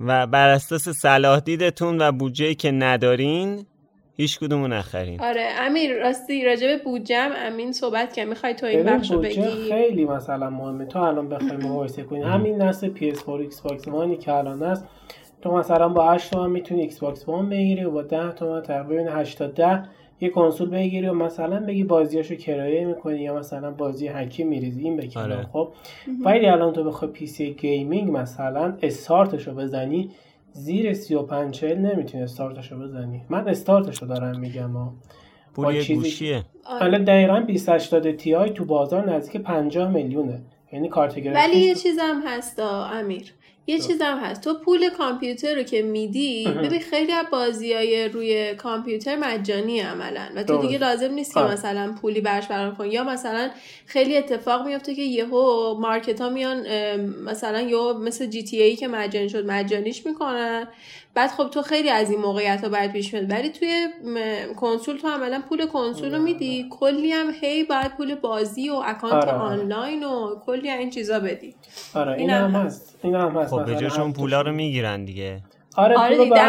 و 0.00 0.26
بر 0.26 0.48
اساس 0.48 0.88
صلاح 0.88 1.40
دیدتون 1.40 2.02
و 2.02 2.12
بودجه 2.12 2.54
که 2.54 2.70
ندارین 2.70 3.66
هیچ 4.16 4.38
کدومو 4.38 4.68
نخرین. 4.68 5.20
آره 5.20 5.48
امیر 5.58 5.98
راستی 5.98 6.44
راجع 6.44 6.66
به 6.66 6.84
بودجم 6.84 7.30
امین 7.36 7.72
صحبت 7.72 8.14
که 8.14 8.24
می‌خوای 8.24 8.54
تو 8.54 8.66
این 8.66 8.82
بخشو 8.82 9.20
بگی؟ 9.20 9.68
خیلی 9.68 10.04
مثلا 10.04 10.50
مهمه. 10.50 10.86
تو 10.86 10.98
الان 10.98 11.28
بخوای 11.28 11.56
مقایسه 11.56 12.02
کنی 12.02 12.22
همین 12.22 12.62
نسل 12.62 12.94
PS4 12.94 13.28
ایکس 13.28 13.60
باکس 13.60 13.88
وانی 13.88 14.16
که 14.16 14.32
الان 14.32 14.62
هست. 14.62 14.86
تو 15.42 15.52
مثلا 15.52 15.88
با 15.88 16.12
8 16.12 16.30
تومن 16.30 16.50
می‌تونی 16.50 16.80
ایکس 16.80 16.98
باکس 16.98 17.28
وان 17.28 17.48
بگیری 17.48 17.84
و 17.84 17.90
با 17.90 18.02
10 18.02 18.32
تومن 18.32 18.62
تقریبا 18.62 19.12
8 19.12 19.38
تا 19.38 19.46
10 19.46 19.82
یه 20.20 20.28
کنسول 20.28 20.68
بگیری 20.68 21.08
و 21.08 21.12
مثلا 21.12 21.60
بگی 21.60 21.84
بازیاشو 21.84 22.34
کرایه 22.34 22.84
می‌کنی 22.84 23.20
یا 23.20 23.38
مثلا 23.38 23.70
بازی 23.70 24.08
هکی 24.08 24.44
میریزی 24.44 24.82
این 24.82 24.96
بکنی 24.96 25.22
آره. 25.22 25.46
خب؟ 25.52 25.72
ولی 26.24 26.46
الان 26.46 26.72
تو 26.72 26.84
بخوای 26.84 27.10
PC 27.10 27.54
gaming 27.54 28.16
مثلا 28.16 28.76
استارتشو 28.82 29.54
بزنی 29.54 30.10
زیر 30.52 30.92
35 30.94 31.54
40 31.54 31.78
نمی‌تونی 31.78 32.24
استارتشو 32.24 32.78
بزنی. 32.78 33.22
من 33.28 33.48
استارتشو 33.48 34.06
دارم 34.06 34.40
میگم 34.40 34.70
ها 34.70 34.94
با 35.54 35.72
چیزی 35.72 36.42
حالا 36.62 36.98
دقیقا 36.98 37.38
2080 37.40 38.10
Ti 38.10 38.50
تو 38.50 38.64
بازار 38.64 39.10
نزدیک 39.10 39.42
50 39.42 39.90
میلیونه. 39.90 40.40
یعنی 40.72 40.88
کارت 40.88 41.18
ولی 41.18 41.56
یه 41.56 41.74
چیزم 41.74 42.22
هست 42.26 42.58
امیر. 42.60 43.34
یه 43.68 43.78
چیزم 43.78 44.18
هست. 44.22 44.40
تو 44.40 44.54
پول 44.54 44.90
کامپیوتر 44.90 45.54
رو 45.54 45.62
که 45.62 45.82
میدی 45.82 46.44
ببین 46.62 46.80
خیلی 46.80 47.12
از 47.12 47.26
بازی 47.32 47.72
های 47.72 48.08
روی 48.08 48.54
کامپیوتر 48.54 49.16
مجانی 49.16 49.80
عملا 49.80 50.28
و 50.34 50.42
تو 50.42 50.58
دیگه 50.58 50.78
لازم 50.78 51.12
نیست 51.12 51.34
که 51.34 51.40
مثلا 51.40 51.94
پولی 52.02 52.20
برش 52.20 52.46
برام 52.46 52.76
کن 52.76 52.86
یا 52.86 53.04
مثلا 53.04 53.50
خیلی 53.86 54.16
اتفاق 54.16 54.66
میفته 54.66 54.94
که 54.94 55.02
یهو 55.02 55.74
market 55.80 56.20
ها 56.20 56.28
میان 56.28 56.66
مثلا 57.24 57.60
یا 57.60 57.92
مثل 57.92 58.26
GTA 58.26 58.76
که 58.76 58.88
مجانی 58.88 59.28
شد 59.28 59.46
مجانیش 59.46 60.06
می‌کنن. 60.06 60.68
بعد 61.14 61.30
خب 61.30 61.48
تو 61.50 61.62
خیلی 61.62 61.90
از 61.90 62.10
این 62.10 62.20
موقعیت 62.20 62.64
ها 62.64 62.68
باید 62.68 62.92
پیش 62.92 63.14
میاد 63.14 63.30
ولی 63.30 63.48
توی 63.48 63.88
کنسول 64.56 64.96
تو 64.96 65.08
عملا 65.08 65.42
پول 65.48 65.66
کنسول 65.66 66.14
رو 66.14 66.22
میدی. 66.22 66.66
کلی 66.70 67.12
هم 67.12 67.26
هی 67.40 67.64
باید 67.64 67.96
پول 67.96 68.14
بازی 68.14 68.70
و 68.70 68.74
account 68.74 69.12
آره،, 69.12 69.32
آره. 69.32 69.60
آنلاین 69.60 70.04
و 70.04 70.34
کلی 70.46 70.70
این 70.70 70.90
چیزا 70.90 71.20
بدی. 71.20 71.54
آره 71.94 72.12
این, 72.12 72.30
هم 72.30 72.50
هست. 72.50 72.98
این 73.02 73.14
هم 73.14 73.36
هست. 73.36 73.50
خب 73.50 73.64
به 73.64 73.76
جاشون 73.76 74.12
پولا 74.12 74.40
رو 74.40 74.52
می‌گیرن 74.52 75.04
دیگه. 75.04 75.40
آره, 75.76 75.98
آره 75.98 76.18
دیگه 76.18 76.30
به 76.30 76.40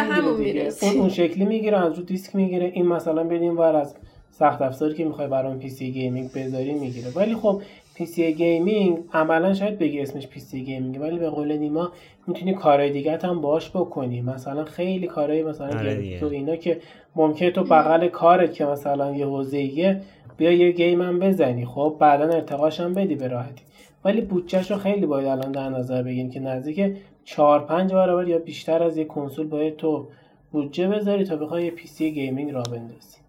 همون 0.00 0.36
می‌رسه 0.36 0.86
اون, 0.86 0.96
اون 0.96 1.08
شکلی 1.08 1.44
می‌گیره 1.44 1.78
از 1.86 1.98
رو 1.98 2.02
دیسک 2.04 2.36
می‌گیره. 2.36 2.70
این 2.74 2.86
مثلا 2.86 3.24
بدیم 3.24 3.58
ور 3.58 3.76
از 3.76 3.94
سخت 4.30 4.62
افزاری 4.62 4.94
که 4.94 5.04
می‌خوای 5.04 5.28
برام 5.28 5.58
PC 5.58 5.92
gaming 5.92 6.32
بذاری 6.32 6.72
می‌گیره. 6.74 7.10
ولی 7.16 7.34
خب 7.34 7.62
PC 7.94 8.34
gaming 8.34 8.98
عملا 9.12 9.54
شاید 9.54 9.78
بگی 9.78 10.00
اسمش 10.00 10.26
PC 10.26 10.64
gaming 10.64 11.00
ولی 11.00 11.18
به 11.18 11.30
قول 11.30 11.56
نیما 11.56 11.92
می‌تونی 12.26 12.54
کارهای 12.54 12.90
دیگه 12.90 13.18
هم 13.22 13.40
باش 13.40 13.70
بکنی. 13.70 14.20
مثلا 14.20 14.64
خیلی 14.64 15.06
کارهای 15.06 15.42
مثلا 15.42 15.78
آره 15.78 16.20
تو 16.20 16.26
اینا 16.26 16.56
که 16.56 16.80
ممکنه 17.16 17.50
تو 17.50 17.64
بغل 17.64 18.08
کارت 18.08 18.52
که 18.54 18.64
مثلا 18.64 19.16
یه 19.16 19.26
حوزه 19.26 20.00
بیا 20.36 20.52
یه 20.52 20.72
game 20.72 21.02
هم 21.02 21.18
بزنی. 21.18 21.66
خب 21.66 21.96
بعدا 21.98 22.24
ارتقاش 22.24 22.80
هم 22.80 22.94
بدی 22.94 23.14
به 23.14 23.28
راحتی. 23.28 23.62
ولی 24.04 24.20
بودجهش 24.20 24.70
رو 24.70 24.76
خیلی 24.76 25.06
باید 25.06 25.26
الان 25.26 25.52
در 25.52 25.68
نظر 25.68 26.02
بگیریم 26.02 26.30
که 26.30 26.40
نزدیک 26.40 26.96
4 27.24 27.60
5 27.60 27.92
برابر 27.92 28.28
یا 28.28 28.38
بیشتر 28.38 28.82
از 28.82 28.96
یه 28.96 29.04
کنسول 29.04 29.46
باید 29.46 29.76
تو 29.76 30.06
بودجه 30.52 30.88
بذاری 30.88 31.24
تا 31.24 31.36
بخوای 31.36 31.64
یه 31.64 31.70
PC 31.70 32.12
gaming 32.12 32.50
راه 32.50 32.62
بندازی. 32.62 33.21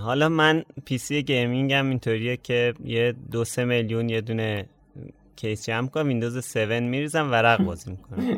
حالا 0.00 0.28
من 0.28 0.64
PC 0.84 1.22
gaming 1.22 1.72
هم 1.72 1.88
اینطوریه 1.88 2.36
که 2.36 2.74
یه 2.84 3.14
دو 3.32 3.44
سه 3.44 3.64
میلیون 3.64 4.08
یه 4.08 4.20
دونه 4.20 4.68
کیس 5.36 5.66
جمع 5.66 5.88
کنم 5.88 6.08
ویندوز 6.08 6.56
7 6.56 6.56
میریزم 6.72 7.30
ورق 7.32 7.62
بازی 7.62 7.90
می‌کنم. 7.90 8.36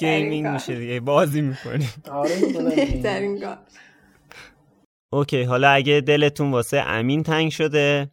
gaming 0.00 0.46
میشه 0.46 0.74
دیگه 0.74 1.00
بازی 1.00 1.40
می‌کنیم 1.40 1.92
آره 2.10 2.30
بهترین 2.76 3.40
کار. 3.40 3.58
اوکی 5.12 5.42
حالا 5.42 5.70
اگه 5.70 6.00
دلتون 6.00 6.50
واسه 6.50 6.78
امین 6.78 7.22
تنگ 7.22 7.50
شده 7.50 8.10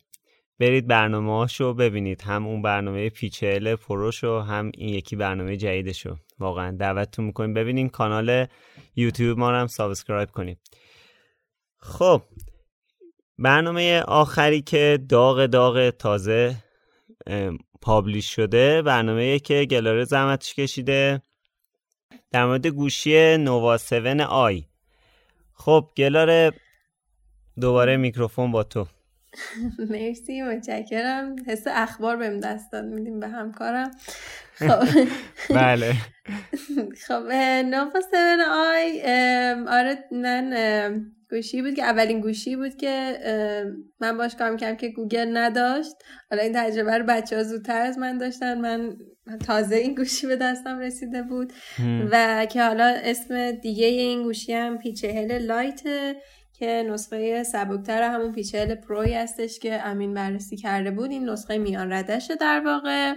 برید 0.59 0.87
برنامه 0.87 1.31
هاشو 1.31 1.73
ببینید. 1.73 2.21
هم 2.21 2.47
اون 2.47 2.61
برنامه 2.61 3.09
P 3.09 3.22
چهل 3.22 3.75
Pro 3.75 4.07
شو 4.07 4.39
هم 4.39 4.71
این 4.77 4.89
یکی 4.89 5.15
برنامه 5.15 5.57
جدیدشو. 5.57 6.17
واقعا 6.39 6.77
دعوتتون 6.77 7.25
می‌کنیم. 7.25 7.53
ببینین 7.53 7.89
کانال 7.89 8.47
یوتیوب 8.95 9.39
ما 9.39 9.51
رو 9.51 9.57
هم 9.57 9.67
subscribe 9.67 10.31
کنید 10.31 10.59
خب 11.77 12.21
برنامه 13.37 14.01
آخری 14.01 14.61
که 14.61 14.99
داغ 15.09 15.45
داغ 15.45 15.89
تازه 15.89 16.55
publish 17.81 18.35
شده 18.35 18.81
برنامه 18.81 19.39
که 19.39 19.65
گلاره 19.65 20.03
زحمتش 20.03 20.53
کشیده. 20.53 21.21
در 22.31 22.45
مورد 22.45 22.67
گوشی 22.67 23.37
Nova 23.37 23.73
7i. 23.73 24.65
خب 25.53 25.89
گلاره 25.97 26.51
دوباره 27.61 27.97
میکروفون 27.97 28.51
با 28.51 28.63
تو. 28.63 28.87
مرسی 29.89 30.41
متشکرم. 30.41 31.35
حس 31.47 31.63
اخبار 31.67 32.17
بهم 32.17 32.39
دست 32.39 32.71
داد 32.71 32.85
میدیم 32.85 33.19
به 33.19 33.27
همکارم. 33.27 33.91
خب. 34.55 34.83
بله. 35.55 35.93
خب 37.07 37.23
Nova 37.65 37.91
7i 37.99 39.01
آره 39.67 39.97
من 40.11 41.11
گوشی 41.29 41.61
بود 41.61 41.73
که 41.73 41.83
اولین 41.83 42.21
گوشی 42.21 42.55
بود 42.55 42.75
که 42.75 43.17
من 43.99 44.17
باش 44.17 44.35
کار 44.35 44.51
می‌کردم 44.51 44.77
که 44.77 44.89
گوگل 44.89 45.37
نداشت. 45.37 45.91
حالا 46.31 46.43
این 46.43 46.53
تجربه 46.55 46.97
رو 46.97 47.05
بچه 47.05 47.35
ها 47.35 47.43
زودتر 47.43 47.81
از 47.81 47.97
من 47.97 48.17
داشتن. 48.17 48.57
من 48.61 48.95
تازه 49.47 49.75
این 49.75 49.95
گوشی 49.95 50.27
به 50.27 50.35
دستم 50.35 50.79
رسیده 50.79 51.23
بود. 51.23 51.53
و 52.11 52.45
که 52.45 52.63
حالا 52.63 52.95
اسم 53.03 53.51
دیگه 53.51 53.85
این 53.85 54.23
گوشی 54.23 54.53
هم 54.53 54.77
P 54.77 54.89
چهل 54.89 55.37
Lite 55.45 55.81
که 56.59 56.85
نسخه 56.89 57.43
سبکتر 57.43 58.01
همون 58.01 58.31
P 58.31 58.40
چهل 58.40 58.75
Pro 58.75 59.04
ی 59.04 59.13
هستش 59.13 59.59
که 59.59 59.87
امین 59.87 60.13
بررسی 60.13 60.57
کرده 60.57 60.91
بود. 60.91 61.11
این 61.11 61.29
نسخه 61.29 61.57
میان 61.57 61.93
رده‌شه 61.93 62.35
در 62.35 62.61
واقع. 62.65 63.13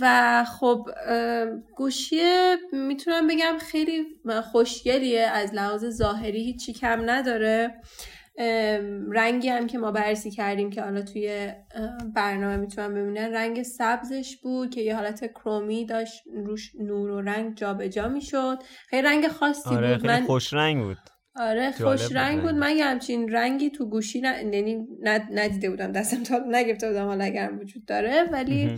و 0.00 0.44
خب 0.44 0.86
گوشی 1.76 2.20
می‌تونم 2.72 3.26
بگم 3.26 3.58
خیلی 3.60 4.04
خوشگلیه. 4.52 5.20
از 5.20 5.54
لحاظ 5.54 5.84
ظاهری 5.84 6.44
هیچی 6.44 6.72
کم 6.72 7.10
نداره. 7.10 7.74
رنگی 9.12 9.48
هم 9.48 9.66
که 9.66 9.78
ما 9.78 9.92
بررسی 9.92 10.30
کردیم 10.30 10.70
که 10.70 10.82
حالا 10.82 11.02
توی 11.02 11.52
برنامه 12.14 12.56
می‌تونم 12.56 12.94
ببینن 12.94 13.32
رنگ 13.34 13.62
سبزش 13.62 14.36
بود 14.42 14.74
که 14.74 14.80
یه 14.80 14.96
حالت 14.96 15.32
کرومی 15.32 15.86
داشت. 15.86 16.22
روش 16.34 16.72
نور 16.80 17.10
و 17.10 17.20
رنگ 17.20 17.54
جابجا 17.54 17.88
جا 17.88 18.08
می‌شد. 18.08 18.58
خیلی 18.88 19.02
رنگ 19.02 19.28
خاصی 19.28 19.74
آره 19.74 19.98
بود. 19.98 20.10
خیلی 20.10 20.26
خوش 20.26 20.52
رنگ 20.52 20.82
بود. 20.82 20.98
آره 21.38 21.70
خوش 21.70 22.12
رنگ 22.12 22.42
بود. 22.42 22.54
من 22.54 22.78
همچین 22.78 23.32
رنگی 23.32 23.70
تو 23.70 23.86
گوشی 23.86 24.18
یعنی 24.18 24.88
ندیده 25.30 25.70
بودم. 25.70 25.92
دستم 25.92 26.22
تا 26.22 26.38
نگرفته 26.48 26.88
بودم 26.88 27.06
حالا 27.06 27.24
اگرم 27.24 27.58
وجود 27.58 27.84
داره 27.84 28.22
ولی 28.22 28.76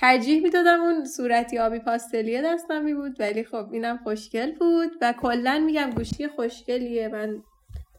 ترجیح 0.00 0.42
می‌دادم 0.42 0.80
اون 0.80 1.04
صورتی 1.04 1.58
آبی 1.58 1.78
پاستلیه 1.78 2.42
دستم 2.42 2.84
می 2.84 2.94
بود. 2.94 3.20
ولی 3.20 3.44
خب 3.44 3.72
اینم 3.72 4.00
خوشگل 4.04 4.52
بود 4.52 4.90
و 5.00 5.14
کلا 5.20 5.58
میگم 5.66 5.90
گوشی 5.90 6.28
خوشگلیه. 6.28 7.08
من 7.08 7.42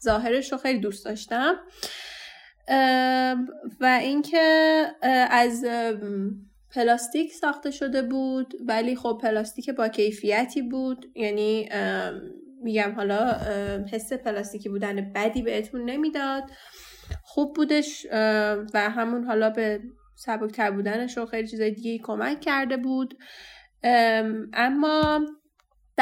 ظاهرش 0.03 0.51
رو 0.51 0.57
خیلی 0.57 0.79
دوست 0.79 1.05
داشتم. 1.05 1.55
و 3.79 3.99
اینکه 4.01 4.41
از 5.29 5.65
پلاستیک 6.75 7.33
ساخته 7.33 7.71
شده 7.71 8.01
بود. 8.01 8.53
ولی 8.67 8.95
خب 8.95 9.19
پلاستیک 9.21 9.69
با 9.69 9.87
کیفیتی 9.87 10.61
بود. 10.61 11.05
یعنی 11.15 11.69
میگم 12.63 12.93
حالا 12.95 13.37
حس 13.91 14.13
پلاستیکی 14.13 14.69
بودن 14.69 15.13
بدی 15.15 15.41
بهتون 15.41 15.89
نمی‌داد. 15.89 16.43
خوب 17.23 17.55
بودش 17.55 18.07
و 18.73 18.89
همون 18.89 19.23
حالا 19.23 19.49
به 19.49 19.79
سبکتر 20.15 20.71
بودنش 20.71 21.17
و 21.17 21.25
خیلی 21.25 21.47
چیزای 21.47 21.71
دیگه 21.71 21.97
کمک 22.03 22.39
کرده 22.39 22.77
بود. 22.77 23.17
اما 24.53 25.25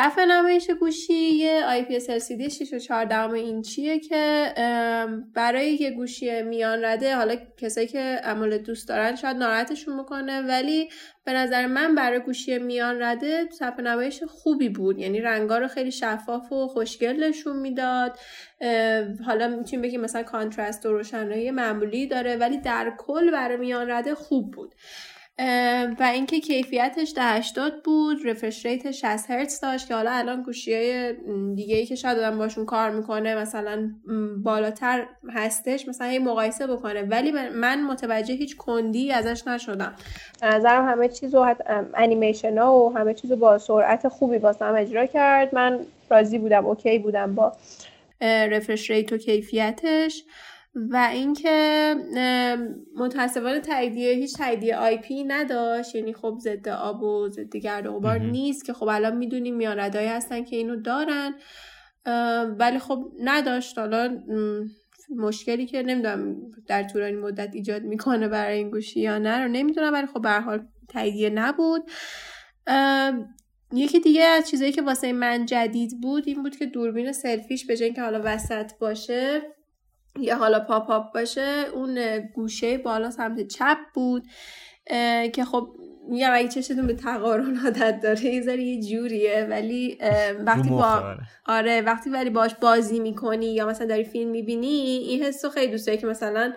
دفع 0.02 0.26
نمایش 0.26 0.70
گوشی 0.70 1.14
یه 1.14 1.64
IPS 1.82 2.04
LCD 2.04 2.48
6 2.48 2.74
و 2.74 2.80
14 2.80 3.34
اینچیه 3.34 4.00
که 4.00 4.54
برای 5.34 5.74
یه 5.74 5.92
گوشی 5.92 6.42
میان 6.42 6.86
رده 6.86 7.16
حالا 7.16 7.36
کسایی 7.58 7.88
که 7.88 8.00
عمل 8.24 8.58
دوست 8.58 8.88
دارن 8.88 9.16
شاید 9.16 9.38
ناراحتشون 9.38 9.96
می‌کنه 9.96 10.42
ولی 10.42 10.90
به 11.24 11.34
نظر 11.34 11.66
من 11.66 11.96
برای 11.96 12.20
گوشی 12.20 12.58
میان 12.58 13.02
رده 13.02 13.50
صفحه 13.52 13.82
نمایش 13.82 14.24
خوبی 14.24 14.70
بود. 14.70 15.00
یعنی 15.00 15.22
رنگا 15.22 15.58
رو 15.58 15.68
خیلی 15.68 15.92
شفاف 15.92 16.52
و 16.52 16.68
خوشگل 16.68 17.24
نشون 17.24 17.56
می‌داد. 17.56 18.20
حالا 19.26 19.48
می‌تونیم 19.48 19.82
بگیم 19.82 20.02
مثلا 20.02 20.24
کانترست 20.24 20.86
و 20.86 20.92
روشنایی 20.92 21.52
معمولی 21.52 22.08
داره 22.08 22.36
ولی 22.36 22.58
در 22.58 22.94
کل 22.98 23.32
برای 23.32 23.58
میان 23.58 23.92
رده 23.92 24.16
خوب 24.16 24.52
بود. 24.52 24.76
و 26.00 26.04
اینکه 26.14 26.40
کیفیتش 26.40 27.14
ده 27.16 27.24
80 27.24 27.84
بود 27.84 28.28
رفرش 28.28 28.66
ریت 28.66 28.92
60 28.92 29.32
هرتز 29.32 29.60
داشت 29.60 29.88
که 29.88 29.96
حالا 29.96 30.12
الان 30.12 30.44
گوشی 30.44 30.74
های 30.74 31.14
دیگه 31.56 31.76
ای 31.76 31.86
که 31.86 31.96
شاید 31.96 32.18
آدم 32.18 32.38
باشون 32.38 32.66
کار 32.66 32.90
می‌کنه 32.90 33.36
مثلا 33.36 33.90
بالاتر 34.44 35.06
هستش 35.30 35.88
مثلا 35.88 36.08
یه 36.12 36.20
مقایسه 36.20 36.68
بکنه. 36.68 37.02
ولی 37.02 37.32
من 37.32 37.84
متوجه 37.84 38.34
هیچ 38.34 38.58
کندی 38.58 39.12
ازش 39.12 39.48
نشدم. 39.48 39.96
نظرم 40.44 40.88
همه 40.88 41.08
چیز 41.08 41.36
و 41.36 41.56
انیمیشن 41.96 42.58
ها 42.58 42.80
و 42.80 42.98
همه 42.98 43.14
چیز 43.14 43.32
با 43.32 43.58
سرعت 43.58 44.08
خوبی 44.08 44.38
واسم 44.38 44.76
اجرا 44.78 45.06
کرد. 45.06 45.56
من 45.56 45.80
راضی 46.10 46.38
بودم 46.38 46.66
اوکی 46.66 47.00
بودم 47.00 47.36
با 47.36 47.54
refresh 48.22 48.90
rate 48.90 49.14
و 49.14 49.18
کیفیتش. 49.18 50.24
و 50.76 51.10
اینکه 51.12 51.96
متاسفانه 52.96 53.60
تاییدیه 53.60 54.14
هیچ 54.14 54.38
تاییدیه 54.38 54.76
IP 54.76 55.24
نداشت. 55.24 55.96
یعنی 55.96 56.14
خب 56.14 56.38
ضد 56.42 56.70
آب 56.70 57.04
و 57.04 57.30
ضد 57.30 57.58
گرد 57.58 57.88
و 57.88 57.94
غبار 57.94 58.20
نیست 58.20 58.66
که 58.66 58.74
خب 58.74 58.88
الان 58.88 59.18
می‌دونیم 59.18 59.56
میان‌رده‌هایی 59.56 60.08
هستن 60.08 60.44
که 60.44 60.56
اینو 60.56 60.76
دارن. 60.76 61.36
ولی 62.60 62.80
خب 62.80 63.04
نداشت. 63.24 63.78
حالا 63.78 64.24
مشکلی 65.16 65.66
که 65.66 65.84
نمی‌دونم 65.84 66.36
در 66.68 66.84
طولانی 66.84 67.16
مدت 67.16 67.50
ایجاد 67.54 67.84
می‌کنه 67.84 68.28
برای 68.28 68.58
این 68.58 68.70
گوشی 68.70 69.00
یا 69.00 69.18
نه 69.18 69.44
رو 69.44 69.48
نمی‌دونم 69.48 69.94
ولی 69.94 70.08
خب 70.08 70.22
به 70.22 70.26
هر 70.26 70.30
حال 70.30 70.66
تاییدیه 70.90 71.30
نبود. 71.30 71.82
یکی 73.74 74.00
دیگه 74.00 74.24
از 74.24 74.50
چیزایی 74.50 74.72
که 74.72 74.82
واسه 74.82 75.14
من 75.14 75.46
جدید 75.46 76.02
بود 76.02 76.24
این 76.28 76.44
بود 76.44 76.56
که 76.56 76.66
دوربین 76.66 77.12
سلفیش 77.12 77.66
به 77.66 77.92
که 77.92 78.02
حالا 78.02 78.22
وسط 78.24 78.72
باشه 78.80 79.42
یا 80.22 80.38
حالا 80.38 80.60
پاپ 80.60 80.90
اپ 80.90 81.14
باشه 81.14 81.66
اون 81.74 82.20
گوشه 82.20 82.78
بالا 82.78 83.12
سمت 83.12 83.48
چپ 83.48 83.78
بود 83.94 84.24
که 85.34 85.46
خب 85.52 85.68
میگم 86.10 86.30
اگه 86.34 86.48
چشتون 86.48 86.88
به 86.88 86.94
تقارن 86.94 87.58
عادت 87.66 88.00
داره 88.04 88.26
یه 88.26 88.42
ذره 88.42 88.64
یه 88.64 88.84
جوریه 88.84 89.48
ولی 89.50 89.98
وقتی 90.40 90.70
با 90.70 91.16
آره. 91.46 91.82
وقتی 91.82 92.10
ولی 92.10 92.30
باش 92.30 92.56
بازی 92.56 93.00
می‌کنی 93.00 93.46
یا 93.46 93.68
مثلا 93.68 93.88
داری 93.88 94.04
فیلم 94.04 94.32
می‌بینی 94.32 94.68
این 94.68 95.24
حس 95.24 95.46
خیلی 95.46 95.72
دوست 95.72 95.92
که 95.92 96.08
مثلا 96.08 96.54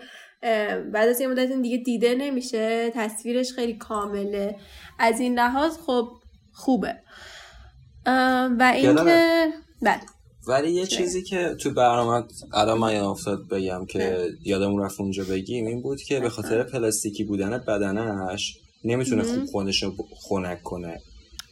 بعد 0.92 1.08
از 1.08 1.20
یه 1.20 1.26
مدت 1.26 1.52
دیگه 1.52 1.76
دیده 1.76 2.14
نمیشه 2.14 2.90
تصویرش 2.94 3.52
خیلی 3.52 3.74
کامله. 3.74 4.56
از 4.98 5.20
این 5.20 5.38
لحاظ 5.38 5.78
خب 5.78 6.08
خوبه. 6.52 6.96
و 8.58 8.72
اینکه 8.74 9.48
بله. 9.82 10.00
ولی 10.46 10.72
یه 10.72 10.86
چیزی 10.86 11.22
که 11.22 11.54
تو 11.54 11.70
برنامه 11.70 12.24
الان 12.52 12.78
من 12.78 12.96
افتاد 12.96 13.48
بگم 13.48 13.86
که 13.86 14.28
یادمون 14.44 14.82
رفت 14.82 15.00
اونجا 15.00 15.24
بگیم 15.24 15.66
این 15.66 15.82
بود 15.82 16.02
که 16.02 16.20
به 16.20 16.28
خاطر 16.28 16.62
پلاستیکی 16.62 17.24
بودن 17.24 17.58
بدنش 17.58 18.58
نمی‌تونه 18.84 19.22
خوب 19.22 19.44
خونش 19.44 19.82
رو 19.82 19.94
خنک 20.16 20.62
کنه. 20.62 21.00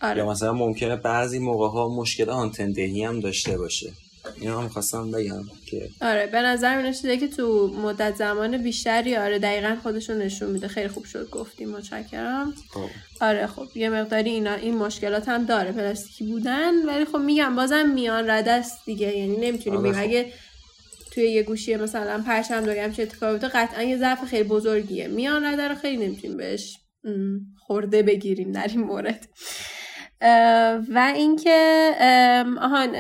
آره. 0.03 0.19
یا 0.19 0.31
مثلا 0.31 0.53
ممکنه 0.53 0.97
بعضی 0.97 1.39
موقع 1.39 1.69
ها 1.69 1.89
مشکل 1.89 2.31
آنتندهی 2.31 3.05
هم 3.05 3.21
داشته 3.21 3.59
باشه. 3.59 3.93
اینو 4.41 4.61
هم 4.61 4.69
خواستم 4.69 5.11
بگم 5.11 5.43
که 5.67 5.89
آره 6.01 6.27
به 6.27 6.41
نظر 6.41 6.83
من 6.83 6.93
که 6.93 7.29
تو 7.29 7.75
مدت 7.83 8.17
زمان 8.17 8.57
بیشتری 8.57 9.17
آره 9.17 9.39
دقیقا 9.39 9.77
خودشون 9.83 10.19
نشون 10.19 10.51
میده. 10.51 10.69
خیلی 10.69 10.89
خوب 10.89 11.05
شد 11.05 11.31
گفتیم 11.31 11.71
متشکرم. 11.71 12.55
خب. 12.71 12.89
آره 13.21 13.47
خب 13.47 13.67
یه 13.75 13.91
مقداری 13.91 14.31
اینا 14.31 14.55
این 14.55 14.77
مشکلات 14.77 15.29
هم 15.29 15.45
داره 15.45 15.73
پلاستیکی 15.73 16.25
بودن 16.25 16.87
ولی 16.87 17.05
خب 17.05 17.19
میگم 17.19 17.57
بازم 17.57 17.89
میان 17.89 18.31
رده 18.31 18.51
است 18.51 18.85
دیگه. 18.87 19.17
یعنی 19.17 19.37
نمی‌تونیم 19.37 19.81
آره 19.81 19.93
خب. 19.93 20.03
اگه 20.03 20.33
توی 21.13 21.25
یه 21.25 21.43
گوشی 21.43 21.77
مثلا 21.77 22.23
پرچم 22.27 22.61
دارم 22.61 22.93
چه 22.93 23.03
اتفاقی 23.03 23.39
قطعا 23.39 23.83
یه 23.83 23.99
ضعف 23.99 24.25
خیلی 24.25 24.49
بزرگیه. 24.49 25.09
میان 25.09 25.45
رده 25.45 25.69
رو 25.69 25.75
خیلی 25.75 26.07
نمی‌تونیم 26.07 26.37
بهش 26.37 26.79
خورده 27.59 28.03
بگیریم 28.03 28.53
در 28.53 28.67
این 28.69 28.81
مورد. 28.81 29.29
و 30.95 31.13
اینکه 31.15 31.91
آهان 32.61 32.97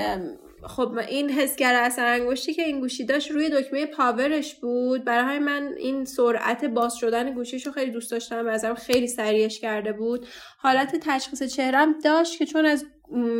خب 0.62 0.98
این 1.08 1.30
حسگر 1.30 1.74
اثر 1.74 2.06
انگشتی 2.06 2.54
که 2.54 2.62
این 2.62 2.80
گوشی 2.80 3.04
داشت 3.04 3.30
روی 3.30 3.50
دکمه 3.50 3.86
پاورش 3.86 4.54
بود. 4.54 5.04
برای 5.04 5.38
من 5.38 5.74
این 5.78 6.04
سرعت 6.04 6.64
باز 6.64 6.96
شدن 6.96 7.34
گوشیش 7.34 7.66
رو 7.66 7.72
خیلی 7.72 7.90
دوست 7.90 8.10
داشتم. 8.10 8.48
ازم 8.48 8.74
خیلی 8.74 9.06
سریعش 9.06 9.60
کرده 9.60 9.92
بود. 9.92 10.26
حالت 10.58 10.96
تشخیص 10.96 11.42
چهره 11.42 11.82
هم 11.82 11.98
داشت 11.98 12.38
که 12.38 12.46
چون 12.46 12.66
از 12.66 12.84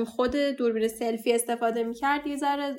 خود 0.06 0.36
دوربین 0.36 0.88
سلفی 0.88 1.32
استفاده 1.32 1.84
می‌کرد 1.84 2.26
یه 2.26 2.36
ذره 2.36 2.76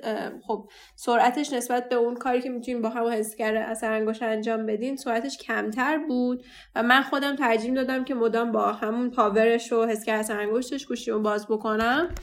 خب 0.48 0.70
سرعتش 0.96 1.54
نسبت 1.54 1.90
به 1.90 1.96
اون 1.96 2.16
کاری 2.16 2.42
که 2.42 2.50
می‌تونیم 2.50 2.82
با 2.82 2.90
همون 2.90 3.08
حسگر 3.08 3.56
اثر 3.56 3.92
انگشت 3.92 4.24
انجام 4.24 4.66
بدین 4.66 4.96
سرعتش 4.96 5.38
کمتر 5.38 5.98
بود 5.98 6.44
و 6.76 6.84
من 6.84 7.02
خودم 7.02 7.36
ترجیح 7.36 7.74
دادم 7.74 8.04
که 8.04 8.14
مدام 8.14 8.52
با 8.52 8.72
همون 8.72 9.12
power 9.12 9.56
ش 9.56 9.74
و 9.74 9.86
حسگر 9.86 10.16
اثر 10.16 10.40
انگشتش 10.40 10.86
گوشیمو 10.86 11.20
باز 11.20 11.48
بکنم. 11.48 12.16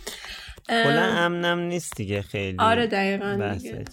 کلا 0.69 1.03
امنم 1.03 1.59
نیست 1.59 1.97
دیگه 1.97 2.23
خیلی 2.23 2.57
آره 2.59 2.87
دقیقا 2.87 3.51
دیگه. 3.59 3.85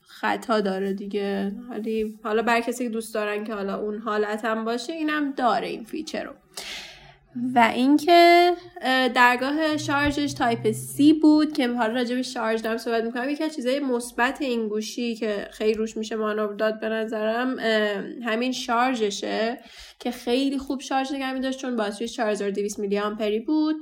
خطا 0.00 0.60
داره 0.60 0.92
دیگه. 0.92 1.52
ولی 1.68 2.18
حالا 2.22 2.42
برا 2.42 2.60
کسی 2.60 2.84
که 2.84 2.90
دوست 2.90 3.14
دارن 3.14 3.44
که 3.44 3.54
حالا 3.54 3.80
اون 3.80 3.98
حالت 3.98 4.44
هم 4.44 4.64
باشه 4.64 4.92
اینم 4.92 5.32
داره 5.32 5.68
این 5.68 5.84
feature 5.84 6.24
رو. 6.24 6.32
و 7.54 7.72
اینکه 7.74 8.52
درگاه 9.14 9.76
شارژش 9.76 10.32
Type 10.32 10.72
C 10.72 11.14
بود 11.22 11.52
که 11.52 11.68
حالا 11.68 11.92
راجع 11.92 12.14
به 12.14 12.22
شارژ 12.22 12.49
هم 12.49 12.62
دارم 12.62 12.76
صحبت 12.76 13.04
می‌کنم. 13.04 13.28
یکی 13.28 13.44
از 13.44 13.54
چیزای 13.54 13.80
مثبت 13.80 14.42
این 14.42 14.68
گوشی 14.68 15.14
که 15.14 15.48
خیلی 15.52 15.74
روش 15.74 15.96
میشه 15.96 16.16
مانور 16.16 16.54
داد 16.54 16.80
به 16.80 16.88
نظرم 16.88 17.58
همین 18.24 18.52
شارژشه. 18.52 19.58
که 19.98 20.10
خیلی 20.10 20.58
خوب 20.58 20.80
شارژ 20.80 21.12
نگه 21.12 21.32
می 21.32 21.40
داشت 21.40 21.58
چون 21.58 21.76
باتری 21.76 22.08
4200 22.08 22.78
میلی 22.78 22.98
آمپری 22.98 23.40
بود 23.40 23.76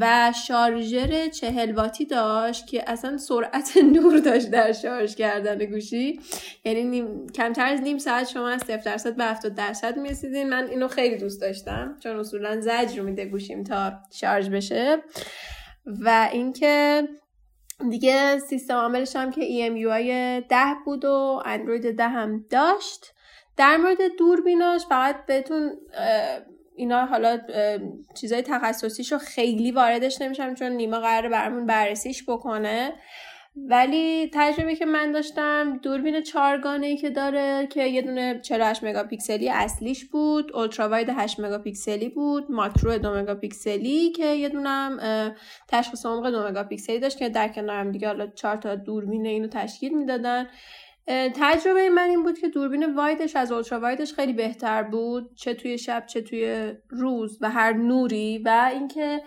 و 0.00 0.32
شارژر 0.46 1.28
40 1.28 1.72
واتی 1.72 2.04
داشت 2.04 2.66
که 2.66 2.90
اصلا 2.90 3.18
سرعت 3.18 3.76
نور 3.94 4.18
داشت 4.18 4.50
در 4.50 4.72
شارژ 4.72 5.14
کردن 5.14 5.58
گوشی. 5.58 6.20
یعنی 6.64 6.84
نیم... 6.84 7.26
کمتر 7.26 7.66
از 7.66 7.80
نیم 7.80 7.98
ساعت 7.98 8.28
شما 8.28 8.48
از 8.48 8.60
0 8.60 8.76
درصد 8.76 9.16
به 9.16 9.24
70 9.24 9.54
درصد 9.54 9.96
می‌رسیدین. 9.96 10.48
من 10.48 10.66
اینو 10.66 10.88
خیلی 10.88 11.16
دوست 11.16 11.40
داشتم 11.40 11.96
چون 12.02 12.16
اصولا 12.16 12.60
زجر 12.60 13.02
میده 13.02 13.24
گوشیم 13.24 13.64
تا 13.64 13.92
شارژ 14.12 14.48
بشه. 14.48 15.02
و 15.86 16.28
اینکه 16.32 17.08
دیگه 17.90 18.38
سیستم 18.38 18.74
عاملش 18.74 19.16
هم 19.16 19.30
که 19.30 19.40
EMUI 19.40 20.44
10 20.48 20.56
بود 20.84 21.04
و 21.04 21.42
اندروید 21.44 21.90
10 21.90 22.08
هم 22.08 22.44
داشت. 22.50 23.12
در 23.56 23.76
مورد 23.76 23.98
دوربیناش 24.18 24.86
فقط 24.86 25.26
بهتون 25.26 25.70
اینا 26.76 27.06
حالا 27.06 27.38
چیزای 28.14 28.42
تخصصیشو 28.42 29.18
خیلی 29.18 29.70
واردش 29.70 30.20
نمیشم 30.22 30.54
چون 30.54 30.72
نیما 30.72 31.00
قراره 31.00 31.28
برامون 31.28 31.66
بررسیش 31.66 32.24
بکنه. 32.28 32.92
ولی 33.56 34.30
تجربه 34.34 34.76
که 34.76 34.84
من 34.84 35.12
داشتم 35.12 35.78
دوربین 35.82 36.20
چارگانه 36.22 36.86
ای 36.86 36.96
که 36.96 37.10
داره 37.10 37.66
که 37.66 37.84
یه 37.84 38.02
دونه 38.02 38.40
48 38.42 38.84
مگاپیکسلی 38.84 39.50
اصلیش 39.50 40.04
بود 40.04 40.56
اولترا 40.56 40.88
واید 40.88 41.08
8 41.16 41.40
مگاپیکسلی 41.40 42.08
بود 42.08 42.50
ماکرو 42.50 42.98
2 42.98 43.14
مگاپیکسلی 43.14 44.10
که 44.10 44.26
یه 44.26 44.48
دونم 44.48 44.98
تشخیص 45.68 46.06
عمق 46.06 46.30
2 46.30 46.48
مگاپیکسلی 46.48 46.98
داشت 46.98 47.18
که 47.18 47.28
در 47.28 47.48
کنار 47.48 47.76
هم 47.76 47.92
دیگه 47.92 48.06
حالا 48.06 48.26
4 48.26 48.56
تا 48.56 48.74
دوربین 48.74 49.26
اینو 49.26 49.48
تشکیل 49.48 49.98
می‌دادن. 49.98 50.48
تجربه 51.08 51.90
من 51.90 52.08
این 52.08 52.22
بود 52.22 52.38
که 52.38 52.48
دوربین 52.48 52.94
وایدش 52.94 53.36
از 53.36 53.52
اولترا 53.52 53.80
وایدش 53.80 54.12
خیلی 54.12 54.32
بهتر 54.32 54.82
بود 54.82 55.34
چه 55.34 55.54
توی 55.54 55.78
شب 55.78 56.06
چه 56.06 56.20
توی 56.20 56.72
روز 56.88 57.38
و 57.40 57.50
هر 57.50 57.72
نوری 57.72 58.38
و 58.38 58.70
اینکه 58.72 59.22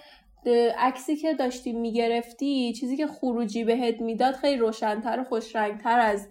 عکسی 0.78 1.16
که 1.16 1.34
داشتی 1.34 1.74
می‌گرفتی 1.74 2.74
چیزی 2.74 2.98
که 2.98 3.08
خروجی 3.08 3.64
بهت 3.64 4.02
می‌داد 4.02 4.36
خیلی 4.36 4.58
روشنتر 4.58 5.20
و 5.20 5.24
خوشرنگتر 5.24 6.00
از 6.00 6.28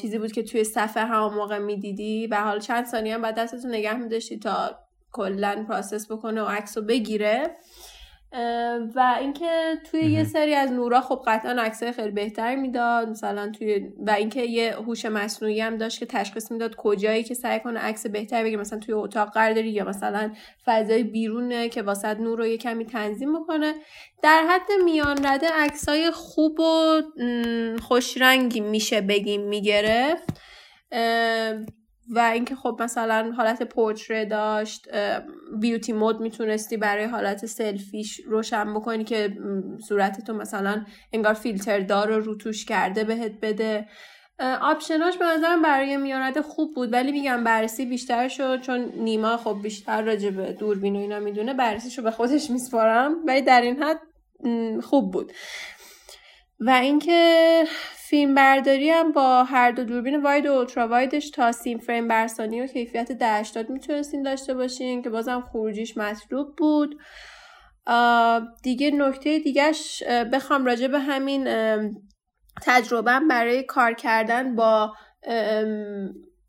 چیزی 0.00 0.18
بود 0.18 0.32
که 0.32 0.42
توی 0.42 0.64
صفحه 0.64 1.04
همون 1.04 1.34
موقع 1.34 1.58
می‌دیدی. 1.58 2.26
و 2.26 2.34
حال 2.34 2.60
چند 2.60 2.84
ثانیه 2.86 3.14
هم 3.14 3.22
بعد 3.22 3.34
دستتو 3.34 3.68
نگه 3.68 3.94
میداشتی 3.94 4.38
تا 4.38 4.78
کلا 5.12 5.64
پراسس 5.68 6.12
بکنه 6.12 6.42
و 6.42 6.46
عکس 6.46 6.78
رو 6.78 6.84
بگیره. 6.84 7.56
و 8.94 9.16
اینکه 9.20 9.78
توی 9.90 10.00
یه 10.00 10.24
سری 10.24 10.54
از 10.54 10.72
نورا 10.72 11.00
خب 11.00 11.22
قطعا 11.26 11.62
عکسای 11.62 11.92
خیلی 11.92 12.10
بهتری 12.10 12.56
می‌داد. 12.56 13.08
مثلا 13.08 13.50
توی 13.50 13.88
و 14.06 14.10
اینکه 14.10 14.42
یه 14.42 14.74
هوش 14.74 15.06
مصنوعی 15.06 15.60
هم 15.60 15.76
داشت 15.76 15.98
که 15.98 16.06
تشخیص 16.06 16.52
می‌داد 16.52 16.76
کجایی 16.76 17.22
که 17.22 17.34
سعی 17.34 17.60
کنه 17.60 17.80
عکس 17.80 18.06
بهتری 18.06 18.42
بگیره 18.44 18.60
مثلا 18.60 18.78
توی 18.78 18.94
اتاق 18.94 19.32
قرار 19.34 19.52
داری 19.52 19.70
یا 19.70 19.84
مثلا 19.84 20.32
فضای 20.66 21.02
بیرونه 21.02 21.68
که 21.68 21.82
واسط 21.82 22.20
نور 22.20 22.38
رو 22.38 22.46
یه 22.46 22.58
کمی 22.58 22.86
تنظیم 22.86 23.40
بکنه. 23.40 23.74
در 24.22 24.44
حد 24.48 24.82
میان 24.84 25.26
رده 25.26 25.46
عکسای 25.54 26.10
خوب 26.10 26.60
و 26.60 27.02
خوشرنگی 27.82 28.60
میشه 28.60 29.00
بگیم 29.00 29.48
می‌گرفت. 29.48 30.40
و 32.10 32.18
اینکه 32.18 32.54
خب 32.54 32.76
مثلا 32.80 33.32
حالت 33.36 33.62
پورتره 33.62 34.24
داشت 34.24 34.88
بیوتی 35.60 35.92
مود 35.92 36.20
می‌تونستی 36.20 36.76
برای 36.76 37.04
حالت 37.04 37.46
سلفیش 37.46 38.20
روشن 38.26 38.74
بکنی 38.74 39.04
که 39.04 39.36
صورتتو 39.88 40.34
مثلا 40.34 40.84
انگار 41.12 41.34
فیلتر 41.34 41.80
دار 41.80 42.08
رو 42.08 42.20
روتوش 42.20 42.64
کرده 42.64 43.04
بهت 43.04 43.32
بده. 43.42 43.88
آپشناش 44.60 45.16
به 45.16 45.24
نظرم 45.24 45.62
برای 45.62 45.96
میانت 45.96 46.40
خوب 46.40 46.74
بود 46.74 46.92
ولی 46.92 47.12
میگم 47.12 47.44
بررسی 47.44 47.86
بیشتر 47.86 48.28
شد 48.28 48.60
چون 48.60 48.92
نیما 48.96 49.36
خب 49.36 49.58
بیشتر 49.62 50.02
راجع 50.02 50.30
به 50.30 50.52
دوربین 50.52 50.96
و 50.96 50.98
اینا 50.98 51.20
می‌دونه 51.20 51.54
بررسیشو 51.54 52.02
به 52.02 52.10
خودش 52.10 52.50
میسپارم 52.50 53.16
ولی 53.26 53.42
در 53.42 53.60
این 53.60 53.82
حد 53.82 54.00
خوب 54.82 55.12
بود. 55.12 55.32
و 56.60 56.70
اینکه 56.70 57.64
فیلم 57.94 58.34
برداری 58.34 58.90
هم 58.90 59.12
با 59.12 59.44
هر 59.44 59.70
دو 59.70 59.84
دوربین 59.84 60.22
wide 60.22 60.46
و 60.46 60.52
ultra 60.52 60.88
wide 60.88 61.16
ش 61.16 61.30
تا 61.30 61.52
سیم 61.52 61.78
فریم 61.78 62.08
برسانی 62.08 62.60
و 62.60 62.66
کیفیت 62.66 63.10
1080 63.10 63.70
می‌تونستین 63.70 64.22
داشته 64.22 64.54
باشین 64.54 65.02
که 65.02 65.10
بازم 65.10 65.40
خروجیش 65.52 65.96
مطلوب 65.96 66.56
بود. 66.56 67.00
دیگه 68.62 68.90
نکته 68.90 69.38
دیگهش 69.38 70.02
بخوام 70.32 70.64
راجع 70.64 70.86
به 70.86 70.98
همین 70.98 71.48
تجربه 72.62 73.20
برای 73.30 73.62
کار 73.62 73.92
کردن 73.92 74.56
با 74.56 74.94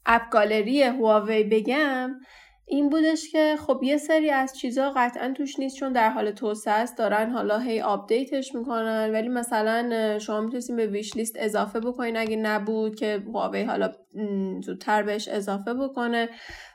AppGallery 0.06 0.84
هواوی 0.84 1.44
بگم. 1.44 2.20
این 2.68 2.90
بودش 2.90 3.30
که 3.32 3.56
خب 3.68 3.80
یه 3.84 3.98
سری 3.98 4.30
از 4.30 4.58
چیزها 4.58 4.94
قطعا 4.96 5.34
توش 5.38 5.60
نیست 5.60 5.76
چون 5.76 5.94
در 5.94 6.10
حال 6.10 6.32
توسعه 6.32 6.74
است 6.74 6.98
دارن 6.98 7.30
حالا 7.30 7.60
هی 7.60 7.82
update 7.82 8.37
ش 8.37 8.56
می‌کنن. 8.56 9.10
ولی 9.14 9.30
مثلا 9.30 10.20
شما 10.20 10.42
می‌تونستین 10.42 10.76
به 10.76 10.88
wish 10.88 11.16
list 11.16 11.36
اضافه 11.40 11.80
بکنین 11.80 12.18
اگه 12.18 12.36
نبود 12.36 12.96
که 12.96 13.24
هواوی 13.28 13.64
حالا 13.64 13.92
زودتر 14.62 15.04
بهش 15.04 15.28
اضافه 15.28 15.74
بکنه. 15.74 16.30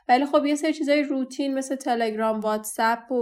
ولی 0.09 0.25
خب 0.25 0.45
یه 0.45 0.55
سری 0.55 0.73
چیزای 0.73 1.03
روتین 1.03 1.53
مثل 1.53 1.75
تلگرام 1.75 2.39
واتساپ 2.39 3.11
و 3.11 3.15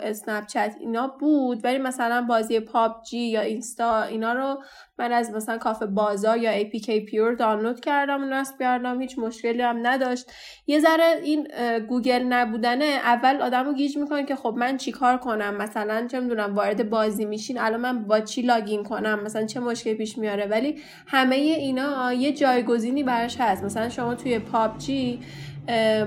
Snapchat 0.00 0.76
اینا 0.80 1.16
بود. 1.20 1.64
ولی 1.64 1.78
مثلا 1.78 2.26
بازی 2.28 2.60
PUBG 2.60 3.18
یا 3.18 3.40
اینستا 3.40 4.02
اینا 4.02 4.32
رو 4.32 4.62
من 4.98 5.12
از 5.12 5.30
مثلا 5.30 5.58
کافه 5.58 5.86
بازار 5.86 6.38
یا 6.38 6.62
APKPure 6.62 7.34
دانلود 7.34 7.80
کردم 7.80 8.22
و 8.22 8.26
نصب 8.26 8.54
کردم. 8.60 9.00
هیچ 9.00 9.18
مشکلی 9.18 9.62
هم 9.62 9.86
نداشت. 9.86 10.32
یه 10.66 10.80
ذره 10.80 11.20
این 11.22 11.48
گوگل 11.88 12.22
نبودنه 12.22 12.84
اول 12.84 13.42
آدمو 13.42 13.72
گیج 13.74 13.96
می‌کنه 13.98 14.24
که 14.24 14.36
خب 14.36 14.54
من 14.56 14.76
چیکار 14.76 15.18
کنم؟ 15.18 15.54
مثلا 15.56 16.06
چه 16.06 16.20
می‌دونم 16.20 16.54
وارد 16.54 16.90
بازی 16.90 17.24
میشین 17.24 17.58
الان 17.58 17.80
من 17.80 18.04
با 18.04 18.20
چی 18.20 18.42
login 18.42 18.82
کنم؟ 18.82 19.22
مثلا 19.22 19.46
چه 19.46 19.60
مشکلی 19.60 19.94
پیش 19.94 20.18
میاره؟ 20.18 20.46
ولی 20.46 20.78
همه 21.06 21.36
اینا 21.36 22.12
یه 22.12 22.32
جایگزینی 22.32 23.02
براش 23.02 23.36
هست. 23.40 23.64
مثلا 23.64 23.88
شما 23.88 24.14
توی 24.14 24.38
PUBG 24.38 25.20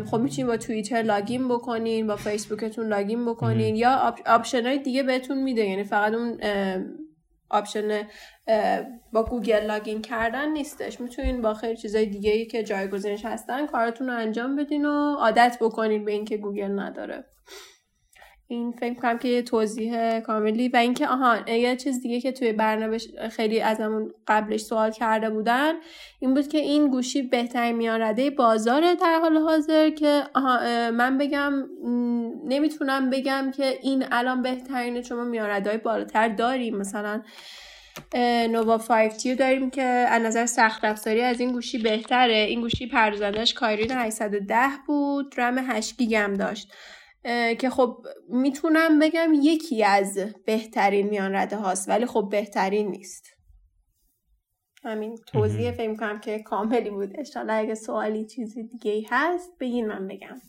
خب 0.06 0.18
می‌تونین 0.18 0.48
با 0.48 0.58
توییتر 0.58 1.02
login 1.02 1.48
بکنین 1.48 2.08
با 2.08 2.16
فیسبوکتون 2.16 2.88
login 2.88 3.26
بکنین 3.26 3.76
یا 3.76 4.16
option 4.26 4.66
های 4.66 4.80
دیگه 4.80 5.04
بهتون 5.04 5.44
میده. 5.44 5.66
یعنی 5.66 5.84
فقط 5.84 6.14
اون 6.14 6.40
option 7.50 8.08
با 9.14 9.24
گوگل 9.24 9.66
login 9.66 10.02
کردن 10.02 10.52
نیستش. 10.52 11.02
می‌تونین 11.02 11.42
با 11.42 11.54
خیلی 11.54 11.78
چیزای 11.78 12.06
دیگه 12.06 12.32
ای 12.32 12.46
که 12.46 12.64
جایگزینش 12.64 13.26
هستن 13.26 13.68
کارتون 13.68 14.08
رو 14.08 14.18
انجام 14.18 14.56
بدین 14.56 14.86
و 14.86 15.16
عادت 15.16 15.58
بکنین 15.62 16.06
به 16.06 16.12
اینکه 16.12 16.38
گوگل 16.38 16.80
نداره. 16.80 17.26
این 18.52 18.72
فکر 18.72 18.94
کنم 18.94 19.18
که 19.18 19.28
یه 19.28 19.42
توضیح 19.42 20.20
کاملی 20.20 20.70
و 20.70 20.78
اینکه 20.78 21.08
آها 21.08 21.50
یه 21.50 21.76
چیز 21.76 22.02
دیگه 22.02 22.22
که 22.22 22.32
توی 22.32 22.54
برنامه 22.54 22.98
خیلی 23.32 23.62
ازمون 23.62 24.14
قبلش 24.28 24.62
سوال 24.62 24.92
کرده 24.92 25.30
بودن 25.30 25.74
این 26.20 26.34
بود 26.34 26.48
که 26.48 26.58
این 26.58 26.88
گوشی 26.88 27.22
بهترین 27.22 27.76
میان 27.76 28.02
رده 28.02 28.30
بازار 28.30 28.94
در 28.94 29.20
حال 29.22 29.38
حاضر 29.38 29.90
که 29.90 30.24
آها 30.34 30.60
من 30.92 31.18
بگم 31.18 31.54
نمی‌تونم 32.46 33.10
بگم 33.10 33.52
که 33.58 33.80
این 33.82 34.06
الان 34.12 34.42
بهترینه 34.42 35.02
چون 35.02 35.18
ما 35.18 35.24
میان 35.24 35.50
رده 35.50 35.78
بالاتر 35.78 36.28
داریم. 36.28 36.78
مثلا 36.78 37.22
نووا 38.52 38.78
5 38.78 39.12
تیو 39.12 39.36
داریم 39.36 39.70
که 39.70 39.84
از 39.84 40.22
نظر 40.22 40.46
سخت 40.46 40.86
افزاری 40.86 41.22
از 41.22 41.40
این 41.40 41.52
گوشی 41.52 41.78
بهتره. 41.78 42.36
این 42.36 42.62
گوشی 42.62 42.88
پردازندش 42.88 43.54
کایرین 43.54 43.92
810 43.92 44.56
بود 44.88 45.34
رم 45.38 45.58
8 45.58 45.98
گیگم 45.98 46.34
داشت. 46.34 46.74
که 47.60 47.70
خب 47.70 48.06
می‌تونم 48.30 49.00
بگم 49.00 49.32
یکی 49.34 49.84
از 49.84 50.20
بهترین 50.46 51.10
میان 51.10 51.36
رده 51.36 51.58
هاست 51.58 51.90
ولی 51.90 52.06
خب 52.06 52.28
بهترین 52.32 52.92
نیست. 52.92 53.26
همین 54.84 55.18
توضیح 55.28 55.72
فکر 55.72 55.96
کنم 55.96 56.20
که 56.20 56.40
کاملی 56.40 56.90
بود. 56.90 57.20
اشتالا 57.20 57.54
اگه 57.54 57.76
سوالی 57.76 58.26
چیزی 58.26 58.64
دیگه 58.64 59.08
هست 59.10 59.52
بگین 59.60 59.88
من 59.88 60.08
بگم. 60.08 60.42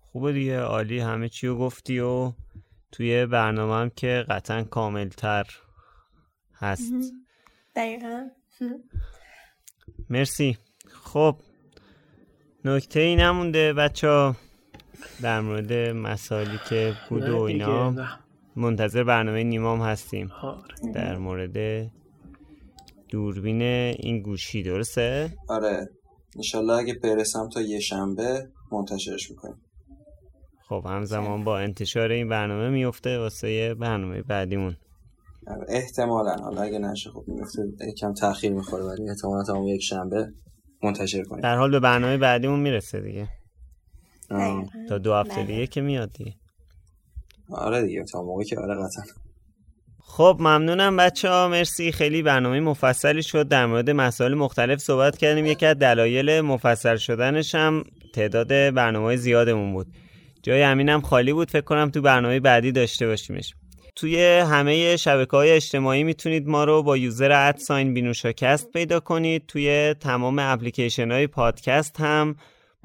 خوبه 0.00 0.32
دیگه. 0.32 0.60
عالی 0.60 0.98
همه 0.98 1.28
چی 1.28 1.46
رو 1.46 1.58
گفتی 1.58 1.98
و 1.98 2.32
توی 2.92 3.26
برنامه 3.26 3.74
هم 3.74 3.90
که 3.90 4.24
قطعا 4.28 4.64
کاملتر 4.64 5.46
هست. 6.54 6.94
دقیقا. 7.76 8.28
مرسی. 10.10 10.58
خب 10.88 11.36
نکته 12.64 13.00
ای 13.00 13.16
نمونده 13.16 13.72
بچه 13.72 14.08
ها 14.08 14.36
در 15.22 15.40
مورد 15.40 15.72
مسائلی 15.96 16.58
که 16.68 16.94
بود 17.08 17.28
و 17.28 17.40
اینا. 17.40 17.94
منتظر 18.56 19.04
برنامه 19.04 19.44
نیمام 19.44 19.80
هستیم. 19.80 20.30
آره. 20.42 20.92
در 20.94 21.16
مورد 21.16 21.86
دوربین 23.08 23.62
این 23.62 24.22
گوشی 24.22 24.62
درسته؟ 24.62 25.32
آره. 25.48 25.88
انشالله 26.36 26.72
اگه 26.72 26.94
برسم 26.94 27.48
تا 27.48 27.60
یه 27.60 27.80
شنبه 27.80 28.48
منتشرش 28.72 29.30
می‌کنیم. 29.30 29.56
خب 30.68 30.82
همزمان 30.86 31.44
با 31.44 31.58
انتشار 31.58 32.10
این 32.10 32.28
برنامه 32.28 32.68
میفته 32.68 33.18
واسه 33.18 33.74
برنامه 33.74 34.22
بعدیمون. 34.22 34.76
آره، 35.46 35.66
احتمالا. 35.68 36.36
حالا 36.36 36.62
اگه 36.62 36.78
نشه 36.78 37.10
خب 37.10 37.24
میفته 37.26 37.62
یکم 37.88 38.14
تاخیر 38.14 38.52
می‌خوره 38.52 38.84
ولی 38.84 39.10
احتمالا 39.10 39.44
تا 39.44 39.64
یک 39.64 39.82
شنبه 39.82 40.28
منتشر 40.82 41.22
کنیم. 41.22 41.42
در 41.42 41.56
حال 41.56 41.70
به 41.70 41.80
برنامه 41.80 42.16
بعدیمون 42.16 42.60
می‌رسه 42.60 43.00
دیگه. 43.00 43.28
تا 44.88 44.98
دو 44.98 45.14
هفته 45.14 45.42
دیگه 45.44 45.66
که 45.66 45.80
میاد 45.80 46.12
دیگه 46.12 46.34
آره 47.52 47.82
دیگه 47.82 48.04
تا 48.12 48.22
موقعی 48.22 48.44
که 48.44 48.58
آره 48.58 48.74
قطعا. 48.74 49.04
خب 50.02 50.36
ممنونم 50.40 50.96
بچه 50.96 51.28
ها 51.28 51.48
مرسی. 51.48 51.92
خیلی 51.92 52.22
برنامه 52.22 52.60
مفصلی 52.60 53.22
شد. 53.22 53.48
در 53.48 53.66
مورد 53.66 53.90
مسائل 53.90 54.34
مختلف 54.34 54.78
صحبت 54.78 55.18
کردیم. 55.18 55.46
یکی 55.46 55.66
از 55.66 55.78
دلایل 55.78 56.40
مفصل 56.40 56.96
شدنش 56.96 57.54
هم 57.54 57.84
تعداد 58.14 58.48
برنامه 58.74 59.16
زیادمون 59.16 59.72
بود. 59.72 59.86
جای 60.42 60.62
امینم 60.62 61.00
خالی 61.00 61.32
بود. 61.32 61.50
فکر 61.50 61.64
کنم 61.64 61.90
تو 61.90 62.02
برنامه 62.02 62.40
بعدی 62.40 62.72
داشته 62.72 63.06
باشیمش. 63.06 63.54
توی 63.96 64.38
همه 64.38 64.96
شبکه 64.96 65.36
های 65.36 65.50
اجتماعی 65.50 66.04
می‌تونید 66.04 66.48
ما 66.48 66.64
رو 66.64 66.82
با 66.82 66.96
یوزر 66.96 67.48
ادساین 67.48 67.94
بینوشاکست 67.94 68.70
پیدا 68.72 69.00
کنید. 69.00 69.46
توی 69.46 69.94
تمام 70.00 70.38
اپلیکیشن 70.38 71.10
های 71.10 71.26
پادکست 71.26 72.00
هم 72.00 72.36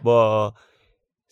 با 0.04 0.54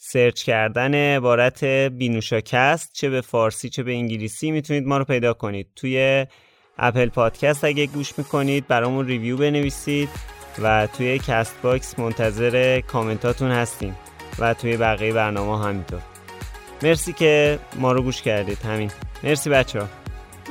search 0.05 0.43
کردن 0.43 0.95
عبارت 0.95 1.63
بینوشاکست 1.63 2.93
چه 2.93 3.09
به 3.09 3.21
فارسی 3.21 3.69
چه 3.69 3.83
به 3.83 3.91
انگلیسی 3.91 4.51
می‌تونید 4.51 4.87
ما 4.87 4.97
رو 4.97 5.05
پیدا 5.05 5.33
کنید. 5.33 5.67
توی 5.75 6.25
Apple 6.77 7.09
Podcast 7.09 7.63
اگه 7.63 7.85
گوش 7.85 8.17
می‌کنید 8.17 8.67
برامون 8.67 9.07
review 9.07 9.37
بنویسید 9.37 10.09
و 10.61 10.87
توی 10.87 11.19
CastBox 11.19 11.99
منتظر 11.99 12.81
کامنتاتون 12.81 13.51
هستیم 13.51 13.95
و 14.39 14.53
توی 14.53 14.77
بقیه 14.77 15.13
برنامه 15.13 15.65
همینطور. 15.65 16.01
مرسی 16.83 17.13
که 17.13 17.59
ما 17.75 17.91
رو 17.91 18.01
گوش 18.01 18.21
کردید. 18.21 18.57
همین. 18.57 18.91
مرسی 19.23 19.49
بچه 19.49 19.81
ها 19.81 19.87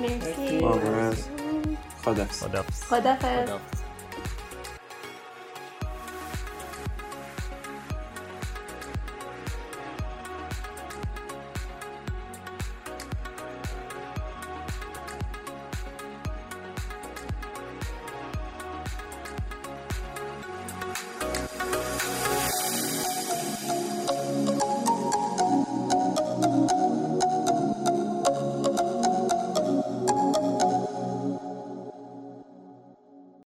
مرسی. 0.01 1.31
خدا 2.05 2.25
خدا 2.25 2.63